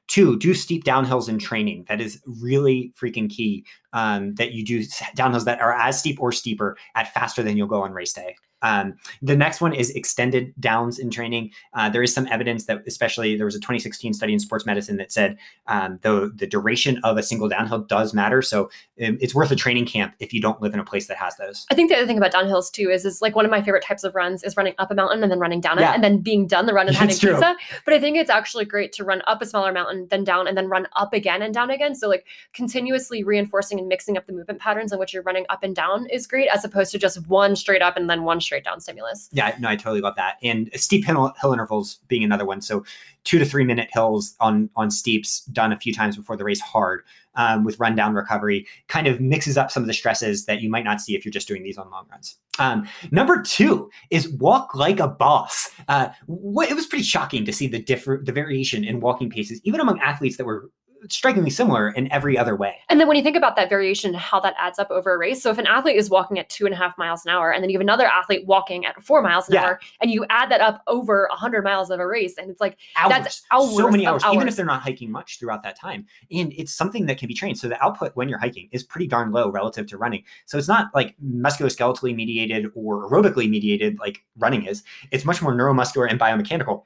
Two, 0.08 0.38
do 0.38 0.52
steep 0.52 0.84
downhills 0.84 1.28
in 1.28 1.38
training. 1.38 1.86
That 1.88 2.00
is 2.00 2.20
really 2.26 2.92
freaking 3.00 3.30
key. 3.30 3.64
Um, 3.92 4.34
that 4.34 4.52
you 4.52 4.64
do 4.64 4.80
downhills 5.16 5.44
that 5.44 5.60
are 5.60 5.72
as 5.72 5.98
steep 5.98 6.20
or 6.20 6.32
steeper 6.32 6.76
at 6.94 7.12
faster 7.14 7.42
than 7.42 7.56
you'll 7.56 7.66
go 7.68 7.82
on 7.82 7.92
race 7.92 8.12
day. 8.12 8.36
Um, 8.62 8.94
the 9.20 9.36
next 9.36 9.60
one 9.60 9.72
is 9.74 9.90
extended 9.90 10.54
downs 10.58 10.98
in 10.98 11.10
training. 11.10 11.50
Uh, 11.74 11.90
there 11.90 12.02
is 12.02 12.14
some 12.14 12.26
evidence 12.28 12.66
that, 12.66 12.82
especially, 12.86 13.36
there 13.36 13.44
was 13.46 13.54
a 13.54 13.60
2016 13.60 14.14
study 14.14 14.32
in 14.32 14.38
sports 14.38 14.64
medicine 14.64 14.96
that 14.96 15.12
said 15.12 15.36
um, 15.66 15.98
the 16.02 16.32
the 16.34 16.46
duration 16.46 16.98
of 17.04 17.16
a 17.18 17.22
single 17.22 17.48
downhill 17.48 17.80
does 17.80 18.14
matter. 18.14 18.42
So 18.42 18.70
um, 19.04 19.18
it's 19.20 19.34
worth 19.34 19.50
a 19.50 19.56
training 19.56 19.86
camp 19.86 20.14
if 20.20 20.32
you 20.32 20.40
don't 20.40 20.60
live 20.62 20.74
in 20.74 20.80
a 20.80 20.84
place 20.84 21.08
that 21.08 21.16
has 21.16 21.36
those. 21.36 21.66
I 21.70 21.74
think 21.74 21.90
the 21.90 21.96
other 21.96 22.06
thing 22.06 22.18
about 22.18 22.32
downhills 22.32 22.70
too 22.72 22.88
is 22.90 23.04
is 23.04 23.20
like 23.20 23.34
one 23.34 23.44
of 23.44 23.50
my 23.50 23.62
favorite 23.62 23.84
types 23.84 24.04
of 24.04 24.14
runs 24.14 24.42
is 24.44 24.56
running 24.56 24.74
up 24.78 24.90
a 24.90 24.94
mountain 24.94 25.22
and 25.22 25.30
then 25.32 25.38
running 25.40 25.60
down 25.60 25.78
it 25.78 25.82
Yeah. 25.82 25.94
and 25.94 26.04
then 26.04 26.18
being 26.18 26.46
done 26.46 26.66
the 26.66 26.74
run 26.74 26.86
and 26.86 26.96
having 27.02 27.16
pizza. 27.16 27.56
But 27.84 27.94
I 27.94 27.98
think 28.00 28.16
it's 28.16 28.30
actually 28.30 28.64
great 28.64 28.92
to 28.94 29.04
run 29.04 29.22
up 29.26 29.42
a 29.42 29.46
smaller 29.46 29.72
mountain, 29.72 30.06
then 30.10 30.24
down, 30.24 30.46
and 30.46 30.56
then 30.56 30.68
run 30.68 30.86
up 30.94 31.12
again 31.12 31.42
and 31.42 31.52
down 31.52 31.70
again. 31.70 31.94
So 31.94 32.08
like 32.08 32.26
continuously 32.52 33.24
reinforcing 33.24 33.78
and 33.78 33.88
mixing 33.88 34.16
up 34.16 34.26
the 34.26 34.32
movement 34.32 34.60
patterns 34.60 34.92
in 34.92 34.98
which 34.98 35.12
you're 35.12 35.22
running 35.24 35.46
up 35.48 35.62
and 35.62 35.74
down 35.74 36.06
is 36.10 36.26
great, 36.26 36.48
as 36.48 36.64
opposed 36.64 36.92
to 36.92 36.98
just 36.98 37.26
one 37.28 37.56
straight 37.56 37.82
up 37.82 37.96
and 37.96 38.08
then 38.08 38.22
one 38.24 38.40
straight 38.40 38.51
down 38.60 38.80
stimulus. 38.80 39.28
Yeah, 39.32 39.54
no, 39.60 39.68
I 39.68 39.76
totally 39.76 40.00
love 40.00 40.16
that. 40.16 40.36
And 40.42 40.70
steep 40.74 41.04
hill, 41.04 41.32
hill 41.40 41.52
intervals 41.52 42.00
being 42.08 42.24
another 42.24 42.44
one. 42.44 42.60
So 42.60 42.84
two 43.24 43.38
to 43.38 43.44
three 43.44 43.64
minute 43.64 43.88
hills 43.92 44.34
on 44.40 44.68
on 44.76 44.90
steeps 44.90 45.44
done 45.46 45.72
a 45.72 45.78
few 45.78 45.94
times 45.94 46.16
before 46.16 46.36
the 46.36 46.44
race 46.44 46.60
hard 46.60 47.02
um, 47.34 47.64
with 47.64 47.78
rundown 47.78 48.14
recovery 48.14 48.66
kind 48.88 49.06
of 49.06 49.20
mixes 49.20 49.56
up 49.56 49.70
some 49.70 49.82
of 49.82 49.86
the 49.86 49.92
stresses 49.92 50.44
that 50.46 50.60
you 50.60 50.70
might 50.70 50.84
not 50.84 51.00
see 51.00 51.14
if 51.14 51.24
you're 51.24 51.32
just 51.32 51.48
doing 51.48 51.62
these 51.62 51.78
on 51.78 51.90
long 51.90 52.06
runs. 52.10 52.36
Um, 52.58 52.86
number 53.10 53.42
two 53.42 53.90
is 54.10 54.28
walk 54.28 54.74
like 54.74 55.00
a 55.00 55.08
boss. 55.08 55.70
Uh, 55.88 56.08
it 56.28 56.74
was 56.74 56.86
pretty 56.86 57.04
shocking 57.04 57.44
to 57.44 57.52
see 57.52 57.66
the 57.66 57.82
different 57.82 58.26
the 58.26 58.32
variation 58.32 58.84
in 58.84 59.00
walking 59.00 59.30
paces, 59.30 59.60
even 59.64 59.80
among 59.80 60.00
athletes 60.00 60.36
that 60.36 60.44
were 60.44 60.70
strikingly 61.08 61.50
similar 61.50 61.90
in 61.90 62.10
every 62.12 62.36
other 62.36 62.56
way. 62.56 62.76
And 62.88 63.00
then 63.00 63.08
when 63.08 63.16
you 63.16 63.22
think 63.22 63.36
about 63.36 63.56
that 63.56 63.68
variation, 63.68 64.14
how 64.14 64.40
that 64.40 64.54
adds 64.58 64.78
up 64.78 64.90
over 64.90 65.14
a 65.14 65.18
race. 65.18 65.42
So 65.42 65.50
if 65.50 65.58
an 65.58 65.66
athlete 65.66 65.96
is 65.96 66.10
walking 66.10 66.38
at 66.38 66.48
two 66.48 66.64
and 66.64 66.74
a 66.74 66.76
half 66.76 66.96
miles 66.98 67.24
an 67.24 67.32
hour, 67.32 67.52
and 67.52 67.62
then 67.62 67.70
you 67.70 67.78
have 67.78 67.82
another 67.82 68.06
athlete 68.06 68.46
walking 68.46 68.86
at 68.86 69.02
four 69.02 69.22
miles 69.22 69.48
an 69.48 69.54
Yeah. 69.54 69.64
hour, 69.64 69.80
and 70.00 70.10
you 70.10 70.24
add 70.30 70.50
that 70.50 70.60
up 70.60 70.82
over 70.86 71.28
a 71.32 71.34
hundred 71.34 71.64
miles 71.64 71.90
of 71.90 72.00
a 72.00 72.06
race, 72.06 72.36
and 72.38 72.50
it's 72.50 72.60
like 72.60 72.76
hours, 72.96 73.10
That's 73.10 73.42
hours 73.50 73.76
so 73.76 73.90
many 73.90 74.06
of 74.06 74.22
hours, 74.22 74.34
even 74.34 74.48
if 74.48 74.56
they're 74.56 74.66
not 74.66 74.82
hiking 74.82 75.10
much 75.10 75.38
throughout 75.38 75.62
that 75.62 75.78
time. 75.78 76.06
And 76.30 76.52
it's 76.56 76.72
something 76.72 77.06
that 77.06 77.18
can 77.18 77.28
be 77.28 77.34
trained. 77.34 77.58
So 77.58 77.68
the 77.68 77.82
output 77.82 78.14
when 78.14 78.28
you're 78.28 78.38
hiking 78.38 78.68
is 78.72 78.82
pretty 78.82 79.06
darn 79.06 79.32
low 79.32 79.50
relative 79.50 79.86
to 79.88 79.96
running. 79.96 80.24
So 80.46 80.58
it's 80.58 80.68
not 80.68 80.88
like 80.94 81.14
musculoskeletally 81.24 82.14
mediated 82.14 82.66
or 82.74 83.08
aerobically 83.08 83.48
mediated 83.48 83.98
like 83.98 84.24
running 84.38 84.66
is. 84.66 84.82
It's 85.10 85.24
much 85.24 85.42
more 85.42 85.54
neuromuscular 85.54 86.10
and 86.10 86.18
biomechanical. 86.18 86.82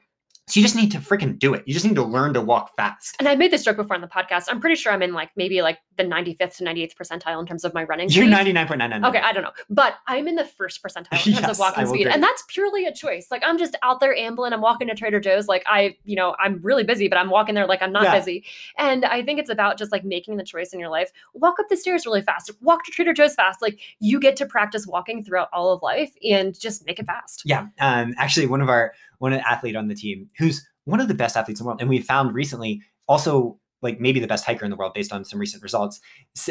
So 0.49 0.61
you 0.61 0.65
just 0.65 0.77
need 0.77 0.93
to 0.93 0.99
freaking 0.99 1.37
do 1.41 1.55
it. 1.55 1.65
You 1.67 1.75
just 1.75 1.85
need 1.85 1.97
to 1.97 2.05
learn 2.05 2.33
to 2.35 2.41
walk 2.41 2.77
fast. 2.77 3.17
and 3.19 3.29
I 3.29 3.35
made 3.35 3.51
this 3.51 3.65
joke 3.65 3.77
before 3.79 3.97
on 3.97 4.01
the 4.01 4.07
podcast. 4.07 4.45
I'm 4.49 4.61
pretty 4.61 4.77
sure 4.77 4.93
I'm 4.93 5.03
in 5.03 5.13
like 5.13 5.31
maybe 5.35 5.61
like 5.61 5.79
the 5.97 6.05
95th 6.05 6.59
to 6.59 6.65
98th 6.65 6.95
percentile 6.95 7.41
in 7.41 7.47
terms 7.47 7.65
of 7.65 7.75
my 7.75 7.83
running 7.83 8.09
speed. 8.09 8.29
You're 8.29 8.41
speed. 8.41 8.55
99.99. 8.55 9.09
Okay, 9.09 9.19
I 9.19 9.33
don't 9.33 9.43
know, 9.43 9.51
but 9.69 9.95
I'm 10.07 10.29
in 10.29 10.37
the 10.37 10.45
first 10.45 10.81
percentile 10.85 11.13
in 11.15 11.19
terms 11.35 11.41
Yes, 11.41 11.51
of 11.51 11.59
walking 11.59 11.87
speed, 11.87 12.03
agree. 12.03 12.13
and 12.13 12.23
that's 12.23 12.45
purely 12.47 12.87
a 12.87 12.93
choice. 12.95 13.27
Like 13.29 13.43
I'm 13.45 13.59
just 13.59 13.75
out 13.83 13.99
there 13.99 14.15
ambling. 14.15 14.53
I'm 14.53 14.61
walking 14.61 14.87
to 14.87 14.95
Trader 14.95 15.19
Joe's. 15.19 15.49
Like 15.49 15.65
I, 15.67 15.97
you 16.05 16.15
know, 16.15 16.37
I'm 16.39 16.61
really 16.63 16.85
busy, 16.85 17.09
but 17.09 17.17
I'm 17.19 17.29
walking 17.31 17.57
there 17.57 17.67
like 17.67 17.83
I'm 17.83 17.93
not 17.93 18.05
Yeah. 18.05 18.17
busy. 18.17 18.45
And 18.79 19.05
I 19.05 19.23
think 19.25 19.41
it's 19.41 19.51
about 19.51 19.79
just 19.79 19.91
like 19.91 20.05
making 20.05 20.37
the 20.37 20.45
choice 20.45 20.73
in 20.73 20.79
your 20.79 20.91
life. 20.91 21.11
Walk 21.35 21.59
up 21.59 21.67
the 21.69 21.77
stairs 21.77 22.07
really 22.07 22.23
fast. 22.23 22.53
Walk 22.61 22.85
to 22.85 22.93
Trader 22.93 23.13
Joe's 23.15 23.35
fast. 23.35 23.61
Like 23.61 23.81
you 23.99 24.21
get 24.21 24.37
to 24.37 24.47
practice 24.47 24.87
walking 24.87 25.25
throughout 25.25 25.49
all 25.53 25.73
of 25.73 25.83
life, 25.83 26.13
and 26.23 26.57
just 26.59 26.87
make 26.87 27.01
it 27.01 27.07
fast. 27.07 27.43
Yeah. 27.45 27.67
Um, 27.81 28.15
actually, 28.17 28.47
one 28.47 28.61
of 28.61 28.69
our 28.69 28.93
one 29.19 29.33
athlete 29.33 29.77
on 29.77 29.89
the 29.89 29.95
team 29.95 30.29
who's 30.39 30.67
one 30.85 31.01
of 31.01 31.09
the 31.09 31.15
best 31.15 31.37
athletes 31.37 31.61
in 31.61 31.65
the 31.65 31.69
world, 31.69 31.81
and 31.81 31.91
we 31.91 32.01
found 32.01 32.35
recently 32.35 32.83
also 33.09 33.59
like 33.83 34.01
maybe 34.01 34.21
the 34.21 34.27
best 34.27 34.45
hiker 34.45 34.65
in 34.65 34.71
the 34.71 34.77
world 34.77 34.95
based 34.95 35.13
on 35.13 35.25
some 35.25 35.39
recent 35.39 35.63
results. 35.63 36.01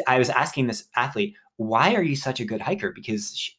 I 0.08 0.20
was 0.20 0.30
asking 0.30 0.68
this 0.68 0.86
athlete, 0.96 1.36
"Why 1.58 1.96
are 1.96 2.04
you 2.04 2.16
such 2.16 2.40
a 2.40 2.46
good 2.46 2.62
hiker?" 2.62 2.92
Because 2.92 3.36
she, 3.36 3.54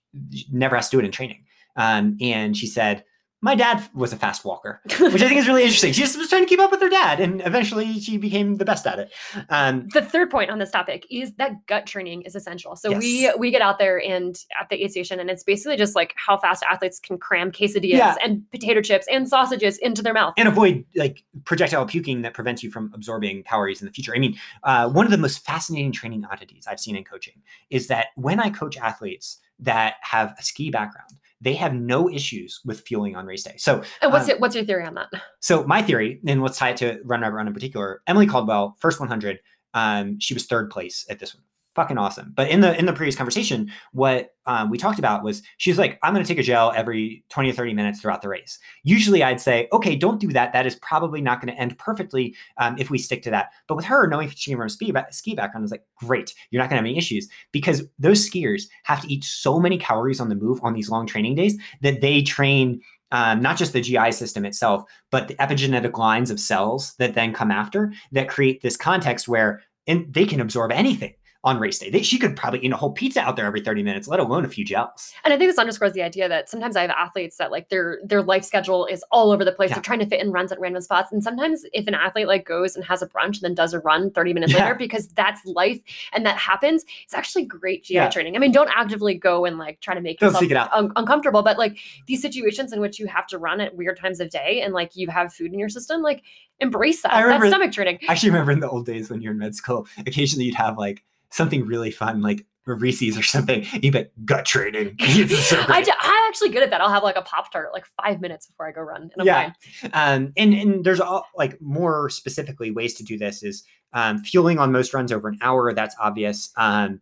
never 0.50 0.76
has 0.76 0.88
to 0.88 0.96
do 0.96 1.00
it 1.00 1.04
in 1.04 1.12
training, 1.12 1.44
um, 1.76 2.16
and 2.20 2.56
she 2.56 2.66
said. 2.66 3.04
My 3.42 3.54
dad 3.54 3.86
was 3.94 4.12
a 4.14 4.16
fast 4.16 4.44
walker, 4.46 4.80
which 4.98 5.22
I 5.22 5.28
think 5.28 5.36
is 5.38 5.46
really 5.46 5.62
interesting. 5.62 5.92
She 5.92 6.00
just 6.00 6.16
was 6.18 6.28
trying 6.28 6.42
to 6.42 6.48
keep 6.48 6.58
up 6.58 6.70
with 6.70 6.80
her 6.80 6.88
dad, 6.88 7.20
and 7.20 7.42
eventually 7.44 8.00
she 8.00 8.16
became 8.16 8.56
the 8.56 8.64
best 8.64 8.86
at 8.86 8.98
it. 8.98 9.12
Um, 9.50 9.86
the 9.92 10.00
third 10.00 10.30
point 10.30 10.50
on 10.50 10.58
this 10.58 10.70
topic 10.70 11.06
is 11.10 11.34
that 11.34 11.66
gut 11.66 11.86
training 11.86 12.22
is 12.22 12.34
essential. 12.34 12.76
So 12.76 12.96
we 12.96 13.30
we 13.38 13.50
get 13.50 13.60
out 13.60 13.78
there 13.78 14.02
and 14.02 14.36
at 14.58 14.70
the 14.70 14.82
aid 14.82 14.90
station, 14.90 15.20
and 15.20 15.28
it's 15.28 15.42
basically 15.44 15.76
just 15.76 15.94
like 15.94 16.14
how 16.16 16.38
fast 16.38 16.64
athletes 16.68 16.98
can 16.98 17.18
cram 17.18 17.52
quesadillas 17.52 17.90
Yeah. 17.98 18.14
and 18.24 18.50
potato 18.50 18.80
chips 18.80 19.06
and 19.10 19.28
sausages 19.28 19.76
into 19.78 20.02
their 20.02 20.14
mouth. 20.14 20.32
and 20.38 20.48
avoid 20.48 20.84
like 20.96 21.22
projectile 21.44 21.84
puking 21.86 22.22
that 22.22 22.32
prevents 22.32 22.62
you 22.62 22.70
from 22.70 22.90
absorbing 22.94 23.42
calories 23.42 23.82
in 23.82 23.86
the 23.86 23.92
future. 23.92 24.14
I 24.16 24.18
mean, 24.18 24.36
uh, 24.64 24.88
one 24.88 25.04
of 25.04 25.10
the 25.12 25.18
most 25.18 25.44
fascinating 25.44 25.92
training 25.92 26.24
oddities 26.24 26.66
I've 26.66 26.80
seen 26.80 26.96
in 26.96 27.04
coaching 27.04 27.34
is 27.68 27.88
that 27.88 28.06
when 28.16 28.40
I 28.40 28.48
coach 28.48 28.78
athletes 28.78 29.38
that 29.60 29.96
have 30.00 30.34
a 30.38 30.42
ski 30.42 30.70
background, 30.70 31.10
they 31.40 31.54
have 31.54 31.74
no 31.74 32.10
issues 32.10 32.60
with 32.64 32.80
fueling 32.80 33.16
on 33.16 33.26
race 33.26 33.42
day. 33.42 33.54
So, 33.58 33.82
and 34.00 34.12
what's 34.12 34.24
um, 34.24 34.30
it, 34.30 34.40
what's 34.40 34.54
your 34.54 34.64
theory 34.64 34.84
on 34.84 34.94
that? 34.94 35.08
so 35.40 35.64
my 35.64 35.82
theory, 35.82 36.20
and 36.26 36.42
let's 36.42 36.58
tie 36.58 36.70
it 36.70 36.76
to 36.78 36.98
Run 37.04 37.20
Rabbit 37.20 37.34
Run 37.34 37.46
in 37.46 37.54
particular. 37.54 38.02
Emily 38.06 38.26
Caldwell, 38.26 38.76
first 38.80 39.00
100, 39.00 39.38
um, 39.74 40.18
she 40.18 40.34
was 40.34 40.46
third 40.46 40.70
place 40.70 41.04
at 41.10 41.18
this 41.18 41.34
one. 41.34 41.42
Fucking 41.76 41.98
awesome. 41.98 42.32
But 42.34 42.48
in 42.48 42.62
the 42.62 42.74
in 42.78 42.86
the 42.86 42.92
previous 42.94 43.16
conversation, 43.16 43.70
what 43.92 44.34
um, 44.46 44.70
we 44.70 44.78
talked 44.78 44.98
about 44.98 45.22
was 45.22 45.42
she's 45.58 45.76
like, 45.76 45.98
I'm 46.02 46.14
going 46.14 46.24
to 46.24 46.28
take 46.28 46.38
a 46.38 46.42
gel 46.42 46.72
every 46.74 47.22
20 47.28 47.50
or 47.50 47.52
30 47.52 47.74
minutes 47.74 48.00
throughout 48.00 48.22
the 48.22 48.30
race. 48.30 48.58
Usually, 48.82 49.22
I'd 49.22 49.42
say, 49.42 49.68
okay, 49.74 49.94
don't 49.94 50.18
do 50.18 50.28
that. 50.28 50.54
That 50.54 50.64
is 50.64 50.76
probably 50.76 51.20
not 51.20 51.42
going 51.42 51.54
to 51.54 51.60
end 51.60 51.76
perfectly 51.76 52.34
um, 52.56 52.76
if 52.78 52.88
we 52.88 52.96
stick 52.96 53.22
to 53.24 53.30
that. 53.30 53.50
But 53.68 53.74
with 53.74 53.84
her 53.84 54.06
knowing 54.06 54.30
she 54.30 54.54
from 54.54 54.62
a 54.62 54.70
ski, 54.70 54.90
ski 55.10 55.34
background, 55.34 55.64
was 55.64 55.70
like, 55.70 55.84
great, 55.96 56.34
you're 56.50 56.62
not 56.62 56.70
going 56.70 56.82
to 56.82 56.88
have 56.88 56.90
any 56.90 56.96
issues 56.96 57.28
because 57.52 57.82
those 57.98 58.26
skiers 58.26 58.62
have 58.84 59.02
to 59.02 59.12
eat 59.12 59.22
so 59.22 59.60
many 59.60 59.76
calories 59.76 60.18
on 60.18 60.30
the 60.30 60.34
move 60.34 60.58
on 60.62 60.72
these 60.72 60.88
long 60.88 61.06
training 61.06 61.34
days 61.34 61.58
that 61.82 62.00
they 62.00 62.22
train 62.22 62.80
um, 63.12 63.42
not 63.42 63.58
just 63.58 63.74
the 63.74 63.82
GI 63.82 64.12
system 64.12 64.46
itself, 64.46 64.84
but 65.10 65.28
the 65.28 65.34
epigenetic 65.34 65.98
lines 65.98 66.30
of 66.30 66.40
cells 66.40 66.94
that 66.94 67.12
then 67.12 67.34
come 67.34 67.50
after 67.50 67.92
that 68.12 68.30
create 68.30 68.62
this 68.62 68.78
context 68.78 69.28
where 69.28 69.62
and 69.86 70.12
they 70.12 70.24
can 70.24 70.40
absorb 70.40 70.72
anything. 70.72 71.14
On 71.44 71.58
race 71.60 71.78
day. 71.78 71.90
They, 71.90 72.02
she 72.02 72.18
could 72.18 72.34
probably 72.36 72.58
eat 72.60 72.72
a 72.72 72.76
whole 72.76 72.90
pizza 72.92 73.20
out 73.20 73.36
there 73.36 73.46
every 73.46 73.60
30 73.60 73.82
minutes, 73.82 74.08
let 74.08 74.18
alone 74.18 74.44
a 74.44 74.48
few 74.48 74.64
gels. 74.64 75.12
And 75.24 75.32
I 75.32 75.38
think 75.38 75.48
this 75.48 75.58
underscores 75.58 75.92
the 75.92 76.02
idea 76.02 76.28
that 76.28 76.48
sometimes 76.48 76.74
I 76.76 76.82
have 76.82 76.90
athletes 76.90 77.36
that 77.36 77.50
like 77.52 77.68
their 77.68 77.98
their 78.04 78.22
life 78.22 78.44
schedule 78.44 78.86
is 78.86 79.04
all 79.12 79.30
over 79.30 79.44
the 79.44 79.52
place. 79.52 79.70
Yeah. 79.70 79.76
They're 79.76 79.82
trying 79.82 80.00
to 80.00 80.06
fit 80.06 80.20
in 80.20 80.32
runs 80.32 80.50
at 80.50 80.58
random 80.58 80.82
spots. 80.82 81.12
And 81.12 81.22
sometimes 81.22 81.64
if 81.72 81.86
an 81.86 81.94
athlete 81.94 82.26
like 82.26 82.44
goes 82.46 82.74
and 82.74 82.84
has 82.84 83.00
a 83.02 83.06
brunch 83.06 83.34
and 83.34 83.42
then 83.42 83.54
does 83.54 83.74
a 83.74 83.80
run 83.80 84.10
30 84.10 84.32
minutes 84.34 84.52
Yeah. 84.52 84.62
later, 84.64 84.74
because 84.74 85.08
that's 85.08 85.44
life 85.46 85.80
and 86.12 86.26
that 86.26 86.36
happens, 86.36 86.84
it's 87.04 87.14
actually 87.14 87.44
great 87.44 87.84
GI 87.84 87.94
Yeah. 87.94 88.08
training. 88.10 88.34
I 88.34 88.38
mean, 88.40 88.50
don't 88.52 88.70
actively 88.74 89.14
go 89.14 89.44
and 89.44 89.56
like 89.58 89.80
try 89.80 89.94
to 89.94 90.00
make 90.00 90.18
Don't 90.18 90.32
yourself 90.42 90.68
un- 90.72 90.92
uncomfortable, 90.96 91.42
but 91.42 91.58
like 91.58 91.78
these 92.06 92.20
situations 92.22 92.72
in 92.72 92.80
which 92.80 92.98
you 92.98 93.06
have 93.06 93.26
to 93.28 93.38
run 93.38 93.60
at 93.60 93.76
weird 93.76 93.98
times 93.98 94.18
of 94.20 94.30
day 94.30 94.62
and 94.62 94.74
like 94.74 94.96
you 94.96 95.08
have 95.08 95.32
food 95.32 95.52
in 95.52 95.58
your 95.58 95.68
system, 95.68 96.02
like 96.02 96.22
embrace 96.60 97.02
that. 97.02 97.12
I 97.12 97.20
remember- 97.22 97.46
That's 97.46 97.54
stomach 97.56 97.72
training. 97.72 97.98
I 98.08 98.12
actually 98.12 98.30
remember 98.30 98.50
in 98.52 98.60
the 98.60 98.68
old 98.68 98.86
days 98.86 99.10
when 99.10 99.20
you're 99.20 99.32
in 99.32 99.38
med 99.38 99.54
school, 99.54 99.86
occasionally 100.06 100.46
you'd 100.46 100.54
have 100.54 100.76
like 100.78 101.04
something 101.30 101.66
really 101.66 101.90
fun, 101.90 102.20
like 102.22 102.44
Reese's 102.66 103.16
or 103.16 103.22
something. 103.22 103.64
You'd 103.74 103.92
be 103.92 103.98
like, 103.98 104.12
gut 104.24 104.44
training. 104.44 104.96
So 105.28 105.60
I 105.60 105.66
great. 105.66 105.84
d- 105.84 105.92
I'm 106.00 106.28
actually 106.28 106.48
good 106.48 106.62
at 106.64 106.70
that. 106.70 106.80
I'll 106.80 106.90
have 106.90 107.04
like 107.04 107.16
a 107.16 107.22
Pop 107.22 107.52
Tart 107.52 107.68
like 107.72 107.86
five 108.02 108.20
minutes 108.20 108.46
before 108.46 108.68
I 108.68 108.72
go 108.72 108.80
run. 108.80 109.02
And 109.02 109.12
I'm 109.20 109.26
Yeah. 109.26 109.52
fine. 109.82 109.90
um, 109.92 110.32
and 110.36 110.52
and 110.54 110.84
there's 110.84 111.00
all 111.00 111.26
like 111.36 111.60
more 111.60 112.10
specifically 112.10 112.70
ways 112.72 112.94
to 112.94 113.04
do 113.04 113.16
this 113.18 113.42
is 113.44 113.62
um, 113.92 114.18
fueling 114.18 114.58
on 114.58 114.72
most 114.72 114.92
runs 114.92 115.12
over 115.12 115.28
an 115.28 115.38
hour. 115.42 115.72
That's 115.72 115.94
obvious. 116.00 116.50
Um, 116.56 117.00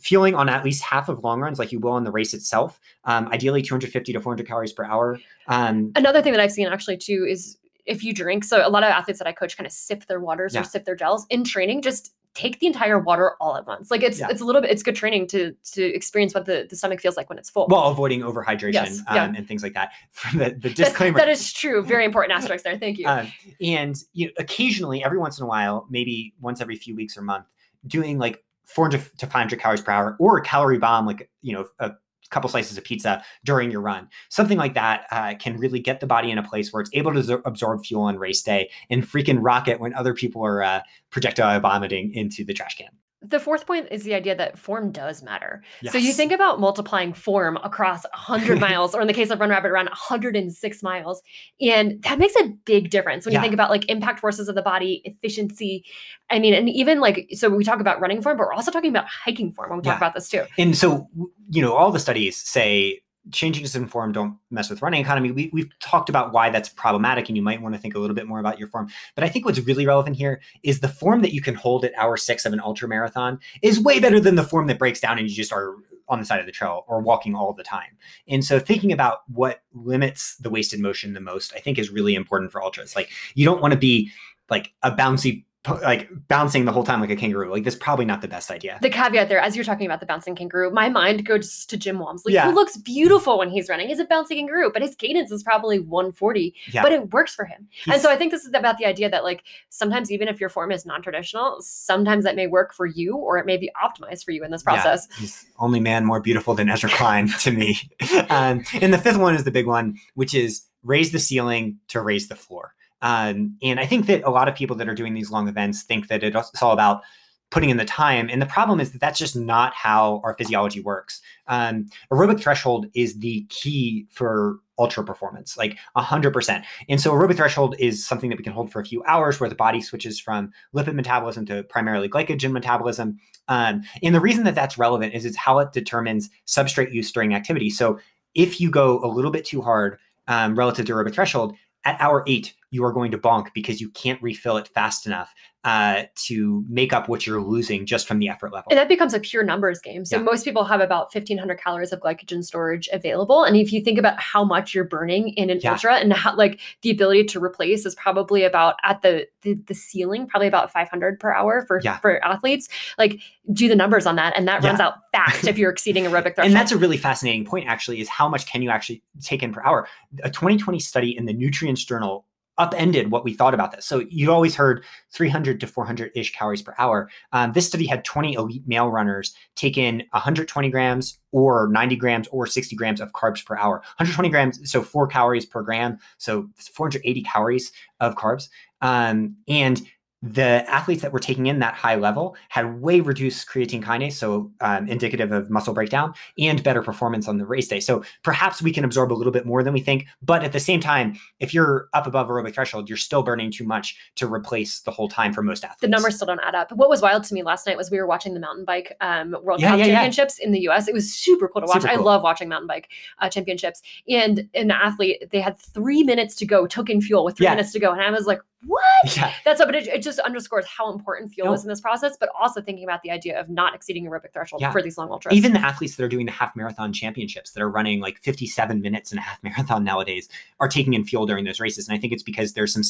fueling 0.00 0.34
on 0.34 0.48
at 0.48 0.64
least 0.64 0.82
half 0.82 1.08
of 1.08 1.22
long 1.22 1.40
runs, 1.40 1.58
like 1.60 1.70
you 1.72 1.78
will 1.78 1.92
on 1.92 2.02
the 2.04 2.10
race 2.10 2.34
itself. 2.34 2.80
Um, 3.04 3.28
ideally, 3.28 3.62
250 3.62 4.12
to 4.12 4.20
400 4.20 4.46
calories 4.46 4.72
per 4.72 4.84
hour. 4.84 5.18
Um, 5.46 5.92
Another 5.94 6.20
thing 6.20 6.32
that 6.32 6.40
I've 6.40 6.52
seen 6.52 6.66
actually 6.66 6.96
too 6.98 7.24
is 7.28 7.56
if 7.86 8.02
you 8.02 8.12
drink. 8.12 8.42
So 8.44 8.66
a 8.66 8.68
lot 8.68 8.82
of 8.82 8.90
athletes 8.90 9.18
that 9.20 9.28
I 9.28 9.32
coach 9.32 9.56
kind 9.56 9.66
of 9.66 9.72
sip 9.72 10.06
their 10.06 10.20
waters 10.20 10.54
Yeah. 10.54 10.62
or 10.62 10.64
sip 10.64 10.84
their 10.84 10.96
gels 10.96 11.24
in 11.30 11.44
training. 11.44 11.82
Just 11.82 12.12
take 12.34 12.58
the 12.60 12.66
entire 12.66 12.98
water 12.98 13.32
all 13.40 13.56
at 13.56 13.66
once. 13.66 13.90
Like 13.90 14.02
it's 14.02 14.18
Yeah. 14.18 14.28
it's 14.28 14.40
a 14.40 14.44
little 14.44 14.60
bit. 14.60 14.70
It's 14.70 14.82
good 14.82 14.96
training 14.96 15.28
to 15.28 15.54
to 15.72 15.82
experience 15.84 16.34
what 16.34 16.46
the, 16.46 16.66
the 16.68 16.76
stomach 16.76 17.00
feels 17.00 17.16
like 17.16 17.28
when 17.28 17.38
it's 17.38 17.48
full. 17.50 17.66
while 17.68 17.84
avoiding 17.84 18.20
overhydration 18.22 18.72
Yes, 18.74 18.98
um, 19.06 19.16
yeah. 19.16 19.32
and 19.36 19.46
things 19.46 19.62
like 19.62 19.74
that. 19.74 19.92
For 20.10 20.36
the, 20.36 20.44
the 20.50 20.50
That- 20.68 20.74
disclaimer. 20.76 21.18
that 21.18 21.28
is 21.28 21.52
true. 21.52 21.82
Very 21.82 22.04
important 22.04 22.36
asterisks 22.36 22.64
there. 22.64 22.78
Thank 22.78 22.98
you. 22.98 23.06
Um, 23.06 23.28
and 23.60 23.96
you 24.12 24.26
know, 24.26 24.32
occasionally, 24.38 25.04
every 25.04 25.18
once 25.18 25.38
in 25.38 25.44
a 25.44 25.48
while, 25.48 25.86
maybe 25.90 26.34
once 26.40 26.60
every 26.60 26.76
few 26.76 26.94
weeks 26.96 27.16
or 27.16 27.22
month, 27.22 27.46
doing 27.86 28.18
like 28.18 28.42
400 28.66 29.18
to 29.18 29.26
500 29.26 29.60
calories 29.60 29.80
per 29.82 29.92
hour 29.92 30.16
or 30.18 30.38
a 30.38 30.42
calorie 30.42 30.78
bomb, 30.78 31.06
like 31.06 31.30
you 31.42 31.52
know, 31.52 31.66
a 31.78 31.92
couple 32.30 32.48
slices 32.50 32.76
of 32.78 32.84
pizza 32.84 33.22
during 33.44 33.70
your 33.70 33.80
run, 33.80 34.08
something 34.28 34.58
like 34.58 34.74
that 34.74 35.06
uh, 35.10 35.34
can 35.38 35.56
really 35.56 35.80
get 35.80 36.00
the 36.00 36.06
body 36.06 36.30
in 36.30 36.38
a 36.38 36.42
place 36.42 36.72
where 36.72 36.80
it's 36.80 36.90
able 36.92 37.12
to 37.12 37.20
absor- 37.20 37.42
absorb 37.44 37.84
fuel 37.84 38.02
on 38.02 38.18
race 38.18 38.42
day 38.42 38.70
and 38.90 39.02
freaking 39.04 39.38
rocket 39.40 39.80
when 39.80 39.94
other 39.94 40.14
people 40.14 40.44
are 40.44 40.62
uh, 40.62 40.80
projectile 41.10 41.60
vomiting 41.60 42.12
into 42.14 42.44
the 42.44 42.54
trash 42.54 42.76
can. 42.76 42.88
The 43.26 43.40
fourth 43.40 43.66
point 43.66 43.88
is 43.90 44.04
the 44.04 44.14
idea 44.14 44.34
that 44.34 44.58
form 44.58 44.92
does 44.92 45.22
matter. 45.22 45.62
So 45.90 45.98
you 45.98 46.12
think 46.12 46.32
about 46.32 46.60
multiplying 46.60 47.12
form 47.12 47.56
across 47.58 48.04
100 48.04 48.60
miles, 48.68 48.94
or 48.94 49.00
in 49.00 49.06
the 49.06 49.12
case 49.14 49.30
of 49.30 49.40
Run 49.40 49.50
Rabbit 49.50 49.70
Run, 49.72 49.86
106 49.86 50.82
miles. 50.82 51.22
And 51.60 52.02
that 52.02 52.18
makes 52.18 52.34
a 52.36 52.44
big 52.64 52.90
difference 52.90 53.24
when 53.24 53.32
Yeah. 53.32 53.38
you 53.38 53.42
think 53.42 53.54
about 53.54 53.70
like 53.70 53.88
impact 53.90 54.20
forces 54.20 54.48
of 54.48 54.54
the 54.54 54.62
body, 54.62 55.02
efficiency. 55.04 55.84
I 56.30 56.38
mean, 56.38 56.54
and 56.54 56.68
even 56.68 57.00
like, 57.00 57.28
so 57.32 57.48
we 57.48 57.64
talk 57.64 57.80
about 57.80 58.00
running 58.00 58.22
form, 58.22 58.36
but 58.36 58.46
we're 58.46 58.52
also 58.52 58.70
talking 58.70 58.90
about 58.90 59.06
hiking 59.08 59.52
form 59.52 59.70
when 59.70 59.78
we 59.78 59.82
talk 59.82 59.94
Yeah. 59.94 59.96
about 59.98 60.14
this 60.14 60.28
too. 60.28 60.44
And 60.58 60.76
so, 60.76 61.08
you 61.50 61.62
know, 61.62 61.74
all 61.74 61.90
the 61.92 62.00
studies 62.00 62.36
say 62.36 63.00
changes 63.32 63.74
in 63.74 63.86
form 63.86 64.12
don't 64.12 64.36
mess 64.50 64.68
with 64.68 64.82
running 64.82 65.00
economy. 65.00 65.30
We, 65.30 65.50
we've 65.52 65.70
talked 65.80 66.08
about 66.08 66.32
why 66.32 66.50
that's 66.50 66.68
problematic, 66.68 67.28
and 67.28 67.36
you 67.36 67.42
might 67.42 67.62
want 67.62 67.74
to 67.74 67.80
think 67.80 67.94
a 67.94 67.98
little 67.98 68.14
bit 68.14 68.26
more 68.26 68.40
about 68.40 68.58
your 68.58 68.68
form. 68.68 68.88
But 69.14 69.24
I 69.24 69.28
think 69.28 69.44
what's 69.44 69.60
really 69.60 69.86
relevant 69.86 70.16
here 70.16 70.40
is 70.62 70.80
the 70.80 70.88
form 70.88 71.22
that 71.22 71.32
you 71.32 71.40
can 71.40 71.54
hold 71.54 71.84
at 71.84 71.92
hour 71.96 72.16
six 72.16 72.44
of 72.44 72.52
an 72.52 72.60
ultra 72.60 72.88
marathon 72.88 73.38
is 73.62 73.80
way 73.80 74.00
better 74.00 74.20
than 74.20 74.34
the 74.34 74.42
form 74.42 74.66
that 74.66 74.78
breaks 74.78 75.00
down 75.00 75.18
and 75.18 75.28
you 75.28 75.34
just 75.34 75.52
are 75.52 75.76
on 76.08 76.18
the 76.18 76.24
side 76.24 76.40
of 76.40 76.46
the 76.46 76.52
trail 76.52 76.84
or 76.86 77.00
walking 77.00 77.34
all 77.34 77.52
the 77.52 77.62
time. 77.62 77.96
And 78.28 78.44
so, 78.44 78.58
thinking 78.58 78.92
about 78.92 79.20
what 79.28 79.62
limits 79.72 80.36
the 80.36 80.50
wasted 80.50 80.80
motion 80.80 81.14
the 81.14 81.20
most, 81.20 81.54
I 81.54 81.60
think 81.60 81.78
is 81.78 81.90
really 81.90 82.14
important 82.14 82.52
for 82.52 82.62
ultras. 82.62 82.94
Like, 82.94 83.10
you 83.34 83.44
don't 83.44 83.62
want 83.62 83.72
to 83.72 83.78
be 83.78 84.10
like 84.50 84.72
a 84.82 84.92
bouncy, 84.92 85.44
like 85.68 86.08
bouncing 86.28 86.64
the 86.66 86.72
whole 86.72 86.84
time 86.84 87.00
like 87.00 87.10
a 87.10 87.16
kangaroo. 87.16 87.50
Like, 87.50 87.64
that's 87.64 87.76
probably 87.76 88.04
not 88.04 88.20
the 88.20 88.28
best 88.28 88.50
idea. 88.50 88.78
The 88.82 88.90
caveat 88.90 89.28
there, 89.28 89.38
as 89.40 89.56
you're 89.56 89.64
talking 89.64 89.86
about 89.86 90.00
the 90.00 90.06
bouncing 90.06 90.34
kangaroo, 90.34 90.70
my 90.70 90.88
mind 90.90 91.24
goes 91.24 91.64
to 91.66 91.76
Jim 91.76 91.98
Walmsley, 91.98 92.34
Yeah. 92.34 92.46
who 92.48 92.54
looks 92.54 92.76
beautiful 92.76 93.38
when 93.38 93.48
he's 93.50 93.68
running. 93.68 93.88
He's 93.88 93.98
a 93.98 94.04
bouncing 94.04 94.36
kangaroo, 94.36 94.70
but 94.72 94.82
his 94.82 94.94
cadence 94.94 95.30
is 95.30 95.42
probably 95.42 95.78
140, 95.78 96.54
Yeah. 96.70 96.82
but 96.82 96.92
it 96.92 97.12
works 97.12 97.34
for 97.34 97.46
him. 97.46 97.66
and 97.90 98.00
so 98.00 98.10
I 98.10 98.16
think 98.16 98.30
this 98.30 98.44
is 98.44 98.52
about 98.52 98.76
the 98.78 98.84
idea 98.84 99.08
that 99.10 99.24
like 99.24 99.42
sometimes 99.70 100.10
even 100.12 100.28
if 100.28 100.38
your 100.40 100.50
form 100.50 100.70
is 100.70 100.84
non-traditional, 100.84 101.56
sometimes 101.60 102.24
that 102.24 102.36
may 102.36 102.46
work 102.46 102.74
for 102.74 102.86
you 102.86 103.16
or 103.16 103.38
it 103.38 103.46
may 103.46 103.56
be 103.56 103.70
optimized 103.82 104.24
for 104.24 104.32
you 104.32 104.44
in 104.44 104.50
this 104.50 104.62
Yeah, 104.66 104.74
process. 104.74 105.08
he's 105.18 105.46
only 105.58 105.80
man 105.80 106.04
more 106.04 106.20
beautiful 106.20 106.54
than 106.54 106.68
Ezra 106.68 106.90
Klein 106.90 107.28
to 107.40 107.50
me. 107.50 107.78
Um, 108.30 108.64
and 108.80 108.92
the 108.92 108.98
fifth 108.98 109.16
one 109.18 109.34
is 109.34 109.44
the 109.44 109.50
big 109.50 109.66
one, 109.66 109.96
which 110.14 110.34
is 110.34 110.66
raise 110.82 111.12
the 111.12 111.18
ceiling 111.18 111.78
to 111.88 112.00
raise 112.00 112.28
the 112.28 112.34
floor. 112.36 112.74
Um, 113.04 113.58
and 113.62 113.78
I 113.78 113.86
think 113.86 114.06
that 114.06 114.22
a 114.24 114.30
lot 114.30 114.48
of 114.48 114.54
people 114.54 114.74
that 114.76 114.88
are 114.88 114.94
doing 114.94 115.12
these 115.12 115.30
long 115.30 115.46
events 115.46 115.82
think 115.82 116.08
that 116.08 116.24
it's 116.24 116.62
all 116.62 116.72
about 116.72 117.02
putting 117.50 117.68
in 117.68 117.76
the 117.76 117.84
time. 117.84 118.28
And 118.32 118.40
the 118.40 118.46
problem 118.46 118.80
is 118.80 118.92
that 118.92 119.00
that's 119.00 119.18
just 119.18 119.36
not 119.36 119.74
how 119.74 120.22
our 120.24 120.34
physiology 120.34 120.80
works. 120.80 121.20
Um, 121.46 121.86
aerobic 122.10 122.40
threshold 122.40 122.86
is 122.94 123.18
the 123.18 123.46
key 123.50 124.06
for 124.10 124.56
ultra 124.78 125.04
performance, 125.04 125.56
like 125.56 125.78
100%. 125.96 126.64
And 126.88 127.00
so 127.00 127.12
aerobic 127.12 127.36
threshold 127.36 127.76
is 127.78 128.04
something 128.04 128.30
that 128.30 128.38
we 128.38 128.42
can 128.42 128.54
hold 128.54 128.72
for 128.72 128.80
a 128.80 128.84
few 128.84 129.04
hours 129.04 129.38
where 129.38 129.50
the 129.50 129.54
body 129.54 129.82
switches 129.82 130.18
from 130.18 130.50
lipid 130.74 130.94
metabolism 130.94 131.44
to 131.46 131.62
primarily 131.64 132.08
glycogen 132.08 132.52
metabolism. 132.52 133.18
Um, 133.48 133.82
and 134.02 134.14
the 134.14 134.20
reason 134.20 134.44
that 134.44 134.54
that's 134.54 134.78
relevant 134.78 135.14
is 135.14 135.26
it's 135.26 135.36
how 135.36 135.58
it 135.58 135.72
determines 135.72 136.30
substrate 136.46 136.92
use 136.92 137.12
during 137.12 137.34
activity. 137.34 137.68
So 137.68 138.00
if 138.34 138.60
you 138.60 138.70
go 138.70 138.98
a 139.04 139.06
little 139.06 139.30
bit 139.30 139.44
too 139.44 139.60
hard 139.60 139.98
um, 140.26 140.58
relative 140.58 140.86
to 140.86 140.92
aerobic 140.94 141.14
threshold, 141.14 141.54
at 141.84 142.00
hour 142.00 142.24
eight, 142.26 142.54
you 142.74 142.84
are 142.84 142.92
going 142.92 143.12
to 143.12 143.18
bonk 143.18 143.46
because 143.54 143.80
you 143.80 143.88
can't 143.90 144.20
refill 144.20 144.56
it 144.56 144.66
fast 144.68 145.06
enough 145.06 145.32
uh, 145.62 146.02
to 146.16 146.62
make 146.68 146.92
up 146.92 147.08
what 147.08 147.26
you're 147.26 147.40
losing 147.40 147.86
just 147.86 148.06
from 148.06 148.18
the 148.18 148.28
effort 148.28 148.52
level. 148.52 148.66
And 148.70 148.76
that 148.78 148.88
becomes 148.88 149.14
a 149.14 149.20
pure 149.20 149.42
numbers 149.44 149.78
game. 149.80 150.04
So 150.04 150.16
Yeah. 150.16 150.22
most 150.24 150.44
people 150.44 150.64
have 150.64 150.80
about 150.80 151.14
1500 151.14 151.58
calories 151.58 151.92
of 151.92 152.00
glycogen 152.00 152.44
storage 152.44 152.86
available. 152.92 153.44
And 153.44 153.56
if 153.56 153.72
you 153.72 153.80
think 153.82 153.96
about 153.98 154.20
how 154.20 154.44
much 154.44 154.74
you're 154.74 154.84
burning 154.84 155.28
in 155.30 155.48
an 155.50 155.60
Yeah. 155.62 155.72
ultra 155.72 155.94
and 155.94 156.12
how 156.12 156.36
like 156.36 156.60
the 156.82 156.90
ability 156.90 157.24
to 157.26 157.42
replace 157.42 157.86
is 157.86 157.94
probably 157.94 158.42
about 158.44 158.74
at 158.82 159.00
the 159.02 159.26
the, 159.42 159.54
the 159.66 159.74
ceiling, 159.74 160.26
probably 160.26 160.48
about 160.48 160.72
500 160.72 161.20
per 161.20 161.32
hour 161.32 161.64
for, 161.66 161.80
Yeah. 161.84 161.98
for 161.98 162.22
athletes, 162.24 162.66
like 162.98 163.20
do 163.52 163.68
the 163.68 163.76
numbers 163.76 164.06
on 164.06 164.16
that. 164.16 164.32
And 164.36 164.48
that 164.48 164.64
runs 164.64 164.80
out 164.80 164.94
fast 165.12 165.46
if 165.46 165.56
you're 165.58 165.70
exceeding 165.70 166.04
aerobic 166.04 166.22
threshold. 166.34 166.46
and 166.46 166.56
that's 166.56 166.72
a 166.72 166.78
really 166.78 166.96
fascinating 166.96 167.44
point 167.44 167.68
actually 167.68 168.00
is 168.00 168.08
how 168.08 168.26
much 168.28 168.46
can 168.46 168.62
you 168.62 168.70
actually 168.70 169.02
take 169.22 169.42
in 169.42 169.52
per 169.52 169.62
hour 169.64 169.86
a 170.24 170.30
2020 170.30 170.78
study 170.80 171.14
in 171.16 171.26
the 171.26 171.32
nutrients 171.34 171.84
journal 171.84 172.26
upended 172.58 173.10
what 173.10 173.24
we 173.24 173.34
thought 173.34 173.54
about 173.54 173.72
this. 173.72 173.84
So 173.84 174.04
you 174.08 174.30
always 174.30 174.54
heard 174.54 174.84
300 175.12 175.60
to 175.60 175.66
400 175.66 176.12
ish 176.14 176.32
calories 176.32 176.62
per 176.62 176.74
hour. 176.78 177.10
Um, 177.32 177.52
this 177.52 177.66
study 177.66 177.86
had 177.86 178.04
20 178.04 178.34
elite 178.34 178.66
male 178.66 178.90
runners 178.90 179.34
take 179.56 179.76
in 179.76 180.04
120 180.10 180.70
grams 180.70 181.18
or 181.32 181.68
90 181.68 181.96
grams 181.96 182.28
or 182.28 182.46
60 182.46 182.76
grams 182.76 183.00
of 183.00 183.12
carbs 183.12 183.44
per 183.44 183.56
hour. 183.56 183.78
120 183.96 184.28
grams 184.28 184.70
so 184.70 184.82
four 184.82 185.06
calories 185.06 185.46
per 185.46 185.62
gram 185.62 185.98
so 186.18 186.48
480 186.56 187.22
calories 187.22 187.72
of 188.00 188.14
carbs. 188.14 188.48
Um, 188.80 189.36
and 189.48 189.82
the 190.26 190.64
athletes 190.70 191.02
that 191.02 191.12
were 191.12 191.18
taking 191.18 191.46
in 191.46 191.58
that 191.58 191.74
high 191.74 191.96
level 191.96 192.34
had 192.48 192.80
way 192.80 193.00
reduced 193.00 193.46
creatine 193.46 193.82
kinase, 193.82 194.14
so 194.14 194.50
um, 194.62 194.88
indicative 194.88 195.32
of 195.32 195.50
muscle 195.50 195.74
breakdown, 195.74 196.14
and 196.38 196.62
better 196.62 196.80
performance 196.82 197.28
on 197.28 197.36
the 197.36 197.44
race 197.44 197.68
day. 197.68 197.78
So 197.78 198.02
perhaps 198.22 198.62
we 198.62 198.72
can 198.72 198.84
absorb 198.84 199.12
a 199.12 199.14
little 199.14 199.32
bit 199.32 199.44
more 199.44 199.62
than 199.62 199.74
we 199.74 199.80
think, 199.80 200.06
but 200.22 200.42
at 200.42 200.52
the 200.52 200.60
same 200.60 200.80
time, 200.80 201.18
if 201.40 201.52
you're 201.52 201.88
up 201.92 202.06
above 202.06 202.28
aerobic 202.28 202.54
threshold, 202.54 202.88
you're 202.88 202.96
still 202.96 203.22
burning 203.22 203.50
too 203.50 203.64
much 203.64 203.96
to 204.16 204.26
replace 204.26 204.80
the 204.80 204.90
whole 204.90 205.08
time 205.08 205.34
for 205.34 205.42
most 205.42 205.62
athletes. 205.62 205.80
the 205.82 205.88
numbers 205.88 206.16
still 206.16 206.26
don't 206.26 206.40
add 206.42 206.54
up. 206.54 206.72
What 206.72 206.88
was 206.88 207.02
wild 207.02 207.24
to 207.24 207.34
me 207.34 207.42
last 207.42 207.66
night 207.66 207.76
was 207.76 207.90
we 207.90 207.98
were 207.98 208.06
watching 208.06 208.32
the 208.32 208.40
mountain 208.40 208.64
bike 208.64 208.96
um, 209.02 209.36
World 209.42 209.60
Yeah, 209.60 209.70
Cup 209.72 209.78
yeah, 209.80 209.84
yeah. 209.86 209.92
Championships 209.94 210.38
in 210.38 210.52
the 210.52 210.60
U.S. 210.60 210.88
It 210.88 210.94
was 210.94 211.12
super 211.12 211.48
cool 211.48 211.60
to 211.60 211.66
watch. 211.66 211.82
Super 211.82 211.92
I 211.92 211.96
love 211.96 212.22
watching 212.22 212.48
mountain 212.48 212.66
bike 212.68 212.88
uh, 213.18 213.28
championships. 213.28 213.82
And 214.08 214.48
an 214.54 214.70
athlete, 214.70 215.28
they 215.32 215.40
had 215.42 215.58
three 215.58 216.02
minutes 216.02 216.34
to 216.36 216.46
go, 216.46 216.66
took 216.66 216.88
in 216.88 217.02
fuel 217.02 217.24
with 217.26 217.36
three 217.36 217.44
Yeah. 217.44 217.50
minutes 217.50 217.72
to 217.72 217.78
go, 217.78 217.92
and 217.92 218.00
I 218.00 218.10
was 218.10 218.26
like, 218.26 218.40
"What?" 218.66 219.16
Yeah, 219.16 219.32
That's 219.44 219.58
what, 219.60 219.66
but 219.66 219.74
it, 219.74 219.86
it 219.88 220.02
just 220.02 220.18
underscores 220.20 220.64
how 220.66 220.92
important 220.92 221.32
fuel 221.32 221.48
No. 221.48 221.52
is 221.54 221.62
in 221.62 221.68
this 221.68 221.80
process. 221.80 222.16
But 222.18 222.30
also 222.38 222.60
thinking 222.60 222.84
about 222.84 223.02
the 223.02 223.10
idea 223.10 223.38
of 223.38 223.48
not 223.48 223.74
exceeding 223.74 224.04
aerobic 224.06 224.32
threshold 224.32 224.62
Yeah. 224.62 224.72
for 224.72 224.82
these 224.82 224.96
long 224.98 225.10
ultras. 225.10 225.34
even 225.34 225.52
the 225.52 225.58
athletes 225.60 225.96
that 225.96 226.04
are 226.04 226.08
doing 226.08 226.26
the 226.26 226.32
half 226.32 226.54
marathon 226.56 226.92
championships 226.92 227.52
that 227.52 227.62
are 227.62 227.70
running 227.70 228.00
like 228.00 228.18
57 228.20 228.80
minutes 228.80 229.12
in 229.12 229.18
a 229.18 229.20
half 229.22 229.38
marathon 229.42 229.84
nowadays 229.84 230.28
are 230.60 230.68
taking 230.68 230.94
in 230.94 231.04
fuel 231.04 231.26
during 231.26 231.44
those 231.44 231.60
races. 231.60 231.88
And 231.88 231.96
I 231.96 232.00
think 232.00 232.12
it's 232.12 232.22
because 232.22 232.54
there's 232.54 232.72
some 232.72 232.82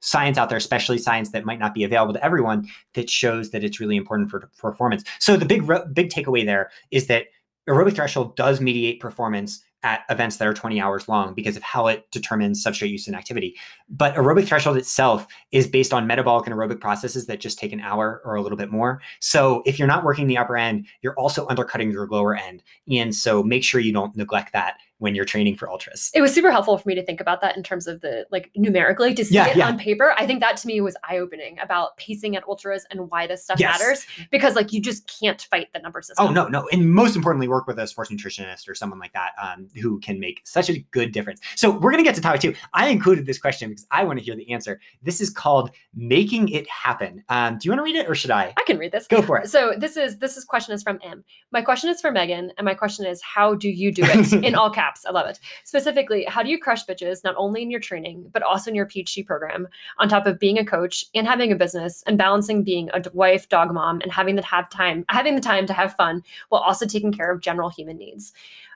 science 0.00 0.36
out 0.36 0.48
there, 0.48 0.58
especially 0.58 0.98
science 0.98 1.30
that 1.30 1.44
might 1.44 1.60
not 1.60 1.74
be 1.74 1.84
available 1.84 2.12
to 2.12 2.24
everyone, 2.24 2.68
that 2.94 3.08
shows 3.08 3.50
that 3.50 3.62
it's 3.62 3.78
really 3.78 3.96
important 3.96 4.30
for, 4.30 4.50
for 4.54 4.70
performance. 4.72 5.04
So 5.20 5.36
the 5.36 5.46
big 5.46 5.64
big 5.94 6.10
takeaway 6.10 6.44
there 6.44 6.70
is 6.90 7.06
that 7.06 7.26
aerobic 7.68 7.94
threshold 7.94 8.34
does 8.34 8.60
mediate 8.60 8.98
performance 8.98 9.62
at 9.82 10.02
events 10.10 10.36
that 10.36 10.48
are 10.48 10.54
20 10.54 10.80
hours 10.80 11.08
long 11.08 11.34
because 11.34 11.56
of 11.56 11.62
how 11.62 11.86
it 11.88 12.10
determines 12.10 12.64
substrate 12.64 12.90
use 12.90 13.06
and 13.06 13.16
activity. 13.16 13.56
But 13.88 14.14
aerobic 14.14 14.46
threshold 14.46 14.76
itself 14.76 15.26
is 15.50 15.66
based 15.66 15.92
on 15.92 16.06
metabolic 16.06 16.46
and 16.46 16.54
aerobic 16.54 16.80
processes 16.80 17.26
that 17.26 17.40
just 17.40 17.58
take 17.58 17.72
an 17.72 17.80
hour 17.80 18.22
or 18.24 18.36
a 18.36 18.42
little 18.42 18.58
bit 18.58 18.70
more. 18.70 19.00
So 19.20 19.62
if 19.66 19.78
you're 19.78 19.88
not 19.88 20.04
working 20.04 20.26
the 20.26 20.38
upper 20.38 20.56
end, 20.56 20.86
you're 21.02 21.18
also 21.18 21.46
undercutting 21.48 21.90
your 21.90 22.06
lower 22.06 22.36
end. 22.36 22.62
And 22.90 23.14
so 23.14 23.42
make 23.42 23.64
sure 23.64 23.80
you 23.80 23.92
don't 23.92 24.16
neglect 24.16 24.52
that 24.52 24.78
when 25.02 25.16
you're 25.16 25.24
training 25.24 25.56
for 25.56 25.68
ultras. 25.68 26.10
It 26.14 26.20
was 26.20 26.32
super 26.32 26.52
helpful 26.52 26.78
for 26.78 26.88
me 26.88 26.94
to 26.94 27.04
think 27.04 27.20
about 27.20 27.40
that 27.40 27.56
in 27.56 27.64
terms 27.64 27.88
of 27.88 28.00
the 28.02 28.24
like 28.30 28.52
numerically 28.54 29.12
to 29.14 29.24
see 29.24 29.34
Yeah, 29.34 29.48
it 29.48 29.56
yeah. 29.56 29.66
on 29.66 29.76
paper. 29.76 30.14
I 30.16 30.26
think 30.26 30.38
that 30.40 30.56
to 30.58 30.66
me 30.68 30.80
was 30.80 30.96
eye 31.08 31.18
opening 31.18 31.58
about 31.60 31.96
pacing 31.96 32.36
at 32.36 32.44
ultras 32.46 32.86
and 32.90 33.10
why 33.10 33.26
this 33.26 33.42
stuff 33.42 33.58
Yes. 33.58 33.80
matters 33.80 34.06
because 34.30 34.54
like 34.54 34.72
you 34.72 34.80
just 34.80 35.10
can't 35.20 35.42
fight 35.42 35.66
the 35.74 35.80
number 35.80 36.00
system. 36.02 36.24
Oh 36.28 36.30
no, 36.30 36.46
no, 36.46 36.68
and 36.70 36.88
most 36.92 37.16
importantly, 37.16 37.48
work 37.48 37.66
with 37.66 37.80
a 37.80 37.86
sports 37.88 38.10
nutritionist 38.12 38.68
or 38.68 38.74
someone 38.76 39.00
like 39.00 39.12
that 39.12 39.32
um, 39.42 39.66
who 39.82 39.98
can 39.98 40.20
make 40.20 40.40
such 40.44 40.70
a 40.70 40.78
good 40.92 41.10
difference. 41.10 41.40
So 41.56 41.70
we're 41.70 41.90
gonna 41.90 42.04
get 42.04 42.14
to 42.14 42.20
topic 42.20 42.40
two. 42.40 42.54
I 42.72 42.88
included 42.88 43.26
this 43.26 43.38
question 43.38 43.70
because 43.70 43.86
I 43.90 44.04
want 44.04 44.20
to 44.20 44.24
hear 44.24 44.36
the 44.36 44.50
answer. 44.52 44.80
This 45.02 45.20
is 45.20 45.30
called 45.30 45.72
"Making 45.94 46.48
It 46.48 46.68
Happen." 46.70 47.24
Um, 47.28 47.58
do 47.58 47.66
you 47.66 47.72
want 47.72 47.80
to 47.80 47.84
read 47.84 47.96
it 47.96 48.08
or 48.08 48.14
should 48.14 48.30
I? 48.30 48.54
I 48.56 48.62
can 48.68 48.78
read 48.78 48.92
this. 48.92 49.08
Go 49.08 49.20
for 49.20 49.38
it. 49.38 49.48
So 49.48 49.74
this 49.76 49.96
is 49.96 50.18
this 50.18 50.36
is 50.36 50.44
question 50.44 50.74
is 50.74 50.82
from 50.82 51.00
M. 51.02 51.24
My 51.50 51.60
question 51.62 51.90
is 51.90 52.00
for 52.00 52.12
Megan, 52.12 52.52
and 52.56 52.64
my 52.64 52.74
question 52.74 53.04
is 53.04 53.20
how 53.22 53.54
do 53.54 53.68
you 53.68 53.90
do 53.92 54.02
it 54.04 54.32
in 54.44 54.54
all 54.54 54.70
caps? 54.70 54.91
I 55.06 55.10
love 55.10 55.26
it. 55.26 55.40
Specifically, 55.64 56.24
how 56.24 56.42
do 56.42 56.50
you 56.50 56.58
crush 56.58 56.84
bitches 56.84 57.24
not 57.24 57.34
only 57.36 57.62
in 57.62 57.70
your 57.70 57.80
training 57.80 58.30
but 58.32 58.42
also 58.42 58.70
in 58.70 58.74
your 58.74 58.86
PhD 58.86 59.26
program, 59.26 59.68
on 59.98 60.08
top 60.08 60.26
of 60.26 60.38
being 60.38 60.58
a 60.58 60.64
coach 60.64 61.04
and 61.14 61.26
having 61.26 61.52
a 61.52 61.56
business 61.56 62.02
and 62.06 62.18
balancing 62.18 62.62
being 62.62 62.90
a 62.92 63.02
wife, 63.12 63.48
dog 63.48 63.72
mom, 63.72 64.00
and 64.00 64.12
having 64.12 64.36
the 64.36 64.42
have 64.42 64.68
time 64.70 65.04
having 65.08 65.34
the 65.34 65.40
time 65.40 65.66
to 65.66 65.72
have 65.72 65.94
fun 65.94 66.22
while 66.48 66.60
also 66.60 66.86
taking 66.86 67.12
care 67.12 67.30
of 67.30 67.40
general 67.40 67.70
human 67.70 67.96
needs. 67.96 68.32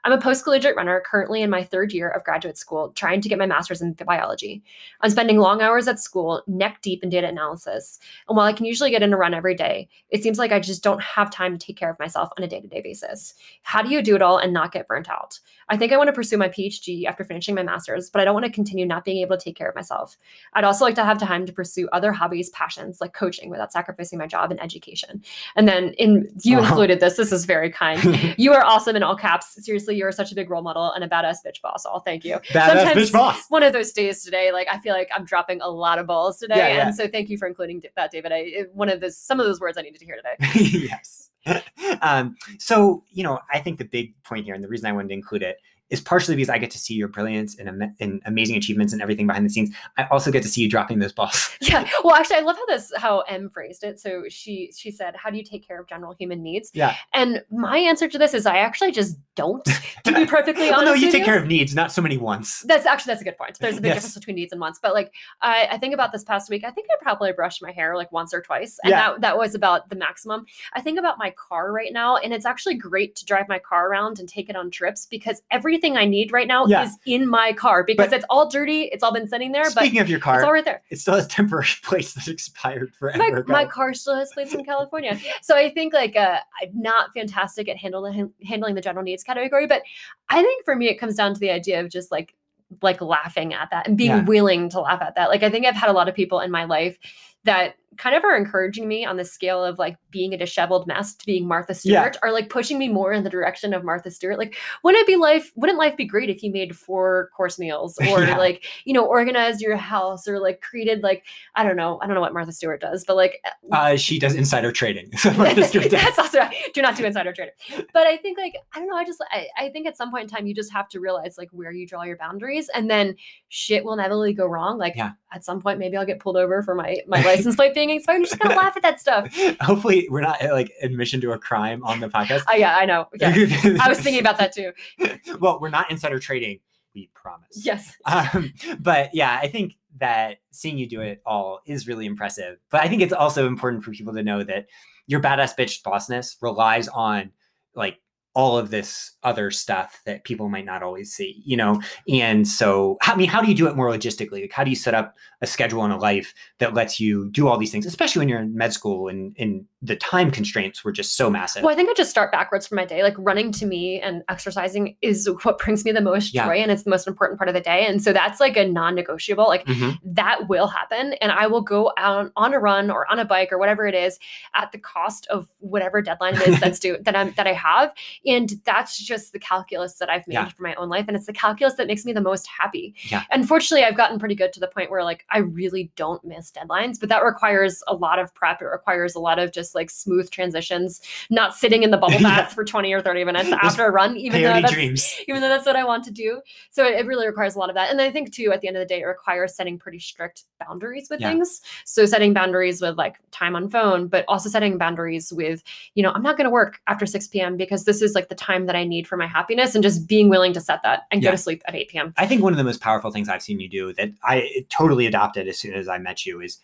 I'm 0.06 0.12
a 0.12 0.18
post 0.18 0.44
collegiate 0.44 0.76
runner 0.76 1.02
currently 1.04 1.42
in 1.42 1.50
my 1.50 1.64
third 1.64 1.92
year 1.92 2.08
of 2.08 2.22
graduate 2.22 2.56
school, 2.56 2.92
trying 2.92 3.20
to 3.20 3.28
get 3.28 3.40
my 3.40 3.46
master's 3.46 3.82
in 3.82 3.92
biology. 3.94 4.62
I'm 5.00 5.10
spending 5.10 5.38
long 5.38 5.60
hours 5.60 5.88
at 5.88 5.98
school, 5.98 6.44
neck 6.46 6.78
deep 6.80 7.02
in 7.02 7.10
data 7.10 7.26
analysis. 7.26 7.98
And 8.28 8.36
while 8.36 8.46
I 8.46 8.52
can 8.52 8.66
usually 8.66 8.92
get 8.92 9.02
in 9.02 9.12
a 9.12 9.16
run 9.16 9.34
every 9.34 9.56
day, 9.56 9.88
it 10.10 10.22
seems 10.22 10.38
like 10.38 10.52
I 10.52 10.60
just 10.60 10.84
don't 10.84 11.02
have 11.02 11.32
time 11.32 11.58
to 11.58 11.66
take 11.66 11.76
care 11.76 11.90
of 11.90 11.98
myself 11.98 12.28
on 12.38 12.44
a 12.44 12.46
day 12.46 12.60
to 12.60 12.68
day 12.68 12.82
basis. 12.82 13.34
How 13.62 13.82
do 13.82 13.88
you 13.88 14.00
do 14.00 14.14
it 14.14 14.22
all 14.22 14.38
and 14.38 14.52
not 14.52 14.70
get 14.70 14.86
burnt 14.86 15.10
out? 15.10 15.40
I 15.68 15.76
think 15.76 15.90
I 15.90 15.96
want 15.96 16.06
to 16.06 16.12
pursue 16.12 16.36
my 16.36 16.48
PhD 16.48 17.06
after 17.06 17.24
finishing 17.24 17.56
my 17.56 17.64
master's, 17.64 18.08
but 18.08 18.22
I 18.22 18.24
don't 18.24 18.34
want 18.34 18.46
to 18.46 18.52
continue 18.52 18.86
not 18.86 19.04
being 19.04 19.18
able 19.18 19.36
to 19.36 19.42
take 19.42 19.56
care 19.56 19.68
of 19.68 19.74
myself. 19.74 20.16
I'd 20.52 20.62
also 20.62 20.84
like 20.84 20.94
to 20.94 21.04
have 21.04 21.18
time 21.18 21.44
to 21.46 21.52
pursue 21.52 21.88
other 21.92 22.12
hobbies, 22.12 22.50
passions 22.50 23.00
like 23.00 23.12
coaching 23.12 23.50
without 23.50 23.72
sacrificing 23.72 24.20
my 24.20 24.28
job 24.28 24.52
and 24.52 24.62
education. 24.62 25.24
And 25.56 25.66
then 25.66 25.94
in 25.94 26.28
you 26.42 26.60
included 26.60 27.00
this. 27.00 27.16
This 27.16 27.32
is 27.32 27.44
very 27.44 27.70
kind. 27.70 28.34
you 28.38 28.52
are 28.52 28.64
awesome 28.64 28.94
in 28.94 29.02
all 29.02 29.16
caps. 29.16 29.56
Seriously, 29.64 29.95
you 29.96 30.06
are 30.06 30.12
such 30.12 30.32
a 30.32 30.34
big 30.34 30.50
role 30.50 30.62
model 30.62 30.92
and 30.92 31.02
a 31.02 31.08
badass 31.08 31.38
bitch 31.46 31.60
boss. 31.62 31.84
All 31.84 32.00
thank 32.00 32.24
you. 32.24 32.36
Badass 32.50 32.66
Sometimes- 32.66 33.08
bitch 33.08 33.12
boss. 33.12 33.44
One 33.48 33.62
of 33.62 33.72
those 33.72 33.92
days 33.92 34.22
today, 34.22 34.52
like 34.52 34.68
I 34.70 34.78
feel 34.78 34.94
like 34.94 35.08
I'm 35.14 35.24
dropping 35.24 35.60
a 35.60 35.68
lot 35.68 35.98
of 35.98 36.06
balls 36.06 36.38
today, 36.38 36.56
Yeah, 36.56 36.68
yeah. 36.68 36.86
and 36.86 36.94
so 36.96 37.08
thank 37.08 37.28
you 37.28 37.38
for 37.38 37.46
including 37.48 37.82
that, 37.96 38.10
David. 38.10 38.32
I 38.32 38.36
it- 38.38 38.74
one 38.74 38.88
of 38.88 39.00
those 39.00 39.16
some 39.18 39.40
of 39.40 39.46
those 39.46 39.60
words 39.60 39.78
I 39.78 39.82
needed 39.82 39.98
to 40.00 40.04
hear 40.04 40.16
today. 40.16 40.60
yes. 40.90 41.30
um, 42.02 42.36
so, 42.58 43.04
you 43.12 43.22
know, 43.22 43.38
I 43.52 43.60
think 43.60 43.78
the 43.78 43.84
big 43.84 44.20
point 44.24 44.44
here, 44.44 44.54
and 44.54 44.62
the 44.64 44.68
reason 44.68 44.88
I 44.88 44.92
wanted 44.92 45.08
to 45.08 45.14
include 45.14 45.42
it, 45.42 45.58
is 45.90 46.00
partially 46.00 46.34
because 46.34 46.48
I 46.48 46.58
get 46.58 46.70
to 46.72 46.78
see 46.78 46.94
your 46.94 47.08
brilliance 47.08 47.58
and, 47.58 47.92
and 48.00 48.22
amazing 48.26 48.56
achievements 48.56 48.92
and 48.92 49.00
everything 49.00 49.26
behind 49.26 49.44
the 49.44 49.50
scenes. 49.50 49.70
I 49.96 50.04
also 50.10 50.30
get 50.30 50.42
to 50.42 50.48
see 50.48 50.62
you 50.62 50.68
dropping 50.68 50.98
those 50.98 51.12
balls. 51.12 51.50
Yeah. 51.66 51.88
Well, 52.04 52.14
actually, 52.14 52.36
I 52.36 52.40
love 52.40 52.56
how 52.56 52.66
this 52.66 52.92
how 52.96 53.20
M 53.22 53.50
phrased 53.50 53.82
it. 53.82 53.98
So 53.98 54.24
she 54.28 54.72
she 54.76 54.90
said, 54.90 55.16
"How 55.16 55.30
do 55.30 55.36
you 55.36 55.42
take 55.42 55.66
care 55.66 55.80
of 55.80 55.88
general 55.88 56.14
human 56.18 56.42
needs?" 56.42 56.70
Yeah. 56.74 56.94
And 57.12 57.42
my 57.50 57.78
answer 57.78 58.08
to 58.08 58.18
this 58.18 58.34
is, 58.34 58.46
I 58.46 58.58
actually 58.58 58.92
just 58.92 59.16
don't. 59.34 59.64
To 60.04 60.12
be 60.12 60.26
perfectly 60.26 60.68
oh, 60.68 60.74
honest, 60.74 60.84
well, 60.86 60.94
no, 60.96 61.00
you 61.00 61.10
take 61.10 61.24
care 61.24 61.38
of 61.38 61.46
needs, 61.46 61.74
not 61.74 61.90
so 61.92 62.02
many 62.02 62.18
wants. 62.18 62.62
That's 62.62 62.86
actually 62.86 63.12
that's 63.12 63.22
a 63.22 63.24
good 63.24 63.38
point. 63.38 63.58
There's 63.58 63.78
a 63.78 63.80
big 63.80 63.88
Yes. 63.88 63.96
difference 63.96 64.14
between 64.14 64.36
needs 64.36 64.52
and 64.52 64.60
wants. 64.60 64.78
But 64.80 64.94
like 64.94 65.12
I, 65.40 65.66
I 65.72 65.78
think 65.78 65.94
about 65.94 66.12
this 66.12 66.22
past 66.24 66.50
week, 66.50 66.62
I 66.64 66.70
think 66.70 66.86
I 66.90 66.96
probably 67.02 67.32
brushed 67.32 67.62
my 67.62 67.72
hair 67.72 67.96
like 67.96 68.12
once 68.12 68.32
or 68.32 68.42
twice. 68.42 68.78
And 68.84 68.90
Yeah. 68.90 69.10
that 69.12 69.20
that 69.22 69.38
was 69.38 69.54
about 69.54 69.88
the 69.88 69.96
maximum. 69.96 70.46
I 70.74 70.80
think 70.80 70.98
about 70.98 71.18
my 71.18 71.30
car 71.30 71.72
right 71.72 71.92
now, 71.92 72.16
and 72.16 72.32
it's 72.32 72.46
actually 72.46 72.74
great 72.74 73.16
to 73.16 73.24
drive 73.24 73.48
my 73.48 73.58
car 73.58 73.88
around 73.88 74.18
and 74.18 74.28
take 74.28 74.48
it 74.48 74.56
on 74.56 74.70
trips 74.70 75.06
because 75.06 75.42
everything 75.76 75.96
I 75.96 76.04
need 76.06 76.32
right 76.32 76.46
now 76.48 76.66
Yeah. 76.66 76.84
is 76.84 76.96
in 77.04 77.28
my 77.28 77.52
car 77.52 77.84
because 77.84 78.08
But- 78.08 78.16
it's 78.16 78.24
all 78.30 78.48
dirty, 78.48 78.82
it's 78.84 79.02
all 79.02 79.12
been 79.12 79.28
sitting 79.28 79.52
there, 79.52 79.64
but 79.64 79.72
Speaking 79.82 80.00
of 80.00 80.08
your 80.08 80.18
car, 80.20 80.36
it's 80.36 80.44
all 80.44 80.52
right 80.52 80.64
there. 80.64 80.82
it 80.90 80.98
still 80.98 81.14
has 81.14 81.26
temporary 81.28 81.66
plates 81.82 82.14
that 82.14 82.28
expired 82.28 82.94
forever 82.94 83.18
My, 83.18 83.26
ago. 83.26 83.44
my 83.52 83.64
car 83.66 83.92
still 83.94 84.14
has 84.14 84.32
plates 84.32 84.52
from 84.52 84.64
California. 84.64 85.18
So 85.42 85.54
I 85.56 85.68
think 85.70 85.92
like 85.92 86.16
uh, 86.16 86.40
I'm 86.62 86.70
not 86.72 87.12
fantastic 87.12 87.68
at 87.68 87.76
handling 87.76 88.32
handling 88.44 88.74
the 88.74 88.80
general 88.80 89.04
needs 89.04 89.22
category, 89.22 89.66
but 89.66 89.82
I 90.30 90.42
think 90.42 90.64
for 90.64 90.74
me 90.76 90.88
it 90.88 90.96
comes 90.98 91.14
down 91.16 91.34
to 91.34 91.40
the 91.40 91.50
idea 91.50 91.80
of 91.80 91.90
just 91.90 92.10
like 92.10 92.34
like 92.82 93.00
laughing 93.00 93.54
at 93.54 93.68
that 93.70 93.86
and 93.86 93.96
being 93.96 94.10
Yeah. 94.10 94.24
willing 94.24 94.68
to 94.70 94.80
laugh 94.80 95.00
at 95.02 95.14
that. 95.16 95.28
Like 95.28 95.42
I 95.42 95.50
think 95.50 95.66
I've 95.66 95.76
had 95.76 95.90
a 95.90 95.92
lot 95.92 96.08
of 96.08 96.14
people 96.14 96.40
in 96.40 96.50
my 96.50 96.64
life 96.64 96.98
that 97.44 97.76
kind 97.98 98.14
of 98.16 98.24
are 98.24 98.36
encouraging 98.36 98.86
me 98.88 99.04
on 99.04 99.16
the 99.16 99.24
scale 99.24 99.64
of 99.64 99.78
like 99.78 99.96
being 100.10 100.32
a 100.32 100.36
disheveled 100.38 100.86
mess 100.86 101.14
to 101.14 101.26
being 101.26 101.46
Martha 101.46 101.72
Yeah. 101.82 102.02
Stewart 102.02 102.16
are 102.22 102.32
like 102.32 102.48
pushing 102.50 102.78
me 102.78 102.88
more 102.88 103.12
in 103.12 103.24
the 103.24 103.30
direction 103.30 103.72
of 103.74 103.84
Martha 103.84 104.10
Stewart. 104.10 104.38
Like, 104.38 104.56
wouldn't 104.82 105.00
it 105.02 105.06
be 105.06 105.16
life? 105.16 105.52
Wouldn't 105.56 105.78
life 105.78 105.96
be 105.96 106.04
great 106.04 106.30
if 106.30 106.42
you 106.42 106.50
made 106.52 106.76
four 106.76 107.30
course 107.36 107.58
meals 107.58 107.98
or 108.10 108.22
Yeah. 108.22 108.36
like, 108.38 108.64
you 108.84 108.92
know, 108.92 109.04
organized 109.04 109.60
your 109.60 109.76
house 109.76 110.26
or 110.28 110.38
like 110.40 110.60
created 110.60 111.02
like, 111.02 111.24
I 111.54 111.64
don't 111.64 111.76
know, 111.76 111.98
I 112.02 112.06
don't 112.06 112.14
know 112.14 112.20
what 112.20 112.34
Martha 112.34 112.52
Stewart 112.52 112.80
does, 112.80 113.04
but 113.06 113.16
like 113.16 113.40
uh, 113.72 113.96
she 113.96 114.18
does 114.18 114.34
insider 114.34 114.72
trading. 114.72 115.10
So 115.16 115.32
Martha 115.36 115.64
Stewart 115.64 115.90
does. 115.90 115.92
that's 116.02 116.18
also 116.18 116.40
do 116.74 116.82
not 116.82 116.96
do 116.96 117.04
insider 117.04 117.32
trading. 117.32 117.54
But 117.92 118.06
I 118.06 118.16
think 118.16 118.38
like 118.38 118.54
I 118.74 118.78
don't 118.78 118.88
know. 118.88 118.96
I 118.96 119.04
just 119.04 119.22
I, 119.30 119.46
I 119.58 119.68
think 119.70 119.86
at 119.86 119.96
some 119.96 120.10
point 120.10 120.24
in 120.24 120.28
time 120.28 120.46
you 120.46 120.54
just 120.54 120.72
have 120.72 120.88
to 120.90 121.00
realize 121.00 121.36
like 121.38 121.48
where 121.52 121.72
you 121.72 121.86
draw 121.86 122.02
your 122.02 122.16
boundaries, 122.16 122.68
and 122.74 122.90
then 122.90 123.16
shit 123.48 123.84
will 123.84 123.94
inevitably 123.94 124.34
go 124.34 124.46
wrong. 124.46 124.78
Like 124.78 124.94
Yeah. 124.96 125.12
at 125.32 125.44
some 125.44 125.60
point 125.60 125.78
maybe 125.78 125.96
I'll 125.96 126.06
get 126.06 126.20
pulled 126.20 126.36
over 126.36 126.62
for 126.62 126.74
my 126.74 126.98
my 127.06 127.22
license 127.22 127.56
plate 127.56 127.74
being 127.74 127.85
expired. 127.94 128.18
You 128.18 128.26
just 128.26 128.38
gonna 128.38 128.54
laugh 128.56 128.76
at 128.76 128.82
that 128.82 129.00
stuff. 129.00 129.34
Hopefully, 129.60 130.08
we're 130.10 130.20
not 130.20 130.42
uh, 130.42 130.52
like 130.52 130.72
admission 130.82 131.20
to 131.20 131.32
a 131.32 131.38
crime 131.38 131.84
on 131.84 132.00
the 132.00 132.08
podcast. 132.08 132.42
Oh 132.48 132.54
yeah, 132.54 132.76
I 132.76 132.84
know. 132.84 133.08
Yeah. 133.20 133.78
I 133.80 133.88
was 133.88 134.00
thinking 134.00 134.20
about 134.20 134.38
that 134.38 134.52
too. 134.52 134.72
well, 135.40 135.58
we're 135.60 135.70
not 135.70 135.90
insider 135.90 136.18
trading. 136.18 136.60
We 136.94 137.10
promise. 137.14 137.64
Yes. 137.64 137.94
Um, 138.04 138.52
but 138.80 139.14
yeah, 139.14 139.38
I 139.40 139.48
think 139.48 139.74
that 139.98 140.38
seeing 140.50 140.78
you 140.78 140.88
do 140.88 141.00
it 141.00 141.22
all 141.24 141.60
is 141.66 141.86
really 141.86 142.06
impressive. 142.06 142.58
But 142.70 142.82
I 142.82 142.88
think 142.88 143.02
it's 143.02 143.12
also 143.12 143.46
important 143.46 143.84
for 143.84 143.90
people 143.90 144.14
to 144.14 144.22
know 144.22 144.42
that 144.44 144.66
your 145.06 145.20
badass 145.20 145.56
bitch 145.56 145.82
bossness 145.82 146.36
relies 146.40 146.88
on 146.88 147.32
like 147.74 147.98
all 148.36 148.58
of 148.58 148.70
this 148.70 149.12
other 149.22 149.50
stuff 149.50 150.02
that 150.04 150.22
people 150.24 150.48
might 150.50 150.66
not 150.66 150.82
always 150.82 151.10
see, 151.12 151.42
you 151.44 151.56
know? 151.56 151.80
And 152.08 152.46
so, 152.46 152.98
I 153.02 153.16
mean, 153.16 153.28
how 153.30 153.40
do 153.40 153.48
you 153.48 153.54
do 153.54 153.66
it 153.66 153.74
more 153.74 153.88
logistically? 153.90 154.42
Like, 154.42 154.52
how 154.52 154.62
do 154.62 154.68
you 154.70 154.76
set 154.76 154.92
up 154.94 155.16
a 155.40 155.46
schedule 155.46 155.82
and 155.84 155.92
a 155.92 155.96
life 155.96 156.34
that 156.58 156.74
lets 156.74 157.00
you 157.00 157.30
do 157.30 157.48
all 157.48 157.56
these 157.56 157.72
things, 157.72 157.86
especially 157.86 158.20
when 158.20 158.28
you're 158.28 158.38
in 158.40 158.54
med 158.54 158.74
school 158.74 159.08
and, 159.08 159.34
and 159.38 159.64
the 159.80 159.96
time 159.96 160.30
constraints 160.30 160.84
were 160.84 160.92
just 160.92 161.16
so 161.16 161.30
massive? 161.30 161.62
Well, 161.62 161.72
I 161.72 161.76
think 161.76 161.88
I 161.88 161.94
just 161.94 162.10
start 162.10 162.30
backwards 162.30 162.66
from 162.66 162.76
my 162.76 162.84
day. 162.84 163.02
Like 163.02 163.14
running 163.18 163.52
to 163.52 163.64
me 163.66 164.00
and 164.00 164.22
exercising 164.28 164.96
is 165.00 165.28
what 165.42 165.58
brings 165.58 165.84
me 165.86 165.92
the 165.92 166.02
most 166.02 166.34
Yeah. 166.34 166.44
joy 166.46 166.56
and 166.56 166.70
it's 166.70 166.82
the 166.82 166.90
most 166.90 167.08
important 167.08 167.38
part 167.38 167.48
of 167.48 167.54
the 167.54 167.60
day. 167.62 167.86
And 167.86 168.02
so 168.02 168.12
that's 168.12 168.38
like 168.38 168.56
a 168.58 168.66
non-negotiable. 168.68 169.46
Like 169.48 169.64
Mhm. 169.64 169.98
that 170.04 170.46
will 170.48 170.66
happen 170.66 171.14
and 171.14 171.32
i 171.32 171.46
will 171.46 171.60
go 171.62 171.90
out 171.96 172.30
on 172.36 172.52
a 172.54 172.58
run 172.58 172.90
or 172.90 173.10
on 173.10 173.18
a 173.18 173.24
bike 173.24 173.50
or 173.52 173.58
whatever 173.58 173.86
it 173.86 173.94
is 173.94 174.18
at 174.54 174.70
the 174.72 174.78
cost 174.78 175.26
of 175.28 175.48
whatever 175.58 176.00
deadline 176.02 176.34
it 176.34 176.42
is 176.42 176.60
that's 176.60 176.78
due 176.84 176.96
that 177.02 177.16
i'm 177.16 177.32
that 177.36 177.46
i 177.46 177.52
have 177.52 177.92
and 178.26 178.54
that's 178.64 178.98
just 178.98 179.32
the 179.32 179.38
calculus 179.38 179.94
that 179.94 180.10
i've 180.10 180.26
made 180.26 180.34
Yeah. 180.34 180.48
for 180.48 180.62
my 180.62 180.74
own 180.74 180.88
life 180.88 181.04
and 181.08 181.16
it's 181.16 181.26
the 181.26 181.32
calculus 181.32 181.74
that 181.74 181.86
makes 181.86 182.04
me 182.04 182.12
the 182.12 182.20
most 182.20 182.46
happy 182.46 182.94
Yeah. 183.04 183.22
unfortunately 183.30 183.84
i've 183.84 183.96
gotten 183.96 184.18
pretty 184.18 184.34
good 184.34 184.52
to 184.54 184.60
the 184.60 184.66
point 184.68 184.90
where 184.90 185.04
like 185.04 185.24
i 185.30 185.38
really 185.38 185.90
don't 185.96 186.24
miss 186.24 186.50
deadlines 186.50 186.98
but 187.00 187.08
that 187.08 187.24
requires 187.24 187.82
a 187.88 187.94
lot 187.94 188.18
of 188.18 188.34
prep 188.34 188.60
it 188.62 188.66
requires 188.66 189.14
a 189.14 189.20
lot 189.20 189.38
of 189.38 189.52
just 189.52 189.74
like 189.74 189.90
smooth 189.90 190.30
transitions 190.30 191.00
not 191.30 191.54
sitting 191.54 191.82
in 191.82 191.90
the 191.90 191.96
bubble 191.96 192.18
bath 192.22 192.52
for 192.52 192.64
20 192.64 192.92
or 192.92 193.00
30 193.00 193.24
minutes 193.24 193.50
after 193.52 193.84
a 193.86 193.90
run 193.90 194.16
even 194.16 194.42
though 194.42 194.60
that's 194.60 194.72
dreams. 194.72 195.14
even 195.28 195.40
though 195.40 195.48
that's 195.48 195.66
what 195.66 195.76
I 195.76 195.84
want 195.84 196.04
to 196.04 196.10
do. 196.10 196.40
So 196.70 196.84
it, 196.84 196.94
it 197.00 197.06
really 197.06 197.26
requires 197.26 197.54
a 197.54 197.58
lot 197.58 197.68
of 197.68 197.74
that. 197.74 197.90
And 197.90 198.00
I 198.00 198.10
think 198.10 198.32
too, 198.32 198.50
at 198.52 198.60
the 198.60 198.68
end 198.68 198.76
of 198.76 198.80
the 198.80 198.86
day, 198.86 199.00
it 199.02 199.04
requires 199.04 199.54
setting 199.54 199.78
pretty 199.78 199.98
strict 199.98 200.44
boundaries 200.58 201.08
with 201.10 201.20
Yeah. 201.20 201.30
things. 201.30 201.60
So 201.84 202.06
setting 202.06 202.32
boundaries 202.32 202.80
with 202.80 202.96
like 202.96 203.16
time 203.30 203.54
on 203.54 203.68
phone, 203.68 204.08
but 204.08 204.24
also 204.26 204.48
setting 204.48 204.78
boundaries 204.78 205.32
with, 205.32 205.62
you 205.94 206.02
know, 206.02 206.10
I'm 206.12 206.22
not 206.22 206.36
going 206.36 206.46
to 206.46 206.50
work 206.50 206.80
after 206.86 207.06
6 207.06 207.28
p.m. 207.28 207.56
because 207.56 207.84
this 207.84 208.02
is 208.02 208.14
like 208.16 208.28
the 208.28 208.34
time 208.34 208.66
that 208.66 208.74
I 208.74 208.82
need 208.84 209.06
for 209.06 209.16
my 209.16 209.26
happiness 209.28 209.74
and 209.76 209.84
just 209.84 210.08
being 210.08 210.28
willing 210.28 210.52
to 210.54 210.60
set 210.60 210.82
that 210.82 211.02
and 211.12 211.22
Yeah. 211.22 211.28
go 211.28 211.36
to 211.36 211.38
sleep 211.38 211.62
at 211.68 211.76
8 211.76 211.88
p.m. 211.88 212.14
I 212.16 212.26
think 212.26 212.42
one 212.42 212.52
of 212.52 212.56
the 212.56 212.64
most 212.64 212.80
powerful 212.80 213.12
things 213.12 213.28
I've 213.28 213.42
seen 213.42 213.60
you 213.60 213.68
do 213.68 213.92
that 213.92 214.10
I 214.24 214.64
totally 214.70 215.06
adopted 215.06 215.46
as 215.46 215.58
soon 215.60 215.74
as 215.74 215.86
I 215.86 215.98
met 215.98 216.26
you 216.26 216.40
is 216.40 216.58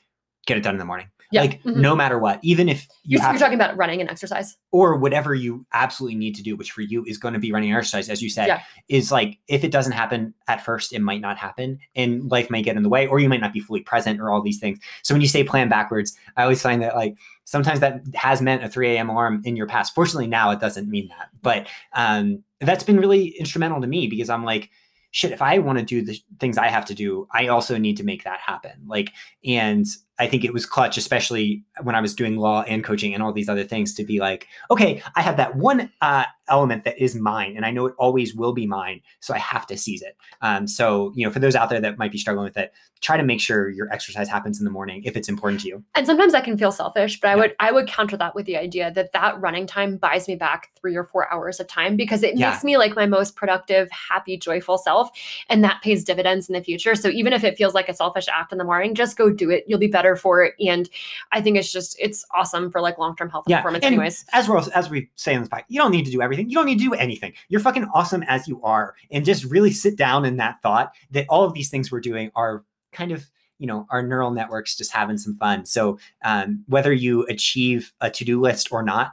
get 0.46 0.56
it 0.56 0.64
done 0.64 0.74
in 0.74 0.80
the 0.80 0.84
morning. 0.84 1.06
Yeah. 1.30 1.42
Like 1.42 1.62
Mhm. 1.62 1.76
no 1.76 1.94
matter 1.96 2.18
what, 2.18 2.40
even 2.42 2.68
if 2.68 2.86
you 3.04 3.18
you're 3.18 3.38
talking 3.38 3.54
about 3.54 3.74
running 3.76 4.00
and 4.02 4.10
exercise. 4.10 4.56
or 4.70 4.96
whatever 4.98 5.34
you 5.34 5.64
absolutely 5.72 6.18
need 6.18 6.34
to 6.34 6.42
do, 6.42 6.56
which 6.56 6.72
for 6.72 6.82
you 6.82 7.04
is 7.06 7.16
going 7.16 7.32
to 7.32 7.40
be 7.40 7.50
running 7.52 7.70
and 7.70 7.78
exercise, 7.78 8.10
as 8.10 8.20
you 8.20 8.28
said, 8.28 8.48
Yeah. 8.48 8.60
is 8.88 9.10
like 9.10 9.38
if 9.48 9.64
it 9.64 9.70
doesn't 9.70 9.92
happen 9.92 10.34
at 10.48 10.62
first, 10.62 10.92
it 10.92 11.00
might 11.00 11.20
not 11.22 11.38
happen 11.38 11.78
and 11.94 12.30
life 12.30 12.50
may 12.50 12.60
get 12.60 12.76
in 12.76 12.82
the 12.82 12.88
way, 12.90 13.06
or 13.06 13.18
you 13.18 13.30
might 13.30 13.40
not 13.40 13.52
be 13.54 13.60
fully 13.60 13.80
present 13.80 14.20
or 14.20 14.30
all 14.30 14.42
these 14.42 14.58
things. 14.58 14.78
So 15.02 15.14
when 15.14 15.22
you 15.22 15.28
say 15.28 15.42
plan 15.44 15.68
backwards, 15.70 16.14
I 16.36 16.42
always 16.42 16.60
find 16.60 16.82
that 16.82 16.96
like 16.96 17.14
sometimes 17.44 17.80
that 17.80 18.02
has 18.14 18.40
meant 18.40 18.64
a 18.64 18.68
3 18.68 18.96
a.m. 18.96 19.08
alarm 19.08 19.42
in 19.44 19.56
your 19.56 19.66
past. 19.66 19.94
Fortunately, 19.94 20.26
now 20.26 20.50
it 20.50 20.60
doesn't 20.60 20.88
mean 20.88 21.08
that. 21.08 21.28
But 21.42 21.68
um, 21.92 22.42
that's 22.60 22.84
been 22.84 22.98
really 22.98 23.28
instrumental 23.28 23.80
to 23.80 23.86
me 23.86 24.06
because 24.06 24.30
I'm 24.30 24.44
like, 24.44 24.70
shit, 25.10 25.32
if 25.32 25.42
I 25.42 25.58
want 25.58 25.78
to 25.78 25.84
do 25.84 26.02
the 26.02 26.18
things 26.40 26.56
I 26.56 26.68
have 26.68 26.86
to 26.86 26.94
do, 26.94 27.28
I 27.32 27.48
also 27.48 27.76
need 27.76 27.98
to 27.98 28.04
make 28.04 28.24
that 28.24 28.40
happen. 28.40 28.72
Like, 28.86 29.12
and 29.44 29.86
I 30.22 30.28
think 30.28 30.44
it 30.44 30.52
was 30.52 30.66
clutch, 30.66 30.96
especially 30.96 31.64
when 31.82 31.94
I 31.96 32.00
was 32.00 32.14
doing 32.14 32.36
law 32.36 32.62
and 32.62 32.84
coaching 32.84 33.12
and 33.12 33.22
all 33.22 33.32
these 33.32 33.48
other 33.48 33.64
things, 33.64 33.92
to 33.94 34.04
be 34.04 34.20
like, 34.20 34.46
okay, 34.70 35.02
I 35.16 35.22
have 35.22 35.36
that 35.36 35.56
one 35.56 35.90
uh, 36.00 36.24
element 36.48 36.84
that 36.84 36.96
is 37.02 37.16
mine, 37.16 37.56
and 37.56 37.66
I 37.66 37.72
know 37.72 37.86
it 37.86 37.94
always 37.98 38.32
will 38.34 38.52
be 38.52 38.66
mine, 38.66 39.00
so 39.18 39.34
I 39.34 39.38
have 39.38 39.66
to 39.66 39.76
seize 39.76 40.00
it. 40.02 40.16
Um, 40.40 40.68
so, 40.68 41.12
you 41.16 41.26
know, 41.26 41.32
for 41.32 41.40
those 41.40 41.56
out 41.56 41.70
there 41.70 41.80
that 41.80 41.98
might 41.98 42.12
be 42.12 42.18
struggling 42.18 42.44
with 42.44 42.56
it, 42.56 42.72
try 43.00 43.16
to 43.16 43.24
make 43.24 43.40
sure 43.40 43.68
your 43.68 43.92
exercise 43.92 44.28
happens 44.28 44.60
in 44.60 44.64
the 44.64 44.70
morning 44.70 45.02
if 45.04 45.16
it's 45.16 45.28
important 45.28 45.60
to 45.62 45.66
you. 45.66 45.82
And 45.96 46.06
sometimes 46.06 46.32
that 46.34 46.44
can 46.44 46.56
feel 46.56 46.70
selfish, 46.70 47.18
but 47.20 47.30
I 47.30 47.36
would 47.36 47.56
I 47.58 47.72
would 47.72 47.88
counter 47.88 48.16
that 48.16 48.36
with 48.36 48.46
the 48.46 48.56
idea 48.56 48.92
that 48.92 49.10
that 49.12 49.40
running 49.40 49.66
time 49.66 49.96
buys 49.96 50.28
me 50.28 50.36
back 50.36 50.68
three 50.80 50.94
or 50.94 51.04
four 51.04 51.32
hours 51.32 51.58
of 51.58 51.66
time 51.66 51.96
because 51.96 52.22
it 52.22 52.36
Yeah. 52.36 52.50
makes 52.50 52.62
me 52.62 52.76
like 52.78 52.94
my 52.94 53.06
most 53.06 53.34
productive, 53.34 53.88
happy, 53.90 54.36
joyful 54.36 54.78
self, 54.78 55.10
and 55.48 55.64
that 55.64 55.82
pays 55.82 56.04
dividends 56.04 56.48
in 56.48 56.52
the 56.52 56.62
future. 56.62 56.94
So 56.94 57.08
even 57.08 57.32
if 57.32 57.42
it 57.42 57.56
feels 57.58 57.74
like 57.74 57.88
a 57.88 57.94
selfish 57.94 58.28
act 58.28 58.52
in 58.52 58.58
the 58.58 58.64
morning, 58.64 58.94
just 58.94 59.16
go 59.16 59.30
do 59.30 59.50
it. 59.50 59.64
You'll 59.66 59.80
be 59.80 59.88
better 59.88 60.11
for 60.16 60.42
it, 60.44 60.54
and 60.66 60.88
I 61.32 61.40
think 61.40 61.56
it's 61.56 61.70
just 61.72 61.96
it's 62.00 62.24
awesome 62.34 62.70
for 62.70 62.80
like 62.80 62.98
long 62.98 63.16
term 63.16 63.30
health 63.30 63.46
and 63.46 63.50
Yeah, 63.52 63.58
performance. 63.58 63.84
and 63.84 63.94
anyways, 63.94 64.24
as 64.32 64.48
we're 64.48 64.60
as 64.74 64.90
we 64.90 65.10
say 65.16 65.34
in 65.34 65.40
this 65.40 65.48
podcast, 65.48 65.64
you 65.68 65.78
don't 65.80 65.90
need 65.92 66.04
to 66.04 66.10
do 66.12 66.22
everything. 66.22 66.48
You 66.48 66.56
don't 66.56 66.66
need 66.66 66.78
to 66.78 66.84
do 66.84 66.94
anything. 66.94 67.32
You're 67.48 67.60
fucking 67.60 67.86
awesome 67.94 68.22
as 68.24 68.46
you 68.48 68.60
are, 68.62 68.94
and 69.10 69.24
just 69.24 69.44
really 69.44 69.72
sit 69.72 69.96
down 69.96 70.24
in 70.24 70.36
that 70.36 70.62
thought 70.62 70.92
that 71.10 71.26
all 71.28 71.44
of 71.44 71.54
these 71.54 71.70
things 71.70 71.90
we're 71.90 72.00
doing 72.00 72.30
are 72.34 72.64
kind 72.92 73.12
of 73.12 73.26
you 73.58 73.66
know 73.66 73.86
our 73.90 74.02
neural 74.02 74.30
networks 74.32 74.76
just 74.76 74.92
having 74.92 75.18
some 75.18 75.36
fun. 75.36 75.64
So 75.66 75.98
um, 76.24 76.64
whether 76.66 76.92
you 76.92 77.24
achieve 77.26 77.92
a 78.00 78.10
to 78.10 78.24
do 78.24 78.40
list 78.40 78.72
or 78.72 78.82
not, 78.82 79.12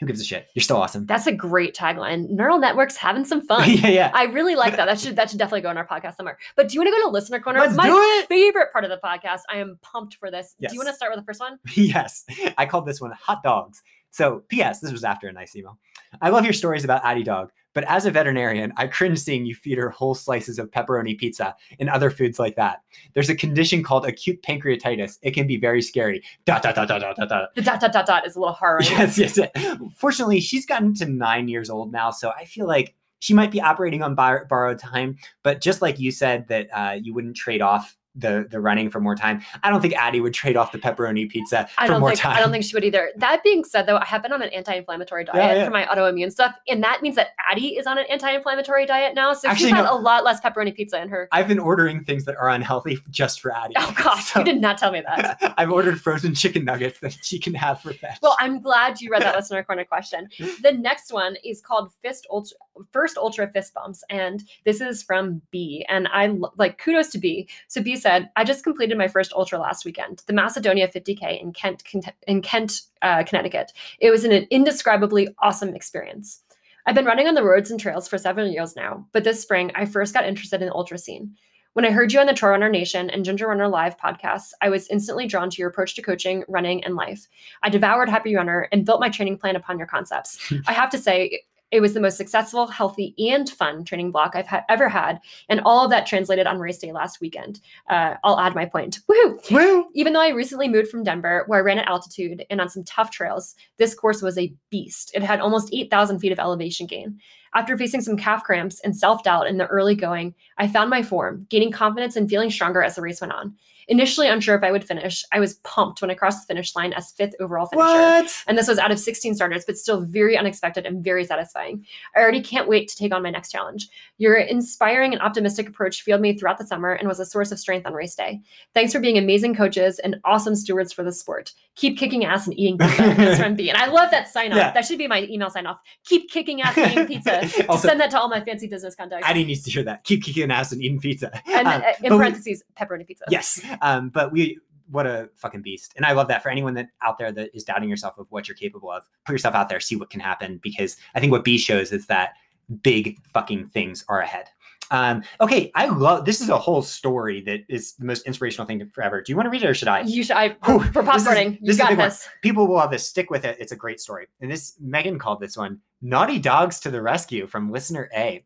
who 0.00 0.06
gives 0.06 0.20
a 0.20 0.24
shit? 0.24 0.48
You're 0.54 0.62
still 0.62 0.76
awesome. 0.76 1.06
that's 1.06 1.26
a 1.26 1.32
great 1.32 1.74
tagline. 1.74 2.28
Neural 2.30 2.58
networks 2.58 2.96
having 2.96 3.24
some 3.24 3.40
fun. 3.46 3.68
yeah, 3.68 3.88
yeah. 3.88 4.10
I 4.14 4.24
really 4.24 4.54
like 4.54 4.76
that. 4.76 4.86
That 4.86 4.98
should 5.00 5.16
that 5.16 5.30
should 5.30 5.38
definitely 5.38 5.62
go 5.62 5.70
in 5.70 5.76
our 5.76 5.86
podcast 5.86 6.16
somewhere. 6.16 6.38
But 6.56 6.68
do 6.68 6.74
you 6.74 6.80
want 6.80 6.88
to 6.88 7.00
go 7.00 7.06
to 7.06 7.10
listener 7.12 7.40
corner? 7.40 7.60
Let's 7.60 7.74
My 7.76 7.86
do 7.86 7.96
it. 7.98 8.28
favorite 8.28 8.72
part 8.72 8.84
of 8.84 8.90
the 8.90 9.00
podcast. 9.02 9.40
I 9.52 9.58
am 9.58 9.78
pumped 9.82 10.14
for 10.16 10.30
this. 10.30 10.54
Yes. 10.58 10.70
Do 10.70 10.74
you 10.76 10.80
want 10.80 10.88
to 10.88 10.94
start 10.94 11.12
with 11.12 11.20
the 11.20 11.26
first 11.26 11.40
one? 11.40 11.58
yes, 11.74 12.24
I 12.56 12.66
called 12.66 12.86
this 12.86 13.00
one 13.00 13.10
hot 13.12 13.42
dogs. 13.42 13.82
So, 14.10 14.44
P.S. 14.48 14.80
This 14.80 14.92
was 14.92 15.04
after 15.04 15.28
a 15.28 15.32
nice 15.32 15.54
email. 15.54 15.78
I 16.22 16.30
love 16.30 16.44
your 16.44 16.52
stories 16.52 16.84
about 16.84 17.04
Addie 17.04 17.22
Dog, 17.22 17.50
but 17.74 17.84
as 17.84 18.06
a 18.06 18.10
veterinarian, 18.10 18.72
I 18.76 18.86
cringe 18.86 19.18
seeing 19.18 19.44
you 19.44 19.54
feed 19.54 19.78
her 19.78 19.90
whole 19.90 20.14
slices 20.14 20.58
of 20.58 20.70
pepperoni 20.70 21.16
pizza 21.18 21.54
and 21.78 21.90
other 21.90 22.10
foods 22.10 22.38
like 22.38 22.56
that. 22.56 22.82
There's 23.12 23.28
a 23.28 23.34
condition 23.34 23.82
called 23.82 24.06
acute 24.06 24.42
pancreatitis. 24.42 25.18
It 25.22 25.32
can 25.32 25.46
be 25.46 25.58
very 25.58 25.82
scary. 25.82 26.22
Dot 26.46 26.62
dot 26.62 26.74
dot 26.74 26.88
dot 26.88 27.00
dot 27.00 27.16
dot 27.16 27.28
dot. 27.28 27.54
The 27.54 27.62
dot 27.62 27.80
dot 27.80 27.92
dot 27.92 28.06
dot 28.06 28.26
is 28.26 28.36
a 28.36 28.40
little 28.40 28.54
harrowing. 28.54 28.86
Yes, 28.88 29.18
yes. 29.18 29.36
yes. 29.36 29.76
Fortunately, 29.96 30.40
she's 30.40 30.64
gotten 30.64 30.94
to 30.94 31.06
nine 31.06 31.48
years 31.48 31.68
old 31.68 31.92
now, 31.92 32.10
so 32.10 32.30
I 32.30 32.46
feel 32.46 32.66
like 32.66 32.94
she 33.20 33.34
might 33.34 33.50
be 33.50 33.60
operating 33.60 34.02
on 34.02 34.14
bar- 34.14 34.46
borrowed 34.48 34.78
time. 34.78 35.16
But 35.42 35.60
just 35.60 35.82
like 35.82 35.98
you 35.98 36.10
said 36.10 36.48
that 36.48 36.68
uh, 36.72 36.96
you 37.00 37.12
wouldn't 37.12 37.36
trade 37.36 37.60
off 37.60 37.97
the 38.18 38.46
the 38.50 38.60
running 38.60 38.90
for 38.90 39.00
more 39.00 39.14
time, 39.16 39.40
I 39.62 39.70
don't 39.70 39.80
think 39.80 39.94
Addie 39.94 40.20
would 40.20 40.34
trade 40.34 40.56
off 40.56 40.72
the 40.72 40.78
pepperoni 40.78 41.28
pizza 41.28 41.68
I 41.78 41.86
for 41.86 41.92
don't 41.92 42.00
more 42.00 42.10
think 42.10 42.20
time. 42.20 42.36
I 42.36 42.40
don't 42.40 42.50
think 42.50 42.64
she 42.64 42.74
would 42.74 42.84
either. 42.84 43.10
That 43.16 43.42
being 43.42 43.64
said, 43.64 43.86
though, 43.86 43.96
I 43.98 44.04
have 44.04 44.22
been 44.22 44.32
on 44.32 44.42
an 44.42 44.50
anti-inflammatory 44.50 45.24
diet 45.24 45.36
Yeah, 45.36 45.54
yeah. 45.54 45.64
for 45.64 45.70
my 45.70 45.84
autoimmune 45.86 46.30
stuff, 46.32 46.54
and 46.68 46.82
that 46.82 47.00
means 47.02 47.16
that 47.16 47.28
Addie 47.50 47.76
is 47.76 47.86
on 47.86 47.98
an 47.98 48.04
anti-inflammatory 48.10 48.86
diet 48.86 49.14
now. 49.14 49.32
So 49.32 49.48
Actually, 49.48 49.68
she's 49.68 49.76
had 49.76 49.84
no. 49.84 49.96
a 49.96 50.00
lot 50.00 50.24
less 50.24 50.40
pepperoni 50.40 50.74
pizza 50.74 51.00
in 51.00 51.08
her. 51.08 51.28
I've 51.32 51.48
been 51.48 51.58
ordering 51.58 52.04
things 52.04 52.24
that 52.26 52.36
are 52.36 52.48
unhealthy 52.48 52.98
just 53.10 53.40
for 53.40 53.54
Addie. 53.54 53.74
Oh 53.78 53.94
gosh, 53.96 54.32
So- 54.32 54.40
you 54.40 54.44
did 54.44 54.60
not 54.60 54.78
tell 54.78 54.92
me 54.92 55.00
that. 55.06 55.54
I've 55.58 55.70
ordered 55.70 56.00
frozen 56.00 56.34
chicken 56.34 56.64
nuggets 56.64 57.00
that 57.00 57.16
she 57.22 57.38
can 57.38 57.54
have 57.54 57.80
for 57.80 57.92
fetch. 57.92 58.18
Well, 58.22 58.36
I'm 58.40 58.60
glad 58.60 59.00
you 59.00 59.10
read 59.10 59.22
that 59.22 59.36
listener 59.36 59.62
corner 59.62 59.84
question. 59.84 60.28
The 60.62 60.72
next 60.72 61.12
one 61.12 61.36
is 61.44 61.60
called 61.60 61.92
Fist 62.02 62.26
Ultra, 62.30 62.56
First 62.92 63.16
Ultra 63.16 63.48
Fist 63.52 63.74
Bumps, 63.74 64.02
and 64.10 64.42
this 64.64 64.80
is 64.80 65.02
from 65.02 65.40
B. 65.50 65.84
And 65.88 66.08
I 66.12 66.34
like 66.56 66.78
kudos 66.78 67.08
to 67.10 67.18
B. 67.18 67.48
So 67.68 67.82
B 67.82 67.96
said, 67.96 68.07
"I 68.36 68.44
just 68.44 68.64
completed 68.64 68.98
my 68.98 69.08
first 69.08 69.32
ultra 69.32 69.58
last 69.58 69.84
weekend, 69.84 70.22
the 70.26 70.32
Macedonia 70.32 70.88
50k 70.88 71.40
in 71.40 71.52
Kent, 71.52 71.84
Kent- 71.84 72.14
in 72.26 72.42
Kent, 72.42 72.82
uh, 73.02 73.24
Connecticut. 73.24 73.72
It 74.00 74.10
was 74.10 74.24
an 74.24 74.32
indescribably 74.50 75.28
awesome 75.40 75.74
experience." 75.74 76.42
I've 76.86 76.94
been 76.94 77.04
running 77.04 77.28
on 77.28 77.34
the 77.34 77.42
roads 77.42 77.70
and 77.70 77.78
trails 77.78 78.08
for 78.08 78.16
several 78.16 78.48
years 78.48 78.74
now, 78.74 79.06
but 79.12 79.22
this 79.22 79.42
spring 79.42 79.70
I 79.74 79.84
first 79.84 80.14
got 80.14 80.26
interested 80.26 80.62
in 80.62 80.68
the 80.68 80.74
ultra 80.74 80.96
scene. 80.96 81.36
When 81.74 81.84
I 81.84 81.90
heard 81.90 82.12
you 82.12 82.18
on 82.18 82.26
the 82.26 82.32
Trail 82.32 82.52
Runner 82.52 82.68
Nation 82.68 83.10
and 83.10 83.24
Ginger 83.24 83.46
Runner 83.46 83.68
Live 83.68 83.96
podcasts, 83.98 84.52
I 84.62 84.70
was 84.70 84.88
instantly 84.88 85.26
drawn 85.26 85.50
to 85.50 85.58
your 85.58 85.68
approach 85.68 85.94
to 85.96 86.02
coaching, 86.02 86.44
running, 86.48 86.82
and 86.82 86.96
life. 86.96 87.28
I 87.62 87.68
devoured 87.68 88.08
Happy 88.08 88.34
Runner 88.34 88.68
and 88.72 88.86
built 88.86 89.00
my 89.00 89.10
training 89.10 89.38
plan 89.38 89.54
upon 89.54 89.78
your 89.78 89.86
concepts. 89.86 90.52
I 90.66 90.72
have 90.72 90.90
to 90.90 90.98
say, 90.98 91.42
it 91.70 91.80
was 91.80 91.94
the 91.94 92.00
most 92.00 92.16
successful, 92.16 92.66
healthy, 92.66 93.14
and 93.30 93.48
fun 93.48 93.84
training 93.84 94.10
block 94.10 94.34
I've 94.34 94.46
ha- 94.46 94.64
ever 94.68 94.88
had, 94.88 95.20
and 95.48 95.60
all 95.64 95.84
of 95.84 95.90
that 95.90 96.06
translated 96.06 96.46
on 96.46 96.58
race 96.58 96.78
day 96.78 96.92
last 96.92 97.20
weekend. 97.20 97.60
Uh, 97.88 98.14
I'll 98.24 98.40
add 98.40 98.54
my 98.54 98.64
point. 98.64 99.00
Woo! 99.08 99.38
Woo! 99.50 99.86
Even 99.94 100.12
though 100.12 100.20
I 100.20 100.28
recently 100.30 100.68
moved 100.68 100.88
from 100.88 101.04
Denver, 101.04 101.44
where 101.46 101.58
I 101.58 101.62
ran 101.62 101.78
at 101.78 101.88
altitude 101.88 102.44
and 102.50 102.60
on 102.60 102.68
some 102.68 102.84
tough 102.84 103.10
trails, 103.10 103.54
this 103.76 103.94
course 103.94 104.22
was 104.22 104.38
a 104.38 104.52
beast. 104.70 105.10
It 105.14 105.22
had 105.22 105.40
almost 105.40 105.70
8,000 105.72 106.18
feet 106.20 106.32
of 106.32 106.38
elevation 106.38 106.86
gain. 106.86 107.18
After 107.54 107.76
facing 107.76 108.02
some 108.02 108.16
calf 108.16 108.44
cramps 108.44 108.80
and 108.80 108.96
self 108.96 109.22
doubt 109.22 109.46
in 109.46 109.58
the 109.58 109.66
early 109.66 109.94
going, 109.94 110.34
I 110.58 110.68
found 110.68 110.90
my 110.90 111.02
form, 111.02 111.46
gaining 111.48 111.72
confidence 111.72 112.16
and 112.16 112.28
feeling 112.28 112.50
stronger 112.50 112.82
as 112.82 112.94
the 112.94 113.02
race 113.02 113.20
went 113.20 113.32
on. 113.32 113.56
Initially 113.88 114.28
unsure 114.28 114.54
if 114.56 114.62
I 114.62 114.70
would 114.70 114.84
finish, 114.84 115.24
I 115.32 115.40
was 115.40 115.54
pumped 115.64 116.02
when 116.02 116.10
I 116.10 116.14
crossed 116.14 116.46
the 116.46 116.52
finish 116.52 116.76
line 116.76 116.92
as 116.92 117.10
fifth 117.12 117.34
overall 117.40 117.66
finisher. 117.66 117.86
What? 117.88 118.44
And 118.46 118.56
this 118.58 118.68
was 118.68 118.78
out 118.78 118.90
of 118.90 118.98
16 118.98 119.34
starters, 119.34 119.64
but 119.66 119.76
still 119.78 120.02
very 120.02 120.36
unexpected 120.36 120.84
and 120.86 121.02
very 121.02 121.24
satisfying. 121.24 121.86
I 122.14 122.20
already 122.20 122.42
can't 122.42 122.68
wait 122.68 122.88
to 122.88 122.96
take 122.96 123.14
on 123.14 123.22
my 123.22 123.30
next 123.30 123.50
challenge. 123.50 123.88
Your 124.18 124.36
inspiring 124.36 125.12
and 125.12 125.22
optimistic 125.22 125.68
approach 125.68 126.02
fueled 126.02 126.20
me 126.20 126.36
throughout 126.36 126.58
the 126.58 126.66
summer 126.66 126.92
and 126.92 127.08
was 127.08 127.18
a 127.20 127.24
source 127.26 127.50
of 127.50 127.58
strength 127.58 127.86
on 127.86 127.94
race 127.94 128.14
day. 128.14 128.40
Thanks 128.74 128.92
for 128.92 129.00
being 129.00 129.16
amazing 129.16 129.54
coaches 129.54 129.98
and 130.00 130.16
awesome 130.24 130.54
stewards 130.54 130.92
for 130.92 131.02
the 131.02 131.12
sport. 131.12 131.52
Keep 131.76 131.96
kicking 131.96 132.24
ass 132.24 132.46
and 132.46 132.58
eating 132.58 132.76
pizza. 132.76 133.02
That's 133.16 133.40
from 133.40 133.54
B. 133.54 133.68
And 133.70 133.78
I 133.78 133.86
love 133.86 134.10
that 134.10 134.28
sign 134.28 134.52
off. 134.52 134.58
Yeah. 134.58 134.72
That 134.72 134.84
should 134.84 134.98
be 134.98 135.06
my 135.06 135.22
email 135.30 135.48
sign 135.48 135.64
off. 135.66 135.78
Keep 136.04 136.30
kicking 136.30 136.60
ass 136.60 136.76
and 136.76 136.90
eating 136.92 137.06
pizza. 137.22 137.66
Also- 137.68 137.88
send 137.88 138.00
that 138.00 138.10
to 138.10 138.18
all 138.20 138.28
my 138.28 138.40
fancy 138.44 138.66
business 138.66 138.94
contacts. 138.96 139.26
Addie 139.26 139.44
needs 139.44 139.62
to 139.62 139.70
hear 139.70 139.84
that. 139.84 140.04
Keep 140.04 140.24
kicking 140.24 140.50
ass 140.50 140.72
and 140.72 140.82
eating 140.82 141.00
pizza. 141.00 141.30
and 141.46 141.66
Um, 141.68 141.82
uh, 141.82 141.86
in 141.88 141.94
but 142.02 142.12
we- 142.12 142.18
parentheses, 142.18 142.64
pepperoni 142.78 143.06
pizza. 143.06 143.24
yes, 143.30 143.60
um, 143.82 144.10
but 144.10 144.32
we 144.32 144.58
what 144.90 145.06
a 145.06 145.28
fucking 145.36 145.62
beast, 145.62 145.92
and 145.96 146.06
I 146.06 146.12
love 146.12 146.28
that 146.28 146.42
for 146.42 146.48
anyone 146.48 146.74
that 146.74 146.88
out 147.02 147.18
there 147.18 147.30
that 147.32 147.50
is 147.54 147.64
doubting 147.64 147.90
yourself 147.90 148.18
of 148.18 148.26
what 148.30 148.48
you're 148.48 148.56
capable 148.56 148.90
of. 148.90 149.04
Put 149.24 149.32
yourself 149.32 149.54
out 149.54 149.68
there, 149.68 149.80
see 149.80 149.96
what 149.96 150.10
can 150.10 150.20
happen, 150.20 150.58
because 150.62 150.96
I 151.14 151.20
think 151.20 151.32
what 151.32 151.44
B 151.44 151.58
shows 151.58 151.92
is 151.92 152.06
that 152.06 152.34
big 152.82 153.18
fucking 153.32 153.68
things 153.68 154.04
are 154.08 154.20
ahead. 154.20 154.48
Um, 154.90 155.22
okay, 155.40 155.70
I 155.74 155.86
love 155.86 156.24
this 156.24 156.40
is 156.40 156.48
a 156.48 156.58
whole 156.58 156.80
story 156.80 157.42
that 157.42 157.60
is 157.68 157.92
the 157.94 158.06
most 158.06 158.26
inspirational 158.26 158.66
thing 158.66 158.88
forever. 158.88 159.20
Do 159.20 159.30
you 159.30 159.36
want 159.36 159.46
to 159.46 159.50
read 159.50 159.62
it 159.62 159.68
or 159.68 159.74
should 159.74 159.88
I? 159.88 160.00
You 160.00 160.22
should. 160.22 160.36
I, 160.36 160.56
Whew, 160.64 160.82
for 160.92 161.02
this 161.02 161.26
popcorning, 161.26 161.58
this 161.60 161.76
you 161.76 161.82
got 161.82 161.90
big 161.90 161.98
one. 161.98 162.08
this. 162.08 162.28
people 162.42 162.66
will 162.66 162.76
love 162.76 162.90
this. 162.90 163.06
Stick 163.06 163.30
with 163.30 163.44
it. 163.44 163.56
It's 163.60 163.72
a 163.72 163.76
great 163.76 164.00
story. 164.00 164.28
And 164.40 164.50
this 164.50 164.76
Megan 164.80 165.18
called 165.18 165.40
this 165.40 165.56
one 165.56 165.80
"Naughty 166.00 166.38
Dogs 166.38 166.80
to 166.80 166.90
the 166.90 167.02
Rescue" 167.02 167.46
from 167.46 167.70
listener 167.70 168.08
A. 168.14 168.44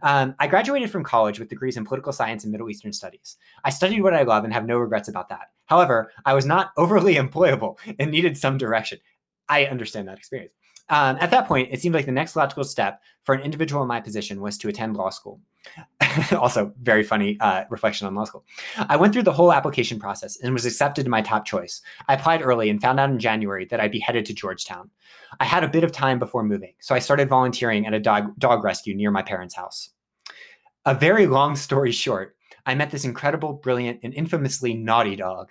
Um, 0.00 0.34
I 0.38 0.46
graduated 0.46 0.90
from 0.90 1.04
college 1.04 1.38
with 1.38 1.48
degrees 1.48 1.76
in 1.76 1.84
political 1.84 2.12
science 2.12 2.44
and 2.44 2.52
Middle 2.52 2.70
Eastern 2.70 2.92
studies. 2.92 3.36
I 3.64 3.70
studied 3.70 4.00
what 4.00 4.14
I 4.14 4.22
love 4.22 4.44
and 4.44 4.52
have 4.52 4.66
no 4.66 4.78
regrets 4.78 5.08
about 5.08 5.28
that. 5.28 5.50
However, 5.66 6.12
I 6.24 6.34
was 6.34 6.46
not 6.46 6.72
overly 6.76 7.16
employable 7.16 7.76
and 7.98 8.10
needed 8.10 8.36
some 8.38 8.58
direction. 8.58 8.98
I 9.48 9.66
understand 9.66 10.08
that 10.08 10.18
experience. 10.18 10.54
Um, 10.88 11.16
at 11.20 11.30
that 11.30 11.46
point, 11.46 11.68
it 11.70 11.80
seemed 11.80 11.94
like 11.94 12.06
the 12.06 12.12
next 12.12 12.36
logical 12.36 12.64
step 12.64 13.00
for 13.24 13.34
an 13.34 13.42
individual 13.42 13.82
in 13.82 13.88
my 13.88 14.00
position 14.00 14.40
was 14.40 14.58
to 14.58 14.68
attend 14.68 14.96
law 14.96 15.10
school. 15.10 15.40
also, 16.32 16.72
very 16.82 17.02
funny 17.02 17.36
uh, 17.40 17.64
reflection 17.70 18.06
on 18.06 18.14
law 18.14 18.24
school. 18.24 18.44
I 18.76 18.96
went 18.96 19.12
through 19.12 19.22
the 19.22 19.32
whole 19.32 19.52
application 19.52 19.98
process 19.98 20.38
and 20.40 20.52
was 20.52 20.66
accepted 20.66 21.04
to 21.04 21.10
my 21.10 21.22
top 21.22 21.44
choice. 21.44 21.80
I 22.08 22.14
applied 22.14 22.42
early 22.42 22.68
and 22.68 22.80
found 22.80 23.00
out 23.00 23.10
in 23.10 23.18
January 23.18 23.64
that 23.66 23.80
I'd 23.80 23.92
be 23.92 24.00
headed 24.00 24.26
to 24.26 24.34
Georgetown. 24.34 24.90
I 25.40 25.44
had 25.44 25.64
a 25.64 25.68
bit 25.68 25.84
of 25.84 25.92
time 25.92 26.18
before 26.18 26.42
moving, 26.42 26.74
so 26.80 26.94
I 26.94 26.98
started 26.98 27.28
volunteering 27.28 27.86
at 27.86 27.94
a 27.94 28.00
dog, 28.00 28.38
dog 28.38 28.64
rescue 28.64 28.94
near 28.94 29.10
my 29.10 29.22
parents' 29.22 29.54
house. 29.54 29.90
A 30.84 30.94
very 30.94 31.26
long 31.26 31.56
story 31.56 31.92
short, 31.92 32.36
I 32.66 32.74
met 32.74 32.90
this 32.90 33.04
incredible, 33.04 33.54
brilliant, 33.54 34.00
and 34.02 34.14
infamously 34.14 34.74
naughty 34.74 35.16
dog. 35.16 35.50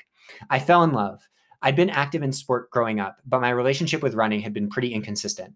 I 0.50 0.60
fell 0.60 0.84
in 0.84 0.92
love. 0.92 1.28
I'd 1.62 1.76
been 1.76 1.90
active 1.90 2.24
in 2.24 2.32
sport 2.32 2.72
growing 2.72 3.00
up, 3.00 3.18
but 3.26 3.42
my 3.42 3.50
relationship 3.50 4.02
with 4.02 4.16
running 4.16 4.42
had 4.42 4.54
been 4.54 4.70
pretty 4.70 4.94
inconsistent. 4.94 5.54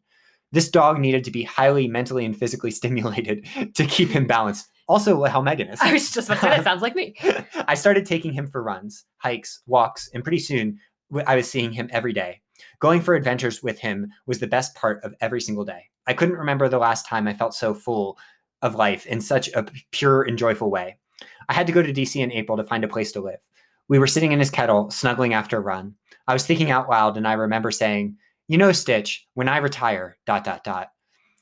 This 0.51 0.69
dog 0.69 0.99
needed 0.99 1.23
to 1.25 1.31
be 1.31 1.43
highly 1.43 1.87
mentally 1.87 2.25
and 2.25 2.35
physically 2.35 2.71
stimulated 2.71 3.47
to 3.73 3.85
keep 3.85 4.09
him 4.09 4.27
balanced. 4.27 4.69
Also, 4.87 5.23
how 5.23 5.41
Megan 5.41 5.69
is. 5.69 5.79
I 5.81 5.93
was 5.93 6.11
just 6.11 6.27
about 6.29 6.35
to 6.35 6.41
say 6.41 6.49
that 6.49 6.63
sounds 6.63 6.81
like 6.81 6.95
me. 6.95 7.15
I 7.67 7.73
started 7.73 8.05
taking 8.05 8.33
him 8.33 8.47
for 8.47 8.61
runs, 8.61 9.05
hikes, 9.17 9.61
walks, 9.65 10.09
and 10.13 10.23
pretty 10.23 10.39
soon 10.39 10.79
I 11.25 11.35
was 11.35 11.49
seeing 11.49 11.71
him 11.71 11.89
every 11.91 12.13
day. 12.13 12.41
Going 12.79 13.01
for 13.01 13.15
adventures 13.15 13.63
with 13.63 13.79
him 13.79 14.11
was 14.27 14.39
the 14.39 14.47
best 14.47 14.75
part 14.75 15.03
of 15.03 15.15
every 15.21 15.41
single 15.41 15.65
day. 15.65 15.89
I 16.07 16.13
couldn't 16.13 16.37
remember 16.37 16.69
the 16.69 16.77
last 16.77 17.07
time 17.07 17.27
I 17.27 17.33
felt 17.33 17.55
so 17.55 17.73
full 17.73 18.17
of 18.61 18.75
life 18.75 19.05
in 19.05 19.21
such 19.21 19.49
a 19.49 19.65
pure 19.91 20.21
and 20.21 20.37
joyful 20.37 20.69
way. 20.69 20.97
I 21.49 21.53
had 21.53 21.67
to 21.67 21.73
go 21.73 21.81
to 21.81 21.93
DC 21.93 22.21
in 22.21 22.31
April 22.31 22.57
to 22.57 22.63
find 22.63 22.83
a 22.83 22.87
place 22.87 23.11
to 23.13 23.21
live. 23.21 23.39
We 23.87 23.99
were 23.99 24.07
sitting 24.07 24.31
in 24.31 24.39
his 24.39 24.49
kettle, 24.49 24.89
snuggling 24.89 25.33
after 25.33 25.57
a 25.57 25.61
run. 25.61 25.95
I 26.27 26.33
was 26.33 26.45
thinking 26.45 26.71
out 26.71 26.89
loud, 26.89 27.17
and 27.17 27.27
I 27.27 27.33
remember 27.33 27.71
saying, 27.71 28.17
You 28.47 28.57
know, 28.57 28.71
Stitch, 28.71 29.27
when 29.33 29.49
I 29.49 29.57
retire, 29.57 30.17
dot, 30.25 30.43
dot, 30.43 30.63
dot, 30.63 30.89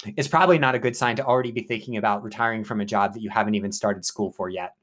it's 0.06 0.28
probably 0.28 0.58
not 0.58 0.76
a 0.76 0.80
good 0.80 0.96
sign 0.96 1.16
to 1.18 1.26
already 1.26 1.52
be 1.52 1.62
thinking 1.62 1.98
about 1.98 2.24
retiring 2.24 2.64
from 2.64 2.82
a 2.82 2.86
job 2.86 3.14
that 3.14 3.22
you 3.22 3.30
haven't 3.30 3.56
even 3.56 3.72
started 3.72 4.06
school 4.06 4.32
for 4.32 4.50
yet. 4.50 4.76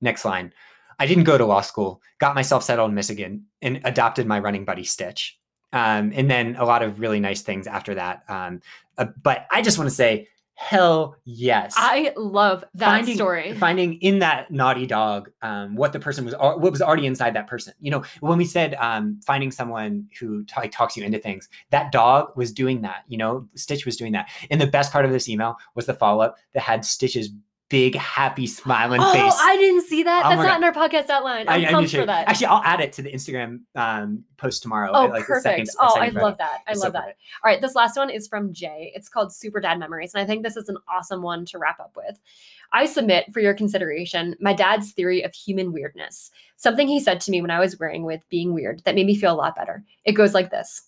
Next 0.00 0.24
line. 0.24 0.52
I 0.98 1.06
didn't 1.06 1.24
go 1.24 1.38
to 1.38 1.46
law 1.46 1.62
school, 1.62 2.02
got 2.18 2.34
myself 2.34 2.62
settled 2.62 2.90
in 2.90 2.94
Michigan, 2.94 3.46
and 3.62 3.80
adopted 3.84 4.26
my 4.26 4.38
running 4.38 4.66
buddy 4.66 4.84
Stitch. 4.84 5.38
Um, 5.72 6.12
and 6.14 6.30
then 6.30 6.56
a 6.56 6.64
lot 6.64 6.82
of 6.82 7.00
really 7.00 7.20
nice 7.20 7.42
things 7.42 7.66
after 7.66 7.94
that. 7.94 8.24
Um, 8.28 8.60
uh, 8.98 9.06
but 9.22 9.46
I 9.50 9.62
just 9.62 9.78
want 9.78 9.88
to 9.88 9.96
say, 9.96 10.28
hell 10.60 11.16
yes. 11.24 11.72
I 11.74 12.12
love 12.16 12.64
that 12.74 12.84
finding, 12.84 13.14
story. 13.14 13.54
Finding 13.54 13.94
in 13.94 14.18
that 14.18 14.50
naughty 14.50 14.86
dog 14.86 15.30
um, 15.40 15.74
what 15.74 15.94
the 15.94 15.98
person 15.98 16.26
was, 16.26 16.34
what 16.34 16.60
was 16.60 16.82
already 16.82 17.06
inside 17.06 17.34
that 17.34 17.46
person. 17.46 17.72
You 17.80 17.90
know, 17.90 18.04
when 18.20 18.36
we 18.36 18.44
said 18.44 18.74
um, 18.74 19.18
finding 19.24 19.50
someone 19.50 20.06
who 20.20 20.44
t- 20.44 20.68
talks 20.68 20.98
you 20.98 21.04
into 21.04 21.18
things, 21.18 21.48
that 21.70 21.92
dog 21.92 22.36
was 22.36 22.52
doing 22.52 22.82
that. 22.82 23.04
You 23.08 23.16
know, 23.16 23.48
Stitch 23.54 23.86
was 23.86 23.96
doing 23.96 24.12
that. 24.12 24.28
And 24.50 24.60
the 24.60 24.66
best 24.66 24.92
part 24.92 25.06
of 25.06 25.12
this 25.12 25.30
email 25.30 25.56
was 25.74 25.86
the 25.86 25.94
follow 25.94 26.22
up 26.22 26.36
that 26.52 26.60
had 26.60 26.84
Stitch's 26.84 27.30
big, 27.70 27.94
happy, 27.94 28.46
smiling 28.46 29.00
oh, 29.00 29.12
face. 29.12 29.32
Oh, 29.34 29.40
I 29.42 29.56
didn't 29.56 29.86
see 29.86 30.02
that. 30.02 30.26
Oh 30.26 30.28
That's 30.28 30.42
not 30.42 30.58
in 30.58 30.64
our 30.64 30.72
podcast 30.72 31.08
outline. 31.08 31.48
I'm 31.48 31.64
I- 31.64 31.70
pumped 31.70 31.92
for 31.92 32.04
that. 32.04 32.28
Actually, 32.28 32.48
I'll 32.48 32.62
add 32.62 32.80
it 32.80 32.92
to 32.94 33.02
the 33.02 33.10
Instagram 33.10 33.60
um, 33.74 34.24
post 34.36 34.62
tomorrow. 34.62 34.90
Oh, 34.92 35.06
like, 35.06 35.24
perfect. 35.24 35.68
second- 35.68 35.70
oh, 35.80 35.98
I 35.98 36.10
love 36.10 36.36
that. 36.36 36.58
I 36.66 36.72
love 36.72 36.78
so 36.78 36.90
that. 36.90 37.00
perfect. 37.00 37.20
All 37.42 37.50
right, 37.50 37.60
this 37.62 37.74
last 37.74 37.96
one 37.96 38.10
is 38.10 38.28
from 38.28 38.52
Jay. 38.52 38.92
It's 38.94 39.08
called 39.08 39.32
Super 39.32 39.60
Dad 39.60 39.78
Memories, 39.78 40.12
and 40.12 40.22
I 40.22 40.26
think 40.26 40.42
this 40.42 40.56
is 40.56 40.68
an 40.68 40.76
awesome 40.92 41.22
one 41.22 41.46
to 41.46 41.58
wrap 41.58 41.80
up 41.80 41.96
with. 41.96 42.20
I 42.72 42.86
submit 42.86 43.32
for 43.32 43.40
your 43.40 43.54
consideration 43.54 44.36
my 44.40 44.52
dad's 44.52 44.92
theory 44.92 45.22
of 45.22 45.32
human 45.32 45.72
weirdness, 45.72 46.30
something 46.56 46.86
he 46.86 47.00
said 47.00 47.20
to 47.22 47.30
me 47.30 47.40
when 47.40 47.50
I 47.50 47.60
was 47.60 47.78
wearing 47.78 48.04
with 48.04 48.28
being 48.28 48.52
weird 48.52 48.82
that 48.84 48.94
made 48.94 49.06
me 49.06 49.16
feel 49.16 49.32
a 49.32 49.34
lot 49.34 49.56
better. 49.56 49.82
It 50.04 50.12
goes 50.12 50.34
like 50.34 50.50
this 50.50 50.82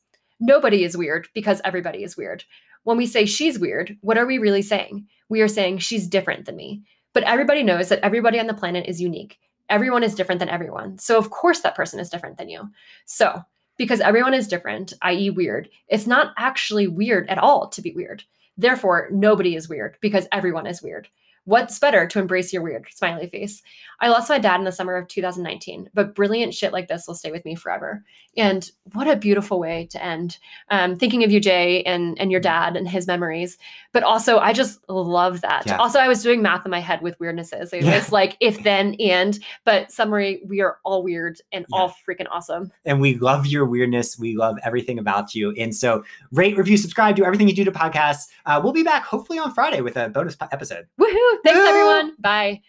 Nobody 0.45 0.83
is 0.83 0.97
weird 0.97 1.29
because 1.35 1.61
everybody 1.65 2.03
is 2.03 2.17
weird. 2.17 2.43
When 2.85 2.97
we 2.97 3.07
say 3.07 3.27
she's 3.27 3.59
weird, 3.59 3.97
what 4.01 4.19
are 4.19 4.27
we 4.27 4.39
really 4.39 4.63
saying? 4.63 5.07
We 5.29 5.41
are 5.41 5.49
saying 5.49 5.79
she's 5.79 6.09
different 6.09 6.47
than 6.47 6.57
me. 6.57 6.83
But 7.13 7.25
everybody 7.25 7.63
knows 7.63 7.89
that 7.89 8.01
everybody 8.01 8.41
on 8.41 8.47
the 8.47 8.55
planet 8.55 8.87
is 8.87 9.01
unique. 9.01 9.39
Everyone 9.69 10.03
is 10.03 10.15
different 10.15 10.39
than 10.39 10.49
everyone. 10.49 10.99
So, 10.99 11.19
of 11.19 11.31
course, 11.31 11.61
that 11.61 11.75
person 11.75 12.01
is 12.01 12.11
different 12.11 12.39
than 12.39 12.49
you. 12.49 12.71
So, 13.05 13.43
because 13.77 14.01
everyone 14.01 14.35
is 14.35 14.49
different, 14.49 14.93
i.e., 15.03 15.31
weird, 15.31 15.69
it's 15.89 16.07
not 16.07 16.35
actually 16.37 16.87
weird 16.87 17.29
at 17.29 17.39
all 17.39 17.69
to 17.69 17.83
be 17.83 17.93
weird. 17.93 18.25
Therefore, 18.57 19.09
nobody 19.11 19.57
is 19.57 19.69
weird 19.69 19.97
because 20.01 20.27
everyone 20.33 20.67
is 20.67 20.83
weird. 20.83 21.09
What's 21.45 21.79
better 21.79 22.07
to 22.07 22.19
embrace 22.21 22.53
your 22.53 22.63
weird? 22.63 22.87
Smiley 22.95 23.27
face. 23.27 23.63
I 24.01 24.09
lost 24.09 24.29
my 24.29 24.39
dad 24.39 24.57
in 24.61 24.65
the 24.65 24.73
summer 24.73 24.97
of 24.97 25.07
2019, 25.09 25.91
but 25.95 26.15
brilliant 26.15 26.55
shit 26.55 26.73
like 26.73 26.89
this 26.89 27.07
will 27.07 27.15
stay 27.15 27.31
with 27.31 27.45
me 27.45 27.55
forever. 27.55 28.03
And 28.37 28.69
what 28.93 29.09
a 29.09 29.17
beautiful 29.17 29.59
way 29.61 29.87
to 29.93 30.03
end. 30.05 30.39
Um, 30.71 30.97
thinking 30.97 31.23
of 31.25 31.31
you, 31.31 31.41
Jay, 31.41 31.83
and 31.85 32.19
and 32.21 32.31
your 32.33 32.41
dad 32.41 32.77
and 32.77 32.89
his 32.89 33.07
memories. 33.07 33.59
But 33.93 34.03
also, 34.03 34.39
I 34.39 34.53
just 34.53 34.81
love 34.89 35.41
that. 35.43 35.65
Yeah. 35.67 35.77
Also, 35.77 35.99
I 36.01 36.09
was 36.09 36.23
doing 36.23 36.43
math 36.43 36.65
in 36.65 36.71
my 36.71 36.81
head 36.81 37.03
with 37.03 37.19
weirdnesses. 37.19 37.73
It 37.73 37.85
Yeah. 37.85 37.95
was 37.97 38.11
like 38.13 38.37
if, 38.41 38.63
then, 38.63 38.95
and. 39.01 39.39
But 39.65 39.93
summary, 39.93 40.43
we 40.47 40.61
are 40.61 40.79
all 40.85 41.03
weird 41.03 41.41
and 41.53 41.65
Yeah. 41.69 41.77
all 41.79 41.95
freaking 42.09 42.27
awesome. 42.31 42.73
and 42.85 43.01
we 43.01 43.15
love 43.19 43.47
your 43.47 43.65
weirdness. 43.67 44.19
We 44.19 44.37
love 44.37 44.59
everything 44.65 44.99
about 44.99 45.35
you. 45.35 45.53
And 45.53 45.75
so, 45.75 46.05
rate, 46.33 46.57
review, 46.57 46.77
subscribe, 46.77 47.17
do 47.17 47.25
everything 47.25 47.49
you 47.49 47.55
do 47.55 47.65
to 47.65 47.73
podcasts. 47.73 48.29
Uh, 48.47 48.61
we'll 48.63 48.73
be 48.73 48.83
back 48.83 49.05
hopefully 49.05 49.39
on 49.39 49.53
Friday 49.55 49.81
with 49.81 49.97
a 49.97 50.09
bonus 50.09 50.35
po- 50.37 50.49
episode. 50.53 50.87
Woohoo! 51.01 51.32
Thanks, 51.45 51.61
everyone. 51.61 52.17
Bye. 52.19 52.61